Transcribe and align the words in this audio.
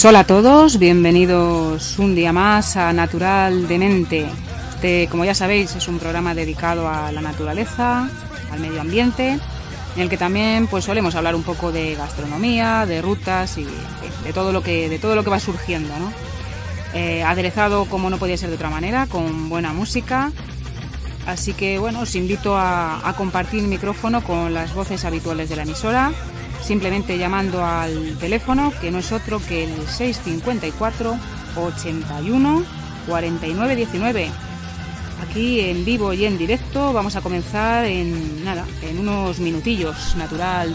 Hola 0.00 0.20
a 0.20 0.26
todos, 0.26 0.78
bienvenidos 0.78 1.98
un 1.98 2.14
día 2.14 2.32
más 2.32 2.76
a 2.76 2.94
Natural 2.94 3.68
de 3.68 3.78
Mente. 3.78 4.26
Este, 4.74 5.06
como 5.10 5.24
ya 5.26 5.34
sabéis, 5.34 5.76
es 5.76 5.86
un 5.86 5.98
programa 5.98 6.34
dedicado 6.34 6.88
a 6.88 7.12
la 7.12 7.20
naturaleza, 7.20 8.08
al 8.50 8.60
medio 8.60 8.80
ambiente, 8.80 9.38
en 9.94 10.02
el 10.02 10.08
que 10.08 10.16
también 10.16 10.66
pues 10.66 10.86
solemos 10.86 11.14
hablar 11.14 11.34
un 11.34 11.42
poco 11.42 11.72
de 11.72 11.94
gastronomía, 11.94 12.86
de 12.86 13.02
rutas 13.02 13.58
y 13.58 13.66
de 14.24 14.32
todo 14.32 14.50
lo 14.50 14.62
que 14.62 14.88
de 14.88 14.98
todo 14.98 15.14
lo 15.14 15.24
que 15.24 15.30
va 15.30 15.38
surgiendo, 15.38 15.92
¿no? 15.98 16.10
Eh, 16.94 17.22
aderezado 17.22 17.84
como 17.84 18.08
no 18.08 18.16
podía 18.16 18.38
ser 18.38 18.48
de 18.48 18.56
otra 18.56 18.70
manera, 18.70 19.06
con 19.06 19.50
buena 19.50 19.74
música. 19.74 20.32
Así 21.26 21.52
que 21.52 21.78
bueno, 21.78 22.00
os 22.00 22.14
invito 22.16 22.56
a, 22.56 23.06
a 23.06 23.12
compartir 23.12 23.62
micrófono 23.64 24.24
con 24.24 24.54
las 24.54 24.74
voces 24.74 25.04
habituales 25.04 25.50
de 25.50 25.56
la 25.56 25.62
emisora 25.62 26.12
simplemente 26.62 27.18
llamando 27.18 27.64
al 27.64 28.16
teléfono 28.18 28.72
que 28.80 28.90
no 28.90 28.98
es 28.98 29.12
otro 29.12 29.40
que 29.40 29.64
el 29.64 29.86
654 29.86 31.16
81 31.56 32.64
49 33.06 33.76
19. 33.76 34.30
Aquí 35.22 35.60
en 35.60 35.84
vivo 35.84 36.12
y 36.12 36.24
en 36.24 36.38
directo 36.38 36.92
vamos 36.92 37.16
a 37.16 37.20
comenzar 37.20 37.84
en 37.84 38.44
nada, 38.44 38.64
en 38.82 38.98
unos 38.98 39.38
minutillos, 39.38 40.16
natural 40.16 40.74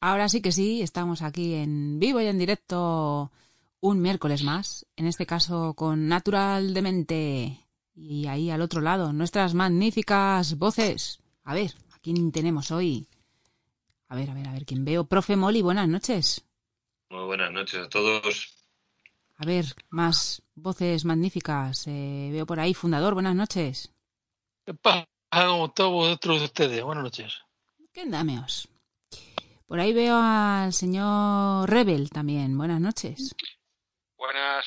Ahora 0.00 0.30
sí 0.30 0.40
que 0.40 0.50
sí, 0.50 0.80
estamos 0.80 1.20
aquí 1.20 1.52
en 1.54 1.98
vivo 1.98 2.22
y 2.22 2.26
en 2.26 2.38
directo 2.38 3.30
un 3.80 4.00
miércoles 4.00 4.42
más, 4.44 4.86
en 4.96 5.06
este 5.06 5.26
caso 5.26 5.74
con 5.74 6.08
Natural 6.08 6.72
de 6.72 6.82
Mente. 6.82 7.66
Y 7.94 8.26
ahí 8.26 8.50
al 8.50 8.62
otro 8.62 8.80
lado, 8.80 9.12
nuestras 9.12 9.52
magníficas 9.52 10.56
voces. 10.56 11.20
A 11.44 11.52
ver, 11.52 11.74
¿a 11.92 11.98
quién 11.98 12.32
tenemos 12.32 12.70
hoy? 12.70 13.08
A 14.08 14.16
ver, 14.16 14.30
a 14.30 14.34
ver, 14.34 14.48
a 14.48 14.52
ver, 14.52 14.64
¿quién 14.64 14.86
veo? 14.86 15.04
Profe 15.04 15.36
Molly, 15.36 15.60
buenas 15.60 15.86
noches. 15.86 16.46
Muy 17.10 17.24
buenas 17.24 17.52
noches 17.52 17.84
a 17.84 17.88
todos. 17.90 18.64
A 19.36 19.44
ver, 19.44 19.66
más 19.90 20.42
voces 20.54 21.04
magníficas. 21.04 21.86
Eh, 21.88 22.30
veo 22.32 22.46
por 22.46 22.58
ahí, 22.58 22.72
fundador, 22.72 23.12
buenas 23.12 23.34
noches. 23.34 23.92
¿Qué 24.64 24.72
pasa? 24.72 25.06
¿Cómo 25.30 25.70
todos 25.72 25.92
vosotros 25.92 26.40
ustedes? 26.40 26.82
Buenas 26.82 27.04
noches. 27.04 27.38
¿Qué 27.92 28.00
andameos? 28.00 28.69
Por 29.70 29.78
ahí 29.78 29.92
veo 29.92 30.18
al 30.20 30.72
señor 30.72 31.70
Rebel 31.70 32.10
también. 32.10 32.58
Buenas 32.58 32.80
noches. 32.80 33.36
Buenas. 34.18 34.66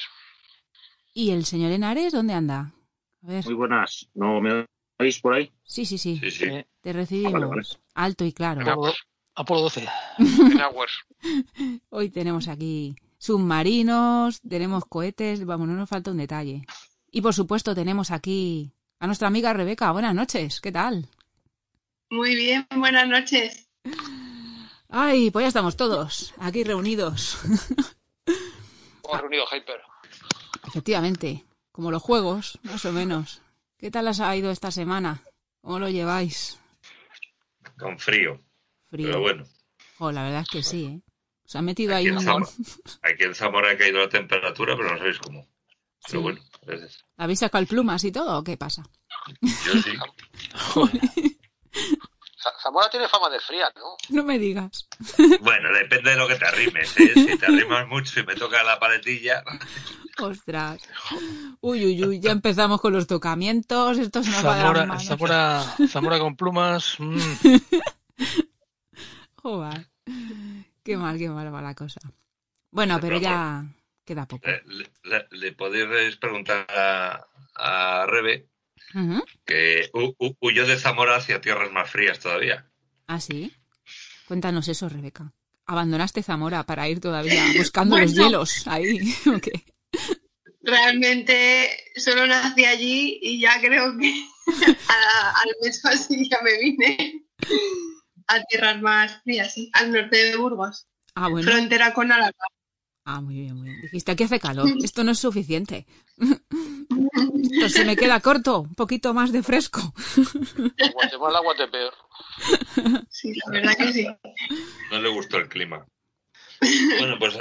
¿Y 1.14 1.32
el 1.32 1.44
señor 1.44 1.74
Henares 1.74 2.14
dónde 2.14 2.34
anda? 2.34 2.74
A 3.22 3.28
ver. 3.28 3.44
Muy 3.44 3.54
buenas. 3.54 4.08
¿No 4.14 4.40
me 4.40 4.66
oís 4.98 5.20
por 5.20 5.34
ahí? 5.34 5.52
Sí, 5.66 5.86
sí, 5.86 5.98
sí. 5.98 6.22
Sí, 6.24 6.32
sí. 6.32 6.46
Eh, 6.46 6.68
Te 6.80 6.94
recibimos. 6.94 7.34
Ah, 7.34 7.38
vale, 7.38 7.46
vale. 7.48 7.68
Alto 7.96 8.24
y 8.24 8.32
claro. 8.32 8.62
Apolo, 8.62 8.94
Apolo 9.36 9.62
12. 9.64 9.86
En 10.20 10.62
Hours. 10.62 10.94
Hoy 11.90 12.10
tenemos 12.10 12.48
aquí 12.48 12.96
submarinos, 13.18 14.40
tenemos 14.40 14.86
cohetes, 14.86 15.44
vamos, 15.44 15.68
no 15.68 15.74
nos 15.74 15.90
falta 15.90 16.12
un 16.12 16.18
detalle. 16.18 16.66
Y 17.12 17.20
por 17.20 17.34
supuesto 17.34 17.76
tenemos 17.76 18.10
aquí 18.10 18.72
a 19.00 19.08
nuestra 19.08 19.28
amiga 19.28 19.52
Rebeca. 19.52 19.92
Buenas 19.92 20.16
noches, 20.16 20.62
¿qué 20.62 20.72
tal? 20.72 21.10
Muy 22.10 22.36
bien, 22.36 22.66
buenas 22.74 23.10
noches. 23.10 23.70
Ay, 24.96 25.32
pues 25.32 25.44
ya 25.44 25.48
estamos 25.48 25.76
todos 25.76 26.36
aquí 26.38 26.64
reunidos. 26.64 27.40
Hemos 29.04 29.22
reunido 29.22 29.46
Hyper. 29.52 29.82
Efectivamente, 30.68 31.44
como 31.72 31.90
los 31.90 32.02
juegos, 32.04 32.60
más 32.62 32.86
o 32.86 32.92
menos. 32.92 33.42
¿Qué 33.80 33.90
tal 33.90 34.08
os 34.08 34.20
ha 34.20 34.36
ido 34.36 34.52
esta 34.52 34.70
semana? 34.70 35.24
¿Cómo 35.62 35.80
lo 35.80 35.90
lleváis? 35.90 36.60
Con 37.80 37.98
frío. 37.98 38.40
Frío. 38.92 39.08
Pero 39.08 39.20
bueno, 39.22 39.44
Jo, 39.98 40.12
la 40.12 40.24
verdad 40.26 40.42
es 40.42 40.50
que 40.50 40.62
sí, 40.62 40.86
¿eh? 40.86 41.02
Os 41.46 41.56
han 41.56 41.66
metido 41.66 41.96
ahí 41.96 42.04
aquí 42.06 42.10
en, 42.10 42.18
un... 42.18 42.24
Zamora, 42.24 42.48
aquí 43.02 43.24
en 43.24 43.36
Zamora 43.36 43.72
ha 43.72 43.78
caído 43.78 43.98
la 44.00 44.10
temperatura, 44.10 44.76
pero 44.78 44.92
no 44.92 44.98
sabéis 45.00 45.18
cómo. 45.20 45.48
Pero 46.08 46.20
Sí. 46.20 46.24
bueno, 46.24 46.42
es- 46.68 47.04
¿Habéis 47.18 47.40
sacado 47.40 47.64
el 47.64 47.68
plumas 47.68 48.04
y 48.04 48.12
todo 48.12 48.38
o 48.40 48.44
qué 48.44 48.58
pasa? 48.58 48.84
yo 49.42 49.74
sí. 49.82 49.94
Za- 52.44 52.54
Zamora 52.62 52.90
tiene 52.90 53.08
fama 53.08 53.30
de 53.30 53.40
fría, 53.40 53.72
¿no? 53.76 53.96
No 54.10 54.24
me 54.24 54.38
digas. 54.40 54.88
Bueno, 55.42 55.74
depende 55.74 56.12
de 56.12 56.18
lo 56.18 56.28
que 56.28 56.36
te 56.36 56.46
arrimes. 56.46 56.96
¿eh? 56.98 57.14
Si 57.16 57.38
te 57.38 57.46
arrimas 57.46 57.88
mucho 57.88 58.20
y 58.20 58.26
me 58.26 58.36
toca 58.36 58.62
la 58.64 58.80
paletilla, 58.80 59.44
Ostras. 60.20 60.82
Uy, 61.62 61.86
uy, 61.86 62.04
uy, 62.06 62.20
ya 62.20 62.32
empezamos 62.32 62.80
con 62.80 62.94
los 62.94 63.08
tocamientos. 63.08 63.98
Esto 63.98 64.20
las 64.20 64.28
Zamora. 64.42 65.00
Zamora, 65.00 65.64
Zamora 65.90 66.20
con 66.20 66.36
plumas. 66.36 66.98
mm. 67.00 67.18
Joder. 69.42 69.88
Qué 70.84 70.98
mal, 70.98 71.18
qué 71.18 71.30
mal 71.30 71.54
va 71.54 71.62
la 71.62 71.74
cosa. 71.76 72.00
Bueno, 72.72 73.00
pero 73.02 73.18
ya 73.20 73.64
queda 74.06 74.26
poco. 74.28 74.48
eh, 74.50 74.62
le, 74.66 74.92
le- 75.04 75.28
le 75.32 75.52
podéis 75.54 76.18
preguntar 76.18 76.66
a, 76.70 77.26
a 77.56 78.06
Rebe 78.06 78.50
Que 79.46 79.90
hu- 79.94 80.16
hu- 80.20 80.38
huyó 80.40 80.68
de 80.68 80.78
Zamora 80.78 81.16
hacia 81.18 81.42
tierras 81.42 81.72
más 81.72 81.90
frías 81.90 82.20
todavía. 82.20 82.70
¿Ah, 83.08 83.20
sí? 83.20 83.52
Cuéntanos 84.28 84.68
eso, 84.68 84.90
Rebeca. 84.90 85.34
¿Abandonaste 85.66 86.22
Zamora 86.24 86.66
para 86.66 86.88
ir 86.90 87.00
todavía 87.00 87.44
buscando 87.58 87.98
los 87.98 88.14
hielos 88.14 88.68
ahí? 88.68 89.00
¿O 89.36 89.40
qué? 89.40 89.66
Realmente 90.62 91.70
solo 91.96 92.26
nací 92.26 92.64
allí 92.66 93.20
y 93.22 93.40
ya 93.42 93.60
creo 93.60 93.98
que 93.98 94.14
a- 94.90 95.30
al 95.42 95.50
mes 95.62 95.84
así 95.86 96.30
ya 96.30 96.40
me 96.42 96.58
vine 96.60 97.26
a 98.28 98.42
tierras 98.46 98.82
más 98.82 99.22
frías, 99.24 99.54
sí, 99.54 99.70
al 99.74 99.92
norte 99.92 100.16
de 100.18 100.38
Burgos, 100.38 100.88
Ah, 101.16 101.28
bueno. 101.28 101.52
frontera 101.52 101.94
con 101.94 102.12
Álava. 102.12 102.32
Ah, 103.06 103.20
muy 103.20 103.36
bien, 103.42 103.56
muy 103.58 103.68
bien. 103.68 103.82
Dijiste, 103.82 104.14
aquí 104.14 104.24
hace 104.24 104.40
calor. 104.40 104.70
Esto 104.82 105.04
no 105.04 105.12
es 105.12 105.20
suficiente. 105.20 105.86
Esto 107.52 107.70
se 107.70 107.86
me 107.86 107.96
queda 107.96 108.20
corto. 108.22 108.62
Un 108.62 108.76
poquito 108.76 109.14
más 109.14 109.32
de 109.32 109.44
fresco. 109.44 109.94
Guatemala, 110.94 111.40
Guatepeor. 111.40 111.94
Sí, 113.10 113.34
la 113.34 113.52
verdad 113.52 113.78
que 113.78 113.94
sí. 113.94 114.08
No 114.92 115.00
le 115.02 115.10
gustó 115.10 115.38
el 115.38 115.50
clima. 115.50 115.86
Bueno, 117.00 117.20
pues 117.20 117.38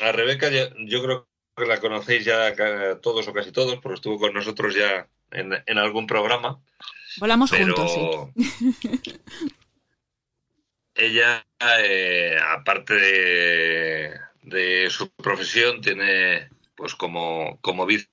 a 0.00 0.12
Rebeca 0.12 0.48
yo, 0.50 1.02
creo 1.02 1.28
que 1.56 1.66
la 1.66 1.80
conocéis 1.80 2.24
ya 2.24 2.54
todos 3.00 3.26
o 3.26 3.32
casi 3.32 3.50
todos, 3.50 3.80
porque 3.80 3.96
estuvo 3.96 4.18
con 4.18 4.32
nosotros 4.32 4.74
ya 4.74 5.08
en, 5.32 5.52
en 5.66 5.78
algún 5.78 6.06
programa. 6.06 6.60
Volamos 7.18 7.50
Pero 7.50 7.74
juntos, 7.74 8.30
sí. 8.36 9.20
ella, 10.94 11.44
eh, 11.60 12.38
aparte 12.40 12.94
de, 12.94 14.20
de 14.42 14.90
su 14.90 15.10
profesión, 15.10 15.80
tiene 15.80 16.48
pues 16.74 16.94
como, 16.94 17.58
como 17.60 17.86
vicio, 17.86 18.08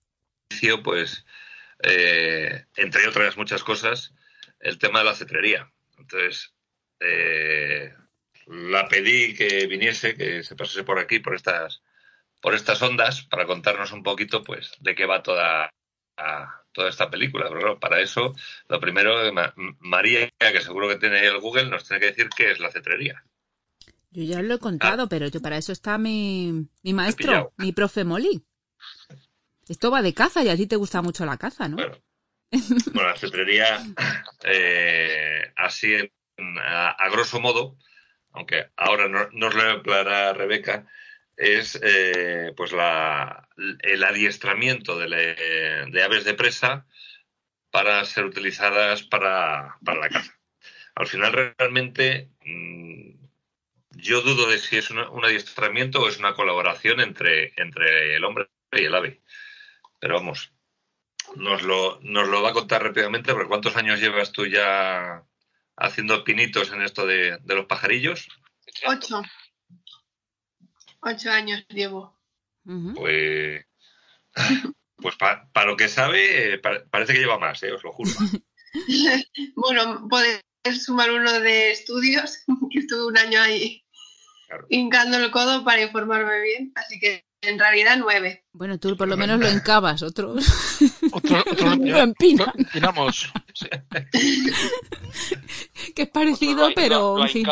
pues, 0.84 1.26
eh, 1.84 2.66
entre 2.76 3.08
otras 3.08 3.38
muchas 3.38 3.64
cosas, 3.64 4.14
el 4.60 4.78
tema 4.78 5.00
de 5.00 5.06
la 5.06 5.16
cetrería. 5.16 5.72
Entonces, 5.98 6.54
eh, 7.00 7.94
la 8.48 8.88
pedí 8.88 9.34
que 9.36 9.68
viniese, 9.68 10.16
que 10.16 10.44
se 10.44 10.56
pasase 10.56 10.84
por 10.84 11.00
aquí, 11.00 11.20
por 11.20 11.36
estas, 11.36 11.82
por 12.42 12.56
estas 12.56 12.82
ondas, 12.82 13.24
para 13.24 13.46
contarnos 13.46 13.92
un 13.92 14.04
poquito, 14.04 14.44
pues, 14.44 14.72
de 14.80 14.96
qué 14.96 15.06
va 15.06 15.24
toda, 15.24 15.70
a- 16.18 16.64
toda 16.72 16.90
esta 16.90 17.10
película. 17.10 17.50
Pero 17.50 17.80
para 17.80 18.02
eso, 18.02 18.36
lo 18.68 18.80
primero, 18.80 19.32
Ma- 19.34 19.54
María, 19.80 20.30
que 20.40 20.62
seguro 20.62 20.88
que 20.90 20.98
tiene 20.98 21.26
el 21.26 21.40
Google, 21.40 21.66
nos 21.70 21.88
tiene 21.88 22.02
que 22.02 22.08
decir 22.08 22.30
qué 22.36 22.52
es 22.52 22.60
la 22.60 22.72
cetrería. 22.72 23.24
Yo 24.12 24.24
ya 24.24 24.42
lo 24.42 24.56
he 24.56 24.60
contado, 24.60 25.08
pero 25.08 25.28
yo 25.28 25.40
para 25.40 25.58
eso 25.58 25.72
está 25.72 26.00
mi, 26.00 26.68
mi 26.82 26.94
maestro, 26.94 27.54
mi 27.58 27.72
profe 27.72 28.04
Molly. 28.04 28.44
Esto 29.70 29.92
va 29.92 30.02
de 30.02 30.14
caza 30.14 30.44
y 30.44 30.50
a 30.50 30.56
ti 30.58 30.68
te 30.68 30.76
gusta 30.76 31.02
mucho 31.02 31.26
la 31.26 31.38
caza, 31.38 31.68
¿no? 31.70 31.78
Bueno, 31.78 31.98
bueno 32.94 33.10
la 33.10 33.18
cetrería, 33.18 33.80
eh, 34.44 35.52
así 35.56 35.96
a, 36.60 36.90
a 36.92 37.10
grosso 37.10 37.40
modo, 37.40 37.78
aunque 38.32 38.70
ahora 38.76 39.08
no- 39.08 39.30
nos 39.34 39.56
lo 39.56 39.62
aclarará 39.72 40.34
Rebeca, 40.34 40.88
es 41.38 41.80
eh, 41.82 42.54
pues 42.58 42.72
la, 42.74 43.48
el 43.82 44.04
adiestramiento 44.04 44.98
de, 45.00 45.08
le- 45.10 45.36
de 45.92 46.04
aves 46.04 46.26
de 46.26 46.34
presa 46.34 46.86
para 47.72 48.04
ser 48.06 48.26
utilizadas 48.26 49.04
para, 49.04 49.78
para 49.86 50.00
la 50.02 50.10
caza. 50.10 50.34
Al 50.96 51.08
final 51.08 51.56
realmente 51.58 52.30
mm, 52.46 53.12
yo 53.92 54.22
dudo 54.22 54.50
de 54.50 54.60
si 54.60 54.78
es 54.78 54.90
una- 54.92 55.10
un 55.10 55.26
adiestramiento 55.26 56.02
o 56.02 56.10
es 56.10 56.18
una 56.20 56.34
colaboración 56.34 57.00
entre, 57.02 57.54
entre 57.58 58.16
el 58.16 58.24
hombre 58.26 58.50
y 58.72 58.86
el 58.86 58.96
ave. 58.96 59.22
Pero 60.00 60.16
vamos, 60.16 60.52
nos 61.36 61.62
lo, 61.64 62.00
nos 62.02 62.28
lo 62.28 62.42
va 62.42 62.50
a 62.50 62.54
contar 62.54 62.84
rápidamente, 62.84 63.34
porque 63.34 63.48
¿cuántos 63.50 63.76
años 63.76 64.00
llevas 64.00 64.32
tú 64.32 64.46
ya 64.46 65.24
haciendo 65.78 66.24
pinitos 66.24 66.72
en 66.72 66.82
esto 66.82 67.06
de, 67.06 67.38
de 67.42 67.56
los 67.56 67.66
pajarillos? 67.66 68.28
Ocho. 68.88 69.22
Ocho 71.02 71.32
años 71.32 71.66
llevo. 71.70 72.18
Pues, 72.96 73.66
pues 74.98 75.16
para 75.16 75.66
lo 75.66 75.76
que 75.78 75.88
sabe, 75.88 76.54
eh, 76.54 76.60
pa- 76.60 76.84
parece 76.90 77.14
que 77.14 77.20
lleva 77.20 77.40
más, 77.40 77.62
eh, 77.64 77.72
os 77.72 77.84
lo 77.84 77.92
juro. 77.92 78.12
Bueno, 79.56 80.08
poder 80.08 80.42
sumar 80.80 81.12
uno 81.12 81.40
de 81.40 81.72
estudios, 81.72 82.44
que 82.72 82.80
estuve 82.80 83.06
un 83.08 83.18
año 83.18 83.42
ahí 83.42 83.84
Claro. 84.48 84.66
hincando 84.70 85.18
el 85.18 85.30
codo 85.32 85.64
para 85.64 85.82
informarme 85.82 86.40
bien, 86.42 86.72
así 86.76 87.00
que 87.00 87.24
en 87.42 87.60
realidad 87.60 87.98
nueve. 88.00 88.46
Bueno, 88.52 88.80
tú 88.80 88.98
por 88.98 89.08
lo 89.08 89.16
menos 89.18 89.40
lo 89.40 89.48
encabas, 89.48 90.02
otros 90.04 90.46
Otro, 91.12 91.40
otro 91.52 91.76
lo 91.80 91.98
empinan, 92.00 92.52
lo 92.56 92.62
empinamos. 92.64 93.32
Sí. 93.54 93.68
que 95.96 96.04
es 96.04 96.10
parecido, 96.10 96.70
lo- 96.70 96.76
pero 96.76 97.00
lo- 97.00 97.18
lo 97.18 97.24
en 97.24 97.30
fin. 97.30 97.48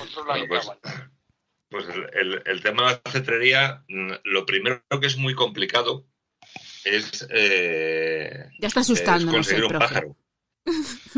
Otros 0.00 0.26
lo 0.26 0.48
pues, 0.48 0.70
pues 1.70 1.86
el, 1.88 2.06
el- 2.14 2.42
el 2.46 2.62
tema 2.62 2.88
de 2.92 3.00
la 3.04 3.10
cetrería, 3.12 3.84
mm, 3.88 4.12
lo 4.24 4.46
primero 4.46 4.82
que 5.00 5.06
es 5.06 5.16
muy 5.16 5.34
complicado 5.34 6.06
es, 6.84 7.26
eh, 7.30 8.50
Ya 8.60 8.68
está 8.68 8.80
es 8.80 8.86
asustándonos 8.90 9.34
conseguir 9.34 9.64
un 9.64 9.70
profe. 9.70 9.84
pájaro. 9.86 10.16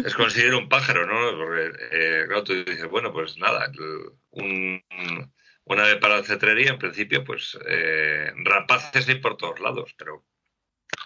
Es 0.05 0.15
conseguir 0.15 0.55
un 0.55 0.69
pájaro, 0.69 1.07
¿no? 1.07 1.37
Porque, 1.37 1.71
eh, 1.93 2.25
claro, 2.27 2.45
tú 2.45 2.55
dices, 2.55 2.89
bueno, 2.89 3.13
pues 3.13 3.37
nada, 3.39 3.67
el- 3.67 4.13
un, 4.31 4.83
una 5.75 5.85
ave 5.85 5.97
para 5.97 6.19
la 6.19 6.25
cetrería, 6.25 6.71
en 6.71 6.79
principio, 6.79 7.25
pues 7.25 7.59
eh, 7.67 8.33
rapaces 8.45 9.09
hay 9.09 9.17
por 9.17 9.37
todos 9.37 9.61
lados, 9.61 9.95
pero 9.97 10.25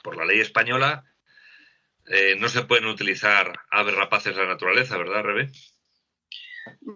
por 0.02 0.16
la 0.16 0.24
ley 0.24 0.40
española 0.40 1.04
eh, 2.06 2.36
no 2.38 2.48
se 2.48 2.62
pueden 2.62 2.86
utilizar 2.86 3.60
aves 3.70 3.94
rapaces 3.94 4.34
de 4.34 4.42
la 4.42 4.48
naturaleza, 4.48 4.96
¿verdad, 4.96 5.22
Rebe? 5.22 5.50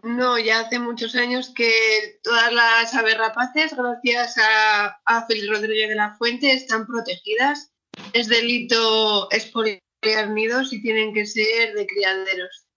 No, 0.02 0.38
ya 0.38 0.60
hace 0.60 0.78
muchos 0.78 1.14
años 1.14 1.52
que 1.54 2.20
todas 2.22 2.52
las 2.52 2.94
aves 2.94 3.18
rapaces, 3.18 3.74
gracias 3.76 4.36
a, 4.38 5.00
a 5.04 5.26
Rodríguez 5.28 5.90
de 5.90 5.94
la 5.94 6.14
Fuente, 6.16 6.52
están 6.52 6.86
protegidas. 6.86 7.72
Es 8.14 8.28
delito 8.28 9.28
expoliar 9.30 9.82
nidos 10.30 10.72
y 10.72 10.80
tienen 10.80 11.12
que 11.12 11.26
ser 11.26 11.74
de 11.74 11.86
criaderos. 11.86 12.67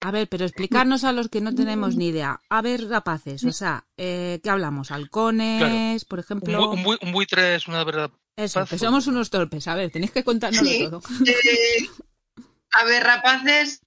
A 0.00 0.10
ver, 0.10 0.28
pero 0.28 0.44
explicarnos 0.44 1.04
a 1.04 1.12
los 1.12 1.28
que 1.28 1.40
no 1.40 1.54
tenemos 1.54 1.96
ni 1.96 2.08
idea. 2.08 2.40
A 2.50 2.62
ver, 2.62 2.86
rapaces, 2.88 3.42
o 3.44 3.52
sea, 3.52 3.86
eh, 3.96 4.40
¿qué 4.42 4.50
hablamos? 4.50 4.90
¿Halcones, 4.90 6.04
por 6.04 6.18
ejemplo? 6.20 6.70
un, 6.70 6.84
bui- 6.84 6.98
un 7.02 7.12
buitre 7.12 7.54
es 7.56 7.66
una 7.66 7.82
verdad. 7.82 8.10
Eso, 8.36 8.64
que 8.66 8.78
somos 8.78 9.06
unos 9.06 9.30
torpes. 9.30 9.66
A 9.68 9.74
ver, 9.74 9.90
tenéis 9.90 10.12
que 10.12 10.22
contárnoslo 10.22 10.68
Sí. 10.70 10.78
todo. 10.84 11.00
Eh, 11.26 11.88
aves 12.72 13.02
rapaces, 13.02 13.80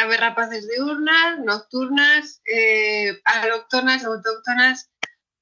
aves 0.00 0.20
rapaces 0.20 0.68
diurnas, 0.68 1.40
nocturnas, 1.44 2.40
eh, 2.46 3.20
alóctonas, 3.24 4.04
autóctonas, 4.04 4.88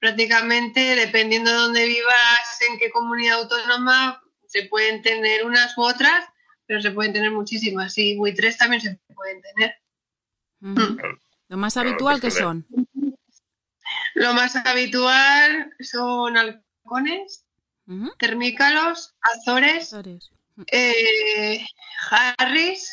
prácticamente 0.00 0.80
dependiendo 0.96 1.50
de 1.50 1.56
dónde 1.56 1.86
vivas, 1.86 2.60
en 2.70 2.78
qué 2.78 2.90
comunidad 2.90 3.40
autónoma, 3.40 4.22
se 4.48 4.64
pueden 4.64 5.02
tener 5.02 5.44
unas 5.44 5.76
u 5.76 5.82
otras, 5.82 6.24
pero 6.66 6.80
se 6.80 6.90
pueden 6.92 7.12
tener 7.12 7.30
muchísimas. 7.30 7.96
Y 7.98 8.16
buitres 8.16 8.56
también 8.56 8.80
se 8.80 8.98
pueden 9.14 9.42
tener. 9.42 9.74
Lo 11.48 11.56
más 11.56 11.76
habitual 11.76 12.20
que 12.20 12.30
son. 12.30 12.66
Lo 14.14 14.32
más 14.34 14.56
habitual 14.56 15.74
son 15.80 16.36
halcones, 16.36 17.44
Ujú. 17.86 18.10
termícalos, 18.18 19.14
azores, 19.20 19.92
Azores. 19.92 20.30
eh, 20.72 21.66
Harris. 22.10 22.90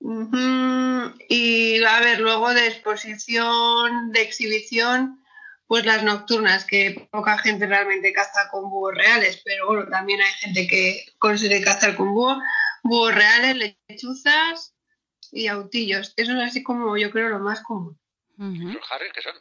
ujú, 0.00 1.14
Y 1.28 1.82
a 1.84 2.00
ver, 2.00 2.20
luego 2.20 2.52
de 2.52 2.66
exposición, 2.66 4.10
de 4.12 4.22
exhibición, 4.22 5.22
pues 5.66 5.86
las 5.86 6.02
nocturnas, 6.02 6.64
que 6.64 7.08
poca 7.10 7.38
gente 7.38 7.66
realmente 7.66 8.12
caza 8.12 8.48
con 8.50 8.68
búhos 8.70 8.94
reales, 8.94 9.40
pero 9.44 9.66
bueno, 9.66 9.88
también 9.88 10.20
hay 10.20 10.32
gente 10.40 10.66
que 10.66 11.06
consigue 11.18 11.62
cazar 11.62 11.96
con 11.96 12.12
búho. 12.12 12.38
Búhos 12.82 13.14
reales, 13.14 13.76
lechuzas 13.88 14.73
y 15.34 15.48
autillos. 15.48 16.14
Eso 16.16 16.32
es 16.32 16.50
así 16.50 16.62
como 16.62 16.96
yo 16.96 17.10
creo 17.10 17.28
lo 17.28 17.38
más 17.40 17.60
común. 17.62 17.98
Los 18.38 18.90
Harris, 18.90 19.12
que 19.12 19.22
son? 19.22 19.34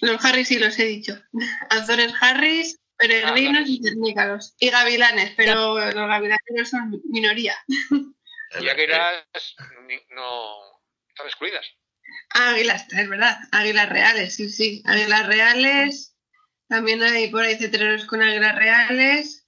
Los 0.00 0.24
Harris 0.24 0.48
sí 0.48 0.58
los 0.58 0.78
he 0.78 0.84
dicho. 0.86 1.14
Azores 1.70 2.12
Harris, 2.20 2.80
peregrinos 2.96 3.68
y 3.68 3.80
cernícalos. 3.82 4.54
Y 4.58 4.70
gavilanes, 4.70 5.32
pero 5.36 5.76
los 5.78 5.94
gavilanes 5.94 6.68
son 6.70 7.00
minoría. 7.06 7.54
Y 8.60 8.68
águilas 8.68 9.24
ni- 9.88 10.14
no 10.14 10.54
están 11.08 11.26
excluidas. 11.26 11.66
Águilas, 12.30 12.86
es 12.92 13.08
verdad. 13.08 13.36
Águilas 13.50 13.88
reales, 13.88 14.36
sí, 14.36 14.48
sí. 14.48 14.80
Águilas 14.86 15.26
reales. 15.26 16.16
También 16.68 17.02
hay 17.02 17.28
por 17.30 17.42
ahí 17.42 17.56
cetreros 17.56 18.04
con 18.06 18.22
águilas 18.22 18.54
reales. 18.54 19.43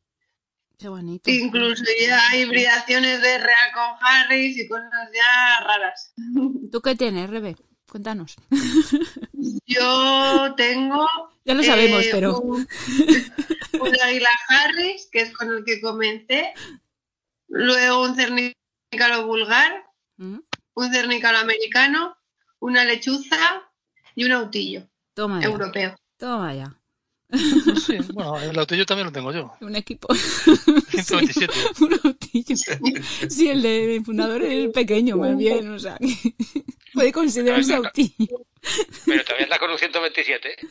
Qué 0.79 0.89
bonito. 0.89 1.31
Incluso 1.31 1.85
ya 2.01 2.21
hay 2.31 2.43
hibridaciones 2.43 3.23
de 3.23 3.39
real 3.39 3.73
con 3.73 4.07
Harris 4.07 4.59
y 4.59 4.69
cosas 4.69 4.91
ya 5.15 5.65
raras. 5.65 6.13
¿Tú 6.73 6.81
qué 6.83 6.95
tienes, 6.95 7.31
Rebe? 7.31 7.57
Cuéntanos. 7.91 8.37
Yo 9.67 10.55
tengo 10.57 11.07
Ya 11.45 11.55
lo 11.55 11.63
sabemos, 11.63 12.05
Eh, 12.05 12.09
pero... 12.13 12.39
Un, 12.41 12.67
un 13.81 13.93
águila 14.05 14.29
Harris, 14.49 15.09
que 15.11 15.21
es 15.23 15.33
con 15.33 15.49
el 15.53 15.65
que 15.65 15.81
comencé. 15.81 16.53
Luego 17.49 18.03
un 18.03 18.17
cernícalo 18.17 19.27
vulgar, 19.27 19.85
Ujú. 20.19 20.45
un 20.75 20.93
cernícalo 20.93 21.39
americano, 21.39 22.17
una 22.59 22.85
lechuza 22.85 23.63
y 24.15 24.25
un 24.25 24.33
autillo 24.33 24.89
Toma 25.15 25.41
ya. 25.41 25.47
europeo. 25.47 25.95
Toma 26.19 26.55
ya. 26.55 26.75
Sí, 27.87 27.99
bueno, 28.13 28.39
el 28.41 28.59
autillo 28.59 28.87
también 28.87 29.07
lo 29.07 29.13
tengo 29.13 29.33
yo. 29.33 29.53
Un 29.61 29.77
equipo. 29.77 30.09
127. 30.15 31.53
un 31.81 32.01
autillo. 32.05 32.57
Sí, 33.29 33.49
el 33.49 33.63
de 33.63 33.87
mi 33.87 34.05
fundador 34.05 34.43
es 34.43 34.73
pequeño, 34.73 35.17
más 35.17 35.37
bien. 35.37 35.71
O 35.71 35.79
sea, 35.79 35.99
que 35.99 36.35
puede 36.93 37.13
considerarse 37.13 37.75
autillo. 37.75 38.47
Pero 39.05 39.25
todavía 39.25 39.45
está 39.45 39.59
con 39.59 39.71
un 39.71 39.79
127. 39.79 40.49
¿eh? 40.49 40.69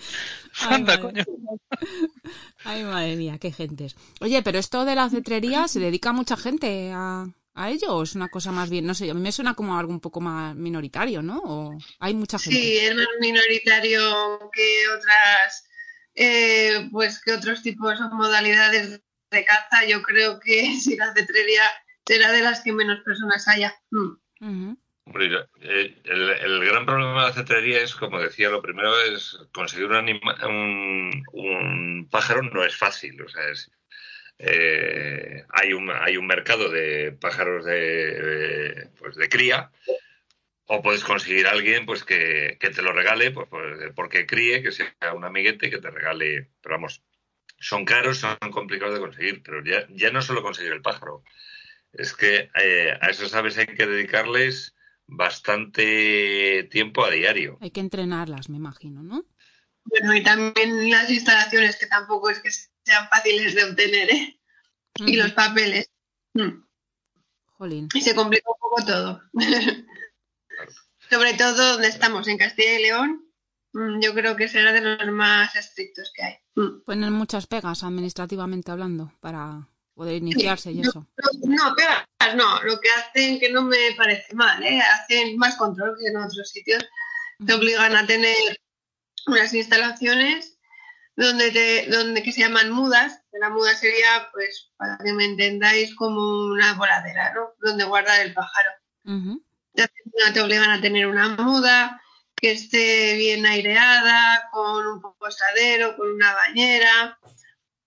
Ay, 0.62 0.86
coño. 1.02 1.24
Ay, 2.64 2.84
madre 2.84 3.16
mía, 3.16 3.38
qué 3.40 3.52
gentes. 3.52 3.96
Oye, 4.22 4.42
pero 4.42 4.60
esto 4.60 4.86
de 4.86 4.96
la 4.96 5.10
cetrería, 5.10 5.68
¿se 5.68 5.80
dedica 5.80 6.12
mucha 6.14 6.36
gente 6.36 6.92
a, 6.94 7.26
a 7.54 7.70
ello? 7.70 7.96
¿O 7.96 8.04
es 8.04 8.16
una 8.16 8.30
cosa 8.30 8.52
más 8.52 8.70
bien, 8.70 8.86
no 8.86 8.94
sé, 8.94 9.10
a 9.10 9.14
mí 9.14 9.22
me 9.22 9.32
suena 9.32 9.54
como 9.54 9.78
algo 9.78 9.92
un 9.92 10.00
poco 10.02 10.20
más 10.20 10.56
minoritario, 10.56 11.22
¿no? 11.22 11.42
¿O 11.44 11.78
hay 12.00 12.14
mucha 12.14 12.40
gente? 12.40 12.60
Sí, 12.60 12.78
es 12.78 12.96
más 12.96 13.08
minoritario 13.22 14.40
que 14.52 14.88
otras, 14.98 15.66
eh, 16.16 16.88
pues 16.92 17.22
que 17.22 17.34
otros 17.34 17.62
tipos 17.62 18.00
o 18.02 18.10
modalidades 18.10 19.02
de 19.32 19.46
caza. 19.46 19.86
Yo 19.88 20.02
creo 20.02 20.40
que 20.40 20.76
si 20.80 20.96
la 20.96 21.14
cetrería 21.14 21.64
será 22.08 22.32
de 22.32 22.42
las 22.42 22.62
que 22.62 22.72
menos 22.74 23.02
personas 23.02 23.48
haya. 23.48 23.74
Mm. 23.92 24.12
Ujú. 24.42 24.80
Hombre, 25.08 25.30
eh, 25.62 26.02
el, 26.06 26.30
el 26.32 26.66
gran 26.66 26.86
problema 26.86 27.22
de 27.22 27.28
la 27.30 27.34
cetrería 27.34 27.82
es, 27.82 27.94
como 27.96 28.20
decía, 28.20 28.50
lo 28.50 28.62
primero 28.62 29.00
es 29.02 29.38
conseguir 29.54 29.86
un, 29.86 29.96
anima- 29.96 30.36
un, 30.48 31.24
un 31.34 32.08
pájaro 32.10 32.42
no 32.42 32.64
es 32.64 32.76
fácil. 32.76 33.22
O 33.22 33.30
sea, 33.30 33.48
es, 33.50 33.70
eh, 34.40 35.46
hay, 35.50 35.74
un, 35.74 35.92
hay 35.92 36.18
un 36.18 36.26
mercado 36.26 36.70
de 36.70 37.12
pájaros 37.12 37.66
de, 37.66 37.74
de, 37.76 38.90
pues 38.98 39.16
de 39.16 39.30
cría 39.30 39.72
o 40.68 40.82
puedes 40.82 41.04
conseguir 41.04 41.48
a 41.48 41.52
alguien 41.52 41.86
pues 41.86 42.04
que, 42.04 42.58
que 42.60 42.70
te 42.70 42.82
lo 42.82 42.92
regale 42.92 43.32
pues, 43.32 43.48
pues, 43.50 43.92
porque 43.96 44.26
críe, 44.26 44.64
que 44.64 44.72
sea 44.72 44.94
un 45.16 45.24
amiguete 45.24 45.70
que 45.70 45.78
te 45.78 45.92
regale. 45.92 46.50
Pero 46.62 46.76
vamos, 46.76 47.04
son 47.60 47.86
caros, 47.86 48.20
son 48.20 48.38
complicados 48.52 48.96
de 48.96 49.02
conseguir, 49.02 49.44
pero 49.44 49.64
ya, 49.64 49.88
ya 49.90 50.12
no 50.12 50.22
solo 50.22 50.42
conseguir 50.42 50.74
el 50.74 50.82
pájaro. 50.82 51.24
Es 51.94 52.14
que 52.14 52.50
eh, 52.56 52.98
a 53.00 53.10
esas 53.10 53.34
aves 53.36 53.58
hay 53.58 53.68
que 53.68 53.86
dedicarles 53.86 54.76
bastante 55.08 56.68
tiempo 56.72 57.06
a 57.06 57.12
diario. 57.12 57.58
Hay 57.62 57.72
que 57.72 57.80
entrenarlas, 57.80 58.50
me 58.50 58.58
imagino, 58.58 59.04
¿no? 59.04 59.26
Bueno, 59.86 60.16
y 60.16 60.24
también 60.24 60.90
las 60.90 61.10
instalaciones 61.12 61.78
que 61.78 61.86
tampoco 61.86 62.30
es 62.30 62.40
que 62.40 62.50
sean 62.52 63.08
fáciles 63.10 63.54
de 63.54 63.64
obtener, 63.66 64.10
¿eh? 64.12 64.40
Y 64.98 65.16
los 65.16 65.32
papeles. 65.34 65.92
Mm. 66.34 66.64
Jolín. 67.58 67.88
Y 67.94 68.02
se 68.02 68.16
complica 68.16 68.50
un 68.50 68.60
poco 68.60 68.86
todo. 68.86 69.22
Sobre 71.10 71.34
todo 71.34 71.74
donde 71.74 71.88
estamos, 71.88 72.28
en 72.28 72.38
Castilla 72.38 72.80
y 72.80 72.82
León, 72.84 73.26
mm, 73.74 74.02
yo 74.02 74.14
creo 74.14 74.36
que 74.36 74.48
será 74.48 74.72
de 74.74 74.82
los 74.82 75.12
más 75.12 75.56
estrictos 75.56 76.12
que 76.16 76.24
hay. 76.24 76.36
Mm. 76.56 76.82
Ponen 76.86 77.14
muchas 77.14 77.48
pegas 77.48 77.84
administrativamente 77.84 78.72
hablando 78.72 79.12
para 79.20 79.68
poder 79.94 80.16
iniciarse 80.16 80.72
y 80.72 80.82
eso. 80.82 81.08
No, 81.44 81.76
pegas 81.76 82.06
no. 82.36 82.62
Lo 82.64 82.80
que 82.80 82.90
hacen, 82.90 83.40
que 83.40 83.52
no 83.52 83.62
me 83.62 83.78
parece 83.98 84.34
mal, 84.36 84.62
¿eh? 84.64 84.82
hacen 84.82 85.38
más 85.38 85.56
control 85.56 85.96
que 86.00 86.08
en 86.08 86.18
otros 86.18 86.50
sitios. 86.50 86.84
Te 87.46 87.54
obligan 87.54 87.96
a 87.96 88.06
tener 88.06 88.60
unas 89.28 89.54
instalaciones 89.54 90.58
donde 91.16 91.52
te, 91.52 91.88
donde 91.90 92.24
que 92.24 92.32
se 92.32 92.42
llaman 92.42 92.72
mudas. 92.72 93.22
La 93.40 93.50
muda 93.50 93.76
sería, 93.76 94.30
pues, 94.34 94.72
para 94.78 94.98
que 95.04 95.14
me 95.14 95.26
entendáis, 95.26 95.94
como 95.96 96.46
una 96.46 96.74
voladera, 96.74 97.34
¿no? 97.34 97.54
Donde 97.60 97.84
guardar 97.84 98.22
el 98.22 98.34
pájaro. 98.34 98.70
Ujú. 99.06 99.45
Te 100.34 100.42
obligan 100.42 100.70
a 100.70 100.82
tener 100.82 101.08
una 101.08 101.30
muda 101.30 102.02
que 102.36 102.52
esté 102.52 103.16
bien 103.16 103.46
aireada, 103.46 104.50
con 104.52 104.86
un 104.86 105.02
posadero, 105.18 105.96
con 105.96 106.12
una 106.12 106.34
bañera. 106.34 107.20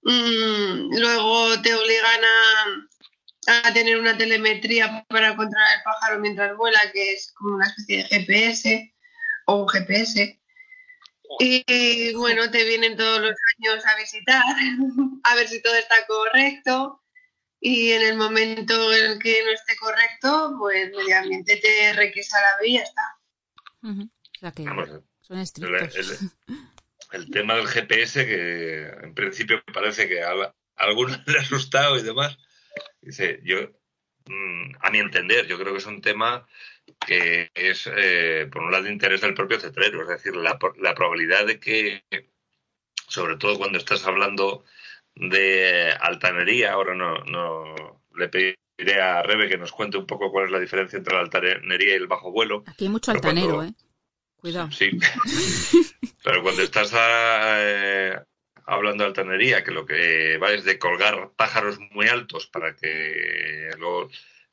Mm, 0.03 0.97
luego 0.99 1.61
te 1.63 1.75
obligan 1.75 2.21
a, 2.25 3.69
a 3.69 3.73
tener 3.73 3.99
una 3.99 4.17
telemetría 4.17 5.05
para 5.09 5.37
controlar 5.37 5.77
el 5.77 5.83
pájaro 5.83 6.21
mientras 6.21 6.57
vuela, 6.57 6.81
que 6.93 7.13
es 7.13 7.33
como 7.33 7.57
una 7.57 7.67
especie 7.67 7.99
de 7.99 8.05
GPS 8.05 8.95
o 9.47 9.63
un 9.63 9.69
GPS. 9.69 10.41
Y 11.41 12.15
bueno, 12.15 12.51
te 12.51 12.65
vienen 12.65 12.97
todos 12.97 13.21
los 13.21 13.35
años 13.59 13.85
a 13.87 13.97
visitar, 13.97 14.43
a 15.25 15.35
ver 15.35 15.49
si 15.49 15.63
todo 15.63 15.75
está 15.75 16.07
correcto. 16.07 17.03
Y 17.61 17.91
en 17.93 18.03
el 18.03 18.17
momento 18.17 18.93
en 18.93 19.13
el 19.13 19.19
que 19.19 19.43
no 19.45 19.51
esté 19.51 19.77
correcto, 19.77 20.55
pues 20.59 20.91
medio 20.95 21.19
ambiente 21.19 21.57
te 21.57 21.93
requisa 21.93 22.39
la 22.41 22.63
vía 22.63 22.71
y 22.71 22.75
ya 22.79 22.83
está. 22.85 23.03
Ujú. 23.83 24.03
O 24.03 24.39
sea 24.39 24.53
que 24.53 24.63
Vamos, 24.65 24.89
son 25.21 25.37
el, 25.39 25.43
estrictos. 25.43 25.97
el- 25.97 26.31
el 27.13 27.31
tema 27.31 27.55
del 27.55 27.67
GPS, 27.67 28.27
que 28.27 28.83
en 29.03 29.15
principio 29.15 29.63
parece 29.73 30.09
que 30.09 30.23
a, 30.23 30.31
a 30.33 30.55
algunos 30.77 31.19
le 31.27 31.39
ha 31.39 31.43
asustado 31.43 31.99
y 31.99 32.03
demás, 32.03 32.39
dice, 33.01 33.41
yo, 33.45 33.63
mm, 34.27 34.77
a 34.81 34.91
mi 34.91 34.99
entender, 34.99 35.47
yo 35.47 35.59
creo 35.59 35.73
que 35.73 35.79
es 35.79 35.87
un 35.87 36.01
tema 36.03 36.47
que 37.07 37.51
es, 37.55 37.89
eh, 37.95 38.49
por 38.53 38.63
un 38.63 38.71
lado, 38.73 38.85
de 38.85 38.93
interés 38.93 39.21
del 39.21 39.35
propio 39.35 39.59
cetrero, 39.61 40.03
es 40.03 40.09
decir, 40.09 40.37
la, 40.37 40.59
la 40.79 40.95
probabilidad 40.95 41.47
de 41.47 41.59
que, 41.59 42.05
sobre 43.09 43.37
todo 43.37 43.59
cuando 43.59 43.79
estás 43.79 44.07
hablando 44.07 44.65
de 45.19 45.93
altanería, 46.01 46.73
ahora 46.73 46.95
no, 46.95 47.19
no 47.25 47.75
le 48.17 48.29
pediré 48.29 49.01
a 49.01 49.23
Rebe 49.23 49.49
que 49.49 49.59
nos 49.59 49.73
cuente 49.73 49.97
un 49.99 50.07
poco 50.07 50.31
cuál 50.31 50.47
es 50.47 50.51
la 50.53 50.61
diferencia 50.61 50.97
entre 50.97 51.15
la 51.15 51.21
altanería 51.21 51.93
y 51.93 51.97
el 51.97 52.07
bajo 52.07 52.31
vuelo, 52.31 52.63
Aquí 52.67 52.85
hay 52.85 52.91
mucho 52.91 53.11
altanero, 53.11 53.55
cuando- 53.57 53.73
¿eh? 53.73 53.75
Cuidado. 54.37 54.71
Sí. 54.71 54.91
Pero 56.23 56.43
cuando 56.45 56.63
estás 56.63 56.93
eh, 56.97 58.17
hablando 58.67 59.03
de 59.03 59.09
altanería, 59.09 59.65
que 59.65 59.73
lo 59.73 59.85
que 59.85 60.39
va 60.39 60.53
es 60.53 60.65
de 60.65 60.79
colgar 60.79 61.31
pájaros 61.37 61.79
muy 61.91 62.07
altos 62.07 62.47
para 62.47 62.77
que 62.77 63.71
luego 63.79 64.09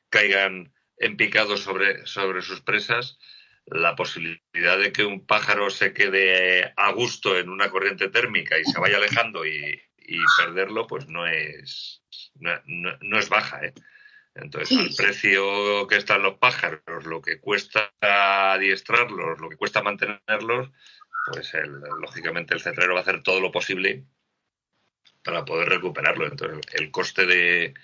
caigan 0.08 0.72
en 0.98 1.16
picado 1.16 1.56
sobre, 1.56 2.04
sobre 2.06 2.42
sus 2.42 2.62
presas, 2.62 3.18
la 3.66 3.94
posibilidad 3.94 4.78
de 4.78 4.92
que 4.92 5.04
un 5.04 5.24
pájaro 5.24 5.70
se 5.70 5.92
quede 5.92 6.72
a 6.76 6.90
gusto 6.92 7.38
en 7.38 7.48
una 7.48 7.70
corriente 7.70 8.08
térmica 8.08 8.58
y 8.58 8.64
se 8.64 8.80
vaya 8.80 8.96
alejando 8.96 9.46
y, 9.46 9.80
y 10.06 10.18
perderlo, 10.38 10.86
pues 10.86 11.08
no 11.08 11.26
es, 11.26 12.02
no, 12.34 12.52
no- 12.66 12.96
no 13.00 13.18
es 13.18 13.28
baja. 13.28 13.64
¿eh? 13.64 13.74
Entonces, 14.34 14.76
al 14.78 14.94
precio 14.94 15.86
que 15.88 15.96
están 15.96 16.22
los 16.22 16.38
pájaros, 16.38 17.06
lo 17.06 17.20
que 17.22 17.40
cuesta 17.40 17.92
adiestrarlos, 18.00 19.40
lo 19.40 19.48
que 19.48 19.56
cuesta 19.56 19.82
mantenerlos, 19.82 20.70
pues 21.32 21.54
el- 21.54 21.80
lógicamente 22.00 22.54
el 22.54 22.60
cetrero 22.60 22.92
va 22.94 23.00
a 23.00 23.02
hacer 23.02 23.22
todo 23.22 23.40
lo 23.40 23.50
posible 23.50 24.04
para 25.24 25.44
poder 25.44 25.68
recuperarlo. 25.68 26.26
Entonces, 26.26 26.60
el 26.74 26.90
coste 26.90 27.26
de, 27.26 27.74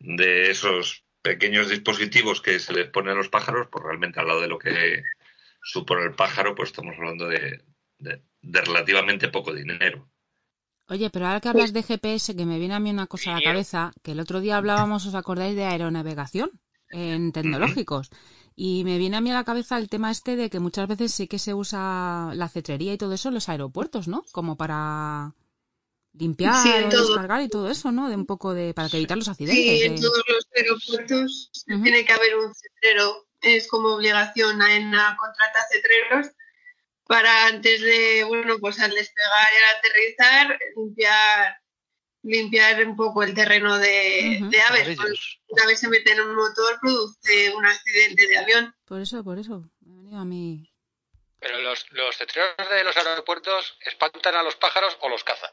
de 0.00 0.50
esos 0.50 1.04
pequeños 1.22 1.70
dispositivos 1.70 2.42
que 2.42 2.58
se 2.58 2.74
les 2.74 2.88
ponen 2.90 3.12
a 3.12 3.16
los 3.16 3.28
pájaros, 3.30 3.68
pues 3.70 3.84
realmente 3.84 4.20
al 4.20 4.26
lado 4.26 4.40
de 4.42 4.48
lo 4.48 4.58
que 4.58 5.02
supone 5.62 6.02
el 6.04 6.14
pájaro, 6.14 6.54
pues 6.54 6.70
estamos 6.70 6.94
hablando 6.98 7.26
de, 7.28 7.62
de- 7.98 8.20
de 8.42 8.60
relativamente 8.60 9.28
poco 9.28 9.54
dinero. 9.54 10.10
Oye, 10.88 11.08
pero 11.10 11.26
ahora 11.26 11.40
que 11.40 11.48
hablas 11.48 11.72
de 11.72 11.82
GPS, 11.82 12.36
que 12.36 12.44
me 12.44 12.58
viene 12.58 12.74
a 12.74 12.80
mí 12.80 12.90
una 12.90 13.06
cosa 13.06 13.30
a 13.30 13.34
la 13.38 13.42
cabeza, 13.42 13.92
que 14.02 14.12
el 14.12 14.20
otro 14.20 14.40
día 14.40 14.58
hablábamos, 14.58 15.06
¿os 15.06 15.14
acordáis 15.14 15.56
de 15.56 15.64
aeronavegación 15.64 16.50
en 16.90 17.32
tecnológicos? 17.32 18.10
Y 18.54 18.84
me 18.84 18.98
viene 18.98 19.16
a 19.16 19.20
mí 19.20 19.30
a 19.30 19.34
la 19.34 19.44
cabeza 19.44 19.78
el 19.78 19.88
tema 19.88 20.10
este 20.10 20.36
de 20.36 20.50
que 20.50 20.60
muchas 20.60 20.86
veces 20.86 21.12
sí 21.12 21.26
que 21.26 21.38
se 21.38 21.54
usa 21.54 22.32
la 22.34 22.48
cetrería 22.48 22.92
y 22.92 22.98
todo 22.98 23.14
eso 23.14 23.28
en 23.28 23.34
los 23.34 23.48
aeropuertos, 23.48 24.08
¿no? 24.08 24.24
Como 24.32 24.56
para 24.56 25.32
limpiar 26.12 26.54
Sí, 26.54 26.68
en 26.68 26.90
descargar 26.90 27.40
y 27.42 27.48
todo 27.48 27.70
eso, 27.70 27.90
¿no? 27.90 28.08
De 28.08 28.14
un 28.16 28.26
poco 28.26 28.52
de 28.52 28.74
para 28.74 28.88
evitar 28.88 29.16
los 29.16 29.26
Sí, 29.26 29.30
accidentes. 29.32 29.82
en 29.86 29.94
de- 29.96 30.02
todos 30.02 30.22
los 30.28 30.46
aeropuertos 30.54 31.50
tiene 31.66 32.04
que 32.04 32.12
haber 32.12 32.36
un 32.36 32.52
cetrero. 32.54 33.26
Es 33.40 33.68
como 33.68 33.88
obligación 33.94 34.60
a- 34.62 34.76
en 34.76 34.90
la 34.92 35.16
contrata 35.18 35.60
cetreros 35.72 36.28
para 37.06 37.46
antes 37.46 37.80
de, 37.80 38.24
bueno, 38.24 38.58
pues 38.58 38.80
al 38.80 38.90
despegar 38.90 39.46
y 39.52 39.62
al 39.62 39.78
aterrizar, 39.78 40.58
limpiar 40.76 41.56
limpiar 42.24 42.86
un 42.86 42.96
poco 42.96 43.22
el 43.22 43.34
terreno 43.34 43.78
de, 43.78 44.38
Ujú. 44.40 44.50
de 44.50 44.60
aves. 44.62 44.98
Una 45.48 45.66
vez 45.66 45.78
se 45.78 45.88
mete 45.88 46.12
en 46.12 46.20
un 46.22 46.34
motor, 46.34 46.78
produce 46.80 47.54
un 47.54 47.66
accidente 47.66 48.26
de 48.26 48.38
avión. 48.38 48.74
Por 48.86 49.00
eso, 49.00 49.22
por 49.22 49.38
eso. 49.38 49.70
Me 49.80 49.92
ha 49.92 49.96
venido 49.96 50.18
a 50.18 50.24
mí. 50.24 50.72
Pero 51.38 51.60
los, 51.60 51.84
los 51.90 52.16
cetreros 52.16 52.56
de 52.70 52.84
los 52.84 52.96
aeropuertos 52.96 53.76
espantan 53.84 54.34
a 54.36 54.42
los 54.42 54.56
pájaros 54.56 54.96
o 55.02 55.08
los 55.10 55.22
cazan. 55.22 55.50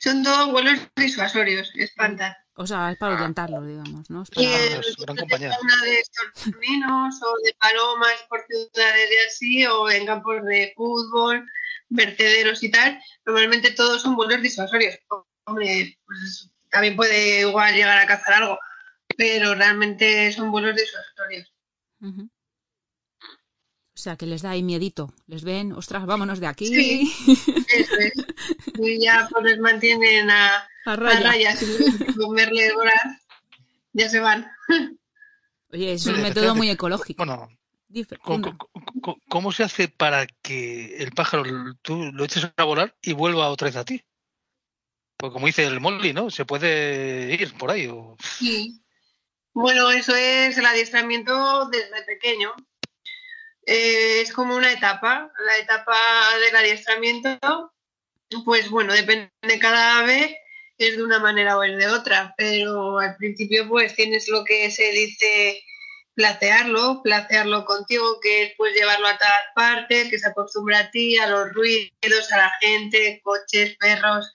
Son 0.00 0.24
todos 0.24 0.50
vuelos 0.50 0.80
disuasorios, 0.96 1.70
espantan. 1.76 2.34
O 2.58 2.66
sea, 2.66 2.90
es 2.90 2.96
Ah. 2.96 2.98
para 3.00 3.14
ahuyentarlos, 3.14 3.66
digamos, 3.66 4.10
¿no? 4.10 4.22
Es 4.22 4.28
Y 4.32 4.46
para- 4.46 4.64
en 4.66 4.72
es 4.80 4.86
los 4.88 4.96
gran 4.96 5.16
de 5.16 5.20
compañía. 5.22 5.52
fauna 5.52 5.82
de 5.84 6.00
estorninos 6.00 7.14
o 7.22 7.34
de 7.44 7.54
palomas 7.60 8.14
por 8.28 8.44
ciudades 8.46 9.10
y 9.12 9.26
así, 9.26 9.66
o 9.66 9.88
en 9.90 10.06
campos 10.06 10.44
de 10.44 10.72
fútbol, 10.76 11.46
vertederos 11.88 12.62
y 12.62 12.70
tal, 12.70 13.00
normalmente 13.24 13.70
todos 13.70 14.02
son 14.02 14.16
vuelos 14.16 14.42
disuasorios. 14.42 14.96
Hombre, 15.46 15.96
pues 16.04 16.50
también 16.70 16.96
puede 16.96 17.40
igual 17.40 17.74
llegar 17.74 17.96
a 17.98 18.06
cazar 18.06 18.34
algo, 18.42 18.58
pero 19.16 19.54
realmente 19.54 20.30
son 20.32 20.50
vuelos 20.50 20.74
disuasorios. 20.76 21.52
Ujú. 22.00 22.28
O 23.98 24.00
sea, 24.00 24.14
que 24.16 24.26
les 24.26 24.42
da 24.42 24.50
ahí 24.50 24.62
miedito. 24.62 25.12
Les 25.26 25.42
ven, 25.42 25.72
ostras, 25.72 26.06
vámonos 26.06 26.38
de 26.38 26.46
aquí. 26.46 26.66
Sí. 26.68 27.12
Eso 27.74 27.94
es. 27.98 28.12
Y 28.80 29.00
ya 29.02 29.26
pues 29.28 29.44
les 29.44 29.58
mantienen 29.58 30.30
a, 30.30 30.58
A 30.86 30.92
a 30.92 30.94
raya. 30.96 31.20
raya 31.20 31.56
sin 31.56 32.14
comerle 32.14 32.72
horas, 32.74 33.02
ya 33.92 34.08
se 34.08 34.20
van. 34.20 34.48
Oye, 35.72 35.94
es 35.94 36.06
un 36.06 36.22
método 36.22 36.54
muy 36.54 36.70
ecológico. 36.70 37.24
Bueno, 37.24 37.48
Dice, 37.88 38.16
¿cómo, 38.18 38.38
dime. 38.46 38.56
cómo- 38.56 38.84
cómo- 39.02 39.18
cómo 39.28 39.50
se 39.52 39.64
hace 39.64 39.88
para 39.88 40.26
que 40.42 40.98
el 40.98 41.10
pájaro 41.10 41.42
tú 41.82 42.12
lo 42.12 42.24
eches 42.24 42.48
a 42.56 42.62
volar 42.64 42.94
y 43.02 43.14
vuelva 43.14 43.50
otra 43.50 43.66
vez 43.66 43.76
a 43.76 43.84
ti? 43.84 44.04
Pues 45.16 45.32
como 45.32 45.46
dice 45.46 45.64
el 45.64 45.80
Molly, 45.80 46.12
¿no? 46.12 46.30
Se 46.30 46.44
puede 46.44 47.34
ir 47.34 47.52
por 47.54 47.72
ahí. 47.72 47.88
O... 47.88 48.16
Sí. 48.22 48.80
Bueno, 49.54 49.90
eso 49.90 50.14
es 50.14 50.56
el 50.56 50.66
adiestramiento 50.66 51.68
desde 51.70 52.04
pequeño. 52.04 52.54
Eh, 53.70 54.22
es 54.22 54.32
como 54.32 54.56
una 54.56 54.72
etapa. 54.72 55.30
La 55.44 55.58
etapa 55.58 55.94
del 56.40 56.56
adiestramiento, 56.56 57.38
pues 58.46 58.70
bueno, 58.70 58.94
depende 58.94 59.30
de 59.42 59.58
cada 59.58 59.98
ave, 59.98 60.40
es 60.78 60.96
de 60.96 61.02
una 61.02 61.18
manera 61.18 61.58
o 61.58 61.62
es 61.62 61.76
de 61.76 61.86
otra, 61.88 62.34
pero 62.38 62.98
al 62.98 63.16
principio 63.16 63.68
pues 63.68 63.94
tienes 63.94 64.26
lo 64.28 64.42
que 64.44 64.70
se 64.70 64.90
dice 64.92 65.62
placearlo, 66.14 67.02
placearlo 67.02 67.66
contigo, 67.66 68.20
que 68.22 68.44
es 68.44 68.52
pues 68.56 68.74
llevarlo 68.74 69.06
a 69.06 69.18
todas 69.18 69.44
partes, 69.54 70.08
que 70.08 70.18
se 70.18 70.28
acostumbre 70.28 70.76
a 70.76 70.90
ti, 70.90 71.18
a 71.18 71.26
los 71.26 71.52
ruidos, 71.52 72.32
a 72.32 72.38
la 72.38 72.52
gente, 72.62 73.20
coches, 73.22 73.76
perros, 73.76 74.32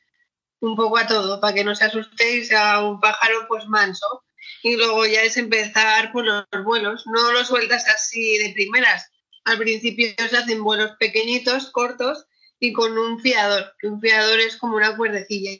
un 0.60 0.76
poco 0.76 1.00
a 1.00 1.08
todo, 1.08 1.42
para 1.42 1.56
que 1.56 1.64
no 1.64 1.74
se 1.74 1.86
asustéis 1.86 2.52
a 2.54 2.84
un 2.84 3.00
pájaro 3.00 3.48
pues 3.48 3.66
manso. 3.66 4.24
Y 4.62 4.76
luego 4.78 5.08
ya 5.08 5.24
es 5.24 5.38
empezar 5.38 6.12
por 6.12 6.24
los 6.24 6.46
vuelos. 6.64 7.04
No 7.08 7.32
lo 7.32 7.44
sueltas 7.44 7.88
así 7.88 8.38
de 8.38 8.54
primeras. 8.54 9.10
Al 9.46 9.58
principio 9.58 10.08
se 10.18 10.38
hacen 10.38 10.64
vuelos 10.64 10.92
pequeñitos, 11.00 11.72
cortos, 11.72 12.26
y 12.60 12.72
con 12.72 12.98
un 12.98 13.20
fiador, 13.20 13.76
un 13.84 14.00
fiador 14.00 14.40
es 14.40 14.56
como 14.56 14.78
una 14.78 14.96
cuerdecilla. 14.96 15.60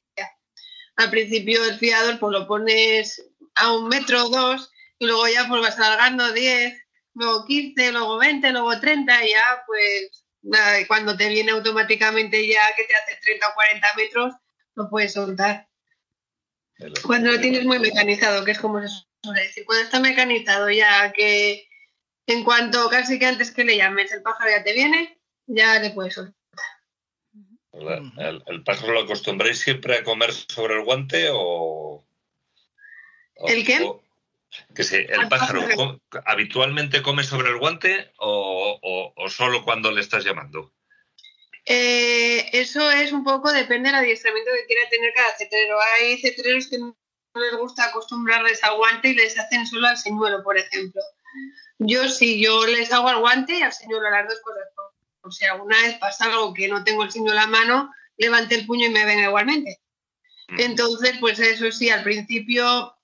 Al 0.96 1.10
principio 1.10 1.64
el 1.66 1.78
fiador 1.78 2.18
pues 2.20 2.32
lo 2.32 2.48
pones 2.48 3.22
a 3.56 3.74
un 3.74 3.90
metro 3.90 4.26
o 4.26 4.30
dos, 4.30 4.72
y 5.00 5.06
luego 5.06 5.28
ya 5.28 5.48
pues 5.48 5.62
vas 5.62 5.78
alargando 5.78 6.32
10, 6.32 6.74
luego 7.16 7.46
15, 7.46 7.92
luego 7.92 8.18
20, 8.20 8.52
luego 8.52 8.80
30, 8.80 9.26
y 9.26 9.32
ya 9.32 9.64
pues 9.68 10.26
nada, 10.44 10.80
y 10.80 10.86
cuando 10.86 11.18
te 11.18 11.28
viene 11.28 11.52
automáticamente 11.52 12.48
ya 12.48 12.62
que 12.78 12.86
te 12.86 12.96
hace 12.96 13.20
30 13.22 13.50
o 13.50 13.54
40 13.54 13.88
metros, 13.98 14.34
lo 14.76 14.90
puedes 14.90 15.14
soltar. 15.14 15.68
Cuando 17.04 17.32
lo 17.32 17.40
tienes 17.40 17.66
muy 17.66 17.80
mecanizado, 17.80 18.44
que 18.46 18.52
es 18.52 18.60
como 18.60 18.82
se 18.82 18.88
suele 19.24 19.42
decir. 19.42 19.66
Cuando 19.66 19.84
está 19.84 20.00
mecanizado 20.00 20.70
ya 20.70 21.12
que 21.14 21.68
en 22.28 22.44
cuanto 22.44 22.90
casi 22.90 23.20
que 23.20 23.26
antes 23.26 23.52
que 23.52 23.64
le 23.64 23.78
llames 23.78 24.12
el 24.12 24.22
pájaro 24.22 24.50
ya 24.52 24.64
te 24.64 24.74
viene, 24.74 25.20
ya 25.48 25.80
le 25.80 25.92
puedes 25.92 26.14
soltar. 26.14 26.36
¿El, 27.74 28.44
el 28.46 28.64
pájaro 28.64 28.94
lo 28.94 29.02
acostumbráis 29.02 29.60
siempre 29.60 29.98
a 29.98 30.04
comer 30.04 30.32
sobre 30.32 30.76
el 30.76 30.84
guante 30.84 31.30
o...? 31.32 32.06
o- 33.36 33.48
¿El 33.48 33.66
qué? 33.66 33.80
o- 33.82 34.04
que 34.76 34.84
si 34.84 34.98
el 34.98 35.28
pájaro 35.30 36.00
habitualmente 36.26 37.02
come 37.02 37.24
sobre 37.24 37.50
el 37.50 37.58
guante 37.58 38.14
o, 38.20 39.12
solo 39.28 39.64
cuando 39.64 39.92
le 39.92 40.02
estás 40.02 40.24
llamando. 40.24 40.72
Eh, 41.66 42.50
eso 42.54 42.92
es 42.92 43.12
un 43.14 43.24
poco, 43.24 43.52
depende 43.52 43.90
del 43.90 43.96
adiestramiento 43.96 44.52
que 44.52 44.68
quiera 44.68 44.88
tener 44.90 45.12
cada 45.16 45.36
cetrero. 45.38 45.78
Hay 45.82 46.22
cetreros 46.22 46.68
que 46.68 46.78
no 46.78 46.96
les 47.34 47.58
gusta 47.58 47.86
acostumbrarles 47.86 48.64
al 48.64 48.78
guante 48.78 49.10
y 49.10 49.16
les 49.16 49.40
hacen 49.40 49.66
solo 49.66 49.88
al 49.88 49.98
señuelo, 49.98 50.44
por 50.44 50.56
ejemplo. 50.56 51.02
Yo 51.80 52.08
sí, 52.10 52.42
yo 52.42 52.66
les 52.66 52.92
hago 52.92 53.10
al 53.10 53.20
guante 53.20 53.58
y 53.58 53.62
al 53.62 53.74
señuelo, 53.74 54.10
las 54.10 54.28
dos 54.28 54.40
cosas. 54.42 54.64
Por 55.22 55.34
si 55.34 55.46
alguna 55.46 55.82
vez 55.82 55.98
pasa 56.00 56.26
algo 56.26 56.54
que 56.54 56.68
no 56.68 56.84
tengo 56.84 57.04
el 57.04 57.12
señuelo 57.12 57.40
a 57.40 57.44
la 57.44 57.48
mano, 57.48 57.92
levante 58.18 58.56
el 58.56 58.66
puño 58.66 58.88
y 58.88 58.90
me 58.90 59.06
venga 59.06 59.24
igualmente. 59.24 59.80
Mm. 60.50 60.60
Entonces, 60.60 61.18
pues 61.20 61.40
eso 61.40 61.72
sí, 61.72 61.90
al 61.90 62.04
principio, 62.04 62.96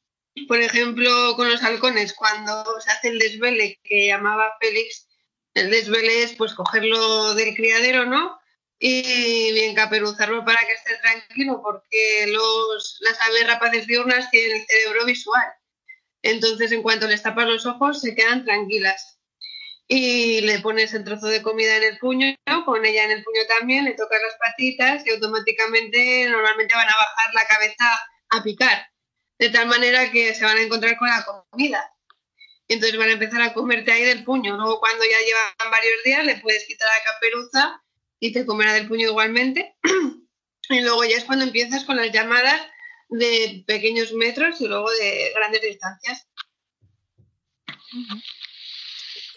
por 0.47 0.59
ejemplo, 0.59 1.35
con 1.35 1.49
los 1.49 1.63
halcones, 1.63 2.13
cuando 2.13 2.63
se 2.81 2.91
hace 2.91 3.09
el 3.09 3.19
desvele 3.19 3.79
que 3.83 4.07
llamaba 4.07 4.57
Félix, 4.59 5.07
el 5.53 5.71
desvele 5.71 6.23
es 6.23 6.33
pues 6.33 6.53
cogerlo 6.53 7.33
del 7.35 7.55
criadero, 7.55 8.05
¿no? 8.05 8.39
Y 8.77 9.51
bien 9.51 9.75
caperuzarlo 9.75 10.45
para 10.45 10.59
que 10.61 10.73
esté 10.73 10.95
tranquilo, 10.97 11.61
porque 11.61 12.27
los, 12.27 12.97
las 13.01 13.19
aves 13.21 13.47
rapaces 13.47 13.87
diurnas 13.87 14.29
tienen 14.31 14.57
el 14.57 14.65
cerebro 14.67 15.05
visual. 15.05 15.58
Entonces, 16.21 16.71
en 16.71 16.81
cuanto 16.81 17.07
les 17.07 17.23
tapas 17.23 17.47
los 17.47 17.65
ojos, 17.65 18.01
se 18.01 18.15
quedan 18.15 18.43
tranquilas. 18.45 19.19
Y 19.87 20.41
le 20.41 20.59
pones 20.59 20.93
el 20.93 21.03
trozo 21.03 21.27
de 21.27 21.41
comida 21.41 21.75
en 21.77 21.83
el 21.83 21.97
puño, 21.97 22.35
con 22.65 22.85
ella 22.85 23.05
en 23.05 23.11
el 23.11 23.23
puño 23.23 23.41
también, 23.47 23.85
le 23.85 23.93
tocas 23.93 24.21
las 24.21 24.35
patitas 24.37 25.05
y 25.05 25.09
automáticamente 25.09 26.27
normalmente 26.29 26.75
van 26.75 26.87
a 26.87 26.95
bajar 26.95 27.33
la 27.33 27.45
cabeza 27.45 27.85
a 28.29 28.43
picar. 28.43 28.87
De 29.39 29.49
tal 29.49 29.67
manera 29.67 30.11
que 30.11 30.35
se 30.35 30.45
van 30.45 30.57
a 30.57 30.61
encontrar 30.61 30.97
con 30.97 31.07
la 31.07 31.25
comida. 31.25 31.91
Entonces 32.67 32.99
van 32.99 33.09
a 33.09 33.13
empezar 33.13 33.41
a 33.41 33.53
comerte 33.53 33.91
ahí 33.91 34.03
del 34.03 34.23
puño. 34.23 34.55
Luego, 34.55 34.79
cuando 34.79 35.03
ya 35.03 35.25
llevan 35.25 35.71
varios 35.71 36.03
días, 36.05 36.23
le 36.23 36.35
puedes 36.35 36.65
quitar 36.65 36.87
la 36.87 37.11
caperuza 37.11 37.81
y 38.19 38.31
te 38.31 38.45
comerá 38.45 38.73
del 38.73 38.87
puño 38.87 39.09
igualmente. 39.09 39.75
y 40.69 40.81
luego 40.81 41.03
ya 41.03 41.17
es 41.17 41.23
cuando 41.23 41.45
empiezas 41.45 41.83
con 41.85 41.95
las 41.95 42.11
llamadas 42.11 42.61
de 43.09 43.63
pequeños 43.65 44.13
metros 44.13 44.61
y 44.61 44.67
luego 44.67 44.89
de 44.91 45.31
grandes 45.35 45.61
distancias. 45.61 46.27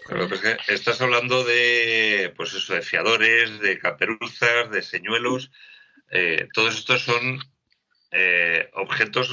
Lo 0.08 0.28
que 0.28 0.34
es 0.34 0.40
que 0.40 0.56
estás 0.68 1.00
hablando 1.00 1.44
de, 1.44 2.32
pues 2.36 2.52
eso, 2.54 2.74
de 2.74 2.82
fiadores, 2.82 3.60
de 3.60 3.78
caperuzas, 3.78 4.70
de 4.70 4.82
señuelos. 4.82 5.50
Eh, 6.10 6.48
todos 6.52 6.76
estos 6.76 7.02
son 7.02 7.40
eh, 8.10 8.68
objetos 8.74 9.32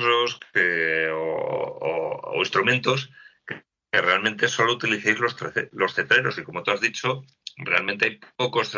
que- 0.54 1.10
o, 1.12 2.34
instrumentos 2.38 3.10
que, 3.45 3.62
realmente 3.91 4.47
solo 4.47 4.73
utilicéis 4.73 5.19
los, 5.19 5.36
los 5.73 5.93
cetreros. 5.93 6.38
Y 6.38 6.43
como 6.43 6.63
tú 6.63 6.71
has 6.71 6.80
dicho, 6.80 7.25
realmente 7.58 8.06
hay 8.06 8.19
pocos 8.38 8.71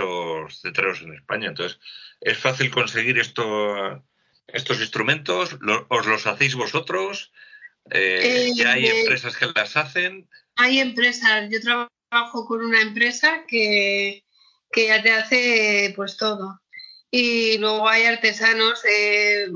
cetreros 0.62 1.02
en 1.02 1.14
España. 1.14 1.50
Entonces, 1.50 1.80
es 2.20 2.38
fácil 2.38 2.72
conseguir 2.72 3.20
esto, 3.20 4.04
estos 4.54 4.80
instrumentos. 4.80 5.58
Lo- 5.62 5.86
¿Os 5.90 6.06
los 6.06 6.28
hacéis 6.28 6.56
vosotros? 6.56 7.32
Eh, 7.90 8.48
Eh, 8.50 8.52
¿Ya 8.56 8.74
hay 8.74 8.86
eh, 8.88 9.02
empresas 9.02 9.36
que 9.38 9.48
las 9.56 9.76
hacen? 9.78 10.30
Hay 10.56 10.80
empresas, 10.80 11.50
yo 11.50 11.60
trabajo 11.62 12.46
con 12.46 12.64
una 12.64 12.82
empresa 12.82 13.44
que, 13.48 14.24
que 14.72 14.88
ya 14.88 15.02
te 15.02 15.12
hace 15.12 15.94
pues 15.96 16.18
todo. 16.18 16.62
Y 17.10 17.58
luego 17.58 17.90
hay 17.90 18.06
artesanos, 18.06 18.82
eh, 18.86 19.48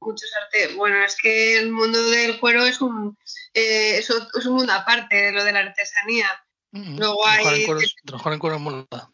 muchos 0.00 0.30
artes. 0.44 0.74
Bueno, 0.76 1.04
es 1.04 1.16
que 1.16 1.58
el 1.58 1.72
mundo 1.72 2.00
del 2.10 2.38
cuero 2.38 2.64
es 2.66 2.80
un, 2.80 3.16
eh, 3.54 3.96
es 3.98 4.10
es 4.10 4.46
un 4.46 4.54
mundo 4.56 4.72
aparte 4.72 5.16
de 5.16 5.32
lo 5.32 5.42
de 5.42 5.52
la 5.52 5.60
artesanía. 5.60 6.28
Mm, 6.72 6.98
Luego 6.98 7.26
hay- 7.26 7.60
en 7.62 7.66
cuero, 7.66 7.80
trabajar 8.04 8.32
en 8.34 8.38
cuero 8.38 8.58
es. 8.60 9.12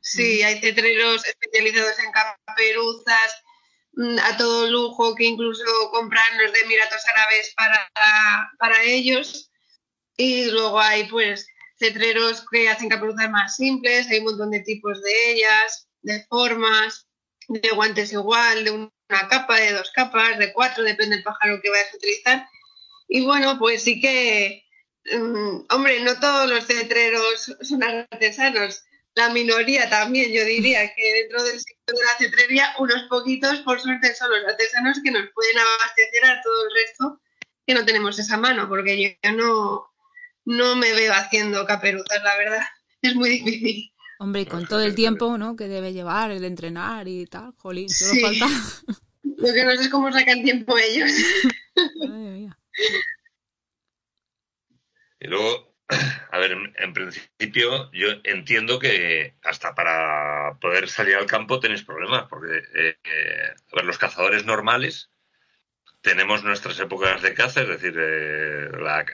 Sí, 0.00 0.42
hay 0.44 0.60
cetreros 0.60 1.24
especializados 1.26 1.98
en 1.98 2.12
caperuzas 2.12 3.42
mm, 3.42 3.45
a 4.22 4.36
todo 4.36 4.70
lujo 4.70 5.14
que 5.14 5.24
incluso 5.24 5.64
compran 5.90 6.38
los 6.38 6.52
de 6.52 6.60
Emiratos 6.60 7.02
Árabes 7.06 7.54
para, 7.56 7.90
para 8.58 8.82
ellos. 8.82 9.50
Y 10.16 10.50
luego 10.50 10.80
hay 10.80 11.04
pues 11.04 11.46
cetreros 11.78 12.44
que 12.50 12.68
hacen 12.68 12.88
caperuzas 12.88 13.30
más 13.30 13.56
simples, 13.56 14.08
hay 14.08 14.18
un 14.18 14.24
montón 14.24 14.50
de 14.50 14.60
tipos 14.60 15.02
de 15.02 15.32
ellas, 15.32 15.88
de 16.02 16.24
formas, 16.28 17.06
de 17.48 17.70
guantes 17.70 18.12
igual, 18.12 18.64
de 18.64 18.70
una 18.70 18.90
capa, 19.28 19.56
de 19.56 19.72
dos 19.72 19.90
capas, 19.92 20.38
de 20.38 20.52
cuatro, 20.52 20.84
depende 20.84 21.16
del 21.16 21.24
pájaro 21.24 21.60
que 21.62 21.70
vayas 21.70 21.92
a 21.92 21.96
utilizar. 21.96 22.48
Y 23.08 23.24
bueno, 23.24 23.58
pues 23.58 23.82
sí 23.82 24.00
que, 24.00 24.64
mm, 25.12 25.66
hombre, 25.70 26.00
no 26.00 26.18
todos 26.18 26.48
los 26.48 26.66
cetreros 26.66 27.56
son 27.60 27.82
artesanos, 27.82 28.84
la 29.14 29.30
minoría 29.30 29.88
también, 29.88 30.32
yo 30.32 30.44
diría 30.44 30.94
que 30.94 31.14
dentro 31.14 31.42
del 31.44 31.60
de 31.94 32.04
la 32.04 32.18
cetrería, 32.18 32.74
unos 32.78 33.02
poquitos, 33.04 33.60
por 33.60 33.80
suerte, 33.80 34.14
son 34.14 34.30
los 34.30 34.44
artesanos 34.44 34.98
que 35.02 35.10
nos 35.10 35.28
pueden 35.32 35.58
abastecer 35.58 36.24
a 36.24 36.42
todo 36.42 36.64
el 36.68 36.74
resto 36.74 37.20
que 37.66 37.74
no 37.74 37.84
tenemos 37.84 38.18
esa 38.18 38.36
mano, 38.36 38.68
porque 38.68 39.00
yo, 39.00 39.08
yo 39.22 39.36
no, 39.36 39.86
no 40.44 40.76
me 40.76 40.92
veo 40.92 41.12
haciendo 41.12 41.64
caperuzas, 41.66 42.22
la 42.22 42.36
verdad. 42.36 42.62
Es 43.02 43.14
muy 43.14 43.28
difícil. 43.28 43.92
Hombre, 44.18 44.42
y 44.42 44.46
con 44.46 44.66
todo 44.66 44.80
el 44.82 44.94
tiempo, 44.94 45.36
¿no? 45.38 45.56
Que 45.56 45.68
debe 45.68 45.92
llevar 45.92 46.30
el 46.30 46.40
de 46.40 46.46
entrenar 46.46 47.06
y 47.06 47.26
tal. 47.26 47.52
Jolín, 47.58 47.88
solo 47.90 48.12
Sí. 48.12 48.20
falta. 48.20 48.46
Lo 49.22 49.52
que 49.52 49.64
no 49.64 49.70
sé 49.72 49.82
es 49.82 49.88
cómo 49.90 50.10
sacan 50.10 50.42
tiempo 50.42 50.76
ellos. 50.78 51.10
Madre 52.08 52.30
mía. 52.30 52.58
Y 55.20 55.26
luego, 55.28 55.75
a 56.32 56.38
ver, 56.38 56.52
en, 56.76 56.92
principio 56.92 57.90
yo 57.92 58.08
entiendo 58.24 58.78
que 58.78 59.36
hasta 59.42 59.74
para 59.74 60.58
poder 60.60 60.88
salir 60.88 61.14
al 61.16 61.26
campo 61.26 61.60
tenéis 61.60 61.82
problemas, 61.84 62.24
porque, 62.28 62.58
eh, 62.74 62.98
eh, 63.04 63.54
a 63.72 63.76
ver, 63.76 63.84
los 63.84 63.98
cazadores 63.98 64.44
normales 64.44 65.10
tenemos 66.02 66.44
nuestras 66.44 66.78
épocas 66.80 67.22
de 67.22 67.34
caza, 67.34 67.62
es 67.62 67.68
decir, 67.68 67.94
eh, 67.98 68.70
la, 68.80 69.04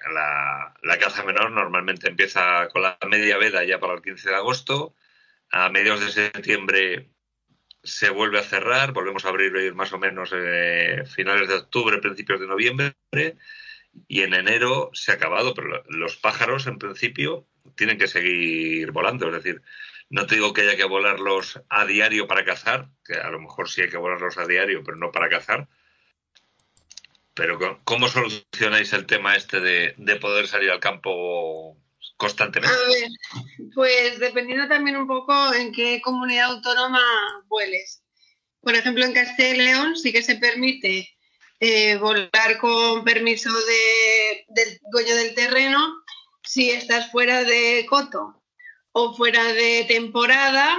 la- 0.82 0.98
caza 0.98 1.24
menor 1.24 1.50
normalmente 1.50 2.08
empieza 2.08 2.68
con 2.68 2.82
la 2.82 2.98
media 3.08 3.38
veda 3.38 3.64
ya 3.64 3.80
para 3.80 3.94
el 3.94 4.02
15 4.02 4.30
de 4.30 4.36
agosto, 4.36 4.94
a 5.50 5.68
mediados 5.70 6.00
de 6.00 6.12
septiembre 6.12 7.10
se 7.82 8.10
vuelve 8.10 8.38
a 8.38 8.42
cerrar, 8.44 8.92
volvemos 8.92 9.24
a 9.24 9.30
abrir 9.30 9.74
más 9.74 9.92
o 9.92 9.98
menos 9.98 10.30
finales 11.14 11.48
de 11.48 11.54
octubre, 11.54 11.98
principios 11.98 12.40
de 12.40 12.46
noviembre, 12.46 12.94
y 14.08 14.22
en 14.22 14.34
enero 14.34 14.90
se 14.92 15.12
ha 15.12 15.14
acabado, 15.14 15.54
pero 15.54 15.68
lo- 15.68 15.84
los 15.88 16.16
pájaros 16.16 16.66
en 16.66 16.78
principio 16.78 17.46
tienen 17.76 17.98
que 17.98 18.08
seguir 18.08 18.90
volando, 18.90 19.28
es 19.28 19.34
decir, 19.34 19.62
no 20.10 20.26
te 20.26 20.34
digo 20.34 20.52
que 20.52 20.62
haya 20.62 20.76
que 20.76 20.84
volarlos 20.84 21.60
a 21.68 21.86
diario 21.86 22.26
para 22.26 22.44
cazar, 22.44 22.88
que 23.04 23.14
a 23.14 23.30
lo 23.30 23.40
mejor 23.40 23.68
sí 23.70 23.82
hay 23.82 23.88
que 23.88 23.96
volarlos 23.96 24.36
a 24.38 24.46
diario, 24.46 24.82
pero 24.84 24.96
no 24.98 25.10
para 25.12 25.28
cazar. 25.28 25.68
Pero 27.34 27.80
¿cómo 27.84 28.08
solucionáis 28.08 28.92
el 28.92 29.06
tema 29.06 29.36
este 29.36 29.60
de, 29.60 29.94
de 29.96 30.16
poder 30.16 30.46
salir 30.46 30.70
al 30.70 30.80
campo 30.80 31.78
constantemente? 32.18 32.74
A 32.74 32.88
ver, 32.88 33.08
pues 33.74 34.18
dependiendo 34.18 34.68
también 34.68 34.96
un 34.98 35.06
poco 35.06 35.54
en 35.54 35.72
qué 35.72 36.02
comunidad 36.02 36.50
autónoma 36.52 37.00
vueles. 37.48 38.02
Por 38.60 38.74
ejemplo, 38.74 39.04
en 39.04 39.14
Castilla 39.14 39.54
y 39.54 39.56
León 39.56 39.96
sí 39.96 40.12
que 40.12 40.22
se 40.22 40.36
permite 40.36 41.08
eh, 41.64 41.96
volar 41.96 42.58
con 42.60 43.04
permiso 43.04 43.48
de- 43.52 44.44
del 44.48 44.80
dueño 44.90 45.14
del 45.14 45.32
terreno 45.36 45.78
si 46.42 46.70
estás 46.70 47.12
fuera 47.12 47.44
de 47.44 47.86
coto 47.88 48.42
o 48.90 49.14
fuera 49.14 49.44
de 49.52 49.84
temporada, 49.86 50.76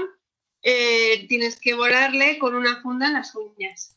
eh, 0.61 1.25
tienes 1.29 1.57
que 1.57 1.73
volarle 1.73 2.37
con 2.37 2.53
una 2.53 2.81
funda 2.81 3.07
en 3.07 3.13
las 3.13 3.33
uñas. 3.33 3.95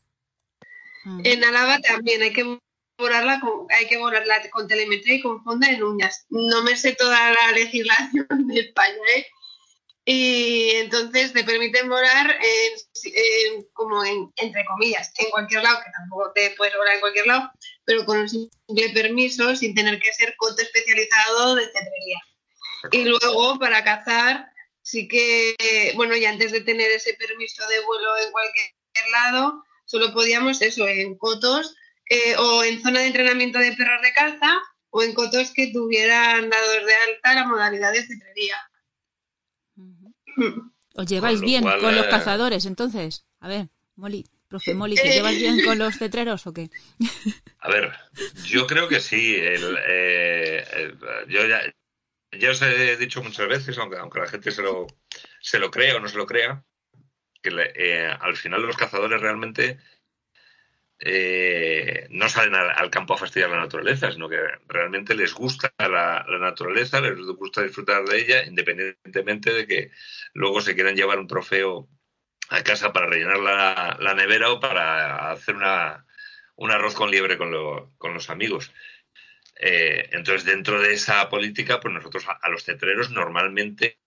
Mm. 1.05 1.21
En 1.25 1.45
Álava 1.45 1.81
también 1.81 2.23
hay 2.23 2.33
que 2.33 2.59
volarla 2.97 3.41
con, 3.41 3.67
hay 3.71 3.89
que 3.89 3.99
volarla 3.99 4.49
con 4.51 4.69
telemetría 4.69 5.17
y 5.17 5.23
con 5.23 5.43
funda 5.43 5.69
en 5.69 5.83
uñas. 5.83 6.25
No 6.31 6.63
me 6.63 6.77
sé 6.77 6.93
toda 6.95 7.33
la 7.33 7.51
legislación 7.53 8.27
de 8.47 8.61
España, 8.61 8.97
¿eh? 9.17 9.27
Y 10.09 10.71
entonces 10.77 11.33
te 11.33 11.43
permiten 11.43 11.89
volar 11.89 12.31
en- 12.41 13.13
en- 13.13 13.67
como 13.73 14.05
en, 14.05 14.33
entre 14.37 14.65
comillas, 14.65 15.11
en 15.19 15.31
cualquier 15.31 15.65
lado, 15.65 15.81
que 15.85 15.91
tampoco 15.99 16.31
te 16.33 16.51
puedes 16.57 16.77
volar 16.77 16.95
en 16.95 17.01
cualquier 17.01 17.27
lado, 17.27 17.51
pero 17.85 18.05
con 18.07 18.19
un 18.19 18.29
simple 18.29 18.91
permiso, 18.95 19.57
sin 19.57 19.75
tener 19.75 19.99
que 19.99 20.13
ser 20.13 20.37
coto 20.37 20.63
especializado 20.63 21.57
de 21.57 21.65
cetrería. 21.65 22.21
Y 22.93 23.05
luego 23.05 23.59
para 23.59 23.83
cazar, 23.83 24.49
sí 24.83 25.09
que, 25.09 25.93
bueno, 25.97 26.15
y 26.15 26.25
antes 26.25 26.53
de 26.53 26.61
tener 26.61 26.89
ese 26.93 27.15
permiso 27.15 27.67
de 27.67 27.81
vuelo 27.81 28.17
en 28.19 28.31
cualquier 28.31 28.71
lado, 29.11 29.65
solo 29.87 30.13
podíamos 30.13 30.63
eso, 30.63 30.87
en 30.87 31.19
cotos 31.19 31.75
eh, 32.09 32.37
o 32.39 32.63
en 32.63 32.81
zona 32.81 33.01
de 33.01 33.07
entrenamiento 33.07 33.59
de 33.59 33.73
perros 33.73 34.01
de 34.03 34.13
caza 34.13 34.55
o 34.91 35.03
en 35.03 35.15
cotos 35.15 35.51
que 35.53 35.73
tuvieran 35.73 36.49
dados 36.49 36.87
de 36.87 36.95
alta 36.95 37.35
la 37.35 37.45
modalidad 37.45 37.93
de 37.93 38.07
cetrería. 38.07 38.57
¿Os 41.01 41.07
lleváis 41.07 41.41
Con 41.41 41.51
bien 41.51 41.63
cual, 41.63 41.81
con 41.83 41.95
los 41.95 42.07
eh, 42.07 42.09
cazadores, 42.15 42.65
entonces? 42.67 43.25
A 43.41 43.49
ver, 43.49 43.65
Molly, 43.97 44.23
profe 44.49 44.73
Molly, 44.75 44.97
¿te 44.99 45.09
Eh. 45.09 45.15
llevas 45.15 45.37
bien 45.39 45.61
con 45.61 45.79
los 45.79 45.97
cetreros 45.99 46.47
o 46.47 46.53
qué? 46.53 46.71
A 47.61 47.69
ver, 47.69 47.93
yo 48.43 48.67
creo 48.67 48.89
que 48.89 49.01
sí. 49.01 49.35
el, 49.37 49.77
eh, 49.87 50.65
el- 50.73 50.99
yo 51.29 51.47
ya, 51.47 51.61
ya 52.33 52.51
os 52.51 52.63
he 52.63 52.97
dicho 52.97 53.23
muchas 53.23 53.49
veces, 53.49 53.79
aunque, 53.79 53.99
aunque 53.99 54.21
la 54.21 54.29
gente 54.29 54.51
se 54.53 54.63
lo, 54.63 54.87
se 55.41 55.59
lo 55.61 55.71
crea 55.71 55.97
o 55.97 56.01
no 56.01 56.09
se 56.09 56.19
lo 56.19 56.27
crea, 56.27 56.65
que 57.43 57.51
eh, 57.77 58.09
al 58.21 58.37
final 58.37 58.63
los 58.63 58.77
cazadores 58.77 59.21
realmente 59.21 59.79
eh, 60.99 62.07
no 62.11 62.29
salen 62.29 62.55
al, 62.55 62.91
campo 62.91 63.15
a 63.15 63.19
fastidiar 63.19 63.51
la 63.51 63.61
naturaleza, 63.61 64.11
sino 64.11 64.29
que 64.29 64.39
realmente 64.67 65.15
les 65.15 65.35
gusta 65.35 65.73
la, 65.79 66.25
naturaleza, 66.41 67.01
les 67.01 67.17
gusta 67.19 67.63
disfrutar 67.63 68.05
de 68.05 68.19
ella, 68.19 68.45
independientemente 68.45 69.53
de 69.53 69.67
que 69.67 69.91
luego 70.33 70.61
se 70.61 70.75
quieran 70.75 70.97
llevar 70.97 71.19
un 71.19 71.27
trofeo 71.27 71.89
a 72.49 72.63
casa 72.63 72.93
para 72.93 73.07
rellenar 73.07 73.39
la, 73.99 74.15
nevera 74.15 74.51
o 74.51 74.61
para 74.61 75.31
hacer 75.31 75.57
una, 75.57 76.07
un 76.55 76.71
arroz 76.71 76.95
con 76.95 77.11
liebre 77.11 77.37
con, 77.37 77.53
con 77.99 78.15
los 78.15 78.31
amigos. 78.31 78.73
Eh, 79.59 80.11
entonces, 80.13 80.45
dentro 80.45 80.81
de 80.81 80.93
esa 80.95 81.29
política, 81.29 81.81
pues 81.81 81.93
nosotros 81.93 82.25
a, 82.29 82.49
los 82.49 82.65
cetreros 82.65 83.11
normalmente, 83.11 83.99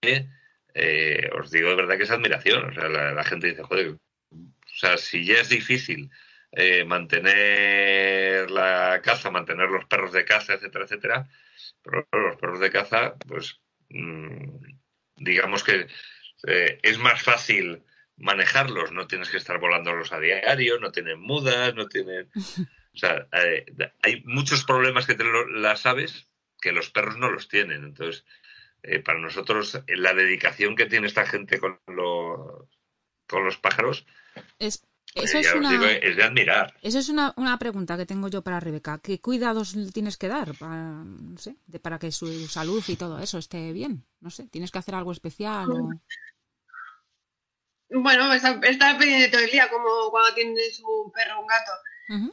eh, 0.74 1.30
os 1.34 1.50
digo 1.52 1.70
de 1.70 1.76
verdad 1.76 1.98
que 1.98 2.04
es 2.04 2.12
admiración. 2.12 2.70
O 2.70 2.74
sea, 2.74 2.88
la, 2.88 3.24
gente 3.24 3.48
dice, 3.48 3.64
joder, 3.64 3.98
o 4.32 4.76
sea, 4.76 4.98
si 4.98 5.26
ya 5.26 5.36
es 5.36 5.50
difícil 5.50 6.10
eh, 6.52 6.84
mantener 6.86 8.50
la 8.52 9.02
caza, 9.04 9.32
mantener 9.32 9.70
los 9.70 9.86
perros 9.86 10.12
de 10.12 10.26
caza, 10.26 10.54
etcétera, 10.54 10.86
etcétera, 10.86 11.30
pero 11.82 12.08
los 12.12 12.38
perros 12.38 12.60
de 12.60 12.72
caza, 12.72 13.16
pues 13.28 13.62
mm, 13.90 14.66
digamos 15.16 15.64
que 15.64 15.88
es 16.42 16.98
más 17.00 17.22
fácil 17.22 17.84
manejarlos, 18.20 18.92
no 18.92 19.08
tienes 19.08 19.30
que 19.30 19.38
estar 19.38 19.60
volándolos 19.60 20.12
a 20.12 20.20
diario, 20.20 20.80
no 20.80 20.92
tienen 20.92 21.20
mudas, 21.20 21.74
no 21.76 21.88
tienen... 21.88 22.30
O 22.92 22.98
sea, 22.98 23.28
eh, 23.32 23.66
hay 24.02 24.24
muchos 24.26 24.66
problemas 24.66 25.06
que 25.06 25.14
te 25.14 25.24
las 25.54 25.86
aves 25.86 26.28
que 26.60 26.72
los 26.72 26.90
perros 26.90 27.18
no 27.18 27.30
los 27.30 27.48
tienen. 27.48 27.84
Entonces, 27.84 28.26
eh, 28.84 29.00
para 29.00 29.20
nosotros, 29.20 29.76
eh, 29.76 29.96
la 29.96 30.14
dedicación 30.14 30.76
que 30.76 30.88
tiene 30.88 31.08
esta 31.08 31.26
gente 31.26 31.60
con 31.60 31.80
los, 31.88 32.68
con 33.28 33.46
los 33.46 33.58
pájaros 33.58 34.06
es, 34.58 34.86
eso 35.16 35.38
es, 35.40 35.54
una, 35.54 35.92
es 35.92 36.16
de 36.16 36.24
admirar. 36.24 36.74
Eso 36.82 37.00
es 37.00 37.10
una, 37.10 37.34
una, 37.38 37.58
pregunta 37.58 37.98
que 37.98 38.06
tengo 38.06 38.28
yo 38.28 38.42
para 38.42 38.60
Rebeca. 38.60 39.00
¿Qué 39.00 39.20
cuidados 39.20 39.76
tienes 39.94 40.18
que 40.18 40.28
dar 40.28 40.54
para, 40.56 41.04
no 41.04 41.38
sé, 41.38 41.56
de, 41.68 41.80
para 41.80 42.00
que 42.00 42.12
su 42.12 42.48
salud 42.48 42.84
y 42.88 42.96
todo 42.96 43.20
eso 43.20 43.38
esté 43.38 43.74
bien? 43.74 44.06
No 44.22 44.30
sé, 44.30 44.48
¿tienes 44.48 44.72
que 44.72 44.80
hacer 44.80 44.96
algo 44.96 45.12
especial? 45.12 45.70
O... 45.72 45.90
Bueno, 47.90 48.32
está, 48.34 48.60
está 48.64 48.98
pendiente 48.98 49.30
todo 49.30 49.42
el 49.42 49.52
día, 49.52 49.70
como 49.70 50.12
cuando 50.12 50.34
tienes 50.36 50.80
un 50.80 51.12
perro 51.12 51.38
o 51.38 51.42
un 51.42 51.48
gato. 51.48 51.72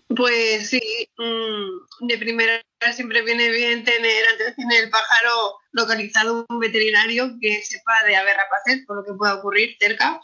Pues 0.09 0.71
sí, 0.71 0.81
mm, 1.19 2.07
de 2.07 2.19
primera 2.19 2.63
siempre 2.95 3.23
viene 3.23 3.51
bien 3.51 3.85
tener 3.85 4.27
antes 4.29 4.47
de 4.47 4.55
tener 4.55 4.85
el 4.85 4.91
pájaro 4.91 5.59
localizado 5.73 6.47
un 6.49 6.59
veterinario 6.59 7.37
que 7.41 7.63
sepa 7.63 8.03
de 8.05 8.17
haber 8.17 8.37
rapaces, 8.37 8.87
por 8.87 8.97
lo 8.97 9.05
que 9.05 9.13
pueda 9.13 9.35
ocurrir 9.35 9.77
cerca. 9.79 10.19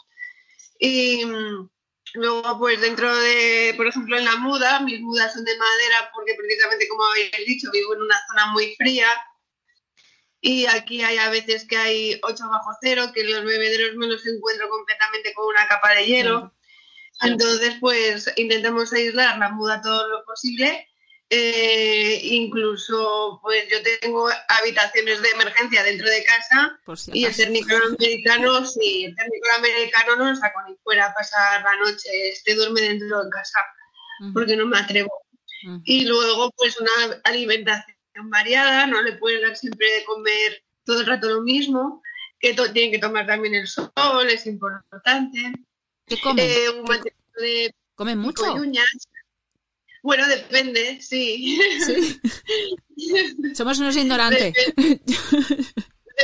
Y 0.79 1.23
mm, 1.25 1.69
luego, 2.13 2.57
pues 2.59 2.81
dentro 2.81 3.15
de, 3.15 3.73
por 3.75 3.87
ejemplo, 3.87 4.17
en 4.17 4.25
la 4.25 4.35
muda, 4.37 4.79
mis 4.81 5.01
mudas 5.01 5.33
son 5.33 5.43
de 5.43 5.57
madera 5.57 6.11
porque 6.13 6.35
precisamente, 6.35 6.87
como 6.87 7.05
habéis 7.05 7.31
dicho, 7.45 7.71
vivo 7.71 7.93
en 7.93 8.01
una 8.01 8.17
zona 8.27 8.47
muy 8.47 8.75
fría. 8.75 9.07
Y 10.41 10.65
aquí 10.65 11.01
hay 11.01 11.17
a 11.17 11.29
veces 11.29 11.65
que 11.65 11.77
hay 11.77 12.19
8 12.21 12.49
bajo 12.49 12.71
cero, 12.81 13.11
que 13.13 13.23
los 13.23 13.45
bebederos 13.45 13.95
me 13.95 14.07
los 14.07 14.25
encuentro 14.27 14.69
completamente 14.69 15.33
con 15.33 15.47
una 15.47 15.67
capa 15.67 15.91
de 15.91 16.05
hielo. 16.05 16.53
Entonces, 17.21 17.75
pues 17.79 18.31
intentamos 18.35 18.91
aislar 18.91 19.37
la 19.37 19.49
muda 19.49 19.81
todo 19.81 20.07
lo 20.09 20.25
posible. 20.25 20.87
Eh, 21.35 22.19
incluso, 22.25 23.39
pues 23.41 23.65
yo 23.67 23.77
tengo 24.01 24.29
habitaciones 24.49 25.19
de 25.19 25.29
emergencia 25.31 25.81
dentro 25.81 26.07
de 26.07 26.23
casa 26.23 26.79
y 27.11 27.25
el 27.25 27.33
cernícalo 27.33 27.87
americano, 27.87 28.63
sí, 28.63 29.05
el 29.05 29.15
cernícalo 29.15 29.57
americano 29.57 30.15
no 30.17 30.29
lo 30.29 30.35
saco 30.35 30.59
ni 30.67 30.75
fuera 30.83 31.07
a 31.07 31.13
pasar 31.15 31.63
la 31.63 31.75
noche, 31.77 32.29
este 32.29 32.53
duerme 32.53 32.81
dentro 32.81 33.23
de 33.23 33.31
casa 33.31 33.59
porque 34.31 34.55
no 34.55 34.67
me 34.67 34.77
atrevo. 34.77 35.11
Y 35.85 36.05
luego, 36.05 36.51
pues 36.55 36.79
una 36.79 37.19
alimentación 37.23 38.29
variada, 38.29 38.85
no 38.85 39.01
le 39.01 39.13
puedes 39.13 39.41
dar 39.41 39.55
siempre 39.55 39.91
de 39.91 40.05
comer 40.05 40.63
todo 40.85 41.01
el 41.01 41.07
rato 41.07 41.29
lo 41.29 41.41
mismo, 41.41 42.03
que 42.39 42.53
tiene 42.73 42.91
que 42.91 42.99
tomar 42.99 43.25
también 43.25 43.55
el 43.55 43.67
sol, 43.67 43.89
es 44.29 44.45
importante. 44.45 45.51
¿Qué 46.05 46.21
comen? 46.21 46.47
Eh, 46.47 47.71
¿Comen 47.95 48.19
mucho? 48.19 48.43
Bueno, 50.03 50.27
depende, 50.27 51.01
sí. 51.01 51.57
Somos 53.55 53.79
unos 53.79 53.95
ignorantes. 53.95 54.53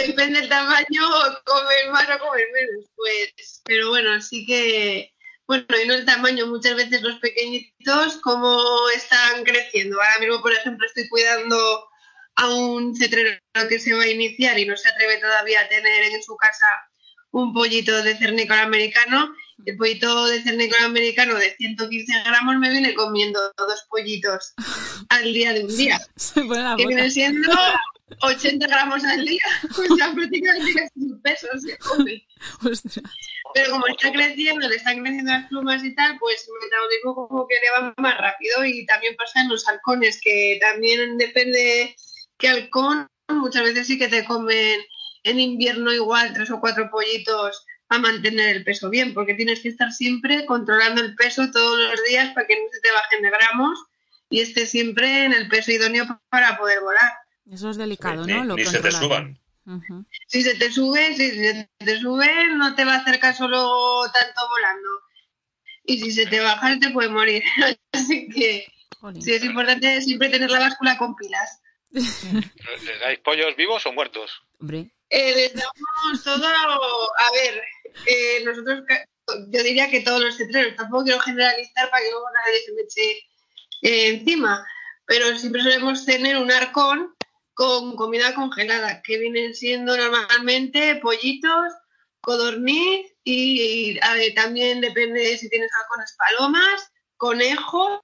Depende, 0.06 0.42
del 0.42 0.50
tamaño, 0.50 1.02
comer 1.46 1.90
más 1.90 2.10
o 2.10 2.20
comer 2.20 2.46
menos. 2.54 2.86
Pues, 2.98 3.62
pero 3.64 3.88
bueno, 3.90 4.12
así 4.12 4.46
que, 4.46 5.14
bueno, 5.48 5.66
y 5.82 5.88
no 5.88 5.94
el 5.94 6.06
tamaño, 6.06 6.46
muchas 6.48 6.76
veces 6.76 7.02
los 7.02 7.20
pequeñitos, 7.20 8.18
cómo 8.18 8.90
están 8.94 9.46
creciendo. 9.46 9.96
Ahora 9.96 10.20
mismo, 10.20 10.42
por 10.42 10.52
ejemplo, 10.52 10.86
estoy 10.86 11.08
cuidando 11.08 11.88
a 12.36 12.54
un 12.54 12.94
cetrero 12.98 13.32
que 13.70 13.80
se 13.80 13.94
va 13.94 14.04
a 14.04 14.08
iniciar 14.08 14.60
y 14.60 14.66
no 14.66 14.76
se 14.76 14.90
atreve 14.90 15.20
todavía 15.20 15.62
a 15.62 15.70
tener 15.70 16.04
en 16.04 16.22
su 16.22 16.36
casa 16.36 16.68
un 17.32 17.54
pollito 17.54 18.04
de 18.04 18.18
cernícola 18.18 18.64
americano. 18.64 19.34
El 19.66 19.78
pollito 19.78 20.26
de 20.28 20.42
cernícola 20.42 20.86
americano 20.86 21.36
de 21.36 21.56
115 21.56 22.14
gramos 22.26 22.58
me 22.58 22.70
viene 22.70 22.94
comiendo 22.94 23.40
dos 23.58 23.86
pollitos 23.90 24.54
al 25.10 25.34
día 25.34 25.54
de 25.54 25.66
un 25.66 25.78
día. 25.78 26.00
que 26.78 26.88
viene 26.88 27.12
siendo 27.12 27.52
80 28.22 28.68
gramos 28.68 29.04
al 29.04 29.26
día. 29.26 29.44
Pues 29.76 29.90
ya 29.98 30.14
prácticamente 30.14 30.90
sin 30.94 31.22
peso 31.22 31.48
se 31.58 31.78
come. 31.78 32.26
Pero 33.54 33.72
como 33.72 33.88
está 33.88 34.12
creciendo, 34.12 34.68
le 34.68 34.76
están 34.76 35.02
creciendo 35.02 35.32
las 35.32 35.48
plumas 35.48 35.84
y 35.84 35.94
tal, 35.96 36.18
pues 36.20 36.48
el 36.48 36.70
metabolismo 36.70 37.28
como 37.28 37.48
que 37.48 37.56
le 37.56 37.72
va 37.72 37.94
más 37.98 38.18
rápido. 38.18 38.66
Y 38.66 38.86
también 38.86 39.16
pasa 39.16 39.42
en 39.42 39.50
los 39.50 39.68
halcones, 39.68 40.20
que 40.22 40.58
también 40.62 41.18
depende 41.18 41.96
que 42.38 42.48
halcón 42.48 43.08
muchas 43.28 43.64
veces 43.64 43.88
sí 43.88 43.98
que 43.98 44.08
te 44.08 44.26
comen 44.26 44.80
en 45.24 45.40
invierno 45.40 45.92
igual 45.92 46.34
tres 46.34 46.50
o 46.52 46.60
cuatro 46.60 46.90
pollitos 46.90 47.66
a 47.90 47.98
mantener 47.98 48.56
el 48.56 48.64
peso 48.64 48.90
bien, 48.90 49.14
porque 49.14 49.34
tienes 49.34 49.62
que 49.62 49.70
estar 49.70 49.92
siempre 49.92 50.46
controlando 50.46 51.02
el 51.02 51.16
peso 51.16 51.50
todos 51.52 51.80
los 51.80 52.04
días 52.08 52.34
para 52.34 52.48
que 52.48 52.56
no 52.56 52.70
se 52.72 52.80
te 52.82 52.92
bajen 52.92 53.24
de 53.24 53.30
gramos 53.32 53.80
y 54.30 54.42
esté 54.42 54.66
siempre 54.68 55.26
en 55.26 55.34
el 55.34 55.48
peso 55.48 55.72
idóneo 55.72 56.06
para 56.30 56.58
poder 56.58 56.82
volar. 56.82 57.12
Eso 57.52 57.72
es 57.72 57.78
delicado, 57.78 58.28
¿no? 58.28 58.46
Lo 58.46 58.56
ni 58.56 58.66
se 58.66 58.80
te 58.80 58.92
suban. 58.92 59.40
Si 60.28 60.44
se 60.44 60.56
te 60.56 60.72
sube, 60.72 61.16
si 61.16 61.32
se 61.32 61.70
te 61.78 62.00
sube, 62.00 62.48
no 62.56 62.76
te 62.76 62.86
va 62.86 62.96
a 62.96 62.98
hacer 62.98 63.20
caso 63.20 63.48
luego 63.48 64.04
tanto 64.12 64.42
volando. 64.50 64.90
Y 65.84 66.00
si 66.00 66.12
se 66.12 66.28
te 66.28 66.40
baja, 66.40 66.78
te 66.80 66.92
puede 66.92 67.10
morir. 67.10 67.44
Así 67.92 68.30
que 68.30 68.68
sí 69.20 69.34
es 69.34 69.44
importante 69.44 70.02
siempre 70.02 70.30
tener 70.30 70.52
la 70.52 70.60
báscula 70.60 70.98
con 70.98 71.16
pilas. 71.16 71.62
¿Le 71.92 73.00
dais 73.00 73.20
pollos 73.20 73.56
vivos 73.56 73.86
o 73.88 73.94
muertos? 73.94 74.44
Hombre. 74.60 74.92
Eh, 75.10 75.36
les 75.36 75.54
damos 75.54 76.24
todo, 76.24 76.46
a 76.46 77.32
ver, 77.32 77.64
eh, 78.06 78.44
nosotros, 78.46 78.84
yo 79.50 79.64
diría 79.64 79.90
que 79.90 80.02
todos 80.02 80.22
los 80.22 80.38
cetreros, 80.38 80.76
tampoco 80.76 81.06
quiero 81.06 81.20
generalizar 81.20 81.90
para 81.90 82.04
que 82.04 82.12
luego 82.12 82.28
nadie 82.32 82.60
se 82.64 82.74
me 82.74 82.82
eche 82.82 83.12
eh, 83.82 84.08
encima, 84.10 84.68
pero 85.06 85.36
siempre 85.38 85.64
solemos 85.64 86.06
tener 86.06 86.38
un 86.38 86.52
arcón 86.52 87.16
con 87.56 87.96
comida 87.96 88.36
congelada, 88.36 89.02
que 89.02 89.18
vienen 89.18 89.56
siendo 89.56 89.98
normalmente 89.98 90.96
pollitos, 90.98 91.74
codorniz 92.22 93.12
y, 93.24 94.00
también 94.36 94.82
depende 94.82 95.38
si 95.38 95.50
tienes 95.50 95.72
halcones 95.74 96.16
palomas, 96.18 96.92
conejos, 97.18 98.02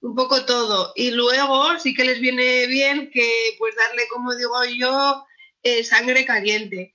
un 0.00 0.14
poco 0.14 0.44
todo. 0.44 0.92
Y 0.94 1.10
luego 1.10 1.78
sí 1.78 1.92
que 1.94 2.04
les 2.04 2.20
viene 2.20 2.66
bien 2.66 3.10
que 3.10 3.56
pues 3.58 3.74
darle, 3.76 4.04
como 4.10 4.34
digo 4.34 4.64
yo, 4.64 5.26
eh, 5.64 5.82
sangre 5.82 6.24
caliente. 6.24 6.94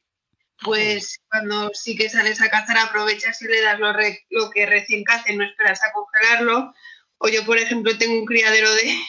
Pues 0.61 1.19
cuando 1.29 1.71
sí 1.73 1.95
que 1.95 2.09
sales 2.09 2.41
a 2.41 2.49
cazar, 2.49 2.77
aprovechas 2.77 3.41
y 3.41 3.47
le 3.47 3.61
das 3.61 3.79
lo, 3.79 3.93
lo 3.93 4.49
que 4.49 4.65
recién 4.65 5.03
cacen, 5.03 5.37
no 5.37 5.45
esperas 5.45 5.81
a 5.83 5.91
congelarlo. 5.91 6.73
O 7.17 7.29
yo, 7.29 7.45
por 7.45 7.57
ejemplo, 7.57 7.97
tengo 7.97 8.17
un 8.19 8.25
criadero 8.25 8.73
de. 8.75 8.95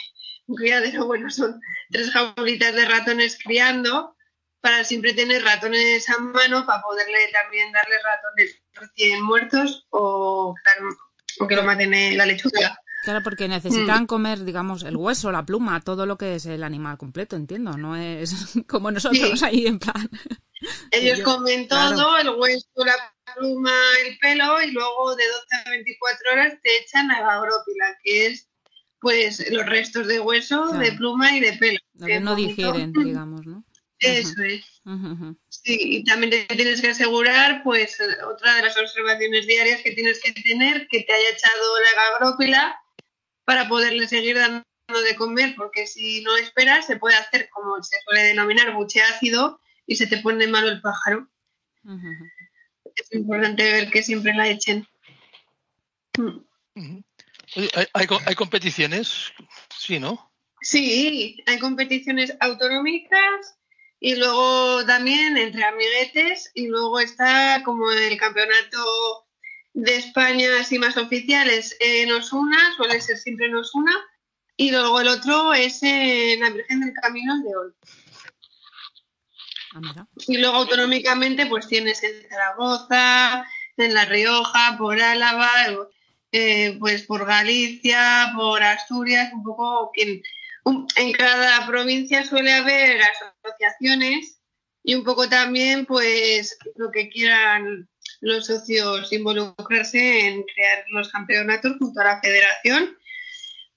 Un 0.46 0.56
criadero, 0.56 1.06
bueno, 1.06 1.30
son 1.30 1.60
tres 1.90 2.10
jaulitas 2.10 2.74
de 2.74 2.84
ratones 2.84 3.38
criando 3.40 4.16
para 4.60 4.82
siempre 4.82 5.14
tener 5.14 5.44
ratones 5.44 6.08
a 6.10 6.18
mano 6.18 6.66
para 6.66 6.82
poderle 6.82 7.28
también 7.32 7.70
darle 7.70 7.96
ratones 8.02 8.60
recién 8.72 9.22
muertos 9.22 9.86
o, 9.90 10.52
o 11.38 11.46
que 11.46 11.54
lo 11.54 11.62
maten 11.62 12.16
la 12.16 12.26
lechuga. 12.26 12.76
Claro, 13.02 13.22
porque 13.22 13.48
necesitan 13.48 14.04
mm. 14.04 14.06
comer, 14.06 14.44
digamos, 14.44 14.82
el 14.82 14.96
hueso, 14.96 15.32
la 15.32 15.44
pluma, 15.44 15.80
todo 15.80 16.04
lo 16.04 16.18
que 16.18 16.34
es 16.34 16.46
el 16.46 16.62
animal 16.62 16.98
completo, 16.98 17.34
entiendo. 17.36 17.76
No 17.76 17.96
es 17.96 18.34
como 18.68 18.90
nosotros 18.90 19.42
ahí 19.42 19.66
en 19.66 19.78
plan. 19.78 20.10
Ellos 20.90 21.20
comen 21.20 21.66
todo, 21.68 22.18
el 22.18 22.28
hueso, 22.30 22.68
la 22.76 22.94
pluma, 23.34 23.72
el 24.04 24.18
pelo, 24.18 24.62
y 24.62 24.70
luego 24.72 25.16
de 25.16 25.24
12 25.26 25.46
a 25.64 25.70
24 25.70 26.32
horas 26.32 26.54
te 26.62 26.78
echan 26.78 27.08
la 27.08 27.14
agrópila, 27.16 27.98
que 28.04 28.26
es 28.26 28.46
pues 29.00 29.50
los 29.50 29.64
restos 29.64 30.06
de 30.06 30.20
hueso, 30.20 30.72
de 30.72 30.92
pluma 30.92 31.34
y 31.34 31.40
de 31.40 31.54
pelo. 31.54 31.78
Lo 31.94 32.06
que 32.06 32.20
no 32.20 32.34
digieren, 32.34 32.92
digamos, 32.92 33.46
¿no? 33.46 33.64
Eso 34.00 34.42
es. 34.42 34.82
Sí, 35.48 35.78
y 35.78 36.04
también 36.04 36.30
te 36.30 36.54
tienes 36.54 36.82
que 36.82 36.88
asegurar, 36.88 37.62
pues, 37.62 37.98
otra 38.30 38.56
de 38.56 38.62
las 38.62 38.76
observaciones 38.76 39.46
diarias 39.46 39.80
que 39.82 39.92
tienes 39.92 40.20
que 40.22 40.32
tener, 40.32 40.86
que 40.88 41.02
te 41.02 41.12
haya 41.12 41.30
echado 41.30 41.80
la 41.80 42.02
gagrópila 42.02 42.79
para 43.50 43.66
poderle 43.68 44.06
seguir 44.06 44.36
dando 44.36 44.62
de 45.04 45.16
comer, 45.16 45.56
porque 45.56 45.84
si 45.88 46.22
no 46.22 46.36
esperas, 46.36 46.86
se 46.86 46.94
puede 46.94 47.16
hacer, 47.16 47.48
como 47.50 47.82
se 47.82 47.96
suele 48.04 48.22
denominar, 48.22 48.72
buche 48.72 49.02
ácido 49.02 49.60
y 49.88 49.96
se 49.96 50.06
te 50.06 50.18
pone 50.18 50.46
malo 50.46 50.68
el 50.68 50.80
pájaro. 50.80 51.28
Es 52.94 53.12
importante 53.12 53.64
ver 53.64 53.90
que 53.90 54.04
siempre 54.04 54.34
la 54.34 54.46
echen. 54.46 54.86
¿hay, 56.76 57.68
hay, 57.92 58.06
hay 58.24 58.34
competiciones? 58.36 59.32
Sí, 59.76 59.98
¿no? 59.98 60.32
Sí, 60.62 61.42
hay 61.44 61.58
competiciones 61.58 62.36
autonómicas 62.38 63.58
y 63.98 64.14
luego 64.14 64.86
también 64.86 65.36
entre 65.36 65.64
amiguetes 65.64 66.52
y 66.54 66.68
luego 66.68 67.00
está 67.00 67.62
como 67.64 67.90
el 67.90 68.16
campeonato 68.16 69.26
de 69.72 69.96
España 69.96 70.48
así 70.60 70.78
más 70.78 70.96
oficiales 70.96 71.76
en 71.80 72.10
Osuna, 72.12 72.58
suele 72.76 73.00
ser 73.00 73.16
siempre 73.18 73.46
en 73.46 73.56
Osuna 73.56 73.92
y 74.56 74.70
luego 74.70 75.00
el 75.00 75.08
otro 75.08 75.54
es 75.54 75.82
en 75.82 76.40
la 76.40 76.50
Virgen 76.50 76.80
del 76.80 76.92
Camino 76.94 77.40
de 77.42 77.56
Ol. 77.56 77.76
Ah. 79.74 80.06
Y 80.26 80.38
luego 80.38 80.56
autonómicamente 80.56 81.46
pues 81.46 81.68
tienes 81.68 82.02
en 82.02 82.28
Zaragoza, 82.28 83.46
en 83.76 83.94
La 83.94 84.04
Rioja, 84.04 84.76
por 84.76 85.00
Álava, 85.00 85.48
eh, 86.32 86.76
pues 86.78 87.04
por 87.04 87.24
Galicia, 87.24 88.32
por 88.34 88.62
Asturias, 88.62 89.32
un 89.32 89.42
poco 89.44 89.92
un- 90.64 90.86
en 90.96 91.12
cada 91.12 91.66
provincia 91.66 92.24
suele 92.24 92.52
haber 92.52 93.00
asociaciones 93.00 94.40
y 94.82 94.94
un 94.94 95.04
poco 95.04 95.28
también 95.28 95.86
pues 95.86 96.58
lo 96.76 96.90
que 96.90 97.08
quieran 97.08 97.88
los 98.20 98.46
socios 98.46 99.12
involucrarse 99.12 100.26
en 100.26 100.42
crear 100.44 100.84
los 100.90 101.10
campeonatos 101.10 101.72
junto 101.78 102.00
a 102.00 102.04
la 102.04 102.20
federación 102.20 102.98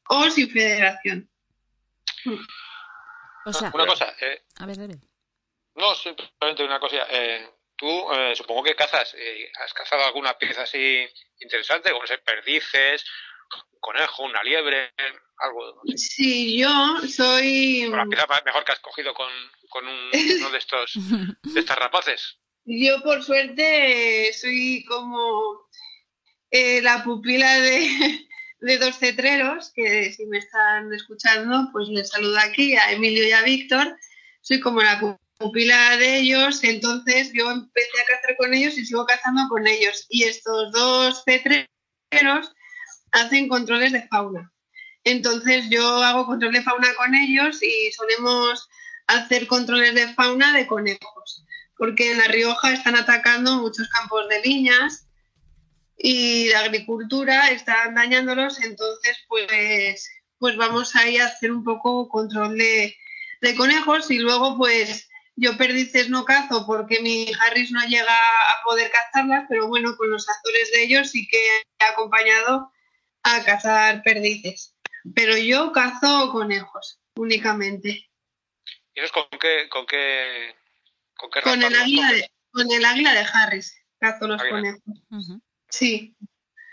o 0.10 0.30
sin 0.30 0.50
federación. 0.50 1.30
O 3.46 3.52
sea, 3.54 3.72
una 3.74 3.86
cosa, 3.86 4.14
eh, 4.22 4.44
a 4.60 4.66
ver, 4.66 4.78
no, 5.76 5.96
simplemente 5.96 6.64
una 6.64 6.80
cosa. 6.80 6.98
Eh, 7.10 7.50
tú 7.76 7.88
eh, 8.14 8.34
supongo 8.36 8.64
que 8.64 8.76
cazas, 8.76 9.14
eh, 9.18 9.52
has 9.64 9.74
cazado 9.74 10.06
alguna 10.06 10.38
pieza 10.38 10.62
así 10.64 11.06
interesante, 11.40 11.92
como 11.92 12.06
sé, 12.08 12.20
perdices, 12.20 13.04
un 13.72 13.80
conejo, 13.80 14.24
una 14.24 14.42
liebre, 14.44 14.94
algo. 15.38 15.82
No 15.84 15.92
sé. 15.92 15.98
Sí, 15.98 16.60
yo 16.60 16.70
soy... 17.10 17.88
La 17.90 18.06
pieza 18.06 18.28
mejor 18.46 18.64
que 18.64 18.72
has 18.72 18.80
cogido 18.80 19.14
con, 19.14 19.30
con 19.70 19.88
un- 19.88 20.12
uno 20.40 20.50
de 20.52 20.58
estos 20.58 20.94
de 21.42 21.60
estas 21.60 21.78
rapaces. 21.78 22.40
Yo, 22.66 23.02
por 23.04 23.24
suerte, 23.24 24.32
soy 24.34 24.86
como 24.88 25.60
eh, 26.52 26.82
la 26.82 27.04
pupila 27.04 27.60
de, 27.60 27.88
de 28.62 28.78
dos 28.78 28.98
cetreros, 28.98 29.72
que 29.76 30.14
si 30.14 30.26
me 30.28 30.38
están 30.38 30.94
escuchando, 30.94 31.70
pues 31.72 31.90
les 31.90 32.10
saludo 32.10 32.38
aquí 32.40 32.76
a 32.76 32.92
Emilio 32.92 33.28
y 33.28 33.32
a 33.32 33.42
Víctor. 33.44 33.98
Soy 34.42 34.60
como 34.62 34.82
la 34.82 35.00
pu- 35.00 35.20
pupila 35.38 35.98
de 35.98 36.20
ellos, 36.20 36.64
entonces 36.64 37.32
yo 37.34 37.52
empecé 37.52 38.02
a 38.02 38.16
cazar 38.16 38.38
con 38.38 38.54
ellos 38.54 38.78
y 38.78 38.86
sigo 38.86 39.06
cazando 39.06 39.42
con 39.50 39.68
ellos. 39.68 40.06
Y 40.10 40.24
estos 40.24 40.72
dos 40.72 41.24
cetreros 41.26 42.54
hacen 43.12 43.50
controles 43.50 43.92
de 43.92 44.08
fauna. 44.08 44.52
Entonces 45.04 45.70
yo 45.70 45.86
hago 46.02 46.26
control 46.26 46.54
de 46.54 46.62
fauna 46.64 46.94
con 46.96 47.14
ellos 47.14 47.62
y 47.62 47.92
solemos 47.92 48.70
hacer 49.08 49.48
controles 49.48 49.94
de 49.96 50.14
fauna 50.14 50.56
de 50.56 50.66
conejos 50.66 51.44
porque 51.84 52.12
en 52.12 52.18
La 52.18 52.30
Rioja 52.30 52.72
están 52.72 52.96
atacando 52.96 53.58
muchos 53.58 53.90
campos 53.90 54.30
de 54.30 54.40
viñas 54.40 55.06
y 55.98 56.46
de 56.46 56.56
agricultura, 56.56 57.50
están 57.50 57.94
dañándolos, 57.94 58.62
entonces 58.62 59.18
pues, 59.28 60.10
pues 60.38 60.56
vamos 60.56 60.96
ahí 60.96 61.18
a 61.18 61.26
hacer 61.26 61.52
un 61.52 61.66
poco 61.66 62.08
control 62.08 62.58
de, 62.58 62.96
de 63.42 63.56
conejos 63.56 64.10
y 64.12 64.20
luego 64.20 64.58
pues 64.58 65.10
yo 65.36 65.58
perdices 65.58 66.10
no 66.10 66.24
cazo 66.24 66.66
porque 66.66 67.02
mi 67.02 67.30
Harris 67.42 67.72
no 67.72 67.82
llega 67.82 68.16
a 68.16 68.64
poder 68.64 68.90
cazarlas, 68.90 69.44
pero 69.50 69.68
bueno, 69.68 69.98
con 69.98 70.10
los 70.10 70.30
actores 70.30 70.72
de 70.72 70.84
ellos 70.86 71.10
sí 71.10 71.28
que 71.28 71.64
he 71.80 71.84
acompañado 71.84 72.72
a 73.24 73.44
cazar 73.44 74.04
perdices. 74.04 74.74
Pero 75.14 75.36
yo 75.36 75.74
cazo 75.74 76.32
conejos 76.32 77.02
únicamente. 77.18 78.10
¿Y 78.96 79.10
con 79.10 79.26
qué, 79.38 79.68
con 79.70 79.86
qué, 79.86 80.56
con 81.24 81.32
qué 81.32 81.42
Con 81.42 81.62
raza 81.62 81.68
el 81.68 81.82
águila 81.82 82.12
de, 82.12 82.32
con 82.52 82.72
el 82.72 82.86
águila 82.86 83.14
de 83.14 83.26
Harris 83.32 83.76
cazo 84.00 84.28
los 84.28 84.42
Águila. 84.42 84.58
conejos. 84.58 85.42
Sí, 85.70 86.16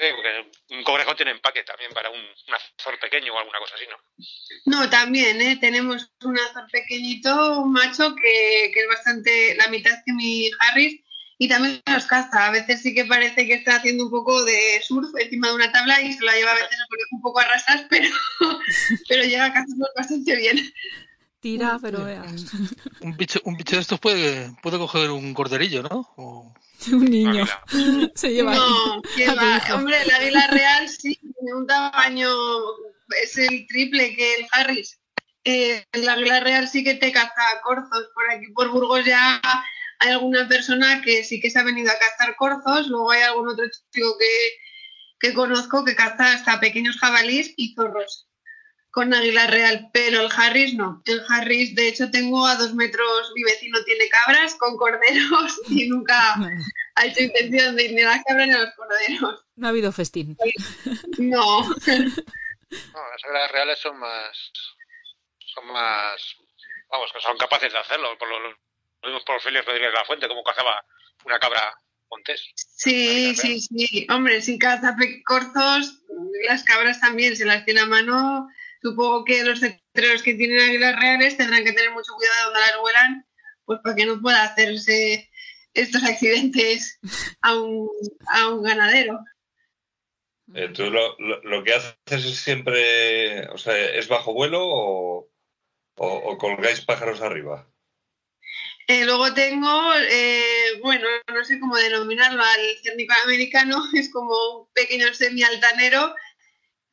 Sí, 0.00 0.06
porque 0.16 0.50
un 0.78 0.82
conejo 0.82 1.14
tiene 1.14 1.32
empaque 1.32 1.62
también 1.62 1.92
para 1.92 2.08
un, 2.08 2.18
un 2.18 2.54
azor 2.54 2.98
pequeño 2.98 3.34
o 3.34 3.38
alguna 3.38 3.58
cosa 3.58 3.74
así, 3.74 3.84
¿no? 3.86 3.98
no, 4.64 4.88
también, 4.88 5.38
¿eh? 5.42 5.58
Tenemos 5.60 6.10
un 6.24 6.38
azor 6.38 6.66
pequeñito, 6.72 7.60
un 7.60 7.72
macho 7.72 8.14
que, 8.14 8.70
que 8.72 8.80
es 8.80 8.88
bastante 8.88 9.54
la 9.56 9.68
mitad 9.68 9.92
que 10.06 10.14
mi 10.14 10.50
Harris 10.60 11.02
y 11.36 11.48
también 11.48 11.82
los 11.84 12.06
caza. 12.06 12.46
A 12.46 12.50
veces 12.50 12.80
sí 12.80 12.94
que 12.94 13.04
parece 13.04 13.46
que 13.46 13.52
está 13.52 13.76
haciendo 13.76 14.04
un 14.04 14.10
poco 14.10 14.42
de 14.42 14.80
surf 14.82 15.10
encima 15.18 15.48
de 15.48 15.54
una 15.56 15.70
tabla 15.70 16.00
y 16.00 16.14
se 16.14 16.24
la 16.24 16.32
lleva 16.32 16.52
a 16.52 16.54
veces 16.54 16.78
un 17.10 17.20
poco 17.20 17.40
a 17.40 17.44
rasas, 17.44 17.84
pero, 17.90 18.08
pero 19.06 19.24
llega 19.24 19.44
a 19.44 19.52
cazarlos 19.52 19.90
bastante 19.94 20.34
bien. 20.34 20.56
Tira, 21.40 21.78
pero 21.80 22.04
veas. 22.04 22.26
Un 23.00 23.16
bicho, 23.16 23.40
un 23.44 23.56
bicho 23.56 23.76
de 23.76 23.82
estos 23.82 23.98
puede, 23.98 24.52
puede 24.62 24.76
coger 24.78 25.10
un 25.10 25.32
corderillo, 25.32 25.82
¿no? 25.82 26.08
O- 26.16 26.52
Un 26.92 27.04
niño 27.06 27.46
se 28.14 28.32
lleva 28.32 28.54
No, 28.54 29.02
que 29.16 29.26
va. 29.26 29.60
Hombre, 29.74 30.02
el 30.02 30.10
águila 30.10 30.46
real 30.48 30.88
sí, 30.88 31.18
tiene 31.18 31.54
un 31.54 31.66
tamaño, 31.66 32.28
es 33.22 33.36
el 33.38 33.66
triple 33.66 34.14
que 34.14 34.34
el 34.36 34.46
Harris. 34.52 34.98
Eh, 35.44 35.84
el 35.92 36.08
águila 36.08 36.40
real 36.40 36.68
sí 36.68 36.84
que 36.84 36.94
te 36.94 37.10
caza 37.12 37.60
corzos. 37.62 38.08
Por 38.14 38.30
aquí, 38.30 38.46
por 38.54 38.70
Burgos, 38.70 39.04
ya 39.06 39.40
hay 39.98 40.10
alguna 40.10 40.46
persona 40.48 41.00
que 41.02 41.24
sí 41.24 41.40
que 41.40 41.50
se 41.50 41.58
ha 41.58 41.62
venido 41.64 41.90
a 41.90 41.98
cazar 41.98 42.36
corzos. 42.36 42.88
Luego 42.88 43.10
hay 43.10 43.22
algún 43.22 43.48
otro 43.48 43.64
chico 43.92 44.16
que, 44.18 45.28
que 45.28 45.34
conozco 45.34 45.84
que 45.84 45.94
caza 45.94 46.34
hasta 46.34 46.60
pequeños 46.60 46.98
jabalís 46.98 47.52
y 47.56 47.74
zorros 47.74 48.26
con 48.90 49.14
águila 49.14 49.46
real, 49.46 49.88
pero 49.92 50.20
el 50.22 50.28
Harris 50.36 50.74
no. 50.74 51.02
El 51.06 51.22
Harris, 51.28 51.74
de 51.74 51.88
hecho, 51.88 52.10
tengo 52.10 52.46
a 52.46 52.56
dos 52.56 52.74
metros, 52.74 53.32
mi 53.34 53.42
vecino 53.44 53.82
tiene 53.84 54.08
cabras 54.08 54.54
con 54.56 54.76
corderos 54.76 55.60
y 55.68 55.88
nunca 55.88 56.36
No, 56.36 56.48
ha 56.96 57.06
hecho 57.06 57.22
intención 57.22 57.76
de 57.76 57.84
ir 57.84 57.92
ni 57.92 58.02
a 58.02 58.08
las 58.08 58.24
cabras 58.24 58.48
ni 58.48 58.54
a 58.54 58.58
los 58.58 58.74
corderos. 58.74 59.44
no 59.56 59.66
ha 59.66 59.70
habido 59.70 59.92
festín. 59.92 60.36
No. 61.18 61.62
No, 62.70 63.00
las 63.10 63.24
águilas 63.24 63.50
reales 63.50 63.78
son 63.80 63.98
más. 63.98 64.52
Son 65.54 65.66
más. 65.72 66.36
Vamos, 66.88 67.10
que 67.12 67.20
son 67.20 67.36
capaces 67.36 67.72
de 67.72 67.78
hacerlo. 67.78 68.16
Por 68.16 68.28
lo, 68.28 68.38
lo 68.38 68.56
vimos 69.04 69.24
por 69.24 69.40
Félix 69.40 69.66
Rodríguez 69.66 69.90
de 69.90 69.98
la 69.98 70.04
Fuente, 70.04 70.28
como 70.28 70.44
cazaba 70.44 70.80
una 71.24 71.40
cabra 71.40 71.74
montés. 72.10 72.52
Sí, 72.54 73.34
sí, 73.34 73.60
sí. 73.60 74.06
Hombre, 74.08 74.40
si 74.40 74.56
caza 74.56 74.96
corzos, 75.26 76.02
las 76.48 76.62
cabras 76.62 77.00
también 77.00 77.36
se 77.36 77.44
las 77.44 77.64
tiene 77.64 77.80
a 77.80 77.86
mano. 77.86 78.48
Supongo 78.82 79.24
que 79.24 79.44
los 79.44 79.60
cetreros 79.60 80.22
que 80.22 80.34
tienen 80.34 80.60
águilas 80.60 80.96
reales 80.98 81.36
tendrán 81.36 81.64
que 81.64 81.72
tener 81.72 81.90
mucho 81.92 82.12
cuidado 82.14 82.44
donde 82.46 82.60
las 82.60 82.80
vuelan, 82.80 83.26
pues 83.64 83.80
para 83.82 83.96
que 83.96 84.06
no 84.06 84.20
pueda 84.20 84.42
hacerse 84.42 85.30
estos 85.74 86.02
accidentes 86.02 86.98
a 87.42 87.56
un, 87.56 87.88
a 88.32 88.48
un 88.48 88.62
ganadero. 88.62 89.20
Eh, 90.54 90.68
¿Tú 90.74 90.90
lo, 90.90 91.16
lo, 91.18 91.40
lo 91.42 91.62
que 91.62 91.74
haces 91.74 92.24
es 92.24 92.38
siempre, 92.38 93.46
o 93.48 93.58
sea, 93.58 93.76
es 93.76 94.08
bajo 94.08 94.34
vuelo 94.34 94.60
o, 94.62 95.30
o, 95.96 96.06
o 96.06 96.38
colgáis 96.38 96.80
pájaros 96.80 97.20
arriba? 97.20 97.70
Eh, 98.90 99.04
luego 99.04 99.32
tengo, 99.34 99.94
eh, 99.94 100.80
bueno, 100.82 101.06
no 101.32 101.44
sé 101.44 101.60
cómo 101.60 101.76
denominarlo, 101.76 102.42
al 102.42 102.76
cérnico 102.82 103.14
americano, 103.24 103.80
es 103.94 104.10
como 104.10 104.62
un 104.62 104.68
pequeño 104.72 105.14
semialtanero, 105.14 106.12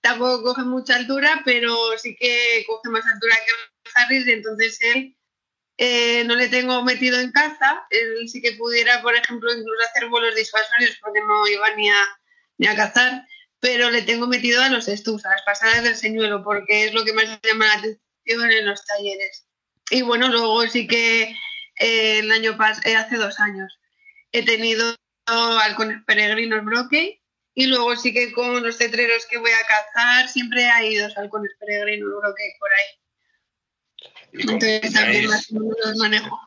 tampoco 0.01 0.43
coge 0.43 0.63
mucha 0.63 0.95
altura, 0.95 1.41
pero 1.45 1.75
sí 1.97 2.15
que 2.15 2.63
coge 2.67 2.89
más 2.89 3.05
altura 3.05 3.35
que 3.45 3.89
Harris, 3.95 4.27
y 4.27 4.31
entonces 4.31 4.79
él 4.81 5.17
eh, 5.77 6.23
no 6.25 6.35
le 6.35 6.47
tengo 6.47 6.83
metido 6.83 7.19
en 7.19 7.31
caza, 7.31 7.85
él 7.89 8.27
sí 8.27 8.41
que 8.41 8.53
pudiera, 8.53 9.01
por 9.01 9.15
ejemplo, 9.15 9.51
incluso 9.51 9.83
hacer 9.89 10.09
vuelos 10.09 10.35
disuasorios 10.35 10.97
porque 11.01 11.21
no 11.21 11.47
iba 11.47 11.69
ni 11.75 11.89
a, 11.89 12.05
ni 12.57 12.67
a 12.67 12.75
cazar, 12.75 13.25
pero 13.59 13.89
le 13.89 14.01
tengo 14.01 14.27
metido 14.27 14.61
a 14.61 14.69
los 14.69 14.87
estus, 14.87 15.25
a 15.25 15.29
las 15.29 15.41
pasadas 15.43 15.83
del 15.83 15.95
señuelo, 15.95 16.43
porque 16.43 16.85
es 16.85 16.93
lo 16.93 17.03
que 17.03 17.13
más 17.13 17.25
llama 17.43 17.67
la 17.67 17.73
atención 17.73 18.51
en 18.51 18.65
los 18.65 18.85
talleres. 18.85 19.47
Y 19.89 20.01
bueno, 20.01 20.27
luego 20.29 20.67
sí 20.67 20.87
que 20.87 21.35
eh, 21.79 22.19
el 22.19 22.31
año 22.31 22.57
pas 22.57 22.83
eh, 22.85 22.95
hace 22.95 23.17
dos 23.17 23.39
años 23.39 23.79
he 24.31 24.43
tenido 24.43 24.95
halcones 25.25 26.03
peregrinos 26.05 26.63
broque 26.63 27.21
y 27.59 27.65
luego 27.65 27.95
sí 27.95 28.13
que 28.13 28.31
con 28.33 28.61
los 28.61 28.77
cetreros 28.77 29.25
que 29.25 29.39
voy 29.39 29.49
a 29.49 29.65
cazar 29.67 30.29
siempre 30.29 30.65
hay 30.67 30.95
dos 30.95 31.17
halcones 31.17 31.51
peregrinos 31.59 32.07
broque 32.21 32.53
por 32.59 32.69
ahí. 32.71 32.85
¿Y 34.33 34.41
Entonces 34.41 34.93
también 34.93 35.25
más 35.25 35.49
los 35.49 35.95
manejo. 35.97 36.39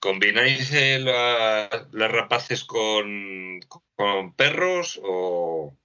combináis, 0.00 0.72
eh, 0.72 0.98
la- 0.98 1.88
las 1.92 2.10
rapaces 2.10 2.64
con, 2.64 3.60
con 3.94 4.34
perros 4.34 4.98
o, 5.04 5.78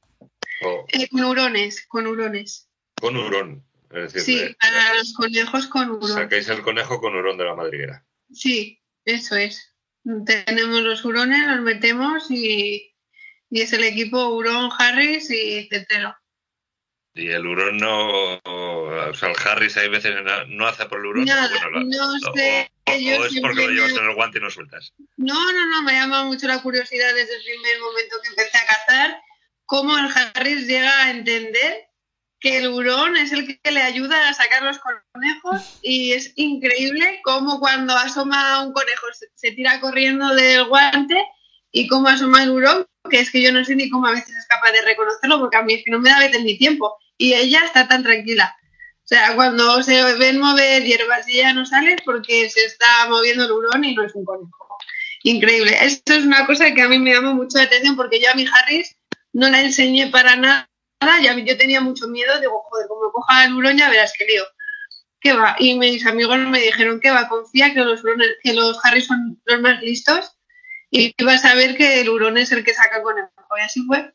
o 0.64 0.86
Eh, 0.94 1.08
con 1.10 1.24
hurones, 1.26 1.86
con 1.88 2.08
hurones. 2.08 2.68
con 3.00 3.16
hurón? 3.18 3.64
Es 3.92 4.14
decir, 4.14 4.22
Sí, 4.22 4.40
eh, 4.40 4.56
para 4.60 4.96
los 4.96 5.14
conejos 5.14 5.68
con 5.68 5.92
hurón. 5.92 6.10
sacáis 6.10 6.50
el 6.50 6.64
conejo 6.64 7.00
con 7.00 7.16
hurón 7.16 7.38
de 7.38 7.44
la 7.46 7.54
madriguera. 7.54 8.04
Sí, 8.34 8.82
eso 9.06 9.36
es. 9.36 9.76
Tenemos 10.26 10.82
los 10.82 11.06
hurones, 11.06 11.46
los 11.48 11.62
metemos 11.62 12.32
y, 12.32 12.95
y 13.56 13.62
es 13.62 13.72
el 13.72 13.86
equipo 13.86 14.28
hurón, 14.36 14.70
Harris 14.78 15.32
y 15.32 15.70
tetero. 15.70 16.14
Y 17.14 17.30
el 17.30 17.48
hurón 17.48 17.78
no. 17.78 18.36
O 18.44 19.14
sea, 19.14 19.30
el 19.30 19.36
Harris 19.46 19.78
hay 19.78 19.88
veces 19.88 20.14
no, 20.26 20.46
no 20.48 20.68
hace 20.68 20.86
por 20.88 21.00
el 21.00 21.06
hurón. 21.06 21.26
Bueno, 21.26 21.40
no 21.86 22.30
o- 22.32 22.36
sé. 22.36 22.70
o- 22.86 22.98
yo 22.98 23.22
o 23.22 23.26
es 23.26 23.40
porque 23.40 23.62
lo 23.68 23.70
llevas 23.72 23.92
en 23.94 24.04
el 24.10 24.14
guante 24.16 24.40
y 24.40 24.42
no 24.42 24.50
sueltas. 24.50 24.92
No, 25.16 25.54
no, 25.54 25.66
no, 25.68 25.84
me 25.84 25.94
llama 25.94 26.26
mucho 26.26 26.48
la 26.48 26.62
curiosidad 26.62 27.14
desde 27.16 27.34
el 27.38 27.44
primer 27.44 27.80
momento 27.80 28.18
que 28.22 28.30
empecé 28.30 28.58
a 28.58 28.66
cazar, 28.66 29.18
cómo 29.66 29.98
el 29.98 30.08
Harris 30.14 30.68
llega 30.68 31.04
a 31.04 31.12
entender 31.12 31.88
que 32.42 32.58
el 32.58 32.68
hurón 32.68 33.16
es 33.16 33.32
el 33.32 33.58
que 33.62 33.72
le 33.72 33.82
ayuda 33.82 34.28
a 34.28 34.34
sacar 34.34 34.64
los 34.64 34.80
conejos 34.80 35.80
y 35.82 36.12
es 36.12 36.34
increíble 36.36 37.22
cómo 37.24 37.62
cuando 37.62 37.96
asoma 37.96 38.62
un 38.66 38.74
conejo 38.74 39.08
se, 39.14 39.28
se 39.34 39.52
tira 39.54 39.80
corriendo 39.80 40.36
del 40.36 40.66
guante 40.66 41.16
y 41.76 41.88
cómo 41.88 42.08
asoma 42.08 42.42
el 42.42 42.52
hurón, 42.52 42.88
que 43.10 43.20
es 43.20 43.30
que 43.30 43.42
yo 43.42 43.52
no 43.52 43.64
sé 43.66 43.76
ni 43.76 43.90
cómo 43.90 44.08
a 44.08 44.12
veces 44.12 44.30
es 44.30 44.48
capaz 44.48 44.72
de 44.72 44.82
reconocerlo 44.82 45.40
porque 45.40 45.58
a 45.58 45.62
mí 45.62 45.74
es 45.74 45.84
que 45.84 45.92
no 45.92 46.00
me 46.00 46.10
da 46.10 46.16
a 46.16 46.26
veces 46.26 46.42
ni 46.42 46.58
tiempo 46.58 46.98
y 47.18 47.34
ella 47.34 47.64
está 47.66 47.86
tan 47.86 48.02
tranquila. 48.02 48.56
O 49.04 49.08
sea, 49.08 49.36
cuando 49.36 49.84
se 49.84 50.02
ven 50.16 50.40
mover 50.40 50.84
hierbas 50.84 51.28
y 51.28 51.40
ella 51.40 51.54
no 51.54 51.66
sale 51.66 51.98
porque 52.06 52.50
se 52.50 52.64
está 52.64 52.88
moviendo 53.10 53.44
el 53.44 53.52
hurón 53.52 53.84
y 53.84 53.94
no 53.94 54.04
es 54.06 54.16
un 54.16 54.24
conejo. 54.24 54.78
Increíble. 55.24 55.78
Esto 55.82 56.14
es 56.14 56.24
una 56.24 56.46
cosa 56.46 56.74
que 56.74 56.82
a 56.82 56.88
mí 56.88 56.98
me 56.98 57.14
llama 57.14 57.34
mucho 57.34 57.58
la 57.58 57.66
atención 57.66 57.98
porque 57.98 58.22
yo 58.22 58.32
a 58.32 58.36
mi 58.36 58.46
Harris 58.48 58.96
no 59.34 59.50
la 59.50 59.62
enseñé 59.62 60.08
para 60.08 60.38
nada. 60.38 60.70
Y 61.22 61.28
a 61.28 61.34
mí 61.34 61.44
yo 61.46 61.58
tenía 61.58 61.82
mucho 61.82 62.08
miedo. 62.08 62.40
Digo, 62.40 62.64
joder, 62.70 62.88
como 62.88 63.12
coja 63.12 63.44
el 63.44 63.54
hurón 63.54 63.78
ya 63.78 63.90
verás 63.90 64.14
que 64.18 64.26
lío. 64.26 64.46
¿Qué 65.20 65.34
va? 65.34 65.58
Y 65.60 65.78
mis 65.78 66.06
amigos 66.06 66.38
me 66.40 66.62
dijeron 66.62 67.02
que 67.02 67.12
va, 67.12 67.28
confía 67.28 67.74
que 67.74 67.82
los, 67.82 68.02
que 68.42 68.54
los 68.54 68.80
Harris 68.84 69.08
son 69.08 69.42
los 69.46 69.62
más 69.62 69.82
listos 69.82 70.36
y 70.96 71.24
vas 71.24 71.44
a 71.46 71.56
ver 71.56 71.76
que 71.76 72.02
el 72.02 72.10
hurón 72.10 72.38
es 72.38 72.52
el 72.52 72.64
que 72.64 72.74
saca 72.74 72.98
el 72.98 73.04
conejo. 73.04 73.30
Y 73.58 73.62
así 73.62 73.84
fue. 73.86 74.14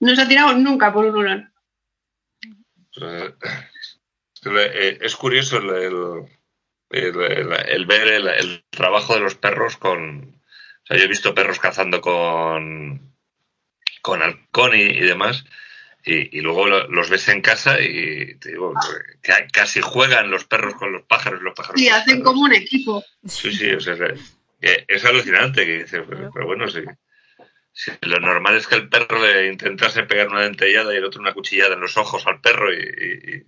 No 0.00 0.14
se 0.14 0.22
ha 0.22 0.28
tirado 0.28 0.52
nunca 0.54 0.92
por 0.92 1.04
un 1.04 1.16
hurón. 1.16 1.52
Eh, 3.00 3.34
eh, 4.46 4.98
Es 5.02 5.16
curioso 5.16 5.58
el, 5.58 5.70
el- 5.70 6.26
el- 6.90 7.20
el- 7.20 7.52
el 7.68 7.86
ver 7.86 8.08
el, 8.08 8.64
trabajo 8.70 9.14
de 9.14 9.20
los 9.20 9.34
perros 9.34 9.76
con. 9.76 10.40
O 10.82 10.86
sea, 10.86 10.96
yo 10.96 11.04
he 11.04 11.08
visto 11.08 11.34
perros 11.34 11.58
cazando 11.60 12.00
con. 12.00 13.14
con 14.02 14.22
halcón 14.22 14.74
y, 14.74 14.82
y 14.82 15.00
demás. 15.00 15.44
Y, 16.04 16.38
y 16.38 16.40
luego 16.40 16.66
lo- 16.66 16.88
los 16.88 17.10
ves 17.10 17.28
en 17.28 17.42
casa 17.42 17.78
y 17.80 18.34
te 18.36 18.52
digo 18.52 18.72
que 19.22 19.32
casi 19.52 19.82
juegan 19.82 20.30
los 20.30 20.46
perros 20.46 20.74
con 20.74 20.92
los 20.92 21.02
pájaros 21.02 21.40
y 21.42 21.44
los 21.44 21.54
pájaros 21.54 21.78
Y 21.80 21.88
con 21.88 21.94
hacen 21.98 22.22
como 22.22 22.40
un 22.42 22.54
equipo. 22.54 23.04
Sí, 23.26 23.52
sí, 23.52 23.70
o 23.72 23.80
sea, 23.80 23.96
que 24.60 24.84
es 24.88 25.04
alucinante 25.04 25.64
que 25.64 25.78
dices, 25.84 26.02
pero, 26.08 26.30
pero 26.32 26.46
bueno, 26.46 26.68
sí. 26.68 26.80
Sí, 27.72 27.92
Lo 28.02 28.18
normal 28.18 28.56
es 28.56 28.66
que 28.66 28.74
el 28.74 28.88
perro 28.88 29.24
le 29.24 29.46
intentase 29.46 30.02
pegar 30.02 30.28
una 30.28 30.42
dentellada 30.42 30.92
y 30.92 30.96
el 30.96 31.04
otro 31.04 31.20
una 31.20 31.34
cuchillada 31.34 31.74
en 31.74 31.80
los 31.80 31.96
ojos 31.96 32.26
al 32.26 32.40
perro 32.40 32.72
y, 32.74 33.46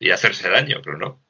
y- 0.00 0.10
hacerse 0.10 0.48
daño, 0.48 0.80
pero 0.82 0.98
no. 0.98 1.24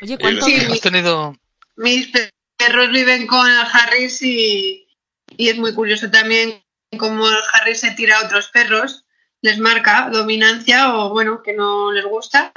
Oye, 0.00 0.18
¿cuánto, 0.18 0.44
Sí. 0.44 0.54
¿Has 0.70 0.80
tenido 0.80 1.34
mis 1.76 2.08
pe- 2.08 2.30
perros 2.56 2.90
viven 2.90 3.26
con 3.26 3.48
el 3.48 3.58
Harris 3.72 4.20
y, 4.22 4.88
y 5.36 5.48
es 5.48 5.56
muy 5.58 5.74
curioso 5.74 6.10
también 6.10 6.62
cómo 6.98 7.28
el 7.28 7.36
Harris 7.52 7.80
se 7.80 7.92
tira 7.92 8.18
a 8.18 8.26
otros 8.26 8.48
perros, 8.50 9.04
les 9.40 9.58
marca 9.58 10.08
dominancia 10.10 10.94
o 10.96 11.10
bueno, 11.10 11.42
que 11.42 11.52
no 11.52 11.92
les 11.92 12.04
gusta. 12.04 12.52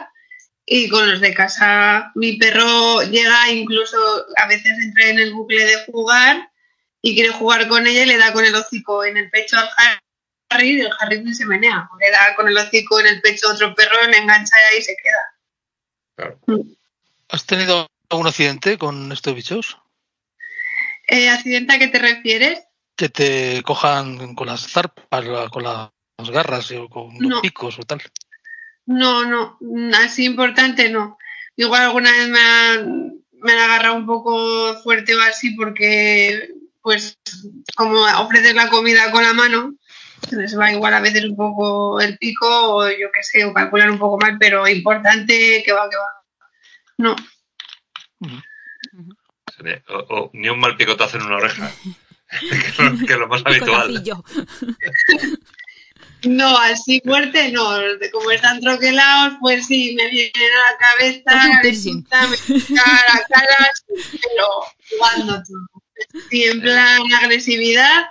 Y 0.66 0.90
con 0.90 1.10
los 1.10 1.22
de 1.22 1.34
casa, 1.34 2.12
mi 2.16 2.38
perro 2.38 3.04
llega 3.04 3.52
incluso, 3.52 3.98
a 4.36 4.48
veces 4.48 4.74
entra 4.82 5.10
en 5.10 5.20
el 5.20 5.34
bucle 5.34 5.64
de 5.64 5.86
jugar 5.86 6.50
y 7.02 7.14
quiere 7.14 7.30
jugar 7.30 7.68
con 7.68 7.86
ella 7.86 8.02
y 8.02 8.08
le 8.08 8.18
da 8.18 8.34
con 8.34 8.44
el 8.44 8.56
hocico 8.56 9.06
en 9.06 9.18
el 9.18 9.30
pecho 9.30 9.58
al 9.58 9.70
Harry 10.50 10.72
y 10.72 10.82
el 10.82 10.90
Harry 11.00 11.22
ni 11.22 11.36
se 11.36 11.46
menea. 11.46 11.88
Le 12.00 12.10
da 12.10 12.36
con 12.36 12.48
el 12.48 12.58
hocico 12.58 13.00
en 13.00 13.08
el 13.08 13.22
pecho 13.22 13.48
a 13.48 13.54
otro 13.54 13.76
perro, 13.76 14.08
le 14.08 14.18
engancha 14.18 14.56
y 14.58 14.76
ahí 14.76 14.82
se 14.82 14.96
queda. 14.96 15.36
Claro. 16.16 16.40
¿Has 17.30 17.46
tenido 17.46 17.88
algún 18.10 18.28
accidente 18.28 18.78
con 18.80 19.12
estos 19.12 19.36
bichos? 19.36 19.78
Eh, 21.08 21.30
¿Accidente 21.30 21.76
a 21.76 21.80
qué 21.80 21.88
te 21.90 22.00
refieres? 22.00 22.64
Que 22.96 23.10
te 23.10 23.62
cojan 23.64 24.34
con 24.34 24.48
las 24.48 24.68
zarpas, 24.68 25.26
con 25.52 25.62
las 25.64 25.92
garras 26.32 26.72
o 26.72 26.90
con 26.90 27.14
los 27.20 27.30
No. 27.30 27.42
picos 27.42 27.78
o 27.78 27.84
tal. 27.84 28.02
No, 28.86 29.26
no, 29.26 29.58
así 29.98 30.26
importante 30.26 30.90
no. 30.90 31.18
Igual 31.56 31.84
alguna 31.84 32.12
vez 32.12 32.30
me 32.30 32.40
han, 32.40 33.14
me 33.42 33.54
han 33.54 33.60
agarrado 33.60 33.96
un 33.96 34.06
poco 34.06 34.76
fuerte 34.82 35.16
o 35.16 35.22
así 35.22 35.52
porque, 35.56 36.50
pues, 36.82 37.18
como 37.76 38.00
ofreces 38.04 38.54
la 38.54 38.70
comida 38.70 39.12
con 39.12 39.24
la 39.24 39.34
mano, 39.34 39.74
se 40.28 40.36
les 40.36 40.58
va 40.58 40.72
igual 40.72 40.94
a 40.94 41.00
veces 41.00 41.24
un 41.26 41.36
poco 41.36 42.00
el 42.02 42.18
pico 42.18 42.48
o 42.48 42.90
yo 42.90 43.12
qué 43.14 43.24
sé, 43.24 43.46
o 43.46 43.54
calcular 43.54 43.90
un 43.90 44.00
poco 44.00 44.18
mal, 44.18 44.38
pero 44.40 44.68
importante 44.68 45.64
que 45.66 45.72
va, 45.72 45.90
que 45.90 45.98
va. 45.98 46.10
No, 46.98 47.16
O, 49.88 49.98
o 49.98 50.30
ni 50.34 50.50
un 50.50 50.60
mal 50.60 50.76
picotazo 50.78 51.18
en 51.18 51.24
una 51.24 51.38
oreja, 51.38 51.72
que 52.40 52.58
es 52.58 52.80
lo, 52.80 52.98
que 52.98 53.14
es 53.14 53.20
lo 53.20 53.28
más 53.28 53.42
habitual. 53.46 54.04
no, 56.28 56.58
así 56.58 57.02
fuerte 57.04 57.52
no. 57.52 57.70
Como 58.12 58.32
están 58.32 58.60
troquelados, 58.60 59.38
pues 59.42 59.68
sí, 59.68 59.96
me 59.96 60.10
vienen 60.10 60.32
a 60.36 60.72
la 60.72 60.78
cabeza, 60.78 61.60
me 61.64 61.72
pinta, 61.72 62.28
me 62.28 62.38
pinta 62.38 62.84
la 63.14 63.24
cara, 63.28 63.72
pero 63.96 64.48
jugando 64.90 65.34
todo. 65.44 65.84
Y 66.32 66.44
en 66.44 66.62
plan 66.62 67.02
agresividad, 67.22 68.08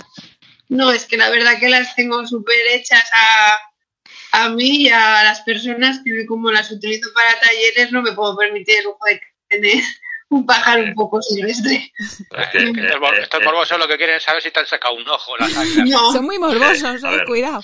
no, 0.68 0.92
es 0.92 1.04
que 1.04 1.16
la 1.16 1.30
verdad 1.30 1.58
que 1.58 1.68
las 1.68 1.94
tengo 1.94 2.26
súper 2.26 2.56
hechas 2.72 3.04
a, 3.12 4.44
a 4.44 4.48
mí 4.50 4.82
y 4.82 4.88
a 4.88 5.22
las 5.24 5.42
personas 5.42 6.00
que 6.04 6.26
como 6.26 6.50
las 6.50 6.70
utilizo 6.70 7.10
para 7.14 7.38
talleres 7.40 7.92
no 7.92 8.02
me 8.02 8.12
puedo 8.12 8.36
permitir 8.36 8.78
el 8.78 8.84
lujo 8.84 9.04
de 9.06 9.20
tener 9.48 9.84
un 10.30 10.46
pájaro 10.46 10.82
un 10.82 10.94
poco 10.94 11.22
silvestre. 11.22 11.92
Estos 11.98 12.54
eh, 12.54 12.72
eh, 12.76 13.44
morbosos 13.44 13.78
lo 13.78 13.86
que 13.86 13.96
quieren 13.96 14.16
es 14.16 14.22
saber 14.22 14.42
si 14.42 14.50
te 14.50 14.60
han 14.60 14.66
sacado 14.66 14.94
un 14.94 15.08
ojo 15.08 15.36
las 15.36 15.56
águilas. 15.56 15.88
No, 15.88 16.12
Son 16.12 16.24
muy 16.24 16.38
morbosos, 16.38 17.02
eh, 17.04 17.08
ver. 17.08 17.24
cuidado. 17.24 17.62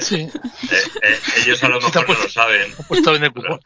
Sí, 0.00 0.16
eh, 0.70 0.82
eh, 1.02 1.18
ellos 1.44 1.62
a 1.64 1.68
lo 1.68 1.80
mejor 1.80 2.08
no 2.08 2.14
lo 2.14 2.28
saben. 2.28 2.74
puesto 2.88 3.14
en 3.14 3.24
el 3.24 3.32
cupón. 3.32 3.60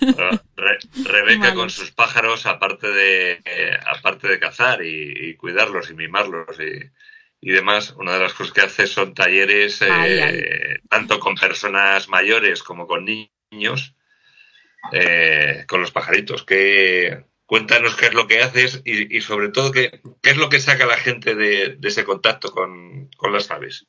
Pero 0.00 0.30
Re- 0.56 0.78
Rebeca 1.04 1.54
con 1.54 1.70
sus 1.70 1.90
pájaros, 1.92 2.46
aparte 2.46 2.88
de 2.88 3.40
eh, 3.44 3.78
aparte 3.86 4.28
de 4.28 4.38
cazar 4.40 4.82
y, 4.84 5.12
y 5.30 5.34
cuidarlos 5.36 5.90
y 5.90 5.94
mimarlos 5.94 6.58
y, 6.58 6.90
y 7.48 7.52
demás, 7.52 7.94
una 7.98 8.14
de 8.14 8.20
las 8.20 8.32
cosas 8.34 8.52
que 8.52 8.62
hace 8.62 8.86
son 8.86 9.14
talleres 9.14 9.82
eh, 9.82 9.88
Ay, 9.90 10.18
ay. 10.18 10.42
tanto 10.88 11.20
con 11.20 11.34
personas 11.36 12.08
mayores 12.08 12.62
como 12.62 12.86
con 12.86 13.04
ni- 13.04 13.30
niños 13.50 13.94
eh, 14.92 15.64
con 15.68 15.80
los 15.80 15.92
pajaritos. 15.92 16.44
Que 16.44 17.24
cuéntanos 17.46 17.96
qué 17.96 18.06
es 18.06 18.14
lo 18.14 18.26
que 18.26 18.42
haces 18.42 18.82
y, 18.84 19.20
sobre 19.20 19.48
todo 19.48 19.72
qué, 19.72 20.00
es 20.22 20.36
lo 20.36 20.48
que 20.48 20.60
saca 20.60 20.86
la 20.86 20.96
gente 20.96 21.34
de, 21.34 21.78
ese 21.82 22.04
contacto 22.04 22.50
con, 22.50 23.08
con 23.16 23.32
las 23.32 23.50
aves. 23.50 23.86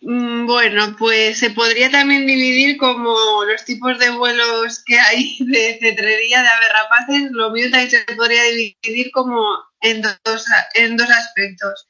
Mm, 0.00 0.46
Bueno, 0.46 0.94
pues 0.98 1.38
se 1.38 1.50
podría 1.50 1.90
también 1.90 2.26
dividir 2.26 2.76
como 2.76 3.44
los 3.44 3.64
tipos 3.64 3.98
de 3.98 4.10
vuelos 4.10 4.82
que 4.84 4.98
hay 4.98 5.36
de 5.40 5.78
cetrería, 5.80 6.42
de 6.42 6.48
aves 6.48 6.72
rapaces. 6.72 7.30
Lo 7.32 7.50
mío 7.50 7.70
también 7.70 7.90
se 7.90 8.14
podría 8.14 8.44
dividir 8.44 9.10
como 9.12 9.42
en 9.80 10.02
dos, 10.02 10.44
en 10.74 10.96
dos 10.96 11.10
aspectos. 11.10 11.88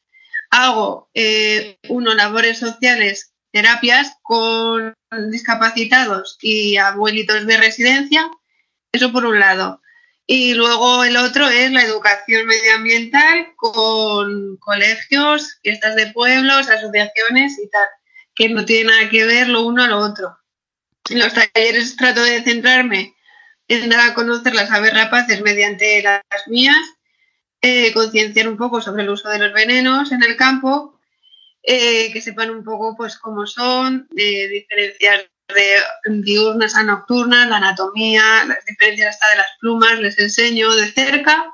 Hago, 0.51 1.11
eh, 1.15 1.79
uno, 1.89 2.15
labores 2.15 2.59
sociales, 2.59 3.35
terapias 3.53 4.17
con 4.23 4.95
discapacitados 5.31 6.39
y 6.41 6.77
abuelitos 6.77 7.47
de 7.47 7.57
residencia. 7.57 8.31
Eso 8.93 9.13
por 9.13 9.25
un 9.25 9.39
lado. 9.39 9.83
Y 10.27 10.55
luego 10.55 11.05
el 11.05 11.17
otro 11.17 11.49
es 11.49 11.71
la 11.71 11.85
educación 11.85 12.47
medioambiental 12.47 13.55
con 13.57 14.57
colegios, 14.57 15.59
fiestas 15.63 15.95
de 15.95 16.09
pueblos, 16.09 16.69
asociaciones 16.69 17.59
y 17.59 17.69
tal, 17.69 17.87
que 18.35 18.49
no 18.49 18.65
tiene 18.65 18.91
nada 18.91 19.09
que 19.09 19.25
ver 19.25 19.49
lo 19.49 19.63
uno 19.63 19.85
a 19.85 19.89
lo 19.89 19.99
otro. 19.99 20.37
En 21.09 21.21
los 21.21 21.33
talleres 21.33 21.97
trato 21.97 22.23
de 22.23 22.43
centrarme 22.43 23.15
en 23.69 23.89
dar 23.89 24.01
a 24.01 24.15
conocer 24.15 24.55
las 24.55 24.71
aves 24.71 24.95
rapaces 24.95 25.43
mediante 25.43 26.03
las 26.03 26.23
mías, 26.47 26.77
eh, 27.61 27.93
concienciar 27.93 28.49
un 28.49 28.57
poco 28.57 28.81
sobre 28.81 29.03
el 29.03 29.11
uso 29.11 29.29
de 29.29 29.39
los 29.39 29.53
venenos 29.53 30.13
en 30.13 30.23
el 30.23 30.37
campo, 30.37 30.96
eh, 31.69 32.13
que 32.13 32.21
sepan 32.23 32.51
un 32.51 32.63
poco 32.63 32.95
pues 32.97 33.19
cómo 33.19 33.45
son, 33.45 34.09
eh, 34.17 34.67
de 34.69 36.23
diurnas 36.23 36.77
a 36.77 36.85
nocturnas, 36.85 37.49
la 37.49 37.57
anatomía, 37.57 38.45
las 38.47 38.65
diferencias 38.65 39.15
hasta 39.15 39.31
de 39.31 39.37
las 39.37 39.51
plumas, 39.61 39.99
les 39.99 40.19
enseño 40.19 40.73
de 40.77 40.93
cerca. 40.93 41.53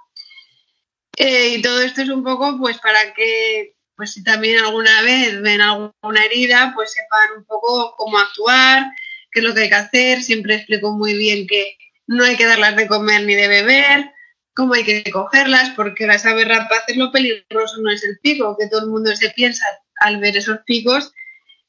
Eh, 1.17 1.55
y 1.57 1.63
todo 1.63 1.81
esto 1.81 2.03
es 2.03 2.11
un 2.11 2.23
poco 2.23 2.59
pues 2.59 2.79
para 2.79 3.15
que 3.15 3.75
pues 3.97 4.13
si 4.13 4.23
también 4.23 4.59
alguna 4.59 5.03
vez 5.03 5.41
ven 5.41 5.63
alguna 5.63 6.25
herida, 6.25 6.73
pues 6.75 6.93
sepan 6.93 7.39
un 7.39 7.45
poco 7.45 7.95
cómo 7.97 8.19
actuar, 8.19 8.85
qué 9.31 9.41
es 9.41 9.45
lo 9.45 9.55
que 9.55 9.63
hay 9.63 9.69
que 9.71 9.75
hacer. 9.77 10.23
Siempre 10.23 10.57
explico 10.57 10.93
muy 10.93 11.17
bien 11.17 11.47
que 11.47 11.77
no 12.07 12.25
hay 12.25 12.37
que 12.37 12.47
darlas 12.47 12.77
de 12.77 12.87
comer 12.87 13.25
ni 13.25 13.35
de 13.35 13.49
beber, 13.49 14.11
cómo 14.55 14.75
hay 14.75 14.85
que 14.85 15.11
cogerlas, 15.11 15.71
porque 15.77 16.07
las 16.07 16.27
aves 16.27 16.49
rapaces 16.49 16.97
lo 16.97 17.13
peligroso 17.13 17.77
no 17.81 17.91
es 17.91 18.05
el 18.05 18.19
pico, 18.23 18.57
que 18.59 18.69
todo 18.69 18.83
el 18.83 18.89
mundo 18.89 19.15
se 19.17 19.31
piensa 19.31 19.65
al 20.03 20.19
ver 20.19 20.37
esos 20.37 20.59
picos 20.67 21.13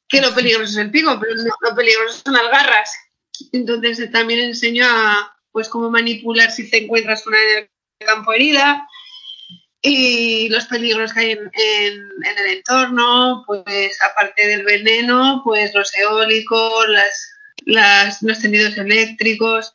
que 0.08 0.22
lo 0.22 0.34
peligroso 0.34 0.72
es 0.72 0.78
el 0.78 0.92
pico, 0.92 1.18
pero 1.20 1.36
no, 1.36 1.56
lo 1.62 1.76
peligroso 1.76 2.22
son 2.24 2.34
las 2.34 2.52
garras. 2.52 2.92
Entonces 3.52 4.00
eh, 4.00 4.08
también 4.08 4.42
enseño 4.42 4.86
a 4.88 5.36
pues 5.52 5.70
cómo 5.70 5.90
manipular 5.90 6.52
si 6.52 6.70
te 6.70 6.84
encuentras 6.84 7.26
una 7.26 7.38
en 7.42 7.58
el 8.00 8.08
campo 8.08 8.34
herida 8.34 8.88
y 9.82 10.50
los 10.50 10.66
peligros 10.66 11.14
que 11.14 11.20
hay 11.20 11.32
en, 11.32 11.52
en 11.56 12.38
el 12.38 12.58
entorno, 12.58 13.44
pues 13.46 14.02
aparte 14.02 14.48
del 14.48 14.64
veneno, 14.64 15.42
pues 15.44 15.74
los 15.74 15.94
eólicos, 15.96 16.90
las, 16.90 17.34
las, 17.66 18.22
los 18.22 18.40
tendidos 18.40 18.78
eléctricos 18.78 19.74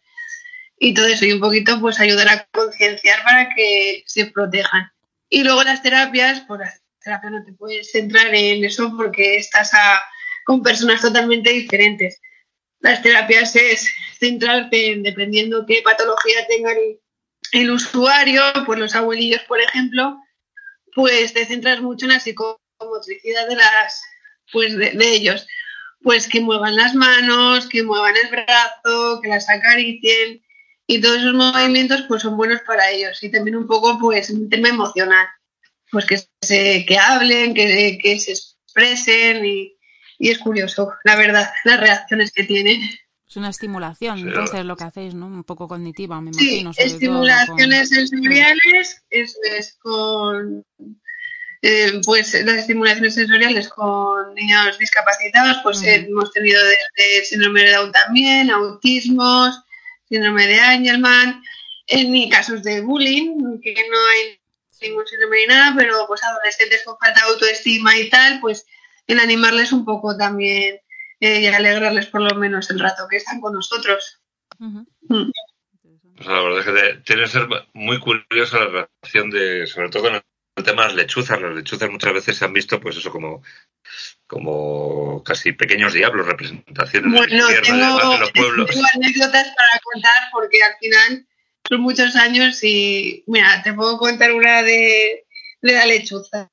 y 0.78 0.94
todo 0.94 1.06
eso 1.06 1.24
y 1.24 1.32
un 1.32 1.40
poquito 1.40 1.80
pues 1.80 2.00
ayudar 2.00 2.28
a 2.28 2.46
concienciar 2.52 3.22
para 3.22 3.54
que 3.54 4.04
se 4.06 4.26
protejan. 4.26 4.90
Y 5.28 5.42
luego 5.44 5.62
las 5.62 5.82
terapias, 5.82 6.42
pues 6.46 6.80
terapias 7.08 7.32
no 7.32 7.44
te 7.44 7.52
puedes 7.54 7.90
centrar 7.90 8.34
en 8.34 8.64
eso 8.64 8.92
porque 8.94 9.36
estás 9.36 9.72
a, 9.72 10.02
con 10.44 10.62
personas 10.62 11.00
totalmente 11.00 11.50
diferentes. 11.50 12.20
Las 12.80 13.02
terapias 13.02 13.56
es 13.56 13.88
centrarte 14.18 14.92
en, 14.92 15.02
dependiendo 15.02 15.64
qué 15.66 15.80
patología 15.82 16.46
tenga 16.48 16.72
el, 16.72 17.00
el 17.52 17.70
usuario, 17.70 18.42
pues 18.66 18.78
los 18.78 18.94
abuelillos, 18.94 19.42
por 19.44 19.60
ejemplo, 19.60 20.18
pues 20.94 21.32
te 21.32 21.46
centras 21.46 21.80
mucho 21.80 22.04
en 22.04 22.12
la 22.12 22.20
psicomotricidad 22.20 23.48
de 23.48 23.56
las 23.56 24.02
pues 24.52 24.76
de, 24.76 24.90
de, 24.90 25.14
ellos. 25.14 25.46
Pues 26.02 26.28
que 26.28 26.40
muevan 26.40 26.76
las 26.76 26.94
manos 26.94 27.68
que 27.68 27.82
muevan 27.82 28.14
el 28.16 28.30
brazo 28.30 29.20
que 29.20 29.28
las 29.28 29.48
acaricien 29.48 30.42
y 30.86 31.00
todos 31.00 31.18
esos 31.18 31.34
movimientos 31.34 32.04
pues 32.06 32.22
son 32.22 32.36
buenos 32.36 32.60
para 32.66 32.90
ellos. 32.90 33.22
Y 33.22 33.30
también 33.30 33.56
un 33.56 33.66
poco 33.66 33.98
pues 33.98 34.30
un 34.30 34.48
tema 34.48 34.68
emocional 34.68 35.26
pues 35.90 36.06
que 36.06 36.18
se 36.42 36.84
que 36.86 36.98
hablen 36.98 37.54
que, 37.54 37.98
que 38.02 38.18
se 38.20 38.32
expresen 38.32 39.44
y, 39.44 39.74
y, 40.18 40.30
es 40.30 40.38
curioso 40.38 40.92
la 41.04 41.16
verdad 41.16 41.50
las 41.64 41.80
reacciones 41.80 42.32
que 42.32 42.44
tienen 42.44 42.82
es 43.28 43.36
una 43.36 43.50
estimulación, 43.50 44.16
Sí. 44.20 44.24
entonces 44.26 44.64
lo 44.64 44.74
que 44.74 44.84
hacéis, 44.84 45.12
¿no? 45.14 45.26
Un 45.26 45.44
poco 45.44 45.68
cognitiva, 45.68 46.18
me 46.22 46.32
sí 46.32 46.60
imagino. 46.60 46.72
todo 46.72 46.86
estimulaciones 46.86 47.88
con- 47.90 47.96
sensoriales 47.98 49.02
eso 49.10 49.38
es 49.54 49.76
con 49.82 50.64
eh, 51.60 52.00
pues 52.06 52.32
las 52.44 52.56
estimulaciones 52.58 53.14
sensoriales 53.14 53.68
con 53.68 54.34
niños 54.34 54.78
discapacitados, 54.78 55.58
pues 55.62 55.82
hemos 55.82 56.32
tenido 56.32 56.58
desde 56.62 57.24
síndrome 57.26 57.64
de 57.64 57.72
Down 57.72 57.92
también, 57.92 58.50
autismos, 58.50 59.60
síndrome 60.08 60.46
de 60.46 60.60
Angelman, 60.60 61.42
en 61.88 62.30
casos 62.30 62.62
de 62.62 62.80
bullying, 62.80 63.60
que 63.60 63.74
no 63.74 63.96
hay 64.14 64.38
ningún 64.80 65.06
síndrome 65.06 65.38
ni 65.38 65.46
nada, 65.46 65.74
pero 65.76 66.06
pues 66.06 66.22
adolescentes 66.22 66.82
con 66.84 66.98
falta 66.98 67.20
de 67.20 67.32
autoestima 67.32 67.96
y 67.96 68.08
tal, 68.08 68.40
pues 68.40 68.66
en 69.06 69.20
animarles 69.20 69.72
un 69.72 69.84
poco 69.84 70.16
también 70.16 70.80
eh, 71.20 71.40
y 71.40 71.46
alegrarles 71.46 72.06
por 72.06 72.20
lo 72.20 72.34
menos 72.38 72.70
el 72.70 72.78
rato 72.78 73.06
que 73.08 73.16
están 73.16 73.40
con 73.40 73.54
nosotros. 73.54 74.20
Ujú. 74.58 74.86
Mm. 75.02 75.30
Pues 76.16 76.28
la 76.28 76.42
verdad 76.42 76.58
es 76.58 76.64
que 76.64 77.00
tiene 77.04 77.22
que 77.22 77.28
ser 77.28 77.48
muy 77.74 78.00
curiosa 78.00 78.58
la 78.58 78.88
relación 79.02 79.30
de, 79.30 79.66
sobre 79.68 79.88
todo 79.88 80.02
con 80.02 80.14
el 80.14 80.64
tema 80.64 80.82
de 80.82 80.88
las 80.88 80.96
lechuzas. 80.96 81.40
Las 81.40 81.54
lechuzas 81.54 81.88
muchas 81.90 82.12
veces 82.12 82.36
se 82.36 82.44
han 82.44 82.52
visto, 82.52 82.80
pues 82.80 82.96
eso, 82.96 83.12
como, 83.12 83.42
como 84.26 85.22
casi 85.22 85.52
pequeños 85.52 85.92
diablos, 85.92 86.26
representaciones 86.26 87.12
Bueno, 87.12 87.46
además 87.46 87.62
tengo, 87.68 88.12
de 88.12 88.18
los 88.18 88.32
pueblos. 88.32 88.70
tengo 88.70 88.86
anécdotas 88.94 89.46
para 89.56 89.80
contar 89.82 90.22
porque 90.32 90.62
al 90.62 90.76
final 90.80 91.26
son 91.68 91.80
muchos 91.80 92.16
años 92.16 92.62
y 92.64 93.24
mira, 93.26 93.62
te 93.62 93.72
puedo 93.74 93.98
contar 93.98 94.32
una 94.32 94.62
de, 94.62 95.24
de 95.62 95.72
la 95.72 95.86
lechuza. 95.86 96.48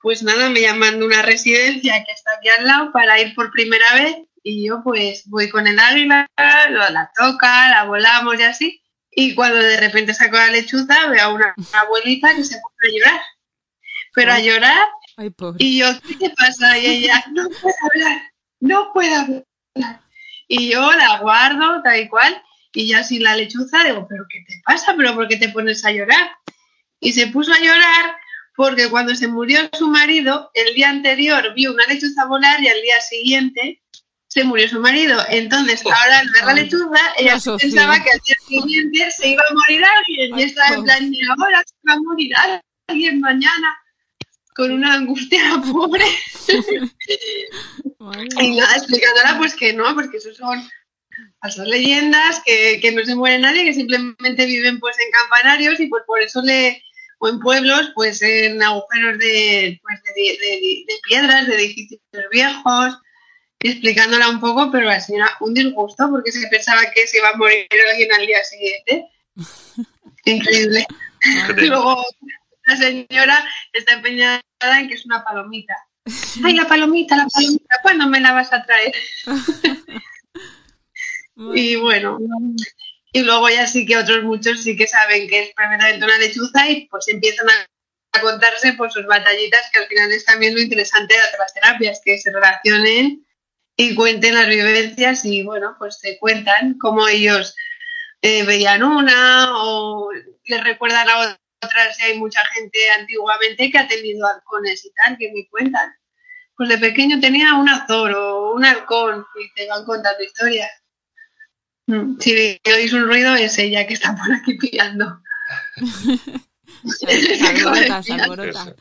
Pues 0.00 0.22
nada, 0.22 0.50
me 0.50 0.60
llaman 0.60 0.98
de 1.00 1.06
una 1.06 1.22
residencia 1.22 2.04
que 2.04 2.12
está 2.12 2.32
aquí 2.38 2.48
al 2.50 2.66
lado 2.66 2.92
para 2.92 3.18
ir 3.20 3.34
por 3.34 3.50
primera 3.50 3.94
vez 3.94 4.16
y 4.42 4.66
yo 4.68 4.82
pues 4.84 5.22
voy 5.26 5.48
con 5.48 5.66
el 5.66 5.78
águila, 5.78 6.26
lo- 6.70 6.90
la 6.90 7.10
toca, 7.16 7.70
la 7.70 7.84
volamos 7.84 8.38
y 8.38 8.42
así. 8.42 8.80
Y 9.10 9.34
cuando 9.34 9.56
de 9.58 9.78
repente 9.78 10.12
saco 10.12 10.36
la 10.36 10.48
lechuza 10.50 11.06
veo 11.08 11.22
a 11.24 11.32
una 11.32 11.54
abuelita 11.72 12.34
que 12.34 12.44
se 12.44 12.56
pone 12.60 12.88
a 12.88 12.98
llorar. 12.98 13.20
Pero 14.12 14.32
a 14.32 14.40
llorar 14.40 14.86
Ay, 15.16 15.30
pobre. 15.30 15.56
y 15.64 15.78
yo, 15.78 15.86
¿qué 16.06 16.14
te 16.16 16.30
pasa? 16.30 16.78
Y 16.78 16.86
ella, 16.86 17.24
no 17.32 17.48
puedo 17.48 17.74
hablar, 17.92 18.22
no 18.60 18.92
puedo 18.92 19.14
hablar. 19.16 20.00
Y 20.48 20.70
yo 20.70 20.92
la 20.92 21.18
guardo 21.20 21.80
tal 21.82 22.00
y 22.00 22.08
cual, 22.08 22.40
y 22.74 22.88
ya 22.88 23.04
sin 23.04 23.22
la 23.22 23.36
lechuza 23.36 23.84
digo, 23.84 24.06
¿pero 24.08 24.24
qué 24.28 24.44
te 24.46 24.60
pasa? 24.64 24.94
¿Pero 24.96 25.14
por 25.14 25.28
qué 25.28 25.36
te 25.36 25.48
pones 25.48 25.84
a 25.84 25.92
llorar? 25.92 26.36
Y 27.00 27.12
se 27.12 27.28
puso 27.28 27.52
a 27.52 27.58
llorar 27.58 28.16
porque 28.56 28.88
cuando 28.88 29.14
se 29.14 29.28
murió 29.28 29.60
su 29.72 29.88
marido, 29.88 30.50
el 30.54 30.74
día 30.74 30.90
anterior 30.90 31.54
vio 31.54 31.72
una 31.72 31.86
lechuza 31.86 32.26
volar 32.26 32.60
y 32.62 32.68
al 32.68 32.82
día 32.82 33.00
siguiente 33.00 33.82
se 34.26 34.42
murió 34.42 34.68
su 34.68 34.80
marido. 34.80 35.20
Entonces, 35.28 35.82
ahora 35.84 36.18
al 36.18 36.28
ver 36.30 36.44
la 36.44 36.54
lechuza, 36.54 37.00
ella 37.16 37.34
pensaba 37.34 38.02
que 38.02 38.10
al 38.10 38.20
día 38.26 38.36
siguiente 38.46 39.10
se 39.12 39.28
iba 39.28 39.42
a 39.48 39.54
morir 39.54 39.82
alguien. 39.84 40.38
Y 40.38 40.42
estaba 40.42 40.74
en 40.74 40.84
plan, 40.84 41.14
y 41.14 41.20
ahora 41.26 41.62
se 41.64 41.74
va 41.88 41.94
a 41.94 42.00
morir 42.00 42.32
alguien 42.88 43.20
mañana 43.20 43.78
con 44.56 44.72
una 44.72 44.94
angustia 44.94 45.62
pobre. 45.72 46.06
Y 48.40 48.56
nada, 48.56 48.76
explicándola 48.76 49.38
pues 49.38 49.54
que 49.54 49.72
no, 49.72 49.94
porque 49.94 50.16
eso 50.16 50.34
son 50.34 50.68
falsas 51.40 51.66
leyendas, 51.68 52.40
que, 52.44 52.78
que 52.80 52.92
no 52.92 53.04
se 53.04 53.14
muere 53.14 53.38
nadie, 53.38 53.64
que 53.64 53.74
simplemente 53.74 54.46
viven 54.46 54.80
pues 54.80 54.96
en 54.98 55.10
campanarios 55.10 55.78
y 55.80 55.86
pues 55.86 56.02
por 56.06 56.20
eso 56.22 56.42
le, 56.42 56.82
o 57.18 57.28
en 57.28 57.38
pueblos, 57.40 57.92
pues 57.94 58.22
en 58.22 58.62
agujeros 58.62 59.18
de, 59.18 59.80
pues, 59.82 60.02
de, 60.14 60.22
de- 60.22 60.84
de 60.86 60.94
piedras, 61.08 61.46
de 61.46 61.54
edificios 61.56 62.00
viejos, 62.30 62.98
explicándola 63.60 64.28
un 64.28 64.40
poco, 64.40 64.70
pero 64.70 64.86
la 64.86 65.00
señora 65.00 65.30
un 65.40 65.54
disgusto 65.54 66.08
porque 66.10 66.32
se 66.32 66.46
pensaba 66.48 66.82
que 66.94 67.06
se 67.06 67.18
iba 67.18 67.28
a 67.30 67.36
morir 67.36 67.66
alguien 67.90 68.12
al 68.12 68.26
día 68.26 68.42
siguiente. 68.44 69.06
Increíble. 70.24 70.86
Luego 71.56 72.04
la 72.66 72.76
señora 72.76 73.44
está 73.72 73.94
empeñada 73.94 74.40
en 74.78 74.88
que 74.88 74.94
es 74.94 75.04
una 75.06 75.22
palomita. 75.24 75.74
Ay, 76.44 76.54
la 76.54 76.66
palomita, 76.66 77.16
la 77.16 77.26
palomita, 77.26 77.76
¿cuándo 77.82 78.06
me 78.08 78.20
la 78.20 78.32
vas 78.32 78.52
a 78.52 78.62
traer? 78.64 78.94
Y 81.36 81.76
bueno, 81.76 82.18
y 83.12 83.22
luego 83.22 83.48
ya 83.48 83.66
sí 83.66 83.86
que 83.86 83.96
otros 83.96 84.24
muchos 84.24 84.62
sí 84.62 84.76
que 84.76 84.86
saben 84.86 85.28
que 85.28 85.42
es 85.42 85.54
perfectamente 85.54 86.04
una 86.04 86.18
lechuza 86.18 86.68
y 86.68 86.86
pues 86.86 87.08
empiezan 87.08 87.48
a, 87.48 88.20
contarse 88.20 88.74
pues 88.74 88.92
sus 88.92 89.06
batallitas, 89.06 89.68
que 89.72 89.80
al 89.80 89.86
final 89.86 90.12
es 90.12 90.24
también 90.24 90.54
lo 90.54 90.60
interesante 90.60 91.14
de 91.14 91.20
las 91.38 91.52
terapias, 91.52 92.00
que 92.04 92.16
se 92.16 92.32
relacionen 92.32 93.26
y 93.76 93.94
cuenten 93.96 94.34
las 94.34 94.48
vivencias 94.48 95.24
y 95.24 95.42
bueno, 95.42 95.74
pues 95.78 95.98
se 95.98 96.16
cuentan 96.18 96.78
cómo 96.78 97.08
ellos 97.08 97.56
eh, 98.22 98.44
veían 98.44 98.84
una 98.84 99.48
o 99.56 100.10
les 100.44 100.64
recuerdan 100.64 101.08
a 101.08 101.38
otras 101.60 101.98
y 101.98 102.02
hay 102.02 102.18
mucha 102.18 102.40
gente 102.54 102.78
antiguamente 102.98 103.70
que 103.70 103.78
ha 103.78 103.88
tenido 103.88 104.26
halcones 104.26 104.84
y 104.84 104.92
tal, 104.92 105.18
que 105.18 105.32
me 105.32 105.48
cuentan. 105.48 105.92
Pues 106.56 106.68
de 106.68 106.78
pequeño 106.78 107.20
tenía 107.20 107.54
un 107.54 107.68
azor 107.68 108.12
o 108.12 108.52
un 108.52 108.64
halcón 108.64 109.26
y 109.40 109.52
te 109.54 109.66
van 109.68 109.84
contando 109.84 110.22
historias. 110.22 110.83
Mm, 111.86 112.18
Si 112.18 112.60
oís 112.74 112.92
un 112.92 113.06
ruido 113.06 113.34
es 113.34 113.58
ella 113.58 113.86
que 113.86 113.94
está 113.94 114.14
por 114.16 114.32
aquí 114.34 114.54
pillando. 114.54 115.20
Se 116.86 117.06
alborota, 117.46 118.02
se 118.02 118.12
alborota. 118.14 118.74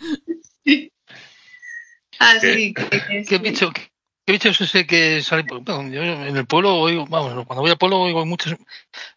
Así 2.20 2.74
que, 2.74 2.90
que 2.90 3.00
¿Qué 3.00 3.26
sí. 3.26 3.38
bicho, 3.40 3.72
qué, 3.74 3.82
qué 4.26 4.34
bicho 4.34 4.50
es 4.50 4.62
ese 4.62 4.86
que 4.88 5.22
sale? 5.22 5.44
bueno, 5.50 5.90
yo 5.90 6.02
en 6.04 6.38
el 6.38 6.46
pueblo 6.46 6.76
oigo, 6.78 7.06
vamos, 7.08 7.46
cuando 7.46 7.62
voy 7.62 7.72
al 7.72 7.78
pueblo 7.78 8.02
oigo 8.02 8.26
muchos. 8.26 8.54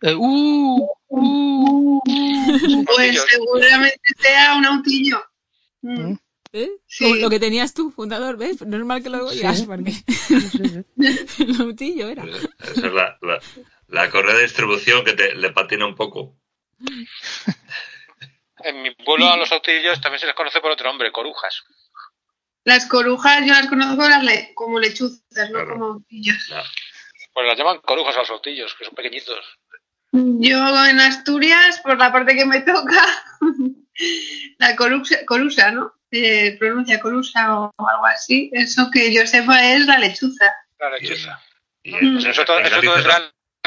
eh, 0.03 0.15
uh, 0.15 0.89
uh, 1.09 2.01
uh, 2.05 2.85
Pues 2.97 3.25
seguramente 3.31 4.01
sea 4.19 4.57
un 4.57 4.65
autillo. 4.67 5.23
Mm. 5.83 6.01
Mm. 6.11 6.19
¿Eh? 6.53 6.71
Sí. 6.87 7.21
Lo 7.21 7.29
que 7.29 7.39
tenías 7.39 7.75
tú, 7.75 7.91
fundador, 7.91 8.39
¿ves? 8.39 8.65
Normal 8.67 9.03
que 9.03 9.11
lo 9.11 9.27
oigas, 9.27 9.59
Sí. 9.59 9.67
porque 9.67 9.93
el 11.39 11.61
autillo 11.61 12.09
era. 12.09 12.25
Esa 12.25 12.87
es 12.87 12.93
la, 12.95 13.19
la, 13.21 13.39
la 13.89 14.11
correa 14.11 14.35
de 14.35 14.43
distribución 14.43 15.05
que 15.05 15.13
te, 15.15 15.35
le 15.35 15.51
patina 15.51 15.87
un 15.87 15.95
poco. 15.95 16.37
En 18.59 18.83
mi 18.83 18.91
pueblo 18.95 19.29
a 19.31 19.37
los 19.37 19.53
autillos 19.53 20.01
también 20.01 20.19
se 20.19 20.27
les 20.27 20.35
conoce 20.35 20.61
por 20.61 20.71
otro 20.71 20.89
nombre, 20.89 21.13
corujas. 21.13 21.63
Las 22.65 22.87
corujas 22.87 23.41
yo 23.47 23.53
las 23.53 23.67
conozco 23.69 24.09
las 24.09 24.25
le- 24.25 24.53
como 24.55 24.81
lechuzas, 24.81 25.21
no 25.51 25.53
Claro. 25.53 25.73
como 25.75 25.85
autillos. 25.87 26.49
La- 26.49 26.65
Pues 27.35 27.47
las 27.47 27.57
llaman 27.59 27.79
corujas 27.83 28.17
a 28.17 28.21
los 28.21 28.29
saltillos, 28.29 28.75
que 28.75 28.85
son 28.87 28.95
pequeñitos. 28.95 29.39
Yo 30.13 30.87
en 30.87 30.99
Asturias, 31.01 31.81
por 31.81 31.99
la 31.99 32.11
parte 32.11 32.35
que 32.35 32.47
me 32.47 32.61
toca, 32.63 33.07
la 34.59 34.75
corusa, 34.75 35.19
corusa 35.27 35.71
¿no? 35.71 35.93
Se 36.11 36.57
pronuncia 36.59 36.99
corusa 36.99 37.61
o 37.61 37.73
algo 37.89 38.07
así. 38.07 38.49
Eso 38.55 38.89
que 38.91 39.13
yo 39.13 39.27
sepa 39.27 39.63
es 39.75 39.87
la 39.87 39.99
lechuza. 39.99 40.51
La 40.79 40.91
lechuza. 40.91 41.39
Y 41.83 41.93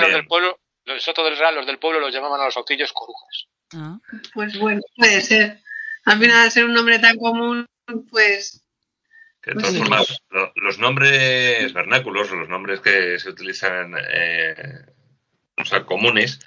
los 0.01 0.11
del 0.13 0.27
pueblo, 0.27 0.59
los 0.85 1.03
Soto 1.03 1.23
del 1.23 1.37
Real, 1.37 1.55
los 1.55 1.65
del 1.65 1.79
pueblo 1.79 1.99
los 1.99 2.13
llamaban 2.13 2.41
a 2.41 2.45
los 2.45 2.53
saltillos 2.53 2.93
corujas. 2.93 3.47
Ah, 3.73 3.99
Pues 4.33 4.57
bueno, 4.59 4.81
puede 4.95 5.21
ser. 5.21 5.59
Al 6.05 6.19
final, 6.19 6.37
al 6.37 6.51
ser 6.51 6.65
un 6.65 6.73
nombre 6.73 6.97
tan 6.99 7.17
común, 7.17 7.65
pues 8.09 8.63
De 9.45 9.53
Pues 9.53 9.65
todas 9.65 9.77
formas, 9.77 10.21
lo- 10.29 10.51
los 10.55 10.79
nombres 10.79 11.71
vernáculos, 11.73 12.29
los 12.31 12.49
nombres 12.49 12.81
que 12.81 13.17
se 13.19 13.29
utilizan, 13.29 13.95
eh, 14.11 14.53
o 15.57 15.65
sea, 15.65 15.85
comunes, 15.85 16.39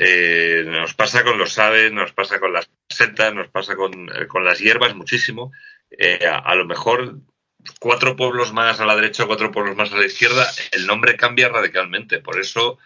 eh, 0.00 0.64
nos 0.66 0.94
pasa 0.94 1.22
con 1.22 1.36
los 1.38 1.58
aves, 1.58 1.92
nos 1.92 2.12
pasa 2.12 2.40
con 2.40 2.52
las 2.52 2.70
setas, 2.88 3.34
nos 3.34 3.48
pasa 3.48 3.76
con, 3.76 4.08
eh, 4.08 4.26
con 4.26 4.44
las 4.44 4.58
hierbas 4.58 4.94
muchísimo. 4.94 5.52
Eh, 5.90 6.26
a, 6.26 6.38
a 6.38 6.54
lo 6.54 6.64
mejor 6.64 7.18
cuatro 7.80 8.16
pueblos 8.16 8.52
más 8.52 8.80
a 8.80 8.86
la 8.86 8.96
derecha, 8.96 9.26
cuatro 9.26 9.50
pueblos 9.52 9.76
más 9.76 9.92
a 9.92 9.96
la 9.96 10.06
izquierda, 10.06 10.46
el 10.72 10.86
nombre 10.86 11.16
cambia 11.16 11.48
radicalmente. 11.48 12.20
Por 12.20 12.38
eso, 12.40 12.78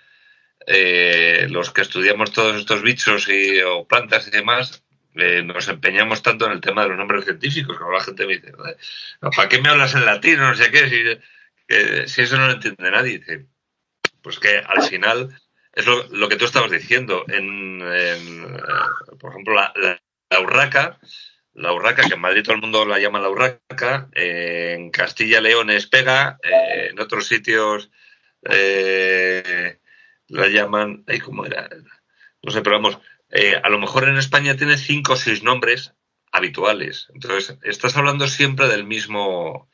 eh, 0.67 1.47
los 1.51 1.71
que 1.73 1.83
estudiamos 1.83 2.33
todos 2.33 2.57
estos 2.57 2.83
bichos 2.83 3.29
y, 3.29 3.61
o 3.63 3.87
plantas 3.87 4.29
y 4.29 4.31
demás, 4.31 4.85
eh, 5.15 5.43
nos 5.45 5.69
empeñamos 5.69 6.23
tanto 6.23 6.47
en 6.47 6.53
el 6.53 6.61
tema 6.61 6.83
de 6.83 6.91
los 6.91 6.99
nombres 6.99 7.25
científicos, 7.25 7.79
que 7.79 7.85
la 7.93 8.01
gente 8.05 8.27
me 8.27 8.35
dice, 8.37 8.53
"Joder, 8.53 8.77
¿para 9.37 9.49
qué 9.49 9.61
me 9.61 9.69
hablas 9.71 9.95
en 9.95 10.05
latín? 10.07 10.39
No 10.39 10.55
sé 10.55 10.71
qué, 10.71 11.19
si, 12.09 12.23
eso 12.23 12.37
no 12.39 12.47
lo 12.47 12.53
entiende 12.55 12.91
nadie. 12.91 13.19
Dice, 13.19 13.47
pues 14.23 14.39
que 14.39 14.59
al 14.59 14.83
final 14.83 15.31
es 15.73 15.87
lo, 15.87 16.29
que 16.29 16.37
tú 16.37 16.45
estabas 16.45 16.71
diciendo. 16.71 17.25
En, 17.29 17.81
en, 17.83 18.45
eh, 18.57 19.17
por 19.21 19.31
ejemplo, 19.33 19.55
la, 19.55 19.73
la- 19.77 20.03
la 20.31 20.41
urraca, 20.41 20.99
la 21.59 21.73
urraca, 21.73 22.07
que 22.07 22.15
en 22.15 22.21
Madrid 22.21 22.43
todo 22.43 22.55
el 22.55 22.61
mundo 22.61 22.85
la 22.85 22.99
llama 22.99 23.21
la 23.21 23.31
urraca, 23.31 24.09
eh, 24.15 24.75
en 24.77 24.91
Castilla 24.91 25.41
León 25.41 25.71
es 25.71 25.87
pega, 25.87 26.39
eh, 26.43 26.89
en 26.91 27.01
otros 27.01 27.27
sitios 27.27 27.91
eh, 28.51 29.79
la 30.29 30.49
llaman, 30.49 31.05
ay, 31.07 31.19
¿cómo 31.21 31.45
era? 31.47 31.69
No 32.43 32.51
sé, 32.53 32.63
pero 32.63 32.77
vamos, 32.77 32.99
a 33.63 33.69
lo 33.69 33.79
mejor 33.79 34.09
en 34.09 34.17
España 34.17 34.57
tiene 34.57 34.79
cinco 34.79 35.15
o 35.15 35.17
seis 35.17 35.43
nombres 35.43 35.93
habituales. 36.33 37.09
Entonces, 37.15 37.59
estás 37.63 37.97
hablando 37.97 38.27
siempre 38.29 38.69
del 38.69 38.85
mismo, 38.85 39.69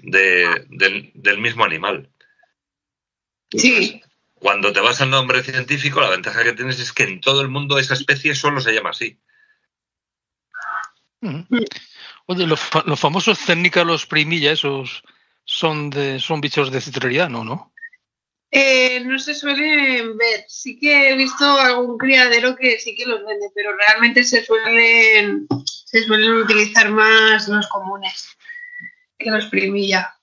de- 0.00 0.66
del, 0.70 1.10
del 1.14 1.38
mismo 1.38 1.64
animal. 1.64 2.10
sí, 3.50 4.02
Cuando 4.34 4.72
te 4.72 4.80
vas 4.80 5.00
al 5.00 5.10
nombre 5.10 5.42
científico, 5.42 6.00
la 6.00 6.10
ventaja 6.10 6.42
que 6.42 6.52
tienes 6.54 6.80
es 6.80 6.92
que 6.92 7.04
en 7.04 7.20
todo 7.20 7.42
el 7.42 7.48
mundo 7.48 7.78
esa 7.78 7.94
especie 7.94 8.34
solo 8.34 8.60
se 8.60 8.72
llama 8.72 8.90
así. 8.90 9.20
Oye, 12.26 12.46
los, 12.46 12.60
fa- 12.60 12.82
los 12.86 12.98
famosos 13.00 13.38
cernícalos 13.38 14.06
primilla, 14.06 14.52
esos 14.52 15.02
son 15.44 15.90
de 15.90 16.18
son 16.20 16.40
bichos 16.40 16.70
de 16.70 16.80
citrería, 16.80 17.28
¿no? 17.28 17.44
¿no? 17.44 17.72
Eh, 18.50 19.00
no 19.00 19.18
se 19.18 19.34
suelen 19.34 20.16
ver. 20.18 20.44
Sí 20.48 20.78
que 20.78 21.10
he 21.10 21.16
visto 21.16 21.44
algún 21.44 21.96
criadero 21.96 22.54
que 22.54 22.78
sí 22.78 22.94
que 22.94 23.06
los 23.06 23.24
vende, 23.24 23.46
pero 23.54 23.76
realmente 23.76 24.24
se 24.24 24.44
suelen, 24.44 25.46
se 25.64 26.02
suelen 26.04 26.32
utilizar 26.32 26.90
más 26.90 27.48
los 27.48 27.66
comunes 27.68 28.28
que 29.18 29.30
los 29.30 29.46
primilla. 29.46 30.14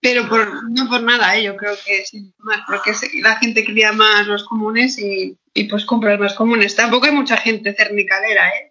Pero 0.00 0.26
por, 0.28 0.70
no 0.70 0.88
por 0.88 1.02
nada, 1.02 1.36
¿eh? 1.36 1.42
yo 1.42 1.56
creo 1.56 1.74
que 1.84 2.04
sí, 2.06 2.32
más 2.38 2.60
porque 2.66 2.92
la 3.20 3.36
gente 3.36 3.64
cría 3.64 3.92
más 3.92 4.26
los 4.26 4.44
comunes 4.44 4.98
y, 4.98 5.36
y 5.52 5.64
pues 5.64 5.84
compra 5.84 6.16
más 6.16 6.32
comunes. 6.34 6.74
Tampoco 6.74 7.06
hay 7.06 7.12
mucha 7.12 7.36
gente 7.36 7.74
cernicalera, 7.74 8.48
¿eh? 8.48 8.69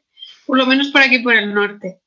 Por 0.49 0.57
lo 0.57 0.65
menos 0.65 0.87
por 0.87 1.01
aquí 1.03 1.19
por 1.19 1.35
el 1.35 1.53
norte. 1.53 1.99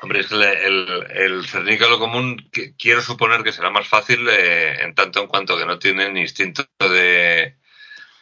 Hombre, 0.00 0.20
es 0.20 0.30
le- 0.30 0.64
el, 0.64 0.86
el 1.12 1.44
cernícalo 1.44 1.98
común 1.98 2.48
que- 2.52 2.76
quiero 2.76 3.02
suponer 3.02 3.42
que 3.42 3.50
será 3.50 3.68
más 3.68 3.88
fácil 3.88 4.28
eh, 4.30 4.76
en 4.80 4.94
tanto 4.94 5.20
en 5.20 5.26
cuanto 5.26 5.58
que 5.58 5.66
no 5.66 5.80
tienen 5.80 6.16
instinto 6.16 6.64
de, 6.78 7.56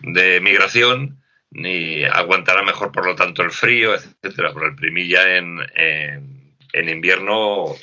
de 0.00 0.40
migración 0.40 1.22
ni 1.50 2.02
aguantará 2.04 2.62
mejor 2.62 2.92
por 2.92 3.04
lo 3.04 3.14
tanto 3.14 3.42
el 3.42 3.50
frío, 3.50 3.94
etcétera. 3.94 4.54
Por 4.54 4.64
el 4.64 4.74
primilla 4.74 5.36
en, 5.36 5.58
en, 5.76 6.56
en 6.72 6.88
invierno 6.88 7.74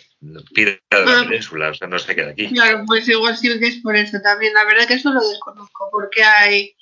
pide 0.56 0.82
de 0.90 1.06
la 1.06 1.20
Ah. 1.20 1.26
península, 1.30 1.70
o 1.70 1.74
sea, 1.76 1.88
no 1.88 2.00
se 2.00 2.16
queda 2.16 2.32
aquí. 2.32 2.50
Claro, 2.50 2.82
pues 2.88 3.08
igual 3.08 3.38
sí 3.38 3.60
que 3.60 3.68
es 3.68 3.76
por 3.84 3.96
eso 3.96 4.18
también. 4.24 4.56
La 4.56 4.66
verdad 4.66 4.88
que 4.88 4.96
eso 4.96 5.14
lo 5.14 5.22
desconozco, 5.30 5.90
porque 5.92 6.24
hay 6.24 6.76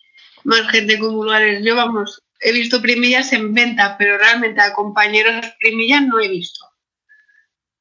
más 0.46 0.66
gente 0.72 0.98
con 0.98 1.14
vulgares. 1.14 1.62
Yo, 1.62 1.76
vamos, 1.76 2.22
he 2.44 2.52
visto 2.52 2.82
primillas 2.82 3.34
en 3.34 3.54
venta, 3.54 3.98
pero 3.98 4.18
realmente 4.18 4.62
a 4.62 4.74
compañeros 4.74 5.46
primillas 5.60 6.04
no 6.04 6.20
he 6.20 6.28
visto. 6.28 6.66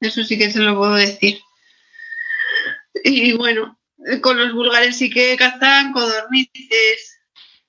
Eso 0.00 0.22
sí 0.24 0.38
que 0.38 0.50
se 0.50 0.60
lo 0.60 0.76
puedo 0.76 0.94
decir. 0.94 1.40
Y 3.04 3.32
bueno, 3.32 3.78
con 4.20 4.38
los 4.38 4.52
vulgares 4.52 4.96
sí 4.96 5.10
que 5.10 5.36
cazan 5.36 5.92
codornices, 5.92 7.20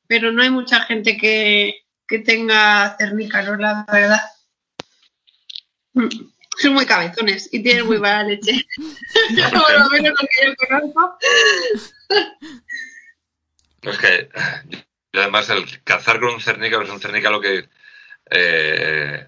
pero 0.08 0.32
no 0.32 0.44
hay 0.44 0.50
mucha 0.50 0.82
gente 0.82 1.18
que, 1.18 1.82
que 2.08 2.20
tenga 2.20 2.96
cernícalos, 2.98 3.60
la 3.60 3.86
verdad. 3.92 4.22
Mm. 5.94 6.08
Son 6.58 6.74
muy 6.74 6.86
cabezones 6.86 7.50
y 7.52 7.64
tienen 7.64 7.88
muy 7.88 8.00
mala 8.00 8.24
leche. 8.24 8.66
Por 9.52 9.80
lo 9.80 9.90
menos 9.90 10.14
lo 10.20 10.28
que 10.28 10.46
yo 10.46 10.56
conozco. 10.56 11.18
Es 13.82 13.98
que 13.98 14.30
y 15.14 15.20
además 15.20 15.48
el 15.50 15.84
cazar 15.84 16.20
con 16.20 16.34
un 16.34 16.42
cernícalo 16.42 16.84
es 16.84 16.90
un 16.90 17.00
cernícalo 17.00 17.40
que 17.40 17.70
eh, 18.32 19.28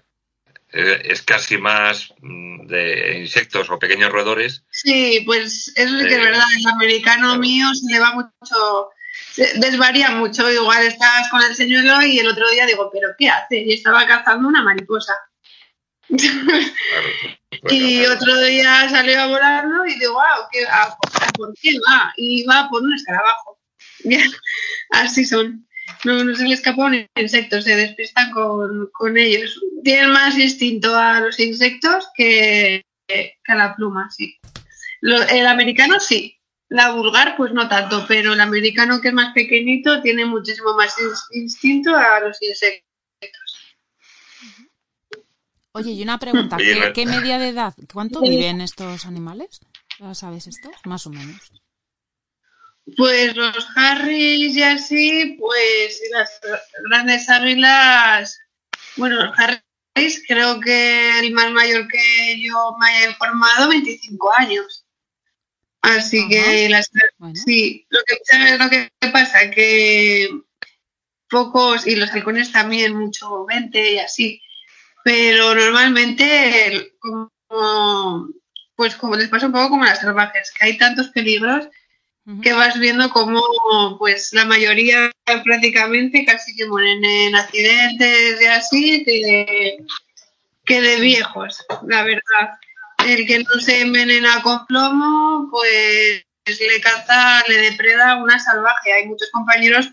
eh, 0.72 1.02
es 1.04 1.22
casi 1.22 1.58
más 1.58 2.12
mm, 2.20 2.66
de 2.66 3.18
insectos 3.20 3.70
o 3.70 3.78
pequeños 3.78 4.10
roedores. 4.10 4.64
Sí, 4.70 5.22
pues 5.24 5.72
eso 5.76 5.98
sí 5.98 6.04
que 6.06 6.14
es 6.14 6.18
Eh, 6.18 6.24
verdad. 6.24 6.44
El 6.58 6.66
americano 6.66 7.26
claro. 7.28 7.40
mío 7.40 7.66
se 7.74 7.92
le 7.92 8.00
va 8.00 8.12
mucho, 8.14 8.90
se 9.30 9.58
desvaría 9.60 10.10
mucho. 10.10 10.50
Igual 10.50 10.84
estabas 10.84 11.28
con 11.30 11.40
el 11.42 11.54
señuelo 11.54 12.02
y 12.02 12.18
el 12.18 12.26
otro 12.26 12.50
día 12.50 12.66
digo, 12.66 12.90
¿pero 12.92 13.10
qué 13.16 13.28
hace? 13.28 13.58
Y 13.60 13.74
estaba 13.74 14.04
cazando 14.08 14.48
una 14.48 14.62
mariposa. 14.64 15.14
Claro, 16.08 17.08
pues, 17.62 17.72
y 17.72 17.98
claro. 18.00 18.14
otro 18.14 18.40
día 18.40 18.88
salió 18.88 19.28
volando 19.28 19.86
y 19.86 19.98
digo, 19.98 20.14
wow, 20.14 20.48
¿qué, 20.50 20.66
a, 20.66 20.82
a 20.84 21.32
por 21.36 21.54
qué 21.60 21.74
va? 21.88 22.12
Y 22.16 22.44
va 22.44 22.68
por 22.68 22.82
un 22.82 22.92
escarabajo. 22.94 23.58
Así 24.90 25.24
son. 25.24 25.65
No, 26.04 26.22
no 26.24 26.34
se 26.34 26.44
le 26.46 26.54
escapa 26.54 26.84
un 26.86 27.06
insecto, 27.16 27.60
se 27.62 27.74
despistan 27.76 28.30
con, 28.30 28.90
con 28.92 29.16
ellos. 29.16 29.60
Tienen 29.82 30.10
más 30.10 30.36
instinto 30.38 30.94
a 30.96 31.20
los 31.20 31.38
insectos 31.40 32.08
que, 32.14 32.82
que 33.08 33.34
a 33.48 33.54
la 33.54 33.74
pluma, 33.74 34.08
sí. 34.10 34.38
Lo- 35.00 35.22
el 35.22 35.46
americano 35.46 35.98
sí, 36.00 36.38
la 36.68 36.90
vulgar 36.92 37.36
pues 37.36 37.52
no 37.52 37.68
tanto, 37.68 38.04
pero 38.08 38.32
el 38.34 38.40
americano 38.40 39.00
que 39.00 39.08
es 39.08 39.14
más 39.14 39.32
pequeñito 39.34 40.00
tiene 40.02 40.24
muchísimo 40.24 40.74
más 40.74 40.96
ins- 40.98 41.26
instinto 41.32 41.94
a 41.96 42.20
los 42.20 42.40
insectos. 42.42 43.56
Oye, 45.72 45.92
y 45.92 46.02
una 46.02 46.18
pregunta, 46.18 46.56
¿qué, 46.56 46.92
qué 46.94 47.04
media 47.06 47.38
de 47.38 47.48
edad? 47.48 47.74
¿Cuánto 47.92 48.20
viven 48.22 48.60
estos 48.62 49.04
animales? 49.04 49.60
¿Ya 49.98 50.14
sabes 50.14 50.46
esto? 50.46 50.70
Más 50.84 51.06
o 51.06 51.10
menos. 51.10 51.52
Pues 52.94 53.34
los 53.34 53.66
Harris 53.74 54.56
y 54.56 54.62
así, 54.62 55.36
pues 55.40 56.00
y 56.06 56.12
las 56.12 56.40
grandes 56.88 57.28
águilas, 57.28 58.38
bueno, 58.96 59.16
los 59.16 59.36
Harris 59.36 60.22
creo 60.28 60.60
que 60.60 61.18
el 61.18 61.32
más 61.32 61.50
mayor 61.50 61.88
que 61.88 62.40
yo 62.40 62.76
me 62.78 62.88
haya 62.88 63.10
informado, 63.10 63.68
25 63.70 64.32
años. 64.36 64.84
Así 65.82 66.20
Ajá. 66.20 66.28
que 66.28 66.68
las 66.68 66.90
Bueno, 67.18 67.34
Sí, 67.34 67.86
lo 67.90 68.00
que, 68.06 68.18
¿sabes 68.24 68.58
lo 68.58 68.70
que 68.70 68.90
pasa? 69.12 69.50
Que 69.50 70.30
pocos, 71.28 71.86
y 71.88 71.96
los 71.96 72.10
halcones 72.12 72.52
también, 72.52 72.94
mucho 72.94 73.44
20 73.46 73.94
y 73.94 73.98
así, 73.98 74.42
pero 75.02 75.56
normalmente, 75.56 76.92
como, 77.00 78.28
pues 78.76 78.94
como 78.94 79.16
les 79.16 79.28
pasa 79.28 79.46
un 79.46 79.52
poco 79.52 79.70
como 79.70 79.84
a 79.84 79.88
las 79.88 80.00
salvajes, 80.00 80.52
que 80.52 80.66
hay 80.66 80.78
tantos 80.78 81.08
peligros 81.08 81.68
que 82.42 82.52
vas 82.52 82.78
viendo 82.78 83.10
como 83.10 83.40
pues 83.98 84.32
la 84.32 84.44
mayoría 84.44 85.12
prácticamente 85.44 86.24
casi 86.24 86.56
que 86.56 86.66
mueren 86.66 87.04
en 87.04 87.36
accidentes 87.36 88.40
y 88.40 88.44
así 88.46 89.04
que 89.04 89.12
de, 89.12 89.76
que 90.64 90.80
de 90.80 91.00
viejos, 91.00 91.64
la 91.86 92.02
verdad. 92.02 92.58
El 93.06 93.26
que 93.26 93.38
no 93.38 93.60
se 93.60 93.82
envenena 93.82 94.42
con 94.42 94.66
plomo, 94.66 95.48
pues 95.50 96.24
le 96.46 96.80
caza, 96.80 97.44
le 97.46 97.58
depreda 97.70 98.16
una 98.16 98.38
salvaje. 98.40 98.92
Hay 98.92 99.06
muchos 99.06 99.30
compañeros 99.30 99.88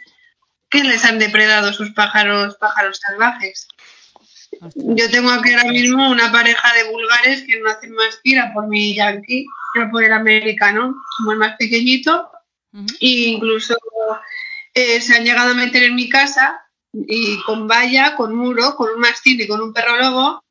que 0.69 0.83
les 0.83 1.05
han 1.05 1.19
depredado 1.19 1.71
sus 1.71 1.91
pájaros, 1.91 2.55
pájaros 2.55 2.99
salvajes. 2.99 3.67
Yo 4.75 5.09
tengo 5.11 5.29
aquí 5.29 5.53
ahora 5.53 5.71
mismo 5.71 6.09
una 6.09 6.31
pareja 6.31 6.73
de 6.73 6.89
vulgares 6.89 7.43
que 7.43 7.59
no 7.59 7.69
hacen 7.69 7.91
más 7.93 8.15
que 8.23 8.31
ir 8.31 8.39
a 8.39 8.53
por 8.53 8.67
mi 8.67 8.95
yankee, 8.95 9.45
por 9.91 10.03
el 10.03 10.13
americano, 10.13 10.95
como 11.17 11.31
el 11.31 11.37
más 11.37 11.55
pequeñito, 11.57 12.29
Ujú. 12.73 12.85
Y 12.99 13.25
incluso 13.25 13.77
eh, 14.73 14.99
se 14.99 15.15
han 15.15 15.23
llegado 15.23 15.51
a 15.51 15.55
meter 15.55 15.83
en 15.83 15.95
mi 15.95 16.09
casa 16.09 16.61
y 16.91 17.41
con 17.43 17.67
valla, 17.67 18.15
con 18.15 18.35
muro, 18.35 18.75
con 18.75 18.91
un 18.91 18.99
mastín 18.99 19.39
y 19.39 19.47
con 19.47 19.61
un 19.61 19.73
perro 19.73 19.97
lobo, 19.97 20.43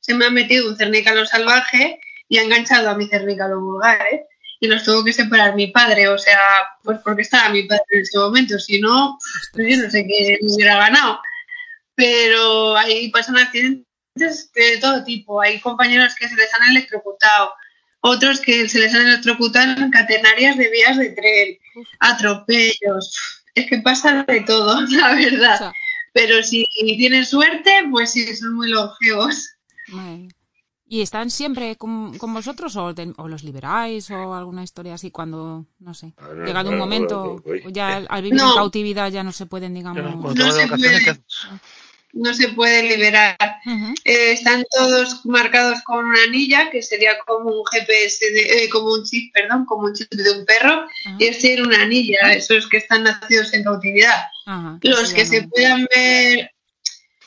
se 0.00 0.14
me 0.14 0.26
ha 0.26 0.30
metido 0.30 0.68
un 0.68 0.76
cernícalo 0.76 1.24
salvaje 1.26 2.00
y 2.28 2.38
ha 2.38 2.42
enganchado 2.42 2.90
a 2.90 2.94
mi 2.94 3.06
cernícalo 3.08 3.60
vulgar, 3.60 4.00
¿eh? 4.12 4.26
Y 4.60 4.68
los 4.68 4.84
tuvo 4.84 5.02
que 5.02 5.12
separar 5.12 5.56
mi 5.56 5.68
padre, 5.68 6.08
o 6.08 6.18
sea, 6.18 6.38
pues 6.84 7.00
porque 7.02 7.22
estaba 7.22 7.48
mi 7.48 7.64
padre 7.64 7.82
en 7.90 8.00
ese 8.02 8.16
momento, 8.16 8.58
si 8.60 8.80
no, 8.80 9.18
pues 9.52 9.66
yo 9.68 9.82
no 9.82 9.90
sé 9.90 10.06
qué 10.06 10.38
me 10.40 10.54
hubiera 10.54 10.76
ganado. 10.76 11.20
Pero 11.96 12.76
ahí 12.76 13.10
pasan 13.10 13.38
accidentes 13.38 14.52
de 14.54 14.78
todo 14.80 15.02
tipo. 15.02 15.40
Hay 15.40 15.60
compañeros 15.60 16.14
que 16.14 16.28
se 16.28 16.36
les 16.36 16.48
han 16.54 16.70
electrocutado, 16.70 17.52
otros 18.02 18.40
que 18.40 18.68
se 18.68 18.78
les 18.80 18.94
han 18.94 19.06
electrocutado 19.06 19.80
en 19.80 19.90
catenarias 19.90 20.56
de 20.58 20.70
vías 20.70 20.98
de 20.98 21.10
tren, 21.10 21.58
atropellos. 22.00 23.16
Es 23.54 23.66
que 23.66 23.78
pasa 23.78 24.24
de 24.26 24.40
todo, 24.42 24.80
la 24.82 25.12
O 25.12 25.16
verdad. 25.16 25.58
sea, 25.58 25.72
Pero 26.12 26.42
si 26.42 26.66
tienen 26.76 27.24
suerte, 27.24 27.70
pues 27.90 28.12
sí, 28.12 28.36
son 28.36 28.54
muy 28.54 28.68
longevos. 28.68 29.50
¿Y 30.86 31.00
están 31.00 31.30
siempre 31.30 31.76
con, 31.76 32.18
con 32.18 32.34
vosotros 32.34 32.76
o, 32.76 32.94
ten- 32.94 33.14
o 33.16 33.26
los 33.28 33.44
liberáis 33.44 34.10
o 34.10 34.34
alguna 34.34 34.62
historia 34.62 34.94
así 34.94 35.10
cuando, 35.10 35.66
no 35.78 35.94
sé, 35.94 36.12
Ah, 36.18 36.28
no, 36.34 36.44
llegado 36.44 36.68
no, 36.70 36.72
un 36.72 36.78
momento, 36.78 37.42
no, 37.46 37.70
ya 37.70 37.96
al, 37.96 38.22
vivir 38.22 38.38
en 38.38 38.46
cautividad 38.54 39.10
ya 39.10 39.22
no 39.22 39.32
se 39.32 39.46
pueden, 39.46 39.72
digamos... 39.72 40.34
No 40.36 40.52
se 40.52 40.68
puede. 40.68 41.00
No 42.14 42.34
se 42.34 42.48
puede 42.48 42.82
liberar. 42.82 43.36
Eh, 44.04 44.32
están 44.32 44.64
todos 44.70 45.24
marcados 45.24 45.80
con 45.82 46.04
una 46.04 46.22
anilla, 46.24 46.70
que 46.70 46.82
sería 46.82 47.18
como 47.26 47.48
un 47.50 47.64
GPS, 47.64 48.30
de- 48.30 48.64
eh, 48.64 48.68
como 48.68 48.92
un 48.92 49.04
chip, 49.04 49.32
perdón, 49.32 49.64
como 49.64 49.86
un 49.86 49.94
chip 49.94 50.10
de 50.12 50.30
un 50.30 50.44
perro, 50.44 50.86
y 51.18 51.24
es 51.26 51.38
tiene 51.38 51.62
una 51.62 51.82
anilla, 51.82 52.18
esos 52.32 52.68
que 52.68 52.76
están 52.76 53.04
nacidos 53.04 53.54
en 53.54 53.64
cautividad. 53.64 54.24
Los 54.82 55.12
que 55.14 55.24
se 55.26 55.42
puedan 55.48 55.86
ver, 55.94 56.50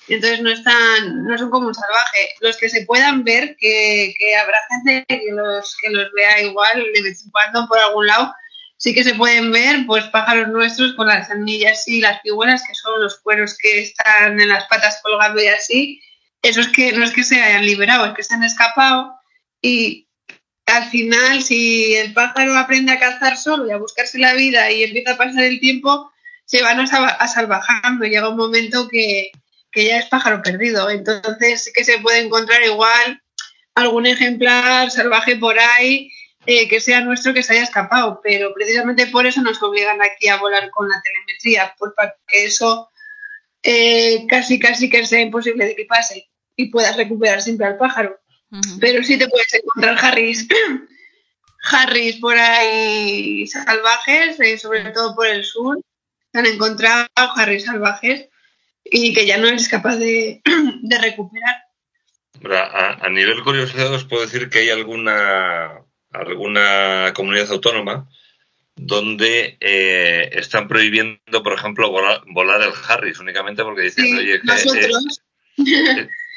entonces 0.07 0.41
no 0.41 0.51
están, 0.51 1.23
no 1.25 1.35
son 1.37 1.49
como 1.49 1.67
un 1.67 1.73
salvaje. 1.73 2.29
Los 2.41 2.57
que 2.57 2.69
se 2.69 2.85
puedan 2.85 3.23
ver, 3.23 3.55
que, 3.59 4.13
que 4.19 4.35
habrá 4.35 4.57
gente 4.69 5.05
que 5.07 5.31
los, 5.31 5.75
que 5.81 5.89
los 5.89 6.11
vea 6.13 6.41
igual 6.43 6.83
de 6.93 7.01
vez 7.01 7.23
en 7.25 7.31
cuando 7.31 7.67
por 7.67 7.79
algún 7.79 8.05
lado, 8.05 8.31
sí 8.85 8.93
que 8.93 9.03
se 9.03 9.15
pueden 9.15 9.51
ver, 9.51 9.83
pues 9.87 10.05
pájaros 10.09 10.49
nuestros 10.49 10.93
con 10.93 11.07
las 11.07 11.31
anillas 11.31 11.87
y 11.87 12.01
las 12.01 12.21
figuras, 12.21 12.61
que 12.67 12.75
son 12.75 13.01
los 13.01 13.19
cueros 13.19 13.57
que 13.57 13.81
están 13.81 14.39
en 14.39 14.47
las 14.47 14.65
patas 14.65 14.99
colgando 15.01 15.41
y 15.41 15.47
así. 15.47 15.99
Esos 16.43 16.67
que 16.67 16.91
no 16.91 17.03
es 17.03 17.09
que 17.09 17.23
se 17.23 17.41
hayan 17.41 17.65
liberado, 17.65 18.05
es 18.05 18.13
que 18.13 18.21
se 18.21 18.35
han 18.35 18.43
escapado 18.43 19.11
y 19.59 20.07
al 20.67 20.87
final, 20.91 21.41
si 21.41 21.95
el 21.95 22.13
pájaro 22.13 22.55
aprende 22.55 22.91
a 22.91 22.99
cazar 22.99 23.37
solo 23.37 23.67
y 23.67 23.71
a 23.71 23.77
buscarse 23.77 24.19
la 24.19 24.35
vida 24.35 24.69
y 24.69 24.83
empieza 24.83 25.13
a 25.13 25.17
pasar 25.17 25.41
el 25.45 25.59
tiempo, 25.59 26.11
se 26.45 26.61
van 26.61 26.79
a, 26.79 26.85
sal- 26.85 27.17
a 27.17 27.27
salvajando. 27.27 28.05
Llega 28.05 28.29
un 28.29 28.37
momento 28.37 28.87
que, 28.87 29.31
que 29.71 29.85
ya 29.85 29.97
es 29.97 30.05
pájaro 30.05 30.43
perdido. 30.43 30.91
Entonces 30.91 31.63
sí 31.63 31.71
que 31.73 31.83
se 31.83 31.97
puede 32.01 32.19
encontrar 32.19 32.61
igual 32.61 33.19
algún 33.73 34.05
ejemplar 34.05 34.91
salvaje 34.91 35.37
por 35.37 35.57
ahí 35.57 36.11
eh, 36.45 36.67
que 36.67 36.79
sea 36.79 37.01
nuestro 37.01 37.33
que 37.33 37.43
se 37.43 37.53
haya 37.53 37.63
escapado. 37.63 38.21
Pero 38.23 38.53
precisamente 38.53 39.07
por 39.07 39.25
eso 39.25 39.41
nos 39.41 39.61
obligan 39.61 40.01
aquí 40.01 40.27
a 40.27 40.37
volar 40.37 40.69
con 40.71 40.89
la 40.89 41.01
telemetría, 41.01 41.75
para 41.95 42.15
que 42.27 42.45
eso 42.45 42.89
eh, 43.63 44.25
casi 44.27 44.59
casi 44.59 44.89
que 44.89 45.05
sea 45.05 45.21
imposible 45.21 45.65
de 45.65 45.75
que 45.75 45.85
pase 45.85 46.29
y 46.55 46.69
puedas 46.69 46.95
recuperar 46.95 47.41
siempre 47.41 47.67
al 47.67 47.77
pájaro 47.77 48.19
pero 48.79 49.03
sí 49.03 49.17
te 49.17 49.27
puedes 49.27 49.53
encontrar 49.53 49.97
Harris, 49.99 50.47
Harris 51.71 52.17
por 52.17 52.37
ahí 52.37 53.47
salvajes, 53.47 54.39
eh, 54.39 54.57
sobre 54.57 54.91
todo 54.91 55.15
por 55.15 55.27
el 55.27 55.43
sur, 55.43 55.79
se 56.31 56.39
han 56.39 56.45
encontrado 56.45 57.07
Harris 57.15 57.65
salvajes 57.65 58.29
y 58.83 59.13
que 59.13 59.25
ya 59.25 59.37
no 59.37 59.47
eres 59.47 59.67
capaz 59.67 59.97
de, 59.97 60.41
de 60.81 60.97
recuperar. 60.99 61.55
A 62.43 63.09
nivel 63.09 63.43
curiosidad 63.43 63.91
os 63.93 64.03
puedo 64.03 64.21
decir 64.21 64.49
que 64.49 64.59
hay 64.59 64.69
alguna 64.69 65.84
alguna 66.19 67.13
comunidad 67.13 67.51
autónoma 67.51 68.07
donde 68.75 69.57
eh, 69.59 70.29
están 70.33 70.67
prohibiendo, 70.67 71.43
por 71.43 71.53
ejemplo, 71.53 71.89
volar, 71.89 72.21
volar 72.27 72.61
el 72.61 72.73
Harris 72.87 73.19
únicamente 73.19 73.63
porque 73.63 73.83
dicen, 73.83 74.05
Sí, 74.05 74.13
oye, 74.13 74.41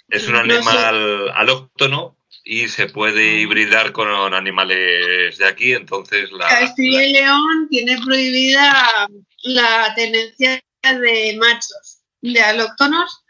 es, 0.09 0.29
un 0.29 0.35
no 0.35 0.41
sé. 0.41 0.53
animal 0.53 1.31
alóctono 1.35 2.16
y 2.45 2.68
se 2.68 2.87
puede 2.87 3.41
hibridar 3.41 3.93
con 3.93 4.09
animales 4.33 5.37
de 5.37 5.47
aquí, 5.47 5.74
entonces 5.74 6.31
la, 6.33 6.49
Castilla 6.49 7.05
y 7.05 7.12
León 7.12 7.68
tiene 7.68 7.99
prohibida 8.01 9.09
la 9.43 9.93
tenencia 9.95 10.62
de 10.83 11.37
machos, 11.39 11.99
de 12.22 12.41
alóctonos, 12.41 13.24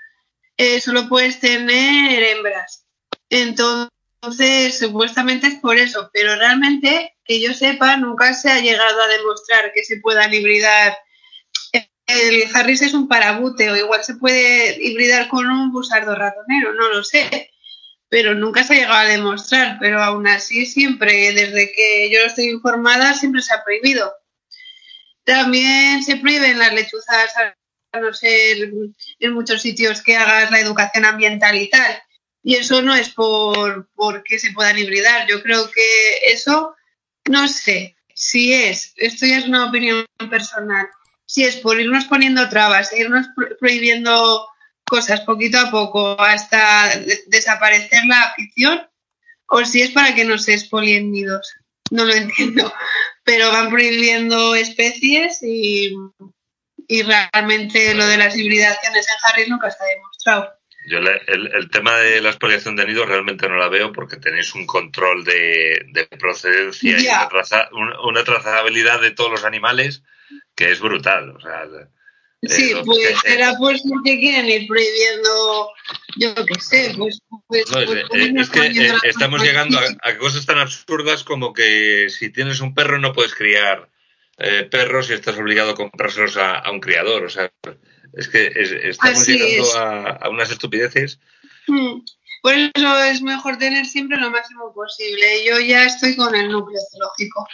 eh, 0.56 0.80
solo 0.80 1.08
puedes 1.08 1.40
tener 1.40 2.22
hembras. 2.22 2.84
Entonces, 3.30 3.90
supuestamente 4.72 5.46
es 5.46 5.54
por 5.60 5.76
eso, 5.76 6.10
pero 6.12 6.36
realmente, 6.36 7.16
que 7.24 7.40
yo 7.40 7.54
sepa, 7.54 7.96
nunca 7.96 8.34
se 8.34 8.50
ha 8.50 8.60
llegado 8.60 9.02
a 9.02 9.08
demostrar 9.08 9.72
que 9.72 9.84
se 9.84 9.98
puedan 9.98 10.32
hibridar. 10.32 10.96
El 12.06 12.44
Harris 12.54 12.82
es 12.82 12.94
un 12.94 13.06
parabute, 13.06 13.70
o 13.70 13.76
igual 13.76 14.02
se 14.02 14.14
puede 14.14 14.82
hibridar 14.82 15.28
con 15.28 15.48
un 15.50 15.70
busardo 15.72 16.14
ratonero, 16.14 16.74
no 16.74 16.88
lo 16.88 17.04
sé 17.04 17.50
pero 18.08 18.34
nunca 18.34 18.64
se 18.64 18.74
ha 18.74 18.76
llegado 18.76 18.94
a 18.94 19.04
demostrar, 19.04 19.76
pero 19.80 20.02
aún 20.02 20.26
así 20.26 20.66
siempre, 20.66 21.32
desde 21.32 21.72
que 21.72 22.10
yo 22.10 22.20
estoy 22.20 22.46
informada, 22.46 23.14
siempre 23.14 23.42
se 23.42 23.54
ha 23.54 23.64
prohibido. 23.64 24.12
También 25.24 26.02
se 26.02 26.16
prohíben 26.16 26.58
las 26.58 26.72
lechuzas, 26.72 27.34
a 27.92 28.00
no 28.00 28.12
ser 28.14 28.70
en 29.18 29.32
muchos 29.32 29.62
sitios 29.62 30.02
que 30.02 30.16
hagas 30.16 30.50
la 30.50 30.60
educación 30.60 31.04
ambiental 31.04 31.56
y 31.56 31.68
tal. 31.68 32.02
Y 32.42 32.54
eso 32.56 32.82
no 32.82 32.94
es 32.94 33.10
por, 33.10 33.88
por 33.94 34.22
que 34.22 34.38
se 34.38 34.52
puedan 34.52 34.78
hibridar. 34.78 35.26
Yo 35.28 35.42
creo 35.42 35.70
que 35.70 35.82
eso, 36.32 36.74
no 37.28 37.48
sé, 37.48 37.96
si 38.14 38.52
es, 38.52 38.92
esto 38.96 39.26
ya 39.26 39.38
es 39.38 39.46
una 39.46 39.66
opinión 39.66 40.06
personal, 40.30 40.88
si 41.26 41.44
es 41.44 41.56
por 41.56 41.80
irnos 41.80 42.04
poniendo 42.06 42.48
trabas, 42.48 42.92
irnos 42.92 43.26
pro- 43.36 43.56
prohibiendo 43.58 44.48
cosas 44.84 45.20
poquito 45.22 45.58
a 45.58 45.70
poco 45.70 46.18
hasta 46.20 46.96
de- 46.96 47.22
desaparecer 47.26 48.00
la 48.06 48.22
afición 48.22 48.88
o 49.46 49.64
si 49.64 49.82
es 49.82 49.90
para 49.90 50.14
que 50.14 50.24
no 50.24 50.38
se 50.38 50.54
expolien 50.54 51.12
nidos. 51.12 51.52
No 51.90 52.04
lo 52.04 52.12
entiendo. 52.14 52.72
Pero 53.24 53.50
van 53.52 53.68
prohibiendo 53.70 54.54
especies 54.54 55.42
y, 55.42 55.92
y 56.86 57.02
realmente 57.02 57.94
lo 57.94 58.06
de 58.06 58.16
las 58.16 58.36
hibridaciones 58.36 59.06
en 59.06 59.14
Harris 59.22 59.48
nunca 59.48 59.68
ha 59.68 59.84
demostrado. 59.84 60.57
Yo 60.88 61.00
le- 61.00 61.20
el, 61.26 61.48
el 61.54 61.70
tema 61.70 61.96
de 61.98 62.20
la 62.20 62.30
expoliación 62.30 62.76
de 62.76 62.86
nidos 62.86 63.08
realmente 63.08 63.48
no 63.48 63.56
la 63.56 63.68
veo 63.68 63.92
porque 63.92 64.16
tenéis 64.16 64.54
un 64.54 64.66
control 64.66 65.24
de, 65.24 65.86
de 65.92 66.06
procedencia 66.18 66.98
y 66.98 67.06
una, 67.06 67.28
traza- 67.28 67.68
una- 67.72 68.00
una 68.02 68.24
trazabilidad 68.24 69.00
de 69.00 69.10
todos 69.12 69.30
los 69.30 69.44
animales 69.44 70.02
que 70.54 70.70
es 70.72 70.80
brutal. 70.80 71.30
O 71.36 71.40
sea, 71.40 71.64
eh, 71.64 71.86
Sí, 72.42 72.72
pues 72.84 72.98
que- 73.00 73.28
será 73.30 73.52
pues 73.58 73.82
porque 73.82 74.16
quieren 74.20 74.48
ir 74.48 74.68
prohibiendo, 74.68 75.70
yo 76.16 76.34
qué 76.46 76.60
sé, 76.60 76.94
pues... 76.96 77.20
pues, 77.48 77.68
No, 77.72 77.80
es, 77.80 77.86
pues, 77.86 77.98
eh, 78.12 78.32
es 78.36 78.50
que 78.50 78.66
eh, 78.66 78.92
estamos 79.02 79.42
llegando 79.42 79.76
a, 79.80 79.82
a 80.08 80.16
cosas 80.18 80.46
tan 80.46 80.58
absurdas 80.58 81.24
como 81.24 81.52
que 81.52 82.06
si 82.10 82.30
tienes 82.30 82.60
un 82.60 82.74
perro 82.74 82.98
no 83.00 83.12
puedes 83.12 83.34
criar 83.34 83.88
eh, 84.38 84.62
perros 84.70 85.10
y 85.10 85.14
estás 85.14 85.36
obligado 85.36 85.72
a 85.72 85.74
comprárselos 85.74 86.36
a, 86.36 86.54
a 86.58 86.70
un 86.70 86.78
criador. 86.78 87.24
O 87.24 87.28
sea, 87.28 87.50
es 88.14 88.28
que 88.28 88.46
es- 88.54 88.72
estamos 88.72 89.20
Así 89.22 89.32
llegando 89.38 89.68
es. 89.68 89.74
a, 89.76 90.06
a 90.24 90.28
unas 90.30 90.50
estupideces. 90.50 91.18
Mm. 91.66 92.00
Por 92.42 92.54
eso 92.54 92.98
es 93.04 93.20
mejor 93.22 93.58
tener 93.58 93.84
siempre 93.86 94.16
lo 94.16 94.30
máximo 94.30 94.72
posible. 94.72 95.44
Yo 95.44 95.58
ya 95.60 95.84
estoy 95.84 96.14
con 96.16 96.34
el 96.34 96.48
núcleo 96.50 96.78
zoológico. 96.92 97.46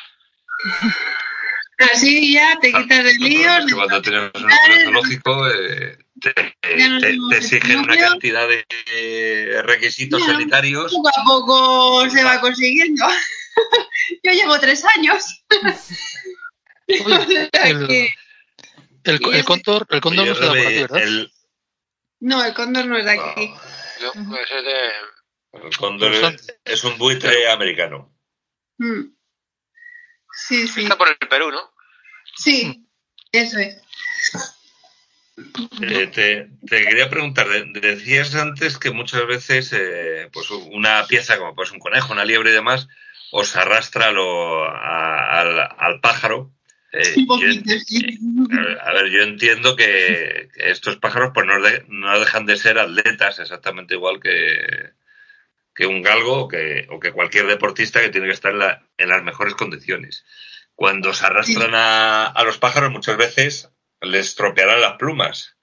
Así 1.92 2.32
ya 2.34 2.56
te 2.60 2.72
quitas 2.72 3.04
de 3.04 3.14
líos. 3.14 3.58
es 3.60 3.66
que 3.66 3.74
cuando 3.74 4.00
tienes 4.02 4.30
un 4.34 4.42
núcleo 4.42 4.84
zoológico 4.84 5.48
eh, 5.50 5.98
te, 6.20 6.32
te- 6.32 6.54
tenemos 6.60 7.02
te 7.30 7.36
exigen 7.38 7.78
una 7.80 7.96
cantidad 7.96 8.46
de 8.48 9.62
requisitos 9.64 10.20
Ya. 10.20 10.32
sanitarios. 10.32 10.92
Poco 10.92 11.08
a 11.08 11.24
poco 11.24 12.10
se 12.10 12.22
va 12.22 12.40
consiguiendo. 12.40 13.04
Yo 14.22 14.32
llevo 14.32 14.58
tres 14.60 14.84
años. 14.96 15.44
El- 16.86 17.86
que- 17.88 18.14
El, 19.04 19.20
el 19.34 19.44
cóndor, 19.44 19.86
el 19.90 20.00
cóndor 20.00 20.26
no 20.26 20.34
por 20.34 20.42
Rebe, 20.42 20.66
aquí, 20.66 20.80
¿verdad? 20.80 21.02
el, 21.02 21.32
No, 22.20 22.44
el 22.44 22.54
cóndor 22.54 22.86
no 22.86 22.96
es 22.98 23.04
de 23.04 23.10
aquí. 23.12 23.48
no, 23.48 23.60
Yo, 24.00 24.12
pues, 24.30 24.50
es 24.50 24.64
de. 24.64 25.66
el 25.68 25.76
cóndor 25.76 26.12
es, 26.14 26.56
es 26.64 26.84
un 26.84 26.96
buitre 26.98 27.50
americano. 27.50 28.12
Mm. 28.78 29.14
Sí, 30.32 30.66
sí. 30.66 30.82
Está 30.84 30.96
por 30.98 31.08
el 31.08 31.16
Perú, 31.28 31.50
¿no? 31.50 31.72
Sí, 32.36 32.86
eso 33.30 33.58
es. 33.58 33.80
Eh, 35.82 36.06
te, 36.08 36.48
te 36.66 36.84
quería 36.86 37.10
preguntar, 37.10 37.48
de- 37.48 37.80
decías 37.80 38.34
antes 38.36 38.78
que 38.78 38.90
muchas 38.90 39.26
veces 39.26 39.72
eh, 39.72 40.28
pues 40.32 40.50
una 40.50 41.06
pieza 41.06 41.38
como 41.38 41.54
pues 41.54 41.72
un 41.72 41.78
conejo, 41.80 42.12
una 42.12 42.24
liebre 42.24 42.50
y 42.50 42.54
demás, 42.54 42.86
os 43.32 43.54
arrastra 43.56 44.12
lo- 44.12 44.64
a- 44.64 45.40
al, 45.40 45.60
al 45.60 46.00
pájaro. 46.00 46.52
Eh, 46.96 47.14
yo 47.26 47.48
eh, 47.48 48.78
a 48.82 48.92
ver, 48.92 49.10
yo 49.10 49.22
entiendo 49.22 49.74
que, 49.76 50.48
que 50.54 50.70
estos 50.70 50.96
pájaros 50.98 51.32
pues 51.34 51.46
no, 51.46 51.60
de- 51.60 51.84
no 51.88 52.18
dejan 52.20 52.46
de 52.46 52.56
ser 52.56 52.78
atletas 52.78 53.38
exactamente 53.40 53.94
igual 53.94 54.20
que, 54.20 54.92
que 55.74 55.86
un 55.86 56.02
galgo 56.02 56.42
o 56.44 56.48
que, 56.48 56.86
o 56.90 57.00
que 57.00 57.12
cualquier 57.12 57.46
deportista 57.46 58.00
que 58.00 58.10
tiene 58.10 58.28
que 58.28 58.32
estar 58.34 58.52
en, 58.52 58.58
la- 58.60 58.86
en 58.98 59.08
las 59.08 59.22
mejores 59.24 59.54
condiciones. 59.54 60.24
Cuando 60.76 61.12
se 61.14 61.26
arrastran 61.26 61.74
a, 61.74 62.26
a 62.26 62.44
los 62.44 62.58
pájaros 62.58 62.90
muchas 62.90 63.16
veces 63.16 63.70
les 64.00 64.26
estropearán 64.28 64.80
las 64.80 64.96
plumas. 64.96 65.56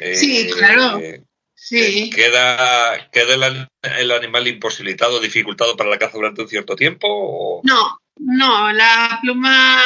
Eh, 0.00 0.14
Sí, 0.16 0.50
claro. 0.56 0.98
eh, 1.00 1.22
Sí. 1.60 2.10
¿Queda, 2.14 3.10
queda 3.10 3.34
el, 3.34 3.42
an- 3.42 3.68
el 3.82 4.12
animal 4.12 4.46
imposibilitado, 4.46 5.18
dificultado 5.20 5.76
para 5.76 5.90
la 5.90 5.98
caza 5.98 6.16
durante 6.16 6.42
un 6.42 6.48
cierto 6.48 6.76
tiempo? 6.76 7.08
O... 7.10 7.60
No, 7.64 7.98
no, 8.16 8.72
la 8.72 9.18
pluma 9.20 9.82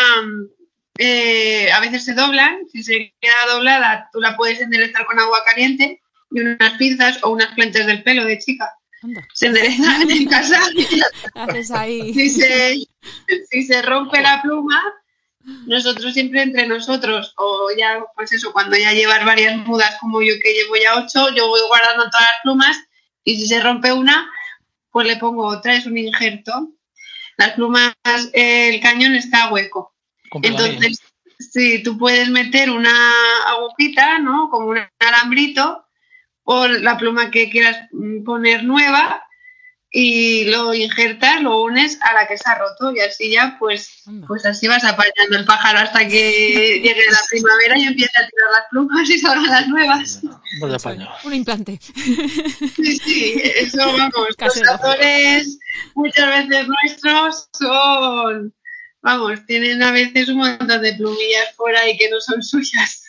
eh, 0.99 1.71
a 1.73 1.81
veces 1.81 2.05
se 2.05 2.15
doblan. 2.15 2.59
Si 2.71 2.83
se 2.83 3.15
queda 3.21 3.53
doblada, 3.53 4.09
tú 4.13 4.21
la 4.21 4.37
puedes 4.37 4.61
enderezar 4.61 5.07
con 5.07 5.19
agua 5.19 5.43
caliente 5.45 6.01
y 6.31 6.41
unas 6.41 6.73
pinzas 6.75 7.19
o 7.23 7.31
unas 7.31 7.55
plantas 7.55 7.87
del 7.87 8.03
pelo 8.03 8.25
de 8.25 8.39
chica. 8.39 8.71
Anda, 9.03 9.27
Se 9.35 9.47
enderezan 9.47 10.11
en 10.11 10.25
casa. 10.29 10.61
haces 11.35 11.71
ahí. 11.71 12.15
si, 12.15 12.31
se, 12.31 12.77
si 13.51 13.63
se 13.65 13.83
rompe 13.83 14.21
la 14.23 14.41
pluma, 14.43 14.81
nosotros 15.67 16.15
siempre 16.15 16.43
entre 16.43 16.67
nosotros, 16.69 17.35
o 17.37 17.69
ya, 17.77 18.01
pues 18.15 18.33
eso, 18.33 18.53
cuando 18.53 18.77
ya 18.77 18.93
llevas 18.93 19.25
varias 19.25 19.57
mudas 19.57 19.97
como 20.01 20.23
yo 20.23 20.35
que 20.43 20.53
llevo 20.55 20.77
ya 20.77 20.97
ocho, 20.97 21.35
yo 21.35 21.49
voy 21.49 21.61
guardando 21.69 22.05
todas 22.11 22.27
las 22.27 22.41
plumas 22.43 22.77
y 23.25 23.37
si 23.37 23.47
se 23.49 23.61
rompe 23.61 23.93
una, 23.93 24.31
pues 24.91 25.07
le 25.07 25.17
pongo 25.17 25.47
otra, 25.47 25.75
es 25.75 25.87
un 25.87 25.99
injerto. 25.99 26.71
Las 27.39 27.53
plumas, 27.53 27.95
eh, 28.33 28.75
el 28.75 28.81
cañón 28.81 29.15
está 29.15 29.51
hueco. 29.51 29.92
Entonces, 30.43 31.01
sí, 31.39 31.83
tú 31.83 31.99
puedes 31.99 32.29
meter 32.29 32.71
una 32.71 32.93
agujita, 33.49 34.19
¿no? 34.19 34.49
Como 34.51 34.69
un 34.69 34.79
alambrito, 34.99 35.85
o 36.45 36.67
la 36.67 36.99
pluma 36.99 37.31
que 37.31 37.51
quieras 37.51 37.89
mm, 37.93 38.25
poner 38.25 38.65
nueva, 38.65 39.23
y 39.95 40.45
lo 40.47 40.73
injertas, 40.73 41.43
lo 41.43 41.63
unes 41.63 41.99
a 42.01 42.15
la 42.15 42.27
que 42.27 42.39
se 42.39 42.49
ha 42.49 42.55
roto, 42.55 42.95
y 42.97 43.01
así 43.01 43.31
ya, 43.31 43.57
pues, 43.59 44.03
pues 44.27 44.47
así 44.47 44.67
vas 44.67 44.83
apañando 44.85 45.37
el 45.37 45.45
pájaro 45.45 45.81
hasta 45.81 46.09
que 46.09 46.81
llegue 46.83 47.05
la 47.11 47.19
primavera 47.29 47.79
y 47.79 47.83
empiece 47.83 48.13
a 48.19 48.27
tirar 48.27 48.51
las 48.53 48.65
plumas 48.71 49.11
y 49.11 49.19
salgan 49.19 49.51
las 49.51 49.69
nuevas. 49.69 50.21
Paño. 50.83 51.09
Un 51.25 51.35
implante. 51.35 51.79
Sí, 51.83 52.99
sí, 52.99 53.43
eso 53.57 53.79
vamos, 53.79 54.13
los 54.29 54.37
cazadores 54.37 55.59
muchas 55.95 56.49
veces 56.49 56.67
nuestros 56.69 57.49
son, 57.53 58.55
vamos, 59.03 59.45
tienen 59.47 59.83
a 59.83 59.93
veces 59.93 60.29
un 60.29 60.39
montón 60.39 60.81
de 60.81 60.95
plumillas 60.95 61.55
por 61.57 61.75
ahí 61.77 61.97
que 61.97 62.09
no 62.11 62.21
son 62.21 62.43
suyas. 62.43 63.05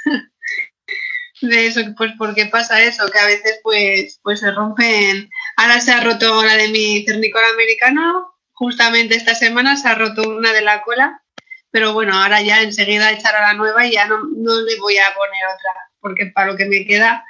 De 1.41 1.67
eso, 1.67 1.81
pues 1.97 2.13
porque 2.17 2.45
pasa 2.45 2.81
eso, 2.81 3.09
que 3.09 3.19
a 3.19 3.25
veces 3.25 3.59
pues, 3.63 4.19
pues 4.23 4.39
se 4.39 4.51
rompen. 4.51 5.29
Ahora 5.57 5.79
se 5.79 5.91
ha 5.91 6.01
roto 6.01 6.43
la 6.43 6.55
de 6.55 6.69
mi 6.69 7.05
cernícola 7.05 7.49
americano, 7.49 8.33
justamente 8.53 9.15
esta 9.15 9.35
semana 9.35 9.75
se 9.75 9.89
ha 9.89 9.95
roto 9.95 10.29
una 10.29 10.53
de 10.53 10.61
la 10.61 10.81
cola, 10.81 11.21
pero 11.69 11.91
bueno, 11.91 12.13
ahora 12.13 12.41
ya 12.41 12.61
enseguida 12.61 13.11
echar 13.11 13.35
a 13.35 13.41
la 13.41 13.53
nueva 13.55 13.85
y 13.85 13.93
ya 13.93 14.07
no, 14.07 14.19
no 14.19 14.61
le 14.61 14.79
voy 14.79 14.97
a 14.97 15.13
poner 15.13 15.43
otra, 15.45 15.91
porque 15.99 16.27
para 16.27 16.51
lo 16.51 16.57
que 16.57 16.65
me 16.65 16.85
queda 16.85 17.25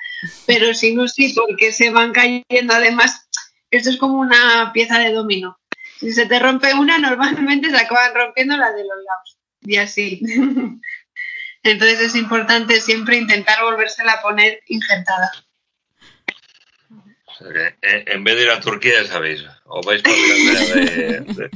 pero 0.45 0.73
si 0.73 0.93
no, 0.93 1.07
sí, 1.07 1.33
porque 1.35 1.71
se 1.71 1.89
van 1.89 2.11
cayendo. 2.11 2.73
Además, 2.73 3.27
esto 3.71 3.89
es 3.89 3.97
como 3.97 4.19
una 4.19 4.71
pieza 4.73 4.99
de 4.99 5.11
dominó. 5.11 5.57
Si 5.99 6.11
se 6.11 6.25
te 6.25 6.39
rompe 6.39 6.73
una, 6.73 6.97
normalmente 6.97 7.69
se 7.69 7.77
acaban 7.77 8.13
rompiendo 8.13 8.57
las 8.57 8.75
de 8.75 8.81
los 8.83 8.97
lados. 9.05 9.37
Y 9.61 9.77
así. 9.77 10.21
Entonces 11.63 12.01
es 12.01 12.15
importante 12.15 12.81
siempre 12.81 13.15
intentar 13.15 13.63
volvérsela 13.63 14.13
a 14.13 14.21
poner 14.21 14.61
injertada. 14.67 15.31
O 17.25 17.33
sea 17.35 17.47
que, 17.53 17.87
eh, 17.87 18.03
en 18.07 18.23
vez 18.23 18.35
de 18.35 18.43
ir 18.43 18.49
a 18.49 18.59
Turquía, 18.59 19.01
ya 19.01 19.07
sabéis, 19.07 19.43
o 19.65 19.81
vais 19.81 20.01
por 20.01 20.11
la 20.11 20.75
de, 20.75 21.21
de- 21.21 21.49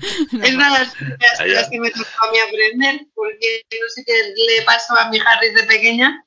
Es 0.42 0.54
una 0.54 0.72
de 0.72 0.78
las 0.78 0.94
cosas 0.94 1.68
que 1.68 1.78
me 1.78 1.90
tocó 1.90 2.08
a 2.26 2.30
mí 2.32 2.38
aprender, 2.38 3.06
porque 3.14 3.66
no 3.70 3.88
sé 3.88 4.02
qué 4.06 4.12
le 4.34 4.62
pasó 4.64 4.96
a 4.96 5.10
mi 5.10 5.18
Harris 5.18 5.54
de 5.54 5.64
pequeña, 5.64 6.24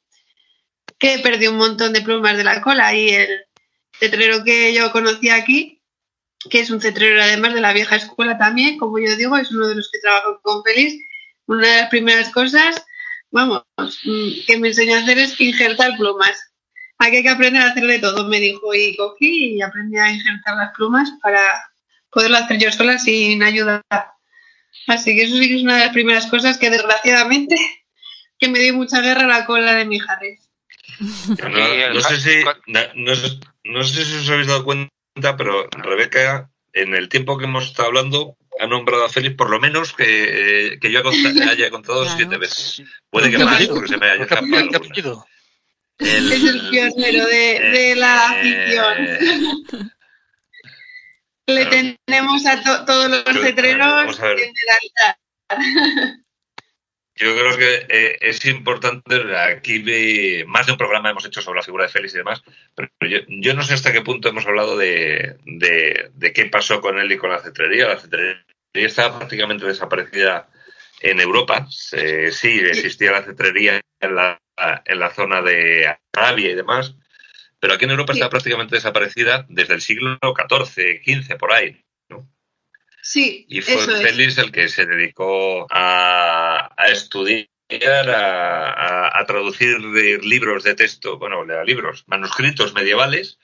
que 0.99 1.17
perdió 1.19 1.49
un 1.51 1.57
montón 1.57 1.91
de 1.91 2.01
plumas 2.01 2.37
de 2.37 2.43
la 2.43 2.61
cola 2.61 2.93
y 2.93 3.09
el 3.09 3.45
cetrero 3.99 4.43
que 4.43 4.73
yo 4.75 4.91
conocí 4.91 5.29
aquí, 5.29 5.72
que 6.49 6.59
es 6.59 6.69
un 6.69 6.81
cetrero 6.81 7.21
además 7.21 7.53
de 7.53 7.61
la 7.61 7.73
vieja 7.73 7.95
escuela 7.95 8.37
también, 8.37 8.77
como 8.77 8.99
yo 8.99 9.15
digo, 9.15 9.37
es 9.37 9.51
uno 9.51 9.67
de 9.67 9.75
los 9.75 9.89
que 9.91 9.99
trabajo 9.99 10.39
con 10.41 10.63
Félix, 10.63 10.95
una 11.45 11.67
de 11.67 11.81
las 11.81 11.89
primeras 11.89 12.29
cosas, 12.29 12.83
vamos, 13.31 13.63
mm, 13.77 14.45
que 14.47 14.57
me 14.57 14.69
enseñó 14.69 14.95
a 14.95 14.99
hacer 14.99 15.17
es 15.17 15.39
injertar 15.39 15.97
plumas. 15.97 16.51
Aquí 16.99 17.17
hay 17.17 17.23
que 17.23 17.29
aprender 17.29 17.61
a 17.61 17.67
hacer 17.67 17.85
de 17.85 17.99
todo, 17.99 18.27
me 18.27 18.39
dijo, 18.39 18.73
y 18.73 18.95
cogí 18.95 19.55
y 19.55 19.61
aprendí 19.61 19.97
a 19.97 20.11
injertar 20.11 20.55
las 20.55 20.73
plumas 20.73 21.11
para 21.21 21.41
poderlo 22.09 22.37
hacer 22.37 22.59
yo 22.59 22.71
sola 22.71 22.97
sin 22.99 23.41
ayuda. 23.43 23.81
Así 24.87 25.15
que 25.15 25.23
eso 25.23 25.37
sí 25.37 25.47
que 25.47 25.55
es 25.55 25.63
una 25.63 25.77
de 25.77 25.85
las 25.85 25.93
primeras 25.93 26.27
cosas 26.27 26.57
que 26.57 26.69
desgraciadamente 26.69 27.55
que 28.39 28.47
me 28.49 28.59
dio 28.59 28.73
mucha 28.73 29.01
guerra 29.01 29.27
la 29.27 29.45
cola 29.45 29.73
de 29.73 29.85
mi 29.85 29.99
Harris. 29.99 30.49
No, 30.99 31.93
no 31.93 32.01
sé 32.01 32.19
si, 32.19 32.43
no, 32.67 32.81
no 33.63 33.83
sé 33.83 34.05
si 34.05 34.17
os 34.17 34.29
habéis 34.29 34.47
dado 34.47 34.63
cuenta, 34.63 34.93
pero 35.37 35.67
Rebeca, 35.71 36.49
en 36.73 36.95
el 36.95 37.07
tiempo 37.09 37.37
que 37.37 37.45
hemos 37.45 37.65
estado 37.65 37.89
hablando, 37.89 38.35
ha 38.59 38.67
nombrado 38.67 39.05
a 39.05 39.09
Félix 39.09 39.35
por 39.35 39.49
lo 39.49 39.59
menos 39.59 39.93
que, 39.93 40.73
eh, 40.73 40.79
que 40.79 40.91
yo 40.91 41.01
haya 41.49 41.69
contado, 41.69 42.01
Claro. 42.03 42.17
siete 42.17 42.37
veces. 42.37 42.83
Puede 43.09 43.29
que 43.31 43.37
¿Qué 43.37 43.45
más, 43.45 43.67
porque 43.67 43.87
se 43.87 43.97
me 43.97 44.05
haya 44.07 44.17
¿Qué 44.17 44.23
escapado 44.23 44.47
Es 45.99 46.43
el 46.43 46.69
pionero 46.69 47.25
de, 47.27 47.59
de 47.59 47.95
la 47.95 48.41
eh, 48.43 48.65
afición. 48.87 49.91
Le 51.45 51.65
tenemos 52.07 52.45
a 52.45 52.63
to- 52.63 52.85
todos 52.85 53.09
los 53.11 53.23
ver. 54.19 54.39
en 54.39 54.45
el 54.47 54.69
altar. 54.81 55.17
Yo 57.15 57.35
creo 57.35 57.57
que 57.57 57.85
eh, 57.89 58.17
es 58.21 58.43
importante, 58.45 59.37
aquí 59.37 59.83
más 60.47 60.65
de 60.65 60.71
un 60.71 60.77
programa 60.79 61.11
hemos 61.11 61.25
hecho 61.25 61.41
sobre 61.41 61.57
la 61.59 61.63
figura 61.63 61.83
de 61.85 61.91
Félix 61.91 62.13
y 62.15 62.17
demás, 62.17 62.41
pero 62.73 62.89
yo, 63.01 63.19
yo 63.27 63.53
no 63.53 63.61
sé 63.63 63.75
hasta 63.75 63.93
qué 63.93 64.01
punto 64.01 64.29
hemos 64.29 64.47
hablado 64.47 64.75
de, 64.77 65.37
de, 65.45 66.09
de 66.15 66.33
qué 66.33 66.45
pasó 66.47 66.81
con 66.81 66.97
él 66.97 67.11
y 67.11 67.17
con 67.17 67.29
la 67.29 67.39
cetrería. 67.39 67.87
La 67.87 67.99
cetrería 67.99 68.43
estaba 68.73 69.19
prácticamente 69.19 69.65
desaparecida 69.67 70.49
en 71.01 71.19
Europa. 71.19 71.67
Se- 71.69 72.31
sí, 72.31 72.59
existía 72.59 73.11
la 73.11 73.21
cetrería 73.23 73.79
en 73.99 74.15
la, 74.15 74.41
en 74.85 74.99
la 74.99 75.11
zona 75.11 75.41
de 75.43 75.95
Arabia 76.13 76.49
y 76.51 76.55
demás, 76.55 76.95
pero 77.59 77.75
aquí 77.75 77.85
en 77.85 77.91
Europa 77.91 78.13
está 78.13 78.29
prácticamente 78.29 78.75
desaparecida 78.75 79.45
desde 79.49 79.75
el 79.75 79.81
siglo 79.81 80.17
XIV, 80.21 81.01
XV, 81.05 81.37
por 81.37 81.53
ahí. 81.53 81.79
Sí, 83.05 83.45
Y 83.49 83.59
fue 83.61 83.73
eso 83.75 83.91
es. 83.97 84.01
Félix 84.01 84.37
el 84.37 84.51
que 84.51 84.69
se 84.69 84.85
dedicó 84.85 85.67
a, 85.69 86.73
a 86.77 86.87
estudiar, 86.87 87.47
a, 88.09 88.69
a- 88.71 89.19
a 89.19 89.25
traducir 89.25 89.77
libros 90.23 90.63
de 90.63 90.73
texto, 90.73 91.19
bueno, 91.19 91.43
libros, 91.65 92.05
manuscritos 92.07 92.73
medievales, 92.73 93.39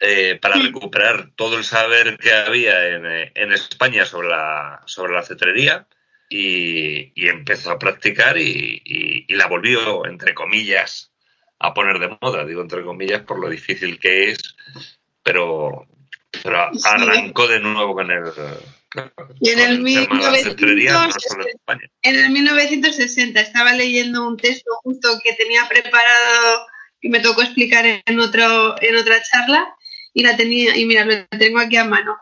eh, 0.00 0.36
para 0.42 0.56
recuperar 0.56 1.30
todo 1.36 1.56
el 1.58 1.64
saber 1.64 2.18
que 2.18 2.32
había 2.32 2.88
en, 2.88 3.06
en 3.34 3.52
España 3.52 4.04
sobre 4.04 4.28
la, 4.28 4.82
sobre 4.86 5.12
la 5.14 5.22
cetrería 5.22 5.86
y, 6.28 7.12
y 7.14 7.28
empezó 7.28 7.70
a 7.70 7.78
practicar 7.78 8.36
y, 8.36 8.82
y- 8.84 9.24
y 9.28 9.34
la 9.36 9.46
volvió, 9.46 10.06
entre 10.06 10.34
comillas, 10.34 11.12
a 11.60 11.72
poner 11.72 12.00
de 12.00 12.16
moda. 12.20 12.44
Digo 12.44 12.62
entre 12.62 12.82
comillas 12.82 13.22
por 13.22 13.38
lo 13.38 13.48
difícil 13.48 13.98
que 14.00 14.30
es, 14.30 14.56
pero, 15.22 15.86
arrancó 16.84 17.46
de 17.46 17.60
nuevo 17.60 17.94
con 17.94 18.10
el... 18.10 18.24
Y 19.40 19.50
en 19.50 19.58
el 19.58 19.76
con 19.78 19.84
tema 19.84 20.16
de 20.16 20.22
la 20.22 20.30
1900 20.30 20.42
cetrería, 20.42 20.92
no 20.92 21.12
solo 21.12 21.42
en 21.42 21.48
España. 21.50 21.90
En 22.02 22.16
el 22.16 22.30
1960 22.30 23.40
estaba 23.40 23.72
leyendo 23.74 24.26
un 24.26 24.36
texto 24.36 24.70
justo 24.82 25.20
que 25.22 25.34
tenía 25.34 25.68
preparado 25.68 26.66
y 27.00 27.08
me 27.10 27.20
tocó 27.20 27.42
explicar 27.42 27.84
en 27.84 28.20
otro 28.20 28.80
en 28.82 28.96
otra 28.96 29.22
charla 29.22 29.74
y 30.14 30.22
la 30.22 30.36
tenía 30.36 30.76
y 30.76 30.86
mira 30.86 31.04
lo 31.04 31.26
tengo 31.38 31.58
aquí 31.58 31.76
a 31.76 31.84
mano 31.84 32.16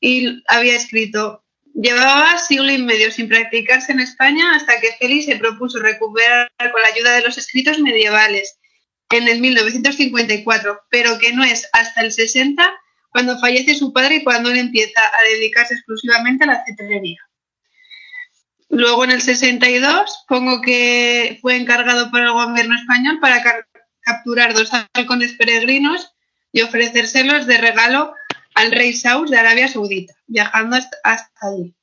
y 0.00 0.42
había 0.48 0.76
escrito 0.76 1.44
llevaba 1.74 2.38
siglo 2.38 2.70
y 2.70 2.78
medio 2.78 3.10
sin 3.10 3.28
practicarse 3.28 3.92
en 3.92 4.00
España 4.00 4.54
hasta 4.54 4.80
que 4.80 4.92
Félix 4.98 5.26
se 5.26 5.36
propuso 5.36 5.78
recuperar 5.80 6.50
con 6.58 6.82
la 6.82 6.88
ayuda 6.88 7.16
de 7.16 7.22
los 7.22 7.36
escritos 7.36 7.78
medievales 7.78 8.58
en 9.10 9.28
el 9.28 9.40
1954 9.40 10.80
pero 10.88 11.18
que 11.18 11.32
no 11.32 11.44
es 11.44 11.68
hasta 11.72 12.02
el 12.02 12.12
60 12.12 12.81
cuando 13.12 13.38
fallece 13.38 13.74
su 13.74 13.92
padre 13.92 14.16
y 14.16 14.24
cuando 14.24 14.50
él 14.50 14.58
empieza 14.58 15.00
a 15.00 15.22
dedicarse 15.22 15.74
exclusivamente 15.74 16.44
a 16.44 16.48
la 16.48 16.64
cetrería. 16.64 17.20
Luego 18.70 19.04
en 19.04 19.10
el 19.10 19.20
62 19.20 20.24
pongo 20.28 20.60
que 20.62 21.38
fue 21.42 21.56
encargado 21.56 22.10
por 22.10 22.20
el 22.20 22.32
gobierno 22.32 22.74
español 22.74 23.18
para 23.20 23.42
ca- 23.42 23.66
capturar 24.00 24.54
dos 24.54 24.70
halcones 24.94 25.34
peregrinos 25.34 26.10
y 26.52 26.62
ofrecérselos 26.62 27.46
de 27.46 27.58
regalo 27.58 28.14
al 28.54 28.72
rey 28.72 28.92
Saud 28.94 29.30
de 29.30 29.38
Arabia 29.38 29.68
Saudita, 29.68 30.14
viajando 30.26 30.76
hasta, 30.76 30.96
hasta 31.04 31.30
allí. 31.48 31.74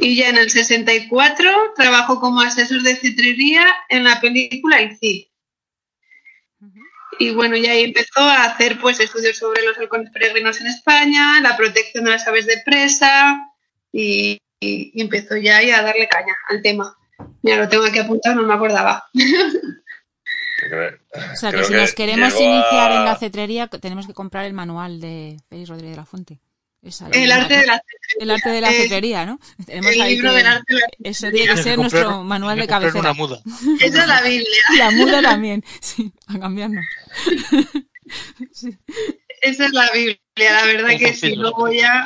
Y 0.00 0.16
ya 0.16 0.30
en 0.30 0.38
el 0.38 0.50
64 0.50 1.74
trabajó 1.76 2.18
como 2.20 2.40
asesor 2.40 2.82
de 2.82 2.96
cetrería 2.96 3.64
en 3.88 4.04
la 4.04 4.20
película 4.20 4.80
El 4.80 4.96
Cid. 4.98 5.26
Y 7.18 7.30
bueno, 7.34 7.56
ya 7.56 7.72
ahí 7.72 7.84
empezó 7.84 8.20
a 8.20 8.44
hacer 8.44 8.78
pues 8.80 9.00
estudios 9.00 9.36
sobre 9.36 9.62
los 9.64 9.76
halcones 9.78 10.10
peregrinos 10.10 10.60
en 10.60 10.66
España, 10.68 11.40
la 11.40 11.56
protección 11.56 12.04
de 12.04 12.10
las 12.10 12.26
aves 12.26 12.46
de 12.46 12.58
presa 12.64 13.40
y, 13.92 14.40
y- 14.60 14.90
y 14.94 15.00
empezó 15.00 15.36
ya 15.36 15.58
ahí 15.58 15.70
a 15.70 15.82
darle 15.82 16.08
caña 16.08 16.34
al 16.48 16.62
tema. 16.62 16.96
Mira, 17.42 17.58
lo 17.58 17.68
tengo 17.68 17.84
aquí 17.84 17.98
apuntado, 17.98 18.36
no 18.36 18.42
me 18.46 18.54
acordaba. 18.54 19.04
O 21.32 21.36
sea, 21.36 21.50
que 21.50 21.56
creo 21.58 21.68
si 21.68 21.74
nos 21.74 21.94
queremos 21.94 22.34
a- 22.34 22.40
iniciar 22.42 22.92
en 22.92 23.04
la 23.04 23.16
cetrería, 23.16 23.66
tenemos 23.68 24.06
que 24.06 24.14
comprar 24.14 24.44
el 24.46 24.52
manual 24.54 25.00
de 25.00 25.36
Félix 25.48 25.68
Rodríguez 25.68 25.92
de 25.92 25.96
la 26.00 26.06
Fuente. 26.06 26.40
Esa- 26.84 27.08
El 27.10 27.32
arte 27.32 27.56
de 27.56 27.66
la 27.66 27.82
el 28.20 28.30
arte 28.30 28.50
de 28.50 28.60
la 28.60 28.70
cetrería, 28.70 29.24
¿no? 29.24 29.40
Tenemos 29.64 29.92
el 29.94 30.00
ahí 30.02 30.16
libro 30.16 30.30
que- 30.32 30.36
del 30.36 30.46
arte 30.46 30.74
de 30.74 30.80
la 30.80 30.86
Eso 31.10 31.30
tiene 31.30 31.54
que 31.54 31.62
ser 31.62 31.76
comprar- 31.76 32.02
nuestro 32.04 32.24
manual 32.24 32.58
de 32.58 32.66
cabecera. 32.66 33.00
una 33.00 33.12
muda. 33.14 33.40
Esa 33.80 34.00
es 34.02 34.06
la 34.06 34.20
Biblia. 34.22 34.62
La 34.78 34.90
muda 34.90 35.22
también, 35.22 35.64
sí, 35.80 36.12
a 36.26 36.38
cambiarnos. 36.38 36.84
Sí. 38.52 38.76
Esa 39.40 39.64
es 39.64 39.72
la 39.72 39.90
Biblia, 39.90 40.18
la 40.36 40.64
verdad 40.66 40.98
que 40.98 41.14
sí. 41.14 41.34
Luego 41.36 41.72
ya, 41.72 42.04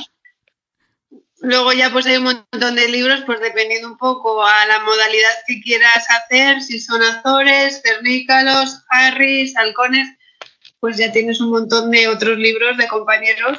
luego 1.41 1.73
ya 1.73 1.91
pues 1.93 2.07
hay 2.07 2.17
un 2.19 2.25
montón 2.25 2.77
de 2.77 2.89
libros, 2.89 3.23
pues 3.27 3.41
dependiendo 3.41 3.89
un 3.89 3.99
poco 3.99 4.45
a 4.47 4.65
la 4.67 4.79
modalidad 4.81 5.31
que 5.47 5.61
quieras 5.61 6.07
hacer, 6.09 6.63
si 6.63 6.79
son 6.81 7.03
azores, 7.03 7.83
cernícalos, 7.85 8.85
harris, 8.91 9.57
halcones, 9.57 10.09
pues 10.81 10.97
ya 10.97 11.11
tienes 11.11 11.41
un 11.41 11.51
montón 11.51 11.91
de 11.91 12.07
otros 12.09 12.39
libros 12.39 12.77
de 12.79 12.87
compañeros, 12.87 13.59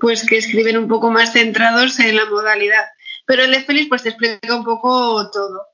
pues 0.00 0.26
que 0.26 0.38
escriben 0.38 0.78
un 0.78 0.88
poco 0.88 1.10
más 1.10 1.32
centrados 1.32 1.98
en 2.00 2.16
la 2.16 2.24
modalidad. 2.24 2.86
Pero 3.26 3.44
el 3.44 3.52
de 3.52 3.62
Félix 3.62 3.88
pues 3.88 4.02
te 4.02 4.08
explica 4.08 4.56
un 4.56 4.64
poco 4.64 5.30
todo. 5.30 5.66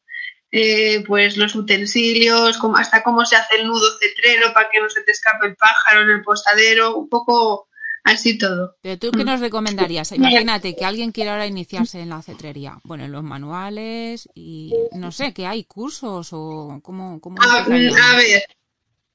Eh, 0.50 1.04
pues 1.06 1.36
los 1.36 1.54
utensilios, 1.54 2.58
hasta 2.76 3.02
cómo 3.02 3.24
se 3.24 3.36
hace 3.36 3.56
el 3.56 3.66
nudo 3.66 3.86
cetrero 3.98 4.52
para 4.52 4.68
que 4.70 4.80
no 4.80 4.88
se 4.88 5.02
te 5.02 5.12
escape 5.12 5.46
el 5.46 5.56
pájaro 5.56 6.02
en 6.02 6.10
el 6.10 6.22
posadero, 6.22 6.96
un 6.96 7.08
poco 7.08 7.68
así 8.04 8.38
todo. 8.38 8.76
Pero 8.80 8.98
tú, 8.98 9.10
¿qué 9.10 9.24
nos 9.24 9.40
recomendarías? 9.40 10.12
Imagínate 10.12 10.74
que 10.76 10.84
alguien 10.84 11.12
quiere 11.12 11.30
ahora 11.30 11.46
iniciarse 11.46 12.00
en 12.00 12.10
la 12.10 12.22
cetrería. 12.22 12.78
Bueno, 12.84 13.04
en 13.04 13.12
los 13.12 13.22
manuales 13.22 14.28
y 14.34 14.72
no 14.92 15.12
sé, 15.12 15.34
¿qué 15.34 15.46
hay? 15.46 15.64
¿Cursos 15.64 16.28
o 16.32 16.80
cómo, 16.82 17.20
cómo 17.20 17.36
a 17.42 17.64
ver, 17.64 17.92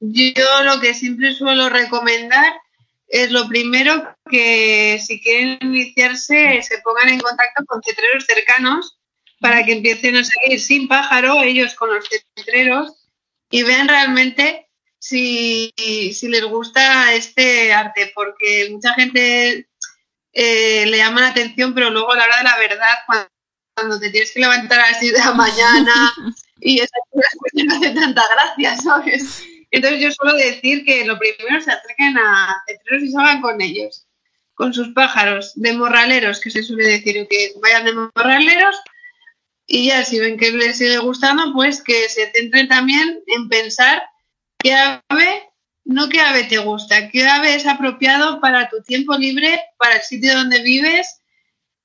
yo 0.00 0.62
lo 0.64 0.80
que 0.80 0.94
siempre 0.94 1.32
suelo 1.32 1.68
recomendar 1.68 2.52
es 3.12 3.30
lo 3.30 3.46
primero 3.46 4.16
que 4.28 4.98
si 4.98 5.20
quieren 5.20 5.58
iniciarse 5.60 6.62
se 6.62 6.78
pongan 6.78 7.10
en 7.10 7.20
contacto 7.20 7.62
con 7.66 7.82
cetreros 7.82 8.24
cercanos 8.24 8.98
para 9.38 9.64
que 9.64 9.72
empiecen 9.72 10.16
a 10.16 10.24
salir 10.24 10.58
sin 10.58 10.88
pájaro 10.88 11.42
ellos 11.42 11.74
con 11.74 11.94
los 11.94 12.08
cetreros 12.34 13.06
y 13.50 13.64
vean 13.64 13.86
realmente 13.86 14.70
si, 14.98 15.74
si 15.76 16.28
les 16.28 16.44
gusta 16.44 17.12
este 17.12 17.74
arte, 17.74 18.12
porque 18.14 18.68
mucha 18.70 18.94
gente 18.94 19.68
eh, 20.32 20.86
le 20.86 20.96
llama 20.96 21.20
la 21.20 21.28
atención, 21.28 21.74
pero 21.74 21.90
luego 21.90 22.12
a 22.12 22.16
la 22.16 22.24
hora 22.24 22.38
de 22.38 22.44
la 22.44 22.56
verdad, 22.56 22.94
cuando, 23.06 23.28
cuando 23.74 24.00
te 24.00 24.10
tienes 24.10 24.32
que 24.32 24.40
levantar 24.40 24.80
a 24.80 24.90
las 24.92 25.00
10 25.00 25.12
de 25.12 25.18
la 25.18 25.34
mañana 25.34 26.14
y 26.60 26.78
esas 26.78 27.00
cosas 27.10 27.32
pues 27.38 27.64
no 27.64 27.76
hace 27.76 27.90
tanta 27.90 28.22
gracia, 28.32 28.76
¿sabes? 28.76 29.42
Entonces 29.72 30.00
yo 30.00 30.10
suelo 30.12 30.36
decir 30.36 30.84
que 30.84 31.04
lo 31.04 31.18
primero 31.18 31.60
se 31.60 31.72
acerquen 31.72 32.16
a 32.18 32.62
cetreros 32.68 33.02
y 33.02 33.10
salgan 33.10 33.40
con 33.40 33.60
ellos, 33.60 34.06
con 34.54 34.72
sus 34.74 34.90
pájaros, 34.90 35.52
de 35.56 35.72
morraleros, 35.72 36.40
que 36.40 36.50
se 36.50 36.62
suele 36.62 36.84
decir, 36.84 37.26
que 37.28 37.52
vayan 37.60 37.84
de 37.86 37.94
morraleros 37.94 38.76
y 39.66 39.88
ya 39.88 40.04
si 40.04 40.20
ven 40.20 40.38
que 40.38 40.50
les 40.52 40.76
sigue 40.78 40.98
gustando, 40.98 41.52
pues 41.54 41.82
que 41.82 42.08
se 42.08 42.30
centren 42.32 42.68
también 42.68 43.22
en 43.26 43.48
pensar 43.48 44.02
qué 44.58 44.74
ave, 44.74 45.48
no 45.84 46.08
qué 46.10 46.20
ave 46.20 46.44
te 46.44 46.58
gusta, 46.58 47.08
qué 47.08 47.26
ave 47.26 47.54
es 47.54 47.66
apropiado 47.66 48.40
para 48.40 48.68
tu 48.68 48.82
tiempo 48.82 49.14
libre, 49.16 49.58
para 49.78 49.96
el 49.96 50.02
sitio 50.02 50.34
donde 50.34 50.60
vives 50.62 51.18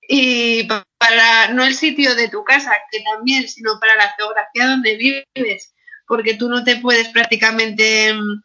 y 0.09 0.63
pa- 0.63 0.83
para 0.97 1.49
no 1.53 1.63
el 1.63 1.73
sitio 1.75 2.15
de 2.15 2.27
tu 2.27 2.43
casa, 2.43 2.73
que 2.91 2.99
también, 3.01 3.47
sino 3.47 3.79
para 3.79 3.95
la 3.95 4.13
geografía 4.17 4.65
donde 4.67 4.95
vives, 4.97 5.73
porque 6.07 6.35
tú 6.35 6.49
no 6.49 6.63
te 6.63 6.77
puedes 6.77 7.09
prácticamente 7.09 8.13
mm, 8.13 8.41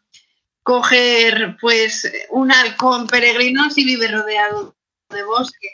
coger 0.61 1.57
pues 1.59 2.11
un 2.29 2.51
halcón 2.51 3.07
peregrino 3.07 3.69
si 3.69 3.83
vives 3.83 4.11
rodeado 4.11 4.75
de 5.09 5.23
bosque 5.23 5.69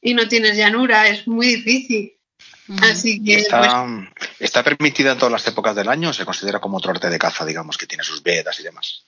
y 0.00 0.14
no 0.14 0.28
tienes 0.28 0.56
llanura, 0.56 1.08
es 1.08 1.26
muy 1.26 1.46
difícil. 1.56 2.12
Así 2.82 3.22
que 3.22 3.34
pues, 3.34 3.42
Está, 3.44 3.86
está 4.38 4.62
permitida 4.62 5.12
en 5.12 5.18
todas 5.18 5.32
las 5.32 5.46
épocas 5.46 5.74
del 5.76 5.88
año 5.88 6.10
o 6.10 6.12
se 6.12 6.24
considera 6.24 6.60
como 6.60 6.78
otro 6.78 6.92
arte 6.92 7.10
de 7.10 7.18
caza, 7.18 7.44
digamos, 7.44 7.76
que 7.76 7.86
tiene 7.86 8.04
sus 8.04 8.22
vedas 8.22 8.58
y 8.60 8.62
demás. 8.62 9.04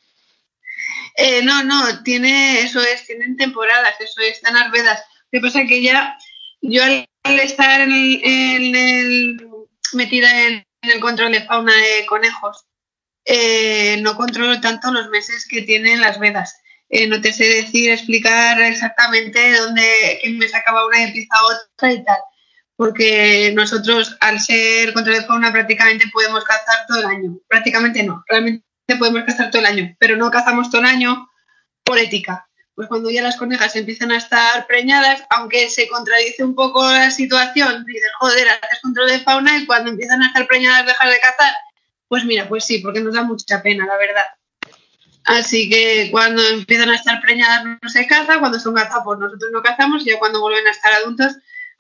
Eh, 1.17 1.43
no, 1.43 1.65
no, 1.65 2.03
tiene, 2.03 2.61
eso 2.61 2.83
es, 2.83 3.07
tienen 3.07 3.37
temporadas, 3.37 3.95
eso 4.01 4.21
es, 4.21 4.33
están 4.37 4.55
las 4.55 4.71
vedas. 4.71 5.03
Lo 5.31 5.41
que 5.41 5.47
pasa 5.47 5.63
es 5.63 5.69
que 5.69 5.83
ya, 5.83 6.17
yo 6.61 6.85
al 6.85 7.07
al 7.23 7.41
estar 7.41 7.81
en 7.81 7.91
el, 7.93 8.21
en 8.25 8.77
el- 8.77 9.47
metida 9.93 10.47
en 10.47 10.66
el 10.91 11.01
control 11.01 11.33
de 11.33 11.45
fauna 11.45 11.75
de 11.75 12.07
conejos, 12.07 12.67
eh, 13.25 13.99
no 14.03 14.17
controlo 14.17 14.61
tanto 14.61 14.93
los 14.93 15.09
meses 15.09 15.47
que 15.49 15.63
tienen 15.63 16.01
las 16.01 16.19
vedas. 16.19 16.57
Eh, 16.89 17.09
no 17.09 17.21
te 17.21 17.33
sé 17.33 17.45
decir, 17.45 17.91
explicar 17.91 18.61
exactamente 18.61 19.57
dónde, 19.57 20.21
qué 20.23 20.31
mes 20.31 20.55
acaba 20.55 20.87
una 20.87 21.01
y 21.01 21.05
empieza 21.05 21.37
otra 21.43 21.93
y 21.93 22.05
tal. 22.05 22.19
Porque 22.77 23.53
nosotros, 23.55 24.17
al 24.21 24.39
ser 24.39 24.93
control 24.93 25.17
de 25.17 25.25
fauna, 25.25 25.53
prácticamente 25.53 26.09
podemos 26.13 26.45
cazar 26.45 26.87
todo 26.87 27.01
el 27.01 27.07
año. 27.07 27.39
Prácticamente 27.49 28.03
no, 28.03 28.23
realmente 28.29 28.65
podemos 28.99 29.25
cazar 29.25 29.51
todo 29.51 29.61
el 29.61 29.67
año, 29.67 29.97
pero 29.99 30.17
no 30.17 30.31
cazamos 30.31 30.71
todo 30.71 30.83
el 30.83 30.87
año 30.87 31.29
por 31.83 31.99
ética. 31.99 32.46
Pues 32.77 32.89
cuando 32.89 33.11
ya 33.11 33.23
las 33.23 33.37
conejas 33.37 33.75
empiezan 33.75 34.13
a 34.13 34.19
estar 34.19 34.67
preñadas, 34.67 35.25
aunque 35.31 35.71
se 35.71 35.89
contradice 35.89 36.45
un 36.45 36.55
poco 36.55 36.89
la 36.89 37.11
situación, 37.11 37.85
dices, 37.87 38.11
joder, 38.21 38.49
haces 38.51 38.81
control 38.83 39.09
de 39.09 39.21
fauna 39.21 39.57
y 39.57 39.67
cuando 39.67 39.91
empiezan 39.91 40.23
a 40.23 40.27
estar 40.27 40.47
preñadas 40.47 40.87
dejas 40.87 41.11
de 41.11 41.19
cazar, 41.19 41.55
pues 42.07 42.25
mira, 42.27 42.49
pues 42.49 42.65
sí, 42.65 42.79
porque 42.79 43.01
nos 43.01 43.15
da 43.15 43.23
mucha 43.23 43.63
pena, 43.63 43.87
la 43.87 43.97
verdad. 43.97 44.27
Así 45.25 45.69
que 45.69 46.11
cuando 46.13 46.41
empiezan 46.47 46.91
a 46.91 46.95
estar 46.95 47.21
preñadas 47.21 47.65
no 47.65 47.89
se 47.89 48.07
caza, 48.07 48.39
cuando 48.39 48.61
son 48.61 48.75
gazapos 48.75 49.19
nosotros 49.19 49.51
no 49.53 49.63
cazamos 49.63 50.07
y 50.07 50.11
ya 50.11 50.19
cuando 50.19 50.41
vuelven 50.41 50.67
a 50.67 50.71
estar 50.71 50.93
adultos, 50.93 51.35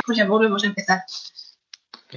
pues 0.04 0.18
ya 0.18 0.24
volvemos 0.24 0.64
a 0.64 0.66
empezar. 0.66 1.04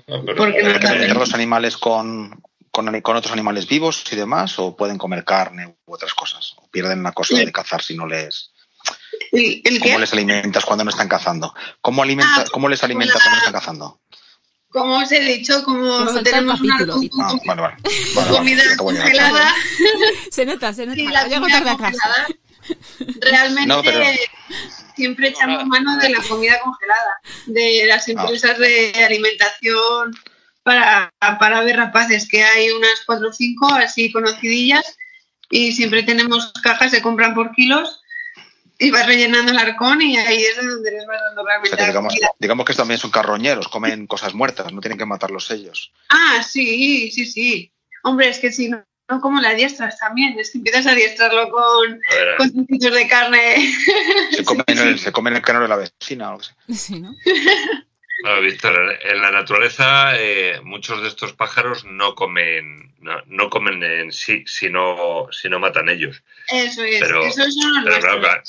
No, 0.07 0.23
Porque 0.23 0.35
no 0.35 0.43
¿Hay 0.45 0.53
que 0.53 0.59
está 0.59 0.89
alimentar 0.89 0.97
bien. 0.97 1.19
los 1.19 1.33
animales 1.33 1.77
con, 1.77 2.41
con, 2.71 3.01
con 3.01 3.15
otros 3.15 3.33
animales 3.33 3.67
vivos 3.67 4.03
y 4.11 4.15
demás 4.15 4.57
o 4.57 4.75
pueden 4.75 4.97
comer 4.97 5.23
carne 5.25 5.75
u 5.85 5.93
otras 5.93 6.13
cosas? 6.13 6.53
¿O 6.57 6.67
pierden 6.69 7.03
la 7.03 7.11
cosa 7.11 7.35
de 7.37 7.51
cazar 7.51 7.81
si 7.81 7.95
no 7.95 8.07
les... 8.07 8.53
¿El, 9.31 9.61
el 9.63 9.79
¿Cómo 9.79 9.93
qué? 9.95 9.99
les 9.99 10.13
alimentas 10.13 10.65
cuando 10.65 10.83
no 10.83 10.89
están 10.89 11.07
cazando? 11.07 11.53
¿Cómo, 11.81 12.01
alimenta, 12.03 12.41
Ah, 12.41 12.45
¿cómo 12.51 12.67
les 12.69 12.83
alimentas 12.83 13.15
cuando 13.15 13.31
no 13.31 13.37
están 13.37 13.53
cazando? 13.53 14.01
Como 14.69 14.97
os 14.99 15.11
he 15.11 15.19
dicho, 15.21 15.63
como 15.63 16.05
tenemos 16.21 16.61
un 16.61 16.67
capítulo 16.69 16.93
arco 16.93 17.03
y- 17.03 17.09
con 17.09 17.21
Ah, 17.25 17.33
vale, 17.45 17.61
vale. 17.61 17.75
Vale, 17.83 18.15
vale, 18.15 18.29
comida 18.37 18.63
ya 18.63 18.69
te 18.77 18.83
voy 18.83 18.97
a 18.97 19.05
llegar. 19.05 19.31
congelada, 19.31 19.55
Se 20.31 20.45
nota, 20.45 20.73
se 20.73 20.85
nota. 20.85 20.95
Sí, 20.95 21.07
la 21.07 21.27
Llego 21.27 21.47
tarde 21.47 21.71
congelada. 21.77 22.27
Realmente 23.21 23.67
No, 23.67 23.81
pero- 23.83 24.03
siempre 24.95 25.29
echamos 25.29 25.65
mano 25.65 25.97
de 25.97 26.09
la 26.09 26.21
comida 26.21 26.59
congelada, 26.59 27.19
de 27.47 27.85
las 27.87 28.07
Ah. 28.07 28.11
empresas 28.11 28.57
de 28.59 28.91
alimentación 29.05 30.13
para, 30.63 31.11
para 31.39 31.61
ver 31.61 31.77
rapaces, 31.77 32.27
que 32.27 32.43
hay 32.43 32.69
unas 32.69 32.91
cuatro 33.05 33.29
o 33.29 33.33
cinco 33.33 33.73
así 33.73 34.11
conocidillas 34.11 34.97
y 35.49 35.71
siempre 35.71 36.03
tenemos 36.03 36.51
cajas, 36.61 36.91
se 36.91 37.01
compran 37.01 37.33
por 37.33 37.51
kilos 37.53 38.01
y 38.79 38.91
vas 38.91 39.05
rellenando 39.05 39.51
el 39.51 39.57
arcón 39.57 40.01
y 40.01 40.17
ahí 40.17 40.41
es 40.41 40.55
de 40.55 40.65
donde 40.65 40.91
les 40.91 41.05
vas 41.05 41.19
dando 41.21 41.41
O 41.41 41.45
realmente 41.45 41.75
sea, 41.75 41.85
la 41.85 41.91
digamos, 41.91 42.15
digamos 42.39 42.65
que 42.65 42.73
también 42.73 42.97
son 42.97 43.11
carroñeros, 43.11 43.67
comen 43.67 44.07
cosas 44.07 44.33
muertas, 44.33 44.71
no 44.71 44.79
tienen 44.79 44.97
que 44.97 45.05
matarlos 45.05 45.51
ellos. 45.51 45.91
Ah, 46.09 46.41
sí, 46.41 47.11
sí, 47.11 47.25
sí. 47.25 47.73
Hombre, 48.03 48.29
es 48.29 48.39
que 48.39 48.53
si 48.53 48.69
no, 48.69 48.81
no 49.09 49.19
como 49.19 49.41
la 49.41 49.49
adiestras 49.49 49.99
también, 49.99 50.39
es 50.39 50.51
que 50.51 50.59
empiezas 50.59 50.87
a 50.87 50.91
adiestrarlo 50.91 51.49
con, 51.49 51.99
con 52.37 52.53
trocitos 52.53 52.93
de 52.93 53.07
carne. 53.09 53.73
Se 54.31 54.45
comen, 54.45 54.63
el, 54.67 54.97
se 54.97 55.11
comen 55.11 55.35
el 55.35 55.41
canal 55.41 55.63
de 55.63 55.67
la 55.67 55.75
vecina 55.75 56.29
o 56.29 56.31
lo 56.33 56.37
que 56.37 56.45
sea. 56.45 56.55
Sí, 56.73 56.99
¿no? 57.01 57.13
Víctor, 58.41 58.97
en 59.01 59.21
la 59.21 59.31
naturaleza 59.31 60.11
eh, 60.19 60.59
muchos 60.63 61.01
de 61.01 61.07
estos 61.07 61.33
pájaros 61.33 61.85
no 61.85 62.15
comen 62.15 62.93
no, 62.99 63.21
no 63.27 63.49
comen 63.49 63.81
en 63.83 64.11
sí 64.11 64.43
si 64.45 64.69
no, 64.69 65.27
si 65.31 65.47
no 65.49 65.59
matan 65.59 65.87
ellos. 65.89 66.21
Eso 66.51 66.83
es, 66.83 66.99
Pero- 66.99 67.31
son 67.31 67.49
Pero 67.85 67.99
claro, 68.01 68.41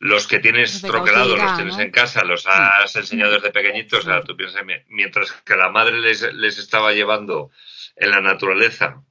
los 0.00 0.26
que 0.28 0.38
tienes 0.40 0.80
troquelados, 0.82 1.38
los 1.38 1.56
tienes 1.56 1.76
¿no? 1.76 1.82
en 1.82 1.90
casa, 1.90 2.22
los 2.24 2.46
has 2.46 2.94
enseñado 2.96 3.32
desde 3.32 3.50
pequeñitos, 3.50 4.00
o 4.00 4.02
sea, 4.02 4.22
tú 4.22 4.36
piensas, 4.36 4.64
mi- 4.64 4.74
mientras 4.88 5.32
que 5.32 5.56
la 5.56 5.70
madre 5.70 5.98
les, 6.00 6.22
les 6.34 6.58
estaba 6.58 6.92
llevando 6.92 7.50
en 7.96 8.10
la 8.10 8.20
naturaleza 8.20 9.02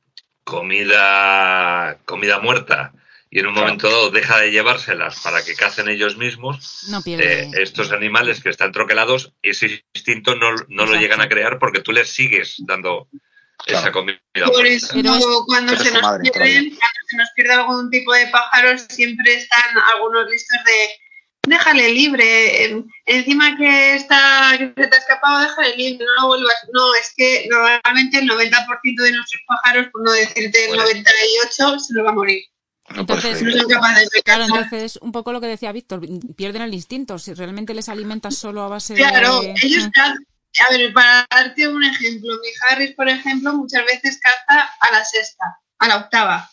comida, 0.78 1.98
comida 2.06 2.40
muerta 2.40 2.94
y 3.38 3.40
en 3.40 3.46
un 3.48 3.54
momento 3.54 3.88
dado 3.88 4.10
deja 4.10 4.40
de 4.40 4.50
llevárselas 4.50 5.20
para 5.22 5.46
que 5.46 5.54
cacen 5.54 5.88
ellos 5.88 6.18
mismos, 6.18 6.86
No 6.90 7.04
pierde. 7.04 7.44
eh, 7.44 7.52
estos 7.62 7.92
animales 7.92 8.42
que 8.42 8.50
están 8.50 8.72
troquelados, 8.72 9.32
ese 9.44 9.86
instinto 9.94 10.36
no, 10.36 10.56
no 10.70 10.86
lo 10.88 10.96
llegan 10.96 11.22
a 11.22 11.30
crear 11.30 11.60
porque 11.60 11.82
tú 11.82 11.92
les 11.92 12.10
sigues 12.10 12.56
dando 12.66 13.08
esa 13.68 13.92
comida. 13.92 14.18
Por 14.34 14.48
muerta. 14.54 14.70
eso 14.70 14.88
Pero 14.96 15.14
cuando 15.46 15.78
se 15.78 15.92
nos 15.92 16.02
madre, 16.02 16.32
pierden, 16.32 16.64
cuando 16.70 17.00
se 17.10 17.18
nos 17.18 17.30
pierde 17.36 17.54
algún 17.54 17.92
tipo 17.92 18.12
de 18.12 18.26
pájaros, 18.28 18.88
siempre 18.90 19.36
están 19.36 19.78
algunos 19.94 20.28
listos 20.32 20.58
de 20.66 20.90
déjale 21.48 21.90
libre, 21.94 22.66
em, 22.66 22.86
encima 23.06 23.56
que 23.56 23.96
está 23.96 24.56
que 24.58 24.74
se 24.82 24.88
te 24.90 24.96
ha 24.96 25.00
escapado, 25.00 25.42
déjale 25.42 25.76
libre, 25.78 26.06
no 26.06 26.22
lo 26.24 26.28
vuelvas. 26.30 26.56
No, 26.74 26.94
es 26.96 27.14
que 27.16 27.48
normalmente 27.52 28.18
el 28.18 28.28
90% 28.28 29.04
de 29.04 29.12
nuestros 29.12 29.42
pájaros, 29.48 29.88
por 29.92 30.04
no 30.04 30.12
decirte 30.12 30.64
el 30.64 30.70
Bueno. 30.70 30.84
98, 30.84 31.80
se 31.80 31.94
nos 31.94 32.06
va 32.06 32.10
a 32.10 32.14
morir. 32.14 32.44
No 32.90 33.02
Entonces, 33.02 33.44
Claro, 34.24 34.44
entonces 34.46 34.98
un 35.02 35.12
poco 35.12 35.34
lo 35.34 35.42
que 35.42 35.48
decía 35.48 35.72
Víctor, 35.72 36.02
pierden 36.36 36.62
el 36.62 36.74
instinto. 36.74 37.20
Si 37.20 37.34
realmente 37.34 37.74
les 37.74 37.90
alimentas 37.90 38.38
solo 38.38 38.64
a 38.64 38.70
base 38.70 38.94
Claro, 38.96 39.42
de. 39.42 39.54
ellos 39.62 39.86
Ah, 39.88 39.92
cazan. 39.94 40.28
A 40.68 40.72
ver, 40.72 40.92
para 40.94 41.28
darte 41.30 41.68
un 41.68 41.84
ejemplo, 41.84 42.34
mi 42.42 42.50
Harris, 42.68 42.96
por 42.96 43.08
ejemplo, 43.08 43.54
muchas 43.54 43.86
veces 43.86 44.20
caza 44.20 44.70
a 44.80 44.92
la 44.92 45.06
sexta, 45.06 45.44
a 45.78 45.88
la 45.88 45.98
octava. 45.98 46.50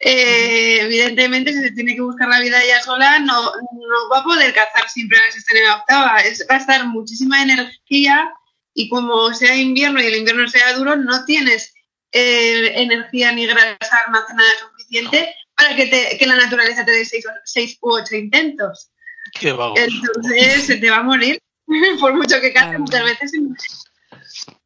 Eh, 0.00 0.80
evidentemente, 0.80 1.52
si 1.52 1.60
se 1.60 1.70
tiene 1.72 1.94
que 1.94 2.00
buscar 2.02 2.28
la 2.28 2.40
vida 2.40 2.62
ella 2.62 2.82
sola, 2.82 3.18
no, 3.20 3.42
no 3.44 4.08
va 4.12 4.20
a 4.20 4.24
poder 4.24 4.52
cazar 4.54 4.88
siempre 4.88 5.18
a 5.18 5.26
la 5.26 5.32
sexta 5.32 5.54
ni 5.54 5.60
a 5.60 5.68
la 5.68 5.76
octava. 5.76 6.18
Es 6.20 6.46
gastar 6.46 6.86
muchísima 6.86 7.42
energía 7.42 8.32
y 8.74 8.88
como 8.88 9.32
sea 9.34 9.54
invierno 9.54 10.00
y 10.00 10.06
el 10.06 10.16
invierno 10.16 10.48
sea 10.48 10.72
duro, 10.74 10.96
no 10.96 11.24
tienes 11.24 11.74
eh, 12.12 12.72
energía 12.80 13.32
ni 13.32 13.46
grasa 13.46 13.98
almacenada 14.06 14.48
suficiente 14.92 15.34
para 15.56 15.76
que, 15.76 15.86
te- 15.86 16.16
que 16.18 16.26
la 16.26 16.36
naturaleza 16.36 16.84
te 16.84 16.92
dé 16.92 17.04
seis, 17.04 17.24
seis 17.44 17.78
u 17.80 17.92
ocho 17.92 18.16
intentos. 18.16 18.90
Qué 19.38 19.52
vago. 19.52 19.74
Entonces 19.76 20.64
se 20.66 20.76
te 20.76 20.90
va 20.90 20.98
a 20.98 21.02
morir. 21.02 21.38
Por 22.00 22.14
mucho 22.14 22.40
que 22.40 22.52
cante, 22.52 22.76
Claro. 22.76 22.78
muchas 22.80 23.04
veces 23.04 23.32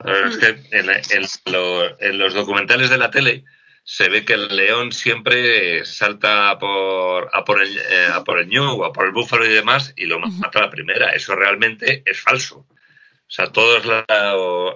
es 0.05 0.37
que 0.39 0.77
en, 0.79 0.91
en 0.91 1.53
lo- 1.53 2.01
en 2.01 2.19
los 2.19 2.35
documentales 2.35 2.91
de 2.91 2.99
la 2.99 3.11
tele 3.11 3.45
se 3.85 4.09
ve 4.09 4.25
que 4.25 4.35
el 4.35 4.55
león 4.55 4.93
siempre 4.93 5.85
salta 5.85 6.51
a 6.51 6.59
por, 6.59 7.29
a 7.33 7.45
por 7.45 7.61
el, 7.61 7.77
eh, 7.77 8.09
a 8.13 8.23
por 8.23 8.39
el 8.39 8.49
ñu, 8.49 8.85
a 8.85 8.93
por 8.93 9.07
el 9.07 9.13
búfalo 9.13 9.45
y 9.45 9.49
demás 9.53 9.93
y 9.97 10.07
lo 10.07 10.21
mata 10.21 10.61
a 10.61 10.63
la 10.63 10.71
primera. 10.71 11.11
Eso 11.11 11.35
realmente 11.35 12.03
es 12.07 12.21
falso. 12.21 12.59
O 12.69 13.35
sea, 13.35 13.47
todos 13.51 13.85
la- 13.87 14.05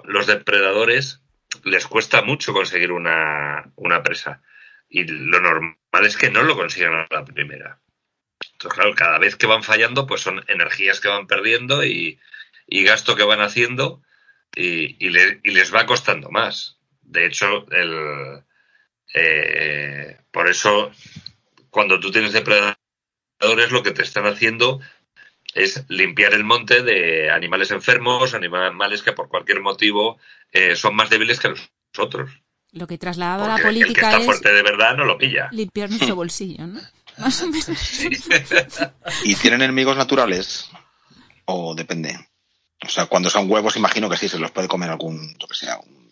los 0.03 0.27
depredadores 0.27 1.21
les 1.63 1.87
cuesta 1.87 2.21
mucho 2.21 2.51
conseguir 2.53 2.91
una, 2.91 3.71
una 3.75 4.03
presa. 4.03 4.41
Y 4.89 5.05
lo 5.05 5.41
normal 5.41 5.77
es 6.05 6.17
que 6.17 6.29
no 6.29 6.43
lo 6.43 6.55
consigan 6.55 6.93
a 6.93 7.07
la 7.09 7.25
primera. 7.25 7.81
Entonces, 8.53 8.75
claro, 8.75 8.95
cada 8.95 9.19
vez 9.19 9.35
que 9.35 9.47
van 9.47 9.63
fallando, 9.63 10.07
pues 10.07 10.21
son 10.21 10.43
energías 10.47 10.99
que 10.99 11.07
van 11.07 11.27
perdiendo 11.27 11.83
y, 11.83 12.19
y 12.67 12.83
gasto 12.83 13.15
que 13.15 13.23
van 13.23 13.41
haciendo 13.41 14.01
y, 14.55 14.95
y 15.05 15.07
y 15.43 15.51
les 15.51 15.73
va 15.73 15.85
costando 15.85 16.29
más. 16.29 16.79
De 17.01 17.25
hecho, 17.25 17.65
el, 17.71 18.43
eh, 19.13 20.17
por 20.31 20.47
eso, 20.49 20.91
cuando 21.69 21.99
tú 21.99 22.11
tienes 22.11 22.33
depredadores, 22.33 22.77
lo 23.71 23.83
que 23.83 23.91
te 23.91 24.03
están 24.03 24.25
haciendo 24.25 24.79
es 25.53 25.85
limpiar 25.89 26.33
el 26.33 26.43
monte 26.43 26.83
de 26.83 27.31
animales 27.31 27.71
enfermos, 27.71 28.33
animales 28.33 29.01
que 29.01 29.13
por 29.13 29.29
cualquier 29.29 29.61
motivo 29.61 30.19
eh, 30.51 30.75
son 30.75 30.95
más 30.95 31.09
débiles 31.09 31.39
que 31.39 31.49
los 31.49 31.71
otros. 31.97 32.29
Lo 32.73 32.85
que 32.87 32.97
trasladado 32.97 33.45
a 33.45 33.47
la 33.47 33.53
Porque 33.55 33.69
el 33.69 33.75
que 33.75 33.81
política 33.81 34.07
está 34.07 34.19
es 34.19 34.25
fuerte 34.25 34.51
de 34.53 34.61
verdad 34.63 34.95
no 34.95 35.05
lo 35.05 35.17
pilla. 35.17 35.47
limpiar 35.51 35.89
nuestro 35.89 36.15
bolsillo, 36.15 36.67
¿no? 36.67 36.79
Más 37.17 37.41
o 37.41 37.47
menos. 37.47 37.67
¿Y 39.23 39.35
tienen 39.35 39.61
enemigos 39.61 39.97
naturales? 39.97 40.69
¿O 41.45 41.73
depende? 41.75 42.17
O 42.85 42.89
sea, 42.89 43.07
cuando 43.07 43.29
son 43.29 43.49
huevos, 43.49 43.75
imagino 43.77 44.09
que 44.09 44.17
sí, 44.17 44.27
se 44.29 44.37
los 44.37 44.51
puede 44.51 44.67
comer 44.67 44.89
algún, 44.91 45.35
yo 45.39 45.47
que 45.47 45.55
sea, 45.55 45.79
un- 45.79 46.07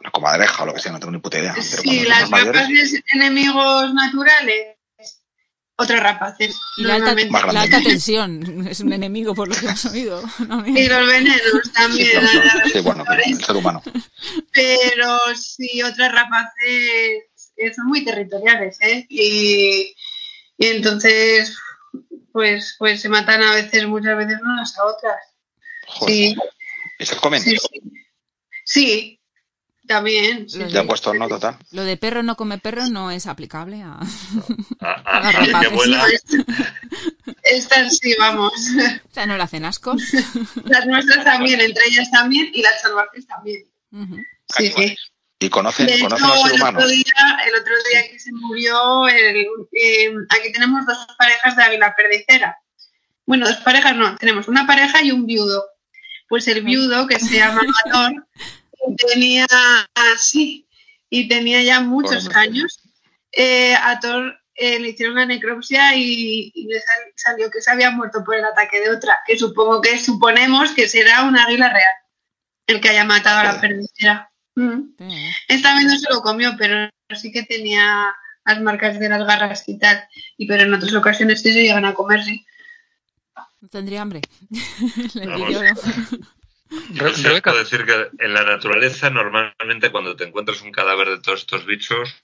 una 0.00 0.10
comadreja 0.10 0.62
o 0.62 0.66
lo 0.66 0.74
que 0.74 0.80
sea, 0.80 0.92
no 0.92 0.98
tengo 1.00 1.12
ni 1.12 1.18
puta 1.20 1.38
idea. 1.38 1.54
Pero 1.54 1.64
Sí, 1.82 2.04
las 2.04 2.28
más 2.28 2.44
mayores, 2.44 3.02
enemigos 3.14 3.94
naturales, 3.94 4.75
otras 5.76 6.02
rapaces. 6.02 6.56
La 6.78 6.94
alta, 6.94 7.14
la 7.14 7.24
grande. 7.24 7.58
alta 7.58 7.80
tensión 7.82 8.66
es 8.66 8.80
un 8.80 8.92
enemigo 8.92 9.34
por 9.34 9.48
lo 9.48 9.54
que 9.54 9.66
hemos 9.66 9.84
oído. 9.86 10.22
¿no? 10.48 10.66
Y 10.66 10.88
los 10.88 11.06
venenos 11.06 11.60
sí, 11.64 11.70
también. 11.72 12.10
claro, 12.20 12.44
las 12.44 12.72
sí, 12.72 12.80
bueno, 12.80 13.04
rapaces. 13.04 13.26
el 13.26 13.44
ser 13.44 13.56
humano. 13.56 13.82
pero 14.52 15.18
sí 15.34 15.82
otras 15.82 16.12
rapaces 16.12 17.24
son 17.74 17.86
muy 17.86 18.04
territoriales, 18.04 18.78
¿eh? 18.80 19.06
Y, 19.08 19.94
y 20.58 20.66
entonces, 20.66 21.56
pues, 22.32 22.76
pues 22.78 23.00
se 23.00 23.08
matan 23.08 23.42
a 23.42 23.54
veces, 23.54 23.86
muchas 23.86 24.16
veces 24.16 24.38
unas 24.42 24.76
a 24.78 24.84
otras. 24.84 25.16
Joder. 25.88 26.14
Sí, 26.14 26.36
¿Y 26.98 27.06
se 27.06 27.16
comen? 27.16 27.40
sí, 27.40 27.56
sí. 27.56 27.82
Sí, 28.68 29.15
también. 29.86 30.48
sí. 30.48 30.60
Ya 30.68 30.80
he 30.80 30.84
puesto 30.84 31.12
no 31.14 31.28
total. 31.28 31.56
Lo 31.72 31.82
de 31.84 31.96
perro 31.96 32.22
no 32.22 32.36
come 32.36 32.58
perro 32.58 32.86
no 32.88 33.10
es 33.10 33.26
aplicable 33.26 33.82
a... 33.82 33.98
A, 34.80 34.92
a- 35.04 35.20
Las 35.22 35.34
a 35.36 35.40
rapaces. 35.46 35.72
vuela, 35.72 36.04
Estas 37.42 37.98
sí, 37.98 38.14
vamos. 38.18 38.52
O 38.52 39.14
sea, 39.14 39.26
no 39.26 39.36
le 39.36 39.42
hacen 39.42 39.64
ascos. 39.64 40.02
Las 40.64 40.86
nuestras 40.86 41.24
también, 41.24 41.60
entre 41.60 41.84
ellas 41.88 42.10
también, 42.10 42.50
y 42.52 42.62
las 42.62 42.80
salvajes 42.82 43.26
también. 43.26 43.64
Sí, 44.56 44.72
sí. 44.76 44.96
¿Y 45.38 45.48
conocen, 45.50 45.88
hecho, 45.88 46.04
conocen 46.04 46.26
al 46.30 46.38
ser 46.38 46.50
el 46.54 46.60
humano? 46.60 46.78
otro, 46.78 46.88
día, 46.90 47.04
el 47.46 47.54
otro 47.60 47.74
día 47.90 48.08
que 48.10 48.18
se 48.18 48.32
murió, 48.32 49.06
el- 49.08 49.46
eh, 49.72 50.12
aquí 50.30 50.52
tenemos 50.52 50.86
dos 50.86 50.98
parejas 51.18 51.56
de 51.56 51.62
águila 51.62 51.94
perdicera. 51.96 52.56
Bueno, 53.26 53.46
dos 53.46 53.58
parejas 53.58 53.96
no, 53.96 54.16
tenemos 54.16 54.48
una 54.48 54.66
pareja 54.66 55.02
y 55.02 55.10
un 55.10 55.26
viudo. 55.26 55.64
Pues 56.28 56.48
el 56.48 56.62
viudo, 56.64 57.06
que 57.06 57.20
se 57.20 57.36
llama 57.36 57.60
Ator, 57.86 58.26
tenía 58.94 59.46
así, 59.94 60.66
y 61.10 61.28
tenía 61.28 61.62
ya 61.62 61.80
muchos 61.80 62.28
años. 62.34 62.80
Eh, 63.32 63.74
Ator 63.74 64.38
eh, 64.54 64.78
le 64.78 64.88
hicieron 64.90 65.14
una 65.14 65.26
necropsia 65.26 65.94
y, 65.94 66.50
y 66.54 66.66
le 66.66 66.80
sal- 66.80 67.12
salió 67.14 67.50
que 67.50 67.60
se 67.60 67.70
había 67.70 67.90
muerto 67.90 68.24
por 68.24 68.36
el 68.36 68.44
ataque 68.44 68.80
de 68.80 68.90
otra, 68.90 69.20
que 69.26 69.38
supongo 69.38 69.80
que 69.80 69.98
suponemos 69.98 70.72
que 70.72 70.88
será 70.88 71.24
un 71.24 71.36
águila 71.36 71.68
real, 71.68 71.94
el 72.66 72.80
que 72.80 72.88
haya 72.88 73.04
matado 73.04 73.40
a 73.40 73.44
la 73.52 73.60
perdicera. 73.60 74.30
Mm. 74.54 74.94
Sí. 74.98 75.26
Esta 75.48 75.74
vez 75.74 75.84
no 75.84 75.98
se 75.98 76.10
lo 76.10 76.22
comió, 76.22 76.54
pero 76.56 76.88
sí 77.14 77.30
que 77.30 77.42
tenía 77.42 78.14
las 78.46 78.60
marcas 78.62 78.98
de 78.98 79.08
las 79.08 79.26
garras 79.26 79.68
y 79.68 79.78
tal. 79.78 80.08
Y 80.38 80.46
pero 80.46 80.62
en 80.62 80.72
otras 80.72 80.94
ocasiones 80.94 81.42
sí 81.42 81.52
se 81.52 81.62
llegan 81.62 81.84
a 81.84 81.92
comer, 81.94 82.24
sí. 82.24 82.44
No 83.60 83.68
tendría 83.68 84.00
hambre. 84.00 84.22
Le 85.14 85.26
Re- 86.70 87.12
Rebeca, 87.12 87.50
puedo 87.52 87.62
decir 87.64 87.84
que 87.86 88.08
en 88.18 88.34
la 88.34 88.42
naturaleza, 88.44 89.10
normalmente 89.10 89.90
cuando 89.90 90.16
te 90.16 90.24
encuentras 90.24 90.62
un 90.62 90.72
cadáver 90.72 91.08
de 91.10 91.20
todos 91.20 91.40
estos 91.40 91.64
bichos, 91.66 92.14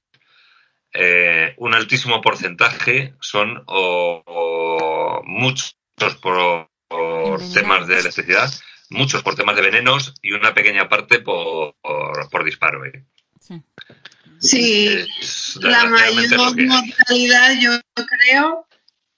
eh, 0.94 1.54
un 1.58 1.74
altísimo 1.74 2.20
porcentaje 2.20 3.14
son 3.20 3.62
o, 3.66 4.22
o 4.26 5.22
muchos 5.24 5.76
por, 6.20 6.68
por 6.88 7.40
temas 7.52 7.86
de 7.86 7.98
electricidad, 8.00 8.52
muchos 8.90 9.22
por 9.22 9.34
temas 9.34 9.56
de 9.56 9.62
venenos 9.62 10.12
y 10.22 10.32
una 10.32 10.52
pequeña 10.54 10.88
parte 10.88 11.20
por, 11.20 11.74
por, 11.80 12.28
por 12.30 12.44
disparo. 12.44 12.84
eh. 12.84 13.04
Sí. 13.40 13.62
Sí, 14.38 14.86
Es 15.20 15.56
la 15.62 15.84
mayor 15.86 16.56
mortalidad 16.66 17.52
yo 17.60 17.70
creo, 17.94 18.66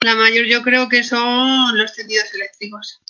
la 0.05 0.15
mayor 0.15 0.47
yo 0.47 0.63
creo 0.63 0.89
que 0.89 1.03
son 1.03 1.77
los 1.77 1.95
tendidos 1.95 2.33
eléctricos. 2.35 3.01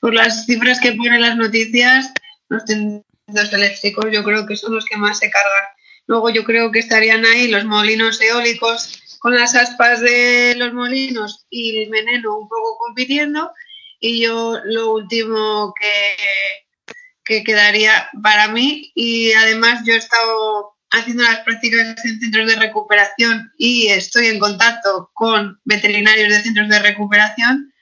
Por 0.00 0.14
las 0.14 0.46
cifras 0.46 0.80
que 0.80 0.92
ponen 0.92 1.20
las 1.20 1.36
noticias, 1.36 2.12
los 2.48 2.64
tendidos 2.64 3.52
eléctricos 3.52 4.06
yo 4.12 4.22
creo 4.22 4.46
que 4.46 4.56
son 4.56 4.74
los 4.74 4.84
que 4.84 4.96
más 4.96 5.18
se 5.18 5.30
cargan. 5.30 5.64
Luego 6.06 6.30
yo 6.30 6.44
creo 6.44 6.70
que 6.70 6.80
estarían 6.80 7.24
ahí 7.24 7.48
los 7.48 7.64
molinos 7.64 8.20
eólicos 8.20 9.00
con 9.20 9.34
las 9.34 9.54
aspas 9.54 10.00
de 10.00 10.54
los 10.56 10.74
molinos 10.74 11.46
y 11.48 11.82
el 11.82 11.90
veneno 11.90 12.38
un 12.38 12.48
poco 12.48 12.76
compitiendo. 12.78 13.50
Y 13.98 14.20
yo 14.20 14.60
lo 14.64 14.92
último 14.92 15.72
que, 15.80 16.94
que 17.24 17.42
quedaría 17.42 18.10
para 18.22 18.48
mí, 18.48 18.92
y 18.94 19.32
además 19.32 19.82
yo 19.86 19.94
he 19.94 19.96
estado 19.96 20.73
haciendo 20.94 21.24
las 21.24 21.40
prácticas 21.40 22.04
en 22.04 22.20
centros 22.20 22.46
de 22.46 22.56
recuperación 22.56 23.52
y 23.58 23.88
estoy 23.88 24.26
en 24.28 24.38
contacto 24.38 25.10
con 25.12 25.60
veterinarios 25.64 26.28
de 26.28 26.42
centros 26.42 26.68
de 26.68 26.78
recuperación, 26.78 27.72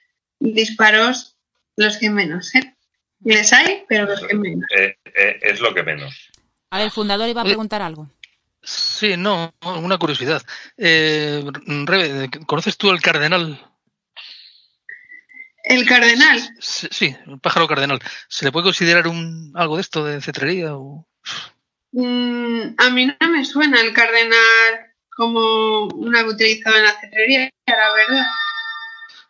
disparos 0.41 1.37
los 1.77 1.99
que 1.99 2.11
menos. 2.11 2.55
¿eh? 2.55 2.75
Les 3.25 3.53
hay, 3.53 3.85
pero 3.89 4.07
los 4.07 4.21
que 4.23 4.35
menos. 4.35 4.65
Eh, 4.77 4.97
eh, 5.05 5.39
es 5.43 5.61
lo 5.61 5.75
que 5.75 5.83
menos. 5.83 6.31
A 6.71 6.79
ver, 6.79 6.87
el 6.87 6.93
fundador 6.93 7.29
iba 7.29 7.43
a 7.43 7.45
preguntar 7.45 7.83
algo. 7.83 8.09
sí, 8.63 9.17
no, 9.17 9.55
una 9.63 9.99
curiosidad. 9.99 10.43
Eh, 10.77 11.45
Rebe, 11.67 12.31
¿conoces 12.47 12.77
tú 12.77 12.91
el 12.91 13.01
cardenal? 13.01 13.61
El 15.65 15.87
cardenal, 15.87 16.41
Sí, 16.59 16.89
sí, 16.91 17.17
el 17.27 17.39
pájaro 17.39 17.69
cardenal. 17.69 18.01
¿Se 18.29 18.45
le 18.45 18.51
puede 18.51 18.65
considerar 18.65 19.07
un 19.07 19.53
algo 19.55 19.77
de 19.77 19.83
esto 19.83 20.05
de 20.05 20.21
cetrería? 20.21 20.75
O... 20.75 21.07
mm, 21.93 22.75
a 22.79 22.91
mí 22.91 23.07
no 23.07 23.29
me 23.31 23.45
suena 23.45 23.81
el 23.81 23.93
cardenal. 23.93 24.89
como 25.15 25.87
una 25.89 26.23
que 26.25 26.31
utilizaba 26.31 26.79
en 26.79 26.85
la 26.85 26.99
cetrería, 27.01 27.51
la 27.67 27.93
verdad. 27.93 28.27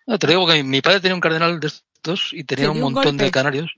No, 0.07 0.19
te 0.19 0.27
lo 0.27 0.31
digo 0.33 0.43
porque 0.47 0.63
mi 0.63 0.81
padre 0.81 1.01
tenía 1.01 1.15
un 1.17 1.21
cardenal 1.21 1.59
de 1.61 1.67
estos 1.69 2.31
y 2.33 2.45
tenía 2.45 2.71
un 2.71 2.77
un 2.79 2.93
montón 2.93 3.17
de 3.17 3.31
canarios. 3.33 3.73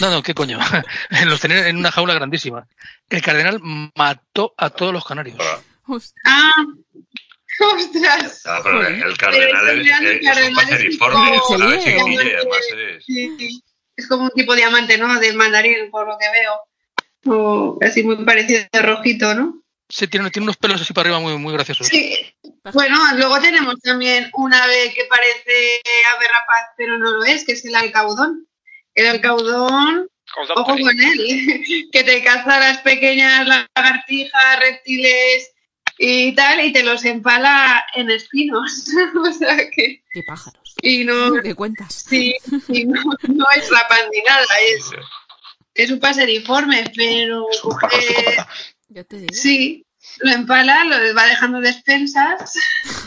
No, 0.00 0.10
no, 0.10 0.22
qué 0.22 0.34
coño. 0.34 0.58
Los 1.26 1.40
tenía 1.40 1.68
en 1.68 1.76
una 1.78 1.92
jaula 1.92 2.14
grandísima. 2.14 2.66
El 3.08 3.22
cardenal 3.22 3.60
mató 3.96 4.52
a 4.58 4.68
todos 4.70 4.92
los 4.92 5.04
canarios. 5.04 5.38
Hostia, 5.86 6.20
Ah, 6.26 6.52
ostras. 7.76 8.42
Ah, 8.46 8.60
pero 8.62 8.86
el 8.86 9.16
cardenal 9.16 9.60
Pero 9.64 9.80
es, 9.80 9.86
es 9.88 10.00
un 10.00 10.26
cardenal 10.26 10.50
es 10.50 10.54
paseriforme, 10.56 11.30
tipo- 11.32 11.72
es 11.72 11.84
chiquilla, 11.84 12.22
es- 12.22 12.34
además 12.36 12.58
es... 12.98 13.04
Sí, 13.04 13.62
es 13.96 14.06
como 14.08 14.24
un 14.24 14.30
tipo 14.30 14.54
diamante, 14.56 14.98
¿no? 14.98 15.18
Del 15.20 15.36
mandarín, 15.36 15.90
por 15.90 16.06
lo 16.06 16.18
que 16.18 16.26
veo. 16.30 16.52
O 17.26 17.78
así 17.80 18.02
muy 18.02 18.16
parecido 18.24 18.62
de 18.72 18.82
rojito, 18.82 19.34
¿no? 19.34 19.62
Sí, 19.88 20.08
tiene, 20.08 20.30
tiene 20.30 20.44
unos 20.44 20.56
pelos 20.56 20.80
así 20.80 20.94
para 20.94 21.10
arriba 21.10 21.20
muy, 21.20 21.36
muy 21.36 21.52
graciosos. 21.52 21.86
Sí. 21.86 22.16
Bueno, 22.72 22.98
luego 23.16 23.38
tenemos 23.40 23.78
también 23.80 24.30
un 24.34 24.54
ave 24.54 24.92
que 24.94 25.04
parece 25.04 25.82
ave 26.14 26.26
rapaz, 26.28 26.72
pero 26.76 26.96
no 26.96 27.10
lo 27.10 27.24
es, 27.24 27.44
que 27.44 27.52
es 27.52 27.64
el 27.64 27.74
alcaudón. 27.74 28.46
El 28.94 29.06
alcaudón, 29.06 30.08
Caudón 30.34 30.58
ojo 30.58 30.78
con 30.78 31.00
él, 31.00 31.88
que 31.92 32.04
te 32.04 32.22
caza 32.22 32.58
las 32.58 32.78
pequeñas 32.78 33.46
lagartijas, 33.46 34.60
reptiles 34.60 35.50
y 35.98 36.34
tal, 36.34 36.64
y 36.64 36.72
te 36.72 36.82
los 36.82 37.04
empala 37.04 37.84
en 37.94 38.10
espinos. 38.10 38.86
o 39.28 39.32
sea 39.32 39.56
que, 39.70 40.02
qué 40.12 40.22
pájaros. 40.26 40.74
y 40.80 41.04
no, 41.04 41.34
¿Qué 41.42 41.54
cuentas? 41.54 42.06
sí, 42.08 42.34
y 42.68 42.84
no, 42.84 43.02
no 43.28 43.44
es 43.56 43.70
rapaz 43.70 44.00
ni 44.10 44.22
nada, 44.22 44.46
es, 44.68 44.90
es 45.74 45.90
un 45.90 46.00
paseriforme, 46.00 46.90
pero 46.94 47.46
Es 47.50 47.64
un 47.64 47.72
pájaro 47.78 47.92
coge- 47.96 48.06
psicópata. 48.06 48.48
Yo 48.88 49.06
te 49.06 49.16
digo. 49.18 49.34
Sí, 49.34 49.86
lo 50.20 50.32
empala, 50.32 50.84
lo 50.84 51.14
va 51.14 51.26
dejando 51.26 51.60
despensas, 51.60 52.54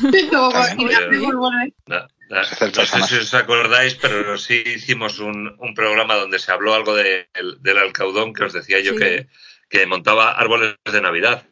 luego 0.01 0.51
y 0.79 0.85
luego 0.85 1.37
vuelve. 1.39 1.73
No, 1.87 2.43
sé 2.43 3.03
si 3.07 3.15
os 3.17 3.33
acordáis, 3.35 3.93
pero 3.95 4.35
sí 4.37 4.63
hicimos 4.65 5.19
un, 5.19 5.55
un 5.59 5.75
programa 5.75 6.15
donde 6.15 6.39
se 6.39 6.51
habló 6.51 6.73
algo 6.73 6.95
de- 6.95 7.29
del- 7.35 7.61
del 7.61 7.77
alcaudón 7.77 8.33
que 8.33 8.45
os 8.45 8.53
decía 8.53 8.79
yo 8.79 8.93
Sí. 8.93 8.97
que, 8.99 9.27
que 9.69 9.85
montaba 9.85 10.31
árboles 10.31 10.75
de 10.91 11.01
Navidad 11.01 11.45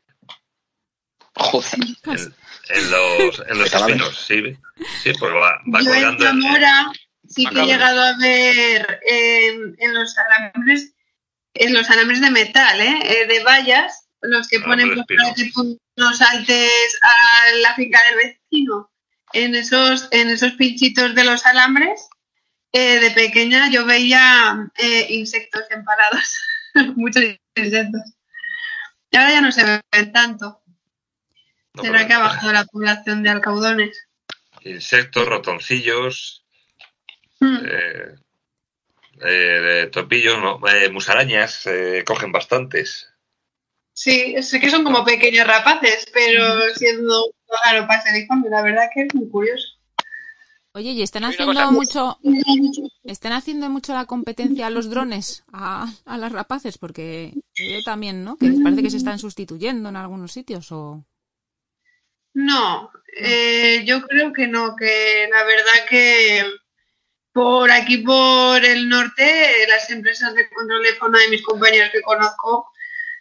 Joder. 1.35 1.73
en, 2.05 2.33
en 2.69 2.91
los, 2.91 3.39
en 3.47 3.59
los 3.59 3.63
¿Qué 3.65 3.69
tal, 3.77 3.89
espinos. 3.89 4.17
Sí, 4.25 4.57
sí 5.03 5.11
porque 5.19 5.37
va, 5.37 5.59
va 5.73 5.81
Yo 5.81 5.93
en 5.93 6.01
colgando 6.17 6.25
en- 6.25 6.41
Zamora 6.41 6.91
sí 7.27 7.45
que 7.47 7.59
he 7.61 7.65
llegado 7.65 8.01
a 8.01 8.17
ver 8.17 8.99
en, 9.07 9.75
en 9.79 9.93
los 9.93 10.15
alambres, 10.17 10.92
en 11.53 11.73
los 11.73 11.89
alambres 11.89 12.21
de 12.21 12.31
metal, 12.31 12.79
¿eh? 12.81 12.99
Eh, 13.03 13.27
de 13.27 13.43
vallas, 13.43 14.07
los 14.21 14.47
que 14.47 14.59
ponen 14.59 14.91
Alambres 14.91 15.05
pues, 15.53 15.79
para 16.19 16.43
que 16.45 16.69
a 17.01 17.55
la 17.61 17.75
finca 17.75 17.99
del 18.05 18.15
vecino. 18.51 18.89
En 19.33 19.55
esos, 19.55 20.07
en 20.11 20.29
esos 20.29 20.53
pinchitos 20.53 21.15
de 21.15 21.23
los 21.23 21.45
alambres, 21.45 22.07
eh, 22.71 22.99
de 22.99 23.11
pequeña 23.11 23.69
yo 23.71 23.85
veía 23.85 24.69
eh, 24.77 25.07
insectos 25.09 25.63
empalados, 25.71 26.35
muchos 26.95 27.23
insectos. 27.55 28.01
Y 29.11 29.17
ahora 29.17 29.31
ya 29.31 29.41
no 29.41 29.51
se 29.51 29.63
ven 29.91 30.11
tanto. 30.11 30.61
no, 31.73 31.83
Será 31.83 32.05
que 32.07 32.13
ha 32.13 32.19
bajado 32.19 32.53
la 32.53 32.65
población 32.65 33.23
de 33.23 33.29
alcaudones. 33.31 34.07
insectos, 34.61 35.27
rotoncillos, 35.27 36.39
Mm. 37.39 37.57
eh, 37.65 38.15
eh, 39.21 39.89
topillos, 39.91 40.37
no, 40.39 40.59
eh, 40.67 40.89
musarañas, 40.89 41.65
eh, 41.67 42.03
cogen 42.05 42.31
bastantes. 42.31 43.09
Sí, 43.93 44.41
sé 44.41 44.59
que 44.59 44.71
son 44.71 44.83
como 44.83 45.05
pequeños 45.05 45.45
rapaces, 45.45 46.07
pero 46.13 46.43
siendo 46.75 47.25
un 47.25 47.31
pájaro 47.47 47.87
paseriforme, 47.87 48.49
la 48.49 48.61
verdad 48.63 48.89
que 48.93 49.03
es 49.03 49.13
muy 49.13 49.29
curioso. 49.29 49.67
Oye, 50.75 50.89
¿y 50.91 51.03
están 51.03 51.25
haciendo 51.25 51.53
cosa- 51.53 51.69
mucho, 51.69 52.17
están 53.03 53.33
haciendo 53.33 53.69
mucho 53.69 53.93
la 53.93 54.05
competencia 54.05 54.65
a 54.65 54.69
los 54.71 54.89
drones, 54.89 55.43
a, 55.53 55.87
a 56.05 56.17
las 56.17 56.31
rapaces? 56.31 56.79
Porque 56.79 57.33
yo 57.53 57.83
también, 57.85 58.23
¿no? 58.23 58.37
Que 58.37 58.49
parece 58.63 58.81
que 58.81 58.89
se 58.89 58.97
están 58.97 59.19
sustituyendo 59.19 59.89
en 59.89 59.95
algunos 59.95 60.31
sitios 60.31 60.71
o... 60.71 61.05
No, 62.33 62.89
eh, 63.15 63.83
yo 63.85 64.01
creo 64.01 64.33
que 64.33 64.47
no, 64.47 64.75
que 64.75 65.27
la 65.31 65.43
verdad 65.43 65.85
que 65.87 66.43
por 67.33 67.71
aquí, 67.71 67.97
por 67.97 68.63
el 68.63 68.87
norte, 68.87 69.65
las 69.67 69.89
empresas 69.89 70.35
de 70.35 70.47
control 70.49 70.83
de 70.83 70.93
fauna 70.93 71.19
de 71.19 71.29
mis 71.29 71.41
compañeros 71.41 71.89
que 71.91 72.01
conozco 72.01 72.69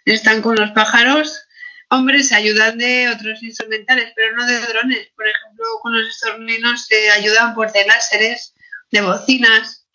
están 0.04 0.42
con 0.42 0.56
los 0.56 0.70
pájaros. 0.72 1.48
Hombre, 1.88 2.22
se 2.22 2.34
ayudan 2.34 2.78
de 2.78 3.08
otros 3.08 3.42
instrumentales, 3.42 4.12
pero 4.14 4.36
no 4.36 4.46
de 4.46 4.58
drones. 4.60 5.08
Por 5.16 5.26
ejemplo, 5.26 5.64
con 5.80 5.98
los 5.98 6.08
estorninos 6.08 6.86
se 6.86 7.10
ayudan 7.10 7.54
por 7.54 7.72
de 7.72 7.86
láseres, 7.86 8.54
de 8.90 9.00
bocinas 9.00 9.86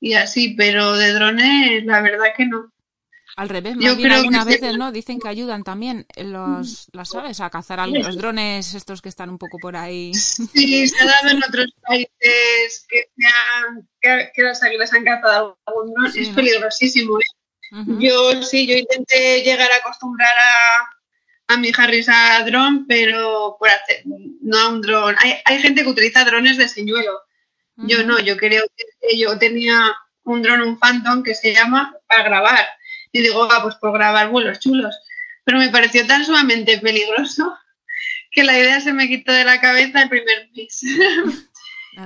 y 0.00 0.14
así, 0.14 0.54
pero 0.56 0.96
de 0.96 1.12
drones, 1.12 1.84
la 1.84 2.00
verdad 2.00 2.32
que 2.36 2.46
no. 2.46 2.72
Al 3.38 3.48
revés, 3.48 3.76
más 3.76 3.96
bien 3.96 4.10
algunas 4.10 4.44
veces, 4.46 4.76
¿no? 4.76 4.90
Dicen 4.90 5.20
que 5.20 5.28
ayudan 5.28 5.62
también 5.62 6.06
los, 6.16 6.88
las 6.92 7.14
aves 7.14 7.38
a 7.38 7.48
cazar 7.50 7.78
a 7.78 7.86
los 7.86 8.16
drones 8.16 8.74
estos 8.74 9.00
que 9.00 9.08
están 9.08 9.30
un 9.30 9.38
poco 9.38 9.58
por 9.58 9.76
ahí. 9.76 10.12
Sí, 10.12 10.88
se 10.88 11.00
ha 11.00 11.06
dado 11.06 11.28
en 11.28 11.44
otros 11.44 11.66
países 11.86 12.84
que, 12.88 13.04
se 13.16 13.26
han, 13.26 13.88
que, 14.00 14.32
que 14.34 14.42
las 14.42 14.60
águilas 14.64 14.92
han 14.92 15.04
cazado 15.04 15.56
algún 15.66 15.94
dron. 15.94 16.10
Sí, 16.10 16.22
es 16.22 16.30
¿no? 16.30 16.34
peligrosísimo. 16.34 17.20
¿eh? 17.20 17.22
Yo 18.00 18.42
sí, 18.42 18.66
yo 18.66 18.74
intenté 18.74 19.44
llegar 19.44 19.70
a 19.70 19.76
acostumbrar 19.76 20.34
a, 20.36 21.54
a 21.54 21.56
mi 21.58 21.70
Harris 21.76 22.08
a 22.08 22.42
dron, 22.44 22.88
pero 22.88 23.54
por 23.56 23.68
hacer, 23.68 24.02
no 24.04 24.58
a 24.58 24.68
un 24.68 24.80
dron. 24.80 25.14
Hay, 25.20 25.34
hay 25.44 25.62
gente 25.62 25.84
que 25.84 25.90
utiliza 25.90 26.24
drones 26.24 26.56
de 26.56 26.68
señuelo. 26.68 27.20
Yo 27.76 28.02
no, 28.02 28.18
yo 28.18 28.36
creo 28.36 28.64
que 28.76 29.16
yo 29.16 29.38
tenía 29.38 29.94
un 30.24 30.42
dron, 30.42 30.62
un 30.62 30.76
Phantom 30.76 31.22
que 31.22 31.36
se 31.36 31.54
llama 31.54 31.94
para 32.08 32.24
grabar. 32.24 32.66
Y 33.12 33.20
digo, 33.20 33.48
ah, 33.50 33.62
pues 33.62 33.74
por 33.76 33.92
grabar 33.92 34.30
vuelos 34.30 34.60
chulos. 34.60 34.94
Pero 35.44 35.58
me 35.58 35.70
pareció 35.70 36.06
tan 36.06 36.24
sumamente 36.24 36.78
peligroso 36.78 37.56
que 38.30 38.44
la 38.44 38.58
idea 38.58 38.80
se 38.80 38.92
me 38.92 39.08
quitó 39.08 39.32
de 39.32 39.44
la 39.44 39.60
cabeza 39.60 40.02
el 40.02 40.08
primer 40.08 40.48
mes. 40.54 40.82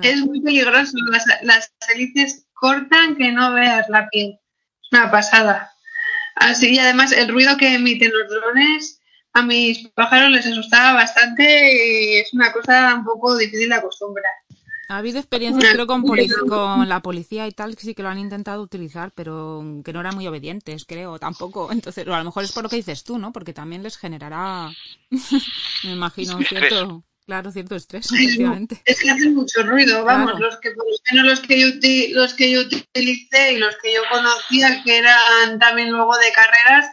Es 0.02 0.20
muy 0.20 0.40
peligroso. 0.40 0.96
Las, 1.10 1.26
las 1.42 1.70
hélices 1.94 2.46
cortan 2.54 3.14
que 3.16 3.30
no 3.30 3.52
veas 3.52 3.90
la 3.90 4.08
piel. 4.08 4.38
Es 4.80 4.88
una 4.90 5.10
pasada. 5.10 5.70
Así, 6.36 6.74
y 6.74 6.78
además 6.78 7.12
el 7.12 7.28
ruido 7.28 7.58
que 7.58 7.74
emiten 7.74 8.10
los 8.10 8.30
drones 8.30 9.00
a 9.34 9.42
mis 9.42 9.88
pájaros 9.88 10.30
les 10.30 10.46
asustaba 10.46 10.94
bastante 10.94 11.44
y 11.44 12.16
es 12.16 12.32
una 12.32 12.52
cosa 12.52 12.94
un 12.94 13.04
poco 13.04 13.36
difícil 13.36 13.68
de 13.68 13.74
acostumbrar. 13.74 14.32
Ha 14.88 14.98
habido 14.98 15.18
experiencias, 15.18 15.72
creo, 15.72 15.86
con, 15.86 16.02
con 16.02 16.88
la 16.88 17.00
policía 17.00 17.46
y 17.46 17.52
tal, 17.52 17.76
que 17.76 17.82
sí 17.82 17.94
que 17.94 18.02
lo 18.02 18.08
han 18.10 18.18
intentado 18.18 18.62
utilizar, 18.62 19.12
pero 19.14 19.64
que 19.84 19.92
no 19.92 20.00
eran 20.00 20.14
muy 20.14 20.26
obedientes, 20.26 20.84
creo, 20.86 21.18
tampoco. 21.18 21.68
Entonces, 21.72 22.06
o 22.06 22.14
a 22.14 22.18
lo 22.18 22.24
mejor 22.24 22.44
es 22.44 22.52
por 22.52 22.64
lo 22.64 22.68
que 22.68 22.76
dices 22.76 23.04
tú, 23.04 23.18
¿no? 23.18 23.32
Porque 23.32 23.52
también 23.54 23.82
les 23.82 23.96
generará, 23.96 24.70
me 25.84 25.92
imagino, 25.92 26.38
cierto, 26.42 27.04
claro, 27.26 27.50
cierto 27.52 27.76
estrés, 27.76 28.10
efectivamente. 28.12 28.82
Es 28.84 29.00
que 29.00 29.10
hacen 29.10 29.34
mucho 29.34 29.62
ruido, 29.62 30.04
vamos, 30.04 30.32
Claro. 30.32 30.46
los 30.46 30.58
que 30.58 30.70
por 30.72 30.84
lo 30.84 30.92
menos 31.10 31.26
los 31.26 31.40
que 31.40 31.60
yo 31.60 31.66
los 32.14 32.34
que 32.34 32.50
yo 32.50 32.60
utilicé 32.60 33.52
y 33.52 33.58
los 33.58 33.76
que 33.82 33.94
yo 33.94 34.00
conocía 34.10 34.82
que 34.84 34.98
eran 34.98 35.58
también 35.58 35.90
luego 35.90 36.16
de 36.18 36.32
carreras, 36.32 36.86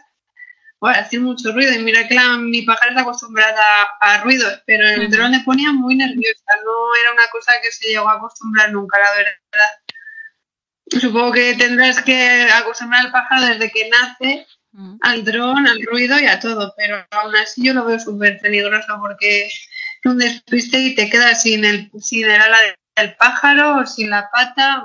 bueno, 0.80 0.98
hacían 0.98 1.22
mucho 1.22 1.52
ruido. 1.52 1.72
Y 1.72 1.78
mira 1.80 2.08
que 2.08 2.14
la, 2.14 2.36
mi 2.38 2.62
pájaro 2.62 2.90
está 2.90 3.02
acostumbrada 3.02 3.62
a, 4.00 4.14
a 4.14 4.22
ruidos, 4.22 4.62
pero 4.66 4.88
el 4.88 5.10
dron 5.10 5.32
le 5.32 5.40
ponía 5.40 5.72
muy 5.72 5.94
nerviosa, 5.94 6.44
no 6.64 6.94
era 7.00 7.12
una 7.12 7.26
cosa 7.30 7.52
que 7.62 7.70
se 7.70 7.88
llegó 7.88 8.08
a 8.08 8.14
acostumbrar 8.14 8.72
nunca, 8.72 8.98
la 8.98 9.10
verdad. 9.12 11.00
Supongo 11.00 11.32
que 11.32 11.54
tendrás 11.54 12.02
que 12.02 12.50
acostumbrar 12.52 13.06
al 13.06 13.12
pájaro 13.12 13.46
desde 13.46 13.70
que 13.70 13.88
nace 13.88 14.46
Mm. 14.72 14.96
al 15.00 15.24
dron, 15.24 15.66
al 15.66 15.82
ruido 15.84 16.18
y 16.20 16.26
a 16.26 16.38
todo, 16.38 16.72
pero 16.76 17.04
aún 17.10 17.34
así 17.36 17.64
yo 17.64 17.74
lo 17.74 17.84
veo 17.84 17.98
súper 17.98 18.38
peligroso 18.38 18.98
porque 19.00 19.46
es 19.46 19.68
un 20.04 20.18
despiste 20.18 20.78
y 20.78 20.94
te 20.94 21.10
quedas 21.10 21.42
sin 21.42 21.64
el, 21.64 21.90
sin 22.00 22.24
el 22.24 22.40
ala 22.40 22.58
del 22.96 23.16
pájaro 23.16 23.80
o 23.80 23.86
sin 23.86 24.10
la 24.10 24.30
pata. 24.30 24.84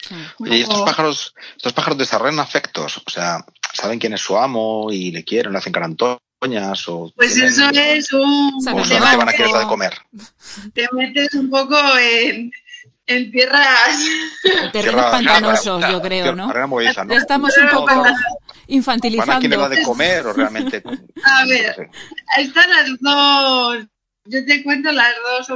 Sí. 0.00 0.14
Y 0.40 0.62
estos 0.62 0.82
pájaros, 0.82 1.34
estos 1.56 1.72
pájaros 1.72 1.98
desarrollan 1.98 2.40
afectos, 2.40 2.98
o 2.98 3.08
sea, 3.08 3.44
saben 3.74 3.98
quién 3.98 4.14
es 4.14 4.20
su 4.20 4.36
amo 4.38 4.88
y 4.90 5.10
le 5.10 5.22
quieren, 5.24 5.52
le 5.52 5.58
hacen 5.58 5.72
carantoñas 5.72 6.88
o 6.88 7.12
Pues 7.16 7.34
tienen- 7.34 7.50
eso 7.52 7.70
es 7.72 8.12
un... 8.12 8.52
O 8.72 8.82
que 8.82 8.98
van 9.16 9.28
a 9.28 9.32
querer 9.32 9.52
dar 9.52 9.62
de 9.62 9.66
comer. 9.68 9.94
Te 10.72 10.86
metes 10.92 11.34
un 11.34 11.50
poco 11.50 11.76
en, 11.98 12.50
en 13.06 13.30
tierras... 13.30 13.98
Terrenos 14.42 14.72
Tierra- 14.72 15.10
pantanosos, 15.10 15.82
yo 15.90 16.00
creo, 16.00 16.34
¿no? 16.34 16.52
Estamos 17.10 17.56
un 17.58 17.68
poco 17.70 17.86
¿Van 17.86 17.98
a 18.00 18.02
quién 18.04 18.16
le 18.68 18.74
infantilizando. 18.76 19.58
da 19.60 19.68
de 19.68 19.82
comer 19.82 20.26
o 20.26 20.32
realmente? 20.32 20.82
A 21.24 21.44
ver, 21.46 21.90
están 22.38 22.70
las 22.70 22.88
dos... 23.00 23.84
Yo 24.26 24.44
te 24.46 24.62
cuento 24.62 24.90
las 24.90 25.14
dos, 25.22 25.48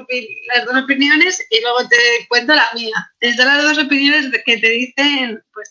las 0.54 0.64
dos 0.66 0.82
opiniones 0.84 1.42
y 1.50 1.60
luego 1.62 1.88
te 1.88 1.96
cuento 2.28 2.54
la 2.54 2.68
mía. 2.74 3.12
Están 3.20 3.46
las 3.46 3.62
dos 3.62 3.84
opiniones 3.84 4.30
que 4.44 4.58
te 4.58 4.68
dicen, 4.68 5.42
pues, 5.54 5.70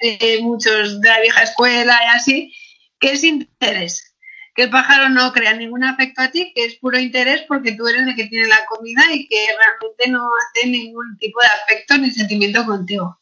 eh, 0.00 0.40
muchos 0.42 1.00
de 1.00 1.08
la 1.08 1.20
vieja 1.20 1.42
escuela 1.42 1.98
y 2.04 2.16
así, 2.16 2.54
que 3.00 3.12
es 3.12 3.24
interés. 3.24 4.12
que 4.54 4.64
el 4.64 4.70
pájaro 4.70 5.10
no 5.10 5.32
crea 5.34 5.52
ningún 5.52 5.84
afecto 5.84 6.22
a 6.22 6.30
ti, 6.30 6.52
que 6.54 6.64
es 6.64 6.76
puro 6.76 6.98
interés 6.98 7.42
porque 7.46 7.72
tú 7.72 7.86
eres 7.88 8.06
el 8.06 8.16
que 8.16 8.24
tiene 8.26 8.48
la 8.48 8.64
comida 8.66 9.02
y 9.12 9.28
que 9.28 9.46
realmente 9.48 10.08
no 10.08 10.26
hace 10.40 10.66
ningún 10.68 11.18
tipo 11.18 11.38
de 11.42 11.48
afecto 11.48 11.98
ni 11.98 12.10
sentimiento 12.10 12.64
contigo. 12.64 13.20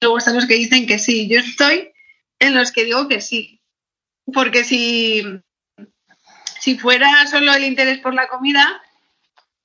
Luego 0.00 0.18
están 0.18 0.34
los 0.34 0.46
que 0.46 0.54
dicen 0.54 0.86
que 0.86 0.98
sí. 0.98 1.28
Yo 1.28 1.40
estoy 1.40 1.90
en 2.38 2.54
los 2.54 2.72
que 2.72 2.84
digo 2.84 3.08
que 3.08 3.20
sí. 3.22 3.62
Porque 4.32 4.64
si, 4.64 5.22
si 6.60 6.78
fuera 6.78 7.26
solo 7.26 7.52
el 7.54 7.64
interés 7.64 7.98
por 7.98 8.14
la 8.14 8.28
comida, 8.28 8.80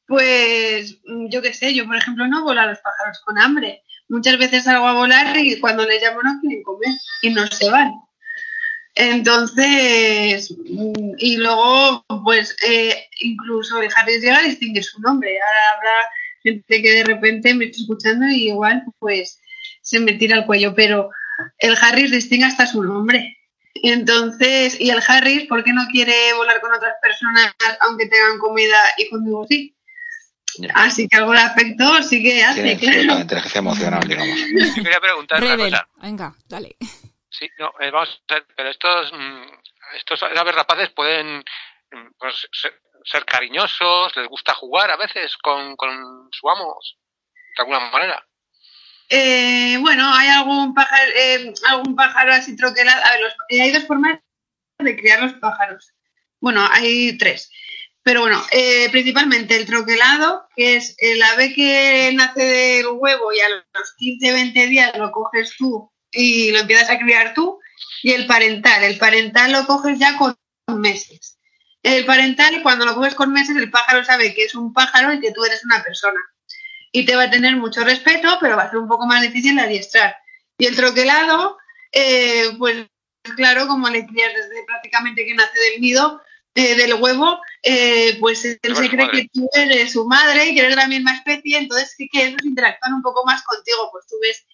pues 0.08 0.98
yo 1.30 1.42
qué 1.42 1.54
sé, 1.54 1.74
yo 1.74 1.86
por 1.86 1.96
ejemplo 1.96 2.28
no 2.28 2.44
vuelo 2.44 2.62
a 2.62 2.68
los 2.68 2.80
pájaros 2.80 3.20
con 3.24 3.38
hambre. 3.38 3.84
Muchas 4.08 4.38
veces 4.38 4.64
salgo 4.64 4.88
a 4.88 4.94
volar 4.94 5.38
y 5.38 5.60
cuando 5.60 5.86
les 5.86 6.02
llamo 6.02 6.22
no 6.22 6.40
quieren 6.40 6.64
comer 6.64 6.94
y 7.22 7.30
no 7.32 7.48
se 7.48 7.70
van. 7.70 7.92
Entonces, 8.96 10.56
mm, 10.58 11.16
y 11.18 11.38
luego, 11.38 12.06
pues, 12.24 12.56
eh, 12.66 13.08
incluso 13.20 13.82
el 13.82 13.90
Harris 13.94 14.22
llega 14.22 14.38
a 14.38 14.44
distinguir 14.44 14.84
su 14.84 15.02
nombre. 15.02 15.38
Ahora 15.38 15.60
habrá 15.76 16.08
gente 16.44 16.82
que 16.82 16.92
de 16.92 17.04
repente 17.04 17.54
me 17.54 17.66
está 17.66 17.82
escuchando 17.82 18.26
y 18.28 18.50
igual, 18.50 18.84
pues, 19.00 19.42
se 19.82 20.00
me 20.00 20.14
tira 20.14 20.38
el 20.38 20.46
cuello, 20.46 20.74
pero 20.76 21.10
el 21.58 21.76
Harris 21.82 22.12
distingue 22.12 22.46
hasta 22.46 22.68
su 22.68 22.84
nombre. 22.84 23.35
Entonces, 23.84 24.80
y 24.80 24.90
el 24.90 25.02
Harris, 25.06 25.48
¿por 25.48 25.64
qué 25.64 25.74
no 25.74 25.86
quiere 25.92 26.34
volar 26.34 26.62
con 26.62 26.74
otras 26.74 26.96
personas 27.02 27.54
aunque 27.82 28.08
tengan 28.08 28.40
comida 28.40 28.80
y 28.98 29.10
conmigo 29.10 29.46
sí? 29.48 29.76
Así 30.74 31.08
que 31.10 31.18
algo 31.18 31.34
de 31.34 31.40
afecto 31.40 32.02
sí 32.02 32.24
que 32.24 32.44
hace, 32.44 32.64
Tiene 32.78 32.80
claro. 32.80 33.16
la 33.16 33.22
inteligencia 33.22 33.60
emocional, 33.60 34.08
digamos. 34.08 34.38
Yo 34.38 34.84
quería 34.84 35.02
preguntar 35.02 35.44
una 35.44 35.58
cosa. 35.58 35.90
venga, 36.02 36.36
dale. 36.48 36.78
Sí, 37.30 37.50
no, 37.60 37.74
eh, 37.82 37.92
vamos 37.92 38.22
a 38.30 38.34
ver, 38.36 38.46
pero 38.56 38.70
estos, 38.70 39.12
mm, 39.12 39.44
estos 39.98 40.24
aves 40.24 40.56
rapaces 40.56 40.90
pueden 40.92 41.40
mm, 41.92 42.08
pues, 42.18 42.48
ser, 42.54 42.80
ser 43.04 43.26
cariñosos, 43.26 44.16
les 44.16 44.28
gusta 44.30 44.54
jugar 44.54 44.90
a 44.90 44.96
veces 44.96 45.36
con, 45.38 45.76
con 45.76 46.30
su 46.32 46.50
amo, 46.50 46.80
de 47.58 47.62
alguna 47.64 47.80
manera. 47.92 48.26
Eh, 49.10 49.78
bueno, 49.82 50.14
hay 50.14 50.30
algún 50.30 50.74
pájaro, 50.74 51.12
eh, 51.16 51.54
algún 51.68 51.96
pájaro 51.96 52.34
así 52.34 52.56
troquelado. 52.56 53.02
A 53.04 53.12
ver, 53.12 53.22
los- 53.22 53.34
eh, 53.50 53.62
hay 53.62 53.72
dos 53.72 53.86
formas 53.86 54.20
de 54.80 54.96
criar 54.96 55.22
los 55.22 55.34
pájaros. 55.34 55.94
Bueno, 56.42 56.68
hay 56.72 57.18
tres. 57.18 57.50
Pero 58.04 58.22
bueno, 58.22 58.44
eh, 58.52 58.88
principalmente 58.92 59.56
el 59.56 59.66
troquelado, 59.66 60.48
que 60.56 60.76
es 60.76 60.96
el 61.00 61.22
ave 61.24 61.54
que 61.54 62.12
nace 62.14 62.44
del 62.44 62.88
huevo 62.88 63.34
y 63.34 63.40
a 63.40 63.50
los 63.50 63.94
15, 63.98 64.32
20 64.32 64.68
días 64.68 64.96
lo 64.98 65.12
coges 65.12 65.56
tú 65.58 65.92
y 66.12 66.52
lo 66.52 66.60
empiezas 66.60 66.90
a 66.90 67.00
criar 67.00 67.34
tú. 67.34 67.60
Y 68.04 68.12
el 68.12 68.28
parental, 68.28 68.84
el 68.84 68.98
parental 69.00 69.52
lo 69.52 69.66
coges 69.66 69.98
ya 69.98 70.18
con 70.18 70.38
meses. 70.80 71.40
El 71.82 72.06
parental, 72.06 72.62
cuando 72.64 72.86
lo 72.86 72.96
coges 72.96 73.16
con 73.16 73.32
meses, 73.32 73.56
el 73.56 73.72
pájaro 73.72 74.04
sabe 74.04 74.34
que 74.36 74.44
es 74.46 74.56
un 74.56 74.74
pájaro 74.74 75.14
y 75.14 75.20
que 75.20 75.32
tú 75.32 75.44
eres 75.44 75.64
una 75.66 75.84
persona 75.84 76.20
y 76.96 77.06
te 77.06 77.18
va 77.18 77.24
a 77.24 77.30
tener 77.30 77.58
mucho 77.58 77.84
respeto, 77.84 78.38
pero 78.40 78.56
va 78.56 78.64
a 78.64 78.70
ser 78.70 78.80
un 78.80 78.88
poco 78.88 79.06
más 79.06 79.22
difícil 79.22 79.60
adiestrar. 79.60 80.16
Y 80.58 80.66
el 80.66 80.78
troquelado, 80.78 81.58
eh, 81.92 82.52
pues 82.58 82.88
claro, 83.36 83.68
como 83.68 83.90
le 83.90 84.06
crías 84.06 84.32
desde 84.34 84.64
prácticamente 84.66 85.26
que 85.26 85.34
nace 85.34 85.60
del 85.60 85.82
nido, 85.82 86.22
eh, 86.54 86.76
del 86.76 86.94
huevo, 86.94 87.42
eh, 87.64 88.16
pues 88.22 88.46
él 88.46 88.60
se 88.62 88.90
cree 88.90 89.08
madre. 89.08 89.24
que 89.24 89.30
tú 89.34 89.50
eres 89.54 89.92
su 89.92 90.06
madre 90.06 90.46
y 90.46 90.54
que 90.54 90.62
eres 90.62 90.72
de 90.72 90.82
la 90.82 90.88
misma 90.88 91.16
especie, 91.16 91.58
entonces 91.58 91.94
sí 91.98 92.08
que 92.10 92.28
ellos 92.28 92.46
interactúan 92.46 92.94
un 92.94 93.02
poco 93.02 93.26
más 93.26 93.44
contigo, 93.44 93.90
pues 93.92 94.06
tú 94.08 94.16
ves 94.22 94.46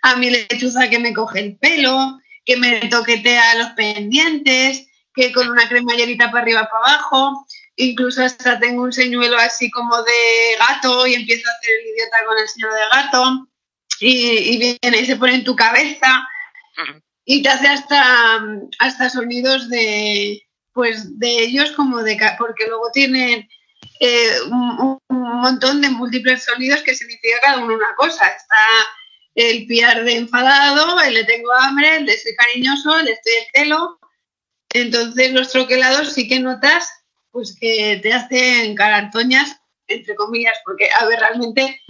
a 0.00 0.16
mi 0.16 0.30
lechuza 0.30 0.88
que 0.88 0.98
me 0.98 1.12
coge 1.12 1.40
el 1.40 1.58
pelo, 1.58 2.18
que 2.46 2.56
me 2.56 2.88
toquetea 2.88 3.56
los 3.56 3.68
pendientes, 3.72 4.86
que 5.14 5.30
con 5.30 5.50
una 5.50 5.68
cremallerita 5.68 6.30
para 6.30 6.42
arriba 6.42 6.70
para 6.72 6.94
abajo, 6.94 7.46
incluso 7.76 8.22
hasta 8.22 8.58
tengo 8.58 8.82
un 8.82 8.92
señuelo 8.92 9.36
así 9.38 9.70
como 9.70 9.96
de 10.02 10.56
gato 10.58 11.06
y 11.06 11.14
empiezo 11.14 11.48
a 11.48 11.52
hacer 11.52 11.70
el 11.80 11.88
idiota 11.88 12.16
con 12.26 12.38
el 12.38 12.48
señuelo 12.48 12.74
de 12.74 12.82
gato. 12.92 13.48
Y, 14.00 14.54
y 14.54 14.78
viene 14.82 15.00
y 15.00 15.06
se 15.06 15.16
pone 15.16 15.34
en 15.34 15.44
tu 15.44 15.54
cabeza 15.54 16.26
y 17.24 17.42
te 17.42 17.48
hace 17.48 17.68
hasta, 17.68 18.42
hasta 18.78 19.10
sonidos 19.10 19.68
de 19.68 20.42
pues 20.72 21.18
de 21.18 21.40
ellos 21.40 21.72
como 21.72 22.02
de 22.02 22.18
porque 22.38 22.66
luego 22.66 22.90
tienen 22.92 23.46
eh, 24.00 24.40
un, 24.50 24.98
un 25.08 25.40
montón 25.40 25.82
de 25.82 25.90
múltiples 25.90 26.44
sonidos 26.44 26.82
que 26.82 26.94
significa 26.94 27.40
cada 27.42 27.58
uno 27.58 27.74
una 27.74 27.94
cosa. 27.94 28.26
Está 28.26 28.66
el 29.34 29.66
piar 29.66 30.04
de 30.04 30.16
enfadado 30.16 31.00
el 31.00 31.14
de 31.14 31.24
tengo 31.24 31.52
hambre 31.52 31.96
el 31.96 32.06
de 32.06 32.18
soy 32.18 32.34
cariñoso 32.34 32.98
el 32.98 33.06
de 33.06 33.12
estoy 33.12 33.32
en 33.32 33.64
celo. 33.64 33.98
Entonces 34.70 35.32
los 35.32 35.52
troquelados 35.52 36.12
sí 36.12 36.26
que 36.26 36.40
notas 36.40 36.90
pues 37.32 37.56
que 37.58 37.98
te 38.02 38.12
hacen 38.12 38.74
carantoñas 38.76 39.60
entre 39.88 40.14
comillas 40.14 40.56
porque 40.64 40.88
a 40.98 41.06
ver 41.06 41.18
realmente 41.18 41.80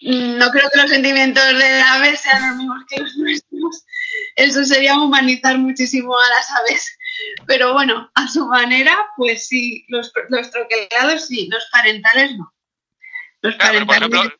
no 0.00 0.50
creo 0.50 0.70
que 0.70 0.80
los 0.80 0.90
sentimientos 0.90 1.58
de 1.58 1.80
aves 1.80 2.20
sean 2.20 2.48
los 2.48 2.56
mismos 2.56 2.84
que 2.88 3.00
los 3.00 3.16
nuestros 3.16 3.84
eso 4.36 4.64
sería 4.64 4.98
humanizar 4.98 5.58
muchísimo 5.58 6.18
a 6.18 6.28
las 6.28 6.50
aves. 6.50 6.98
Pero 7.46 7.72
bueno, 7.72 8.10
a 8.14 8.28
su 8.28 8.46
manera, 8.46 8.96
pues 9.16 9.46
sí, 9.46 9.84
los, 9.88 10.12
los 10.28 10.50
troquelados 10.50 11.26
sí, 11.26 11.48
los 11.50 11.64
parentales 11.70 12.36
no. 12.36 12.52
Los 13.42 13.54
parentales. 13.56 14.32